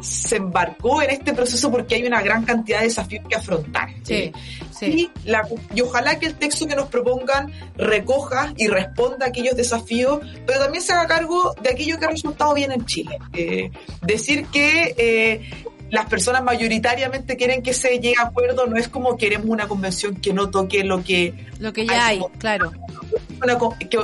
se 0.00 0.36
embarcó 0.36 1.02
en 1.02 1.10
este 1.10 1.32
proceso 1.32 1.70
porque 1.70 1.96
hay 1.96 2.06
una 2.06 2.22
gran 2.22 2.44
cantidad 2.44 2.78
de 2.78 2.84
desafíos 2.84 3.24
que 3.28 3.34
afrontar. 3.34 3.88
Sí, 4.04 4.32
Y, 4.80 5.10
la, 5.24 5.48
y 5.74 5.80
ojalá 5.80 6.18
que 6.18 6.26
el 6.26 6.34
texto 6.34 6.66
que 6.66 6.76
nos 6.76 6.88
propongan 6.88 7.52
recoja 7.76 8.54
y 8.56 8.68
responda 8.68 9.26
a 9.26 9.28
aquellos 9.30 9.56
desafíos, 9.56 10.20
pero 10.46 10.60
también 10.60 10.82
se 10.82 10.92
haga 10.92 11.08
cargo 11.08 11.54
de 11.60 11.70
aquello 11.70 11.98
que 11.98 12.04
ha 12.04 12.10
resultado 12.10 12.54
bien 12.54 12.70
en 12.70 12.86
Chile. 12.86 13.18
Eh, 13.32 13.70
decir 14.02 14.46
que 14.46 14.94
eh, 14.96 15.50
las 15.90 16.06
personas 16.06 16.42
mayoritariamente 16.42 17.36
quieren 17.36 17.62
que 17.62 17.72
se 17.72 17.98
llegue 17.98 18.14
a 18.18 18.26
acuerdo, 18.26 18.66
no 18.66 18.76
es 18.76 18.88
como 18.88 19.16
queremos 19.16 19.48
una 19.48 19.68
convención 19.68 20.16
que 20.16 20.32
no 20.32 20.50
toque 20.50 20.84
lo 20.84 21.02
que... 21.02 21.46
Lo 21.58 21.72
que 21.72 21.86
ya 21.86 22.06
hay, 22.06 22.20
claro. 22.38 22.72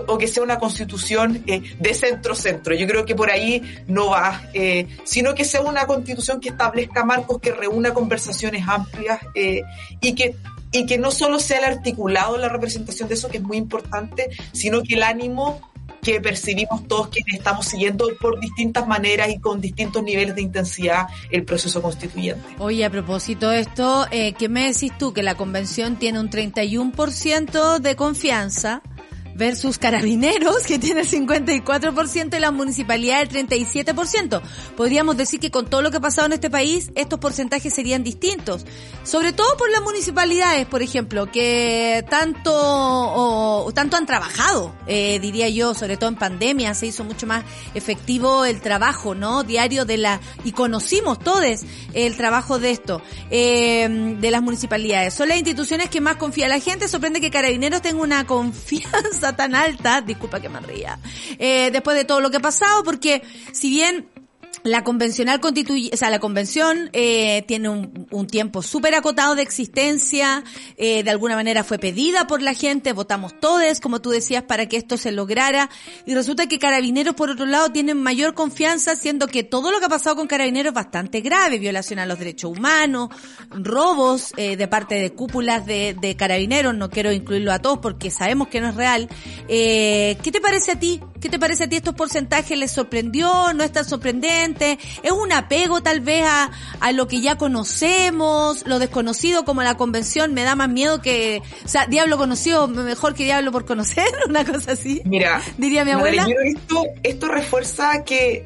o 0.07 0.19
que 0.19 0.29
sea 0.29 0.43
una 0.43 0.59
constitución 0.59 1.43
eh, 1.47 1.63
de 1.79 1.95
centro-centro. 1.95 2.75
Yo 2.75 2.87
creo 2.87 3.05
que 3.05 3.15
por 3.15 3.31
ahí 3.31 3.63
no 3.87 4.11
va, 4.11 4.43
eh, 4.55 4.89
sino 5.05 5.35
que 5.35 5.45
sea 5.45 5.61
una 5.61 5.87
constitución 5.87 6.41
que 6.41 6.51
establezca 6.51 7.05
marcos, 7.05 7.41
que 7.41 7.53
reúna 7.53 7.95
conversaciones 7.95 8.67
amplias 8.67 9.21
eh, 9.35 9.63
y 10.01 10.15
que 10.15 10.37
y 10.75 10.87
que 10.87 10.99
no 10.99 11.13
solo 11.13 11.39
sea 11.39 11.59
el 11.59 11.65
articulado 11.65 12.37
la 12.37 12.49
representación 12.49 13.09
de 13.09 13.15
eso, 13.15 13.29
que 13.29 13.37
es 13.37 13.45
muy 13.45 13.57
importante, 13.57 14.31
sino 14.51 14.83
que 14.83 14.95
el 14.95 15.05
ánimo 15.05 15.61
que 16.05 16.21
percibimos 16.21 16.87
todos 16.87 17.09
quienes 17.09 17.35
estamos 17.35 17.67
siguiendo 17.67 18.09
por 18.21 18.39
distintas 18.39 18.87
maneras 18.87 19.31
y 19.31 19.41
con 19.41 19.61
distintos 19.61 20.03
niveles 20.03 20.35
de 20.35 20.43
intensidad 20.43 21.07
el 21.31 21.45
proceso 21.45 21.83
constituyente. 21.83 22.45
Oye, 22.59 22.85
a 22.85 22.91
propósito 22.91 23.51
de 23.51 23.61
esto, 23.61 24.07
eh, 24.11 24.35
¿qué 24.35 24.49
me 24.49 24.73
decís 24.73 24.93
tú? 24.99 25.13
Que 25.13 25.23
la 25.23 25.35
convención 25.35 25.97
tiene 25.97 26.21
un 26.21 26.31
31% 26.31 27.81
de 27.81 27.97
confianza 27.97 28.83
versus 29.35 29.79
Carabineros, 29.79 30.65
que 30.67 30.79
tiene 30.79 31.03
el 31.03 31.09
54% 31.09 32.37
y 32.37 32.41
la 32.41 32.51
municipalidad 32.51 33.23
el 33.23 33.29
37%. 33.29 34.41
Podríamos 34.77 35.17
decir 35.17 35.41
que 35.41 35.51
con 35.51 35.67
todo 35.67 35.83
lo 35.83 35.91
que 35.91 35.99
ha 35.99 36.01
pasado 36.01 36.27
en 36.27 36.33
este 36.33 36.51
país, 36.51 36.91
estos 36.95 37.19
porcentajes 37.19 37.75
serían 37.75 38.03
distintos. 38.03 38.65
Sobre 39.03 39.33
todo 39.33 39.57
por 39.57 39.71
las 39.71 39.83
municipalidades, 39.83 40.67
por 40.67 40.83
ejemplo, 40.83 41.31
que 41.31 42.05
tanto, 42.09 42.53
o, 42.55 43.71
tanto 43.75 43.97
han 43.97 44.07
trabajado, 44.07 44.75
eh, 44.87 45.19
diría 45.21 45.49
yo, 45.49 45.75
sobre 45.75 45.97
todo 45.97 46.09
en 46.09 46.17
pandemia, 46.17 46.75
se 46.75 46.87
hizo 46.87 47.05
mucho 47.05 47.27
más 47.27 47.45
efectivo 47.75 48.45
el 48.45 48.61
trabajo, 48.61 49.15
¿no? 49.15 49.45
Diario 49.45 49.85
de 49.85 49.99
la, 49.99 50.21
y 50.45 50.53
conocimos 50.53 51.19
todos 51.19 51.35
el 51.93 52.17
trabajo 52.17 52.59
de 52.59 52.71
esto, 52.71 53.03
eh, 53.31 54.17
de 54.21 54.31
las 54.31 54.41
municipalidades. 54.41 55.15
Son 55.15 55.29
las 55.29 55.37
instituciones 55.37 55.91
que 55.91 56.01
más 56.01 56.17
confía 56.17 56.49
la 56.49 56.61
gente. 56.61 56.89
Sorprende 56.89 57.21
que 57.21 57.31
Carabineros 57.31 57.83
tenga 57.83 58.01
una 58.01 58.27
confianza 58.27 59.24
tan 59.33 59.55
alta, 59.55 60.01
disculpa 60.01 60.41
que 60.41 60.49
me 60.49 60.61
ría, 60.61 60.99
eh, 61.39 61.71
después 61.73 61.97
de 61.97 62.05
todo 62.05 62.21
lo 62.21 62.31
que 62.31 62.37
ha 62.37 62.41
pasado, 62.41 62.85
porque 62.85 63.23
si 63.53 63.71
bien 63.71 64.09
la 64.65 64.83
convencional 64.83 65.41
constituye, 65.41 65.91
o 65.93 65.97
sea, 65.97 66.09
la 66.09 66.21
convención 66.21 66.89
eh, 66.95 67.45
tiene 67.47 67.69
un, 67.69 68.09
un 68.11 68.27
tiempo 68.27 68.63
súper 68.63 68.95
acotado 68.95 69.35
de 69.35 69.43
existencia, 69.43 70.43
eh, 70.79 71.03
de 71.03 71.11
alguna 71.11 71.37
manera 71.37 71.65
fue 71.65 71.79
pedida 71.79 72.27
por 72.27 72.41
la 72.41 72.55
gente, 72.55 72.95
votamos 72.95 73.39
todos, 73.39 73.79
como 73.81 74.01
tú 74.01 74.09
decías, 74.09 74.43
para 74.45 74.67
que 74.67 74.79
esto 74.79 74.97
se 74.97 75.13
lograra, 75.13 75.69
y 76.07 76.15
resulta 76.15 76.49
que 76.49 76.59
Carabineros, 76.59 77.15
por 77.15 77.29
otro 77.29 77.45
lado, 77.45 77.69
tienen 77.73 78.03
mayor 78.03 78.33
confianza, 78.33 78.97
siendo 78.97 79.27
que 79.27 79.43
todo 79.43 79.71
lo 79.71 79.81
que 79.81 79.85
ha 79.85 79.91
pasado 79.91 80.17
con 80.17 80.27
Carabineros 80.27 80.71
es 80.71 80.75
bastante 80.75 81.21
grave, 81.21 81.59
violación 81.59 81.99
a 81.99 82.07
los 82.07 82.19
derechos 82.19 82.57
humanos, 82.57 83.11
robos 83.51 84.33
eh, 84.39 84.57
de 84.57 84.67
parte 84.67 84.95
de 84.95 85.13
cúpulas 85.13 85.67
de, 85.67 85.95
de 86.01 86.17
Carabineros, 86.17 86.75
no 86.75 86.89
quiero 86.89 87.13
incluirlo 87.13 87.53
a 87.53 87.59
todos 87.59 87.81
porque 87.81 88.11
sabemos 88.11 88.49
que 88.49 88.63
no 88.63 88.71
es 88.71 88.77
real. 88.77 89.11
Eh, 89.47 90.17
¿Qué 90.23 90.33
te 90.33 90.41
parece 90.41 90.73
a 90.73 90.81
ti? 90.81 91.03
¿Qué 91.25 91.31
te 91.31 91.39
parece 91.39 91.65
a 91.65 91.69
ti 91.71 91.77
estos 91.77 91.95
porcentajes? 91.95 92.59
¿Les 92.59 92.71
sorprendió? 92.71 93.55
¿No 93.55 93.65
es 93.65 93.73
tan 93.73 93.87
sorprendente? 93.87 94.79
¿Es 95.03 95.11
un 95.11 95.33
apego 95.33 95.83
tal 95.83 96.01
vez 96.01 96.23
a, 96.27 96.51
a 96.81 96.93
lo 96.93 97.09
que 97.09 97.23
ya 97.23 97.39
conocemos? 97.39 98.67
Lo 98.67 98.79
desconocido 98.79 99.47
como 99.47 99.63
la 99.63 99.79
convención 99.79 100.35
me 100.35 100.43
da 100.43 100.55
más 100.55 100.69
miedo 100.69 101.01
que, 101.01 101.41
o 101.65 101.69
sea, 101.69 101.87
diablo 101.87 102.19
conocido 102.19 102.69
mejor 102.69 103.15
que 103.15 103.25
diablo 103.25 103.53
por 103.53 103.65
conocer, 103.65 104.05
una 104.29 104.45
cosa 104.45 104.73
así. 104.73 105.01
Mira, 105.07 105.41
diría 105.57 105.83
mi 105.87 105.93
abuela. 105.93 106.27
esto, 106.45 106.85
esto 107.03 107.29
refuerza 107.29 108.05
que 108.05 108.45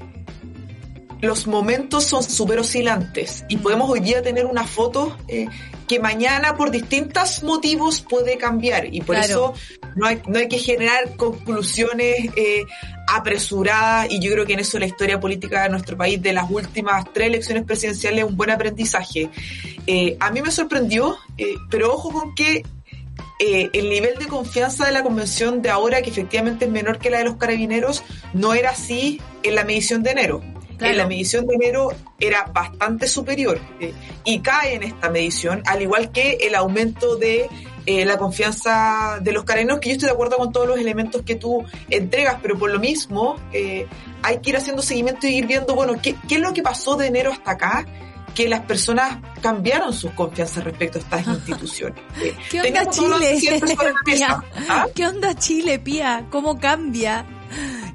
los 1.20 1.48
momentos 1.48 2.04
son 2.04 2.22
súper 2.22 2.60
oscilantes 2.60 3.44
y 3.48 3.56
podemos 3.56 3.90
hoy 3.90 3.98
día 3.98 4.22
tener 4.22 4.46
una 4.46 4.62
foto 4.62 5.16
eh, 5.26 5.48
que 5.88 5.98
mañana 5.98 6.56
por 6.56 6.70
distintos 6.70 7.42
motivos 7.42 8.02
puede 8.02 8.36
cambiar 8.38 8.94
y 8.94 9.00
por 9.00 9.16
Claro. 9.16 9.28
eso 9.28 9.54
no 9.96 10.06
hay, 10.06 10.22
no 10.26 10.38
hay 10.38 10.48
que 10.48 10.58
generar 10.58 11.16
conclusiones 11.16 12.30
eh, 12.36 12.64
apresuradas 13.08 14.06
y 14.10 14.20
yo 14.20 14.32
creo 14.32 14.46
que 14.46 14.52
en 14.52 14.60
eso 14.60 14.78
la 14.78 14.86
historia 14.86 15.18
política 15.18 15.62
de 15.62 15.70
nuestro 15.70 15.96
país 15.96 16.20
de 16.22 16.32
las 16.32 16.50
últimas 16.50 17.04
tres 17.12 17.28
elecciones 17.28 17.64
presidenciales 17.64 18.24
es 18.24 18.30
un 18.30 18.36
buen 18.36 18.50
aprendizaje. 18.50 19.30
Eh, 19.86 20.16
a 20.20 20.30
mí 20.30 20.42
me 20.42 20.50
sorprendió, 20.50 21.16
eh, 21.38 21.54
pero 21.70 21.92
ojo 21.94 22.12
con 22.12 22.34
que 22.34 22.62
eh, 23.40 23.70
el 23.72 23.88
nivel 23.88 24.18
de 24.18 24.26
confianza 24.26 24.84
de 24.84 24.92
la 24.92 25.02
convención 25.02 25.62
de 25.62 25.70
ahora, 25.70 26.02
que 26.02 26.10
efectivamente 26.10 26.64
es 26.64 26.70
menor 26.70 26.98
que 26.98 27.08
la 27.08 27.18
de 27.18 27.24
los 27.24 27.36
carabineros, 27.36 28.02
no 28.34 28.52
era 28.52 28.70
así 28.70 29.20
en 29.42 29.54
la 29.54 29.64
medición 29.64 30.02
de 30.02 30.10
enero. 30.10 30.42
Claro. 30.78 30.92
En 30.92 30.98
la 30.98 31.06
medición 31.06 31.46
de 31.46 31.56
enero 31.56 31.88
era 32.20 32.44
bastante 32.54 33.08
superior 33.08 33.60
eh, 33.80 33.92
y 34.24 34.38
cae 34.38 34.74
en 34.74 34.84
esta 34.84 35.10
medición, 35.10 35.62
al 35.66 35.82
igual 35.82 36.12
que 36.12 36.38
el 36.40 36.54
aumento 36.54 37.16
de 37.16 37.48
eh, 37.84 38.04
la 38.04 38.16
confianza 38.16 39.18
de 39.20 39.32
los 39.32 39.44
carabineros, 39.44 39.80
que 39.80 39.88
yo 39.88 39.94
estoy 39.94 40.08
de 40.08 40.12
acuerdo 40.12 40.36
con 40.36 40.52
todos 40.52 40.68
los 40.68 40.78
elementos 40.78 41.22
que 41.22 41.34
tú 41.34 41.64
entregas, 41.90 42.36
pero 42.40 42.58
por 42.58 42.70
lo 42.70 42.78
mismo 42.78 43.36
eh, 43.52 43.86
hay 44.22 44.38
que 44.38 44.50
ir 44.50 44.56
haciendo 44.56 44.82
seguimiento 44.82 45.26
y 45.26 45.36
ir 45.36 45.46
viendo, 45.46 45.74
bueno, 45.74 45.94
¿qué, 46.00 46.14
qué 46.28 46.36
es 46.36 46.40
lo 46.40 46.52
que 46.52 46.62
pasó 46.62 46.96
de 46.96 47.06
enero 47.06 47.32
hasta 47.32 47.52
acá? 47.52 47.86
que 48.34 48.48
las 48.48 48.60
personas 48.60 49.18
cambiaron 49.42 49.92
sus 49.92 50.12
confianzas 50.12 50.62
respecto 50.62 50.98
a 50.98 51.00
estas 51.00 51.26
instituciones. 51.26 52.00
Eh, 52.22 52.36
¿Qué 52.50 52.60
onda 52.60 52.90
teníamos 52.90 53.20
Chile? 53.20 53.58
Pía? 54.04 54.44
¿Ah? 54.68 54.86
¿Qué 54.94 55.06
onda 55.06 55.34
Chile, 55.34 55.78
Pía? 55.78 56.26
¿Cómo 56.30 56.58
cambia? 56.58 57.24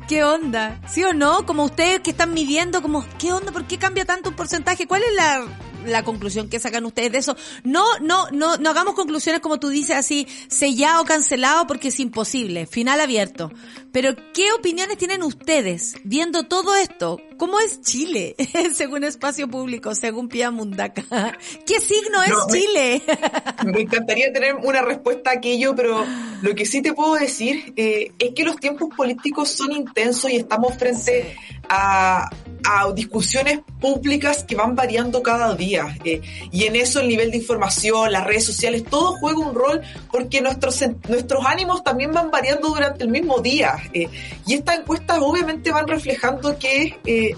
¿Qué 0.07 0.23
onda? 0.23 0.81
¿Sí 0.87 1.03
o 1.03 1.13
no? 1.13 1.45
Como 1.45 1.63
ustedes 1.63 2.01
que 2.01 2.11
están 2.11 2.33
midiendo, 2.33 2.81
como, 2.81 3.05
¿qué 3.17 3.31
onda? 3.31 3.51
¿Por 3.51 3.65
qué 3.65 3.77
cambia 3.77 4.03
tanto 4.03 4.29
un 4.29 4.35
porcentaje? 4.35 4.85
¿Cuál 4.85 5.01
es 5.03 5.13
la, 5.15 5.47
la 5.85 6.03
conclusión 6.03 6.49
que 6.49 6.59
sacan 6.59 6.85
ustedes 6.85 7.13
de 7.13 7.17
eso? 7.19 7.37
No, 7.63 7.85
no, 8.01 8.29
no, 8.31 8.57
no 8.57 8.69
hagamos 8.69 8.95
conclusiones 8.95 9.41
como 9.41 9.59
tú 9.59 9.69
dices 9.69 9.95
así, 9.95 10.27
sellado, 10.49 11.05
cancelado, 11.05 11.67
porque 11.67 11.87
es 11.87 11.99
imposible, 12.01 12.65
final 12.67 12.99
abierto. 12.99 13.51
Pero, 13.93 14.15
¿qué 14.33 14.51
opiniones 14.51 14.97
tienen 14.97 15.21
ustedes 15.21 15.95
viendo 16.03 16.43
todo 16.43 16.75
esto? 16.75 17.21
¿Cómo 17.37 17.59
es 17.59 17.79
Chile? 17.81 18.35
según 18.73 19.03
Espacio 19.03 19.47
Público, 19.47 19.93
según 19.93 20.29
Pía 20.29 20.49
Mundaca. 20.49 21.03
¿Qué 21.65 21.79
signo 21.79 22.23
es 22.23 22.29
No, 22.31 22.47
me- 22.47 22.59
Chile? 22.59 23.01
Me 23.65 23.81
encantaría 23.81 24.33
tener 24.33 24.55
una 24.55 24.81
respuesta 24.81 25.29
a 25.29 25.33
aquello, 25.33 25.75
pero 25.75 26.03
lo 26.41 26.55
que 26.55 26.65
sí 26.65 26.81
te 26.81 26.93
puedo 26.93 27.13
decir 27.13 27.71
eh, 27.77 28.11
es 28.17 28.33
que 28.33 28.43
los 28.43 28.55
tiempos 28.57 28.89
políticos 28.97 29.49
son 29.49 29.71
intensos 29.71 30.29
y 30.31 30.37
estamos 30.37 30.75
frente 30.75 31.37
a, 31.69 32.29
a 32.65 32.91
discusiones 32.91 33.59
públicas 33.79 34.43
que 34.43 34.55
van 34.55 34.75
variando 34.75 35.21
cada 35.21 35.55
día. 35.55 35.97
eh, 36.03 36.21
y 36.51 36.63
en 36.65 36.75
eso 36.75 36.99
el 36.99 37.07
nivel 37.07 37.31
de 37.31 37.37
información, 37.37 38.11
las 38.11 38.23
redes 38.23 38.45
sociales, 38.45 38.83
todo 38.83 39.13
juega 39.17 39.39
un 39.39 39.55
rol 39.55 39.81
porque 40.11 40.41
nuestros, 40.41 40.83
nuestros 41.07 41.45
ánimos 41.45 41.83
también 41.83 42.11
van 42.11 42.31
variando 42.31 42.69
durante 42.69 43.03
el 43.03 43.09
mismo 43.09 43.39
día. 43.39 43.75
eh, 43.93 44.09
y 44.45 44.53
estas 44.55 44.79
encuestas 44.79 45.19
obviamente 45.21 45.71
van 45.71 45.87
reflejando 45.87 46.57
que 46.57 46.99
eh, 47.05 47.33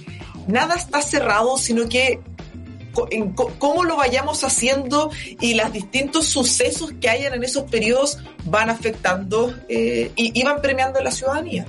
nada 0.48 0.76
está 0.76 1.02
cerrado, 1.02 1.58
sino 1.58 1.88
que 1.90 2.20
en 3.12 3.34
cómo 3.34 3.84
lo 3.84 3.98
vayamos 3.98 4.44
haciendo 4.44 5.12
y 5.42 5.54
los 5.56 5.72
distintos 5.74 6.28
sucesos 6.28 6.94
que 7.02 7.10
hayan 7.10 7.34
en 7.34 7.44
esos 7.44 7.70
periodos 7.70 8.20
van 8.46 8.70
afectando 8.70 9.54
eh, 9.68 10.12
y, 10.16 10.40
y 10.40 10.44
van 10.44 10.62
premiando 10.62 11.00
a 11.00 11.04
la 11.04 11.12
ciudadanía. 11.12 11.66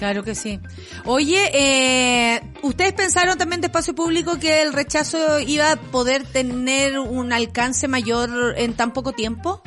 Claro 0.00 0.24
que 0.24 0.34
sí. 0.34 0.58
Oye, 1.04 1.50
eh, 1.52 2.40
¿ustedes 2.62 2.94
pensaron 2.94 3.36
también 3.36 3.60
de 3.60 3.66
espacio 3.66 3.94
público 3.94 4.38
que 4.38 4.62
el 4.62 4.72
rechazo 4.72 5.40
iba 5.40 5.72
a 5.72 5.76
poder 5.76 6.24
tener 6.24 6.98
un 6.98 7.34
alcance 7.34 7.86
mayor 7.86 8.54
en 8.56 8.72
tan 8.72 8.94
poco 8.94 9.12
tiempo? 9.12 9.60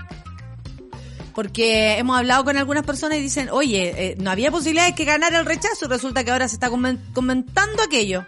Porque 1.35 1.99
hemos 1.99 2.17
hablado 2.17 2.43
con 2.45 2.57
algunas 2.57 2.83
personas 2.83 3.19
y 3.19 3.21
dicen, 3.21 3.49
oye, 3.51 3.93
eh, 3.95 4.15
no 4.19 4.31
había 4.31 4.49
posibilidad 4.49 4.87
de 4.87 4.95
que 4.95 5.05
ganara 5.05 5.37
el 5.39 5.45
rechazo 5.45 5.87
resulta 5.87 6.23
que 6.23 6.31
ahora 6.31 6.47
se 6.47 6.55
está 6.55 6.71
comen- 6.71 6.99
comentando 7.13 7.83
aquello. 7.83 8.25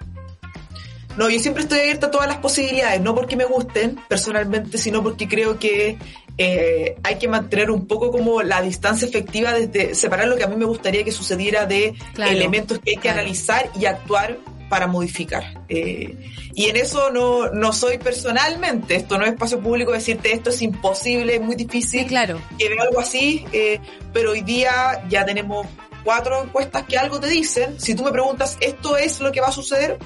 No, 1.18 1.27
yo 1.32 1.40
siempre 1.40 1.64
estoy 1.64 1.80
abierta 1.80 2.06
a 2.06 2.11
todas 2.11 2.27
las 2.27 2.38
posibilidades, 2.38 3.02
no 3.02 3.15
porque 3.15 3.36
me 3.36 3.45
gusten 3.45 3.99
personalmente, 4.07 4.77
sino 4.77 5.02
porque 5.02 5.27
creo 5.27 5.57
que 5.57 5.98
eh, 6.37 6.95
hay 7.03 7.15
que 7.15 7.27
mantener 7.27 7.71
un 7.71 7.87
poco 7.87 8.11
como 8.11 8.41
la 8.41 8.61
distancia 8.61 9.07
efectiva 9.07 9.53
desde 9.53 9.95
separar 9.95 10.27
lo 10.27 10.35
que 10.35 10.43
a 10.43 10.47
mí 10.47 10.55
me 10.55 10.65
gustaría 10.65 11.03
que 11.03 11.11
sucediera 11.11 11.65
de 11.65 11.93
Claro, 12.13 12.31
elementos 12.31 12.79
que 12.79 12.91
hay 12.91 12.95
que 12.95 13.01
claro. 13.03 13.19
analizar 13.19 13.69
y 13.79 13.85
actuar 13.85 14.37
para 14.69 14.87
modificar. 14.87 15.61
Eh, 15.69 16.15
y 16.53 16.65
en 16.65 16.75
eso 16.77 17.11
no, 17.11 17.49
no 17.51 17.71
soy 17.71 17.97
personalmente, 17.97 18.95
esto 18.95 19.17
no 19.17 19.25
es 19.25 19.31
espacio 19.31 19.59
público 19.59 19.91
decirte 19.91 20.33
esto 20.33 20.49
es 20.49 20.61
imposible, 20.61 21.35
es 21.35 21.41
muy 21.41 21.55
difícil. 21.55 22.01
Sí, 22.01 22.05
claro. 22.05 22.41
que 22.57 22.69
veo 22.69 22.81
algo 22.81 22.99
así, 22.99 23.45
eh, 23.53 23.79
pero 24.11 24.31
hoy 24.31 24.41
día 24.41 25.03
ya 25.07 25.23
tenemos 25.25 25.67
cuatro 26.03 26.43
encuestas 26.43 26.83
que 26.83 26.97
algo 26.97 27.19
te 27.19 27.27
dicen. 27.27 27.79
Si 27.79 27.95
tú 27.95 28.03
me 28.03 28.11
preguntas, 28.11 28.57
¿esto 28.59 28.97
es 28.97 29.19
lo 29.19 29.31
que 29.31 29.41
va 29.41 29.47
a 29.47 29.51
suceder? 29.51 29.97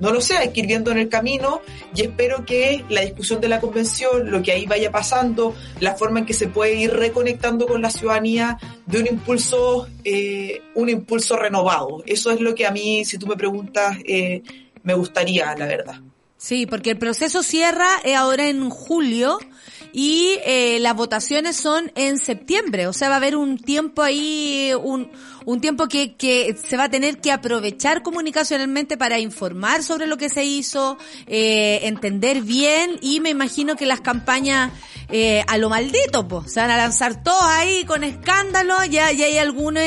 No 0.00 0.12
lo 0.12 0.20
sé, 0.20 0.36
hay 0.36 0.52
que 0.52 0.60
ir 0.60 0.66
viendo 0.66 0.90
en 0.90 0.98
el 0.98 1.08
camino 1.08 1.60
y 1.94 2.02
espero 2.02 2.44
que 2.44 2.84
la 2.88 3.02
discusión 3.02 3.40
de 3.40 3.48
la 3.48 3.60
convención, 3.60 4.30
lo 4.30 4.42
que 4.42 4.52
ahí 4.52 4.66
vaya 4.66 4.90
pasando, 4.90 5.54
la 5.80 5.94
forma 5.94 6.20
en 6.20 6.26
que 6.26 6.34
se 6.34 6.48
puede 6.48 6.74
ir 6.74 6.92
reconectando 6.92 7.66
con 7.66 7.82
la 7.82 7.90
ciudadanía 7.90 8.58
de 8.86 9.00
un 9.00 9.06
impulso, 9.06 9.88
eh, 10.04 10.62
un 10.74 10.88
impulso 10.88 11.36
renovado. 11.36 12.02
Eso 12.06 12.30
es 12.30 12.40
lo 12.40 12.54
que 12.54 12.66
a 12.66 12.70
mí, 12.70 13.04
si 13.04 13.18
tú 13.18 13.26
me 13.26 13.36
preguntas, 13.36 13.96
eh, 14.04 14.42
me 14.82 14.94
gustaría, 14.94 15.54
la 15.56 15.66
verdad. 15.66 16.00
Sí, 16.38 16.66
porque 16.66 16.90
el 16.90 16.98
proceso 16.98 17.42
cierra 17.42 17.88
eh, 18.04 18.14
ahora 18.14 18.48
en 18.48 18.68
julio 18.68 19.38
y 19.98 20.38
eh, 20.44 20.76
las 20.80 20.94
votaciones 20.94 21.56
son 21.56 21.90
en 21.94 22.18
septiembre. 22.18 22.86
O 22.86 22.92
sea, 22.92 23.08
va 23.08 23.14
a 23.14 23.16
haber 23.16 23.34
un 23.34 23.56
tiempo 23.56 24.02
ahí, 24.02 24.72
un, 24.78 25.10
un 25.46 25.62
tiempo 25.62 25.88
que, 25.88 26.16
que 26.16 26.54
se 26.62 26.76
va 26.76 26.84
a 26.84 26.88
tener 26.90 27.18
que 27.18 27.32
aprovechar 27.32 28.02
comunicacionalmente 28.02 28.98
para 28.98 29.18
informar 29.20 29.82
sobre 29.82 30.06
lo 30.06 30.18
que 30.18 30.28
se 30.28 30.44
hizo, 30.44 30.98
eh, 31.26 31.80
entender 31.84 32.42
bien 32.42 32.98
y 33.00 33.20
me 33.20 33.30
imagino 33.30 33.74
que 33.74 33.86
las 33.86 34.02
campañas 34.02 34.70
eh, 35.08 35.44
a 35.46 35.56
lo 35.56 35.68
maldito, 35.68 36.26
pues, 36.26 36.52
se 36.52 36.60
van 36.60 36.70
a 36.70 36.76
lanzar 36.76 37.22
todos 37.22 37.42
ahí 37.42 37.84
con 37.84 38.02
escándalo, 38.02 38.74
ya, 38.84 39.12
ya 39.12 39.26
hay 39.26 39.38
algunos 39.38 39.82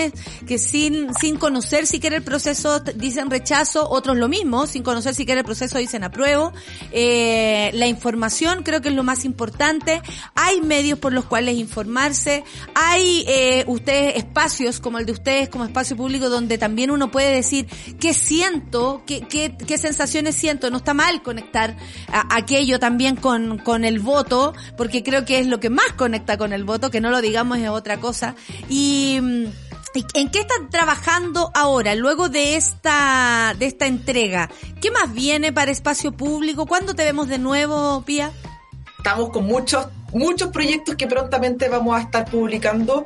que 0.47 0.57
sin, 0.57 1.13
sin 1.13 1.37
conocer 1.37 1.85
siquiera 1.87 2.15
el 2.15 2.23
proceso 2.23 2.79
dicen 2.79 3.29
rechazo, 3.29 3.89
otros 3.89 4.17
lo 4.17 4.29
mismo, 4.29 4.65
sin 4.65 4.81
conocer 4.81 5.13
siquiera 5.13 5.41
el 5.41 5.45
proceso 5.45 5.77
dicen 5.77 6.03
apruebo. 6.03 6.53
Eh, 6.91 7.71
la 7.73 7.87
información 7.87 8.63
creo 8.63 8.81
que 8.81 8.89
es 8.89 8.95
lo 8.95 9.03
más 9.03 9.25
importante, 9.25 9.98
hay 10.35 10.61
medios 10.61 10.99
por 10.99 11.13
los 11.13 11.25
cuales 11.25 11.57
informarse, 11.57 12.43
hay 12.75 13.25
eh, 13.27 13.63
ustedes 13.67 14.17
espacios 14.17 14.79
como 14.79 14.97
el 14.97 15.05
de 15.05 15.11
ustedes 15.11 15.49
como 15.49 15.65
espacio 15.65 15.95
público 15.95 16.29
donde 16.29 16.57
también 16.57 16.91
uno 16.91 17.11
puede 17.11 17.33
decir 17.33 17.67
qué 17.99 18.13
siento, 18.13 19.03
qué, 19.05 19.21
qué, 19.21 19.55
qué 19.65 19.77
sensaciones 19.77 20.35
siento. 20.35 20.69
No 20.69 20.77
está 20.77 20.93
mal 20.93 21.21
conectar 21.21 21.77
aquello 22.11 22.79
también 22.79 23.15
con, 23.15 23.57
con 23.59 23.85
el 23.85 23.99
voto, 23.99 24.53
porque 24.77 25.03
creo 25.03 25.25
que 25.25 25.39
es 25.39 25.47
lo 25.47 25.59
que 25.59 25.69
más 25.69 25.93
conecta 25.95 26.37
con 26.37 26.53
el 26.53 26.63
voto, 26.63 26.91
que 26.91 27.01
no 27.01 27.09
lo 27.09 27.21
digamos 27.21 27.57
es 27.59 27.69
otra 27.69 27.99
cosa. 27.99 28.35
Y... 28.69 29.19
¿En 30.13 30.29
qué 30.29 30.41
están 30.41 30.69
trabajando 30.69 31.51
ahora, 31.55 31.95
luego 31.95 32.29
de 32.29 32.55
esta, 32.55 33.55
de 33.57 33.65
esta 33.65 33.87
entrega? 33.87 34.47
¿Qué 34.81 34.91
más 34.91 35.11
viene 35.11 35.51
para 35.51 35.71
espacio 35.71 36.11
público? 36.11 36.67
¿Cuándo 36.67 36.93
te 36.93 37.03
vemos 37.03 37.27
de 37.27 37.39
nuevo, 37.39 38.03
Pía? 38.05 38.31
Estamos 38.99 39.29
con 39.29 39.45
muchos, 39.45 39.87
muchos 40.13 40.49
proyectos 40.49 40.95
que 40.95 41.07
prontamente 41.07 41.69
vamos 41.69 41.97
a 41.97 42.01
estar 42.01 42.25
publicando 42.25 43.05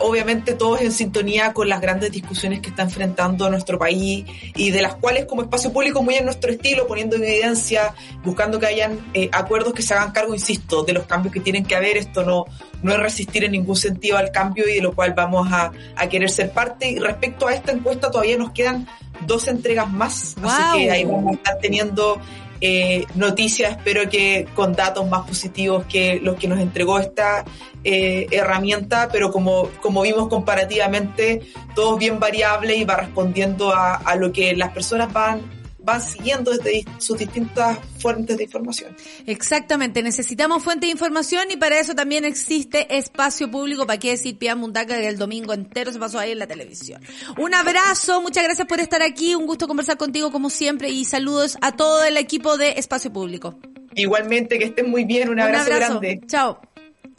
obviamente 0.00 0.54
todos 0.54 0.80
en 0.80 0.92
sintonía 0.92 1.52
con 1.52 1.68
las 1.68 1.80
grandes 1.80 2.10
discusiones 2.10 2.60
que 2.60 2.70
está 2.70 2.82
enfrentando 2.82 3.48
nuestro 3.48 3.78
país 3.78 4.24
y 4.54 4.70
de 4.70 4.82
las 4.82 4.96
cuales 4.96 5.26
como 5.26 5.42
espacio 5.42 5.72
público 5.72 6.02
muy 6.02 6.16
en 6.16 6.24
nuestro 6.24 6.50
estilo, 6.50 6.86
poniendo 6.86 7.16
en 7.16 7.24
evidencia, 7.24 7.94
buscando 8.24 8.58
que 8.58 8.66
hayan 8.66 8.98
eh, 9.14 9.30
acuerdos 9.32 9.72
que 9.72 9.82
se 9.82 9.94
hagan 9.94 10.12
cargo, 10.12 10.34
insisto, 10.34 10.82
de 10.82 10.92
los 10.92 11.06
cambios 11.06 11.32
que 11.32 11.40
tienen 11.40 11.64
que 11.64 11.76
haber. 11.76 11.96
Esto 11.96 12.24
no, 12.24 12.46
no 12.82 12.92
es 12.92 12.98
resistir 12.98 13.44
en 13.44 13.52
ningún 13.52 13.76
sentido 13.76 14.16
al 14.16 14.30
cambio 14.30 14.68
y 14.68 14.74
de 14.74 14.82
lo 14.82 14.92
cual 14.94 15.14
vamos 15.14 15.50
a, 15.52 15.72
a 15.96 16.08
querer 16.08 16.30
ser 16.30 16.50
parte. 16.50 16.90
Y 16.90 16.98
respecto 16.98 17.46
a 17.46 17.54
esta 17.54 17.72
encuesta 17.72 18.10
todavía 18.10 18.36
nos 18.36 18.50
quedan 18.50 18.86
dos 19.26 19.48
entregas 19.48 19.90
más, 19.90 20.36
así 20.42 20.78
que 20.78 20.90
ahí 20.90 21.04
vamos 21.04 21.32
a 21.32 21.32
estar 21.32 21.58
teniendo 21.58 22.20
eh, 22.60 23.06
noticias, 23.14 23.76
espero 23.76 24.08
que 24.08 24.46
con 24.54 24.72
datos 24.72 25.08
más 25.08 25.26
positivos 25.26 25.84
que 25.86 26.20
los 26.22 26.36
que 26.36 26.48
nos 26.48 26.58
entregó 26.58 26.98
esta 26.98 27.44
eh, 27.84 28.26
herramienta, 28.30 29.08
pero 29.12 29.30
como, 29.30 29.68
como 29.80 30.02
vimos 30.02 30.28
comparativamente, 30.28 31.42
todo 31.74 31.96
bien 31.96 32.18
variable 32.18 32.76
y 32.76 32.84
va 32.84 32.96
respondiendo 32.96 33.72
a, 33.72 33.94
a 33.94 34.16
lo 34.16 34.32
que 34.32 34.56
las 34.56 34.72
personas 34.72 35.12
van 35.12 35.57
van 35.88 36.02
siguiendo 36.02 36.50
desde 36.50 36.84
sus 36.98 37.16
distintas 37.18 37.78
fuentes 37.98 38.36
de 38.36 38.44
información. 38.44 38.94
Exactamente, 39.26 40.02
necesitamos 40.02 40.62
fuentes 40.62 40.86
de 40.86 40.92
información 40.92 41.50
y 41.50 41.56
para 41.56 41.80
eso 41.80 41.94
también 41.94 42.26
existe 42.26 42.98
espacio 42.98 43.50
público, 43.50 43.86
para 43.86 43.98
qué 43.98 44.10
decir 44.10 44.36
Pia 44.36 44.54
Mundaca 44.54 44.98
que 44.98 45.08
el 45.08 45.16
domingo 45.16 45.54
entero 45.54 45.90
se 45.90 45.98
pasó 45.98 46.18
ahí 46.18 46.32
en 46.32 46.40
la 46.40 46.46
televisión. 46.46 47.00
Un 47.38 47.54
abrazo, 47.54 48.20
muchas 48.20 48.44
gracias 48.44 48.66
por 48.66 48.80
estar 48.80 49.00
aquí, 49.02 49.34
un 49.34 49.46
gusto 49.46 49.66
conversar 49.66 49.96
contigo 49.96 50.30
como 50.30 50.50
siempre 50.50 50.90
y 50.90 51.06
saludos 51.06 51.56
a 51.62 51.74
todo 51.74 52.04
el 52.04 52.18
equipo 52.18 52.58
de 52.58 52.72
Espacio 52.72 53.10
Público. 53.10 53.58
Igualmente, 53.94 54.58
que 54.58 54.66
estén 54.66 54.90
muy 54.90 55.04
bien, 55.04 55.30
un 55.30 55.40
abrazo, 55.40 55.68
un 55.68 55.72
abrazo. 55.72 56.00
grande. 56.00 56.20
Chao. 56.26 56.60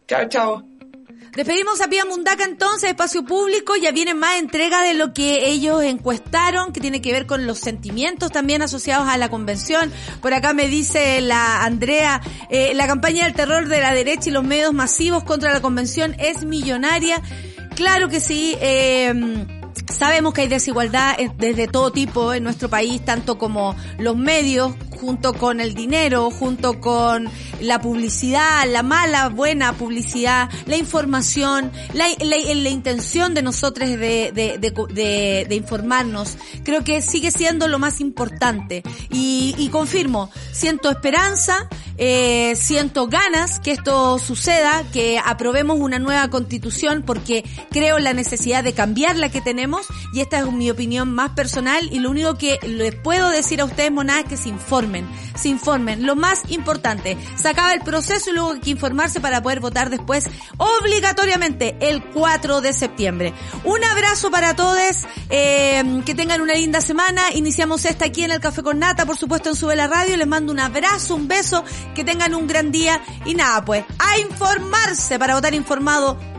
Chao, 0.08 0.30
chao. 0.30 0.79
Despedimos 1.36 1.80
a 1.82 1.88
Pía 1.88 2.06
Mundaca 2.06 2.44
entonces, 2.44 2.90
espacio 2.90 3.24
público, 3.24 3.76
ya 3.76 3.92
viene 3.92 4.14
más 4.14 4.40
entrega 4.40 4.82
de 4.82 4.94
lo 4.94 5.14
que 5.14 5.50
ellos 5.50 5.84
encuestaron, 5.84 6.74
que 6.74 6.82
tiene 6.82 7.02
que 7.02 7.12
ver 7.12 7.26
con 7.28 7.46
los 7.46 7.60
sentimientos 7.60 8.32
también 8.32 8.62
asociados 8.62 9.08
a 9.08 9.18
la 9.18 9.30
convención. 9.30 9.92
Por 10.22 10.34
acá 10.34 10.54
me 10.54 10.68
dice 10.68 11.22
la 11.22 11.64
Andrea, 11.64 12.22
eh, 12.50 12.74
la 12.74 12.88
campaña 12.88 13.26
del 13.26 13.34
terror 13.34 13.68
de 13.68 13.80
la 13.80 13.94
derecha 13.94 14.30
y 14.30 14.34
los 14.34 14.44
medios 14.44 14.74
masivos 14.74 15.24
contra 15.24 15.54
la 15.54 15.62
convención 15.62 16.16
es 16.20 16.46
millonaria. 16.46 17.22
Claro 17.76 18.10
que 18.10 18.20
sí, 18.20 18.58
eh, 18.60 19.46
Sabemos 19.88 20.34
que 20.34 20.42
hay 20.42 20.48
desigualdad 20.48 21.18
desde 21.38 21.68
todo 21.68 21.92
tipo 21.92 22.34
en 22.34 22.44
nuestro 22.44 22.70
país, 22.70 23.04
tanto 23.04 23.38
como 23.38 23.76
los 23.98 24.16
medios, 24.16 24.74
junto 25.00 25.34
con 25.34 25.60
el 25.60 25.74
dinero, 25.74 26.30
junto 26.32 26.80
con 26.80 27.30
la 27.62 27.82
publicidad, 27.82 28.70
la 28.70 28.84
mala, 28.84 29.30
buena 29.30 29.74
publicidad, 29.74 30.50
la 30.66 30.78
información, 30.78 31.72
la, 31.94 32.08
intención 32.70 33.34
de 33.34 33.42
nosotros 33.42 33.90
de, 33.90 35.48
informarnos. 35.52 36.38
Creo 36.64 36.84
que 36.84 37.02
sigue 37.02 37.32
siendo 37.32 37.68
lo 37.68 37.80
más 37.80 38.02
importante. 38.02 38.84
Y, 39.12 39.56
y 39.58 39.70
confirmo, 39.70 40.30
siento 40.52 40.90
esperanza, 40.90 41.68
eh, 42.02 42.56
siento 42.56 43.08
ganas 43.08 43.60
que 43.60 43.74
esto 43.74 44.20
suceda, 44.20 44.86
que 44.94 45.20
aprobemos 45.20 45.78
una 45.80 46.00
nueva 46.00 46.30
constitución 46.30 47.04
porque 47.06 47.44
creo 47.72 48.00
la 48.00 48.14
necesidad 48.14 48.64
de 48.64 48.72
cambiar 48.72 49.18
la 49.18 49.28
que 49.28 49.42
tenemos 49.42 49.86
y 50.14 50.22
esta 50.22 50.40
es 50.40 50.50
mi 50.50 50.72
opinión 50.72 51.14
más 51.14 51.32
personal 51.32 51.90
y 51.92 52.00
lo 52.00 52.10
único 52.10 52.36
que 52.36 52.58
les 52.66 52.96
puedo 52.96 53.30
decir 53.30 53.60
a 53.60 53.66
ustedes, 53.66 53.92
monadas, 53.92 54.24
es 54.24 54.30
que 54.30 54.38
se 54.38 54.48
informen, 54.48 54.89
se 55.36 55.50
informen. 55.50 56.06
Lo 56.06 56.16
más 56.16 56.42
importante, 56.50 57.18
se 57.36 57.48
acaba 57.48 57.74
el 57.74 57.82
proceso 57.82 58.30
y 58.30 58.34
luego 58.34 58.52
hay 58.54 58.60
que 58.60 58.70
informarse 58.72 59.20
para 59.20 59.42
poder 59.42 59.60
votar 59.60 59.90
después 59.90 60.26
obligatoriamente 60.58 61.76
el 61.80 62.04
4 62.04 62.62
de 62.62 62.74
septiembre. 62.74 63.34
Un 63.64 63.84
abrazo 63.84 64.32
para 64.32 64.56
todos, 64.56 64.80
eh, 65.30 66.02
que 66.06 66.16
tengan 66.16 66.42
una 66.42 66.54
linda 66.54 66.82
semana. 66.82 67.22
Iniciamos 67.34 67.86
esta 67.86 68.06
aquí 68.06 68.24
en 68.24 68.32
el 68.32 68.40
Café 68.40 68.64
con 68.64 68.80
Nata, 68.80 69.06
por 69.06 69.18
supuesto 69.18 69.50
en 69.50 69.56
Sube 69.56 69.76
la 69.76 69.88
Radio. 69.88 70.18
Les 70.18 70.28
mando 70.28 70.52
un 70.52 70.60
abrazo, 70.60 71.16
un 71.16 71.28
beso, 71.28 71.64
que 71.96 72.04
tengan 72.04 72.34
un 72.36 72.48
gran 72.48 72.72
día 72.72 73.02
y 73.26 73.36
nada, 73.36 73.64
pues, 73.66 73.84
a 74.00 74.20
informarse 74.20 75.20
para 75.20 75.36
votar 75.36 75.54
informado. 75.54 76.39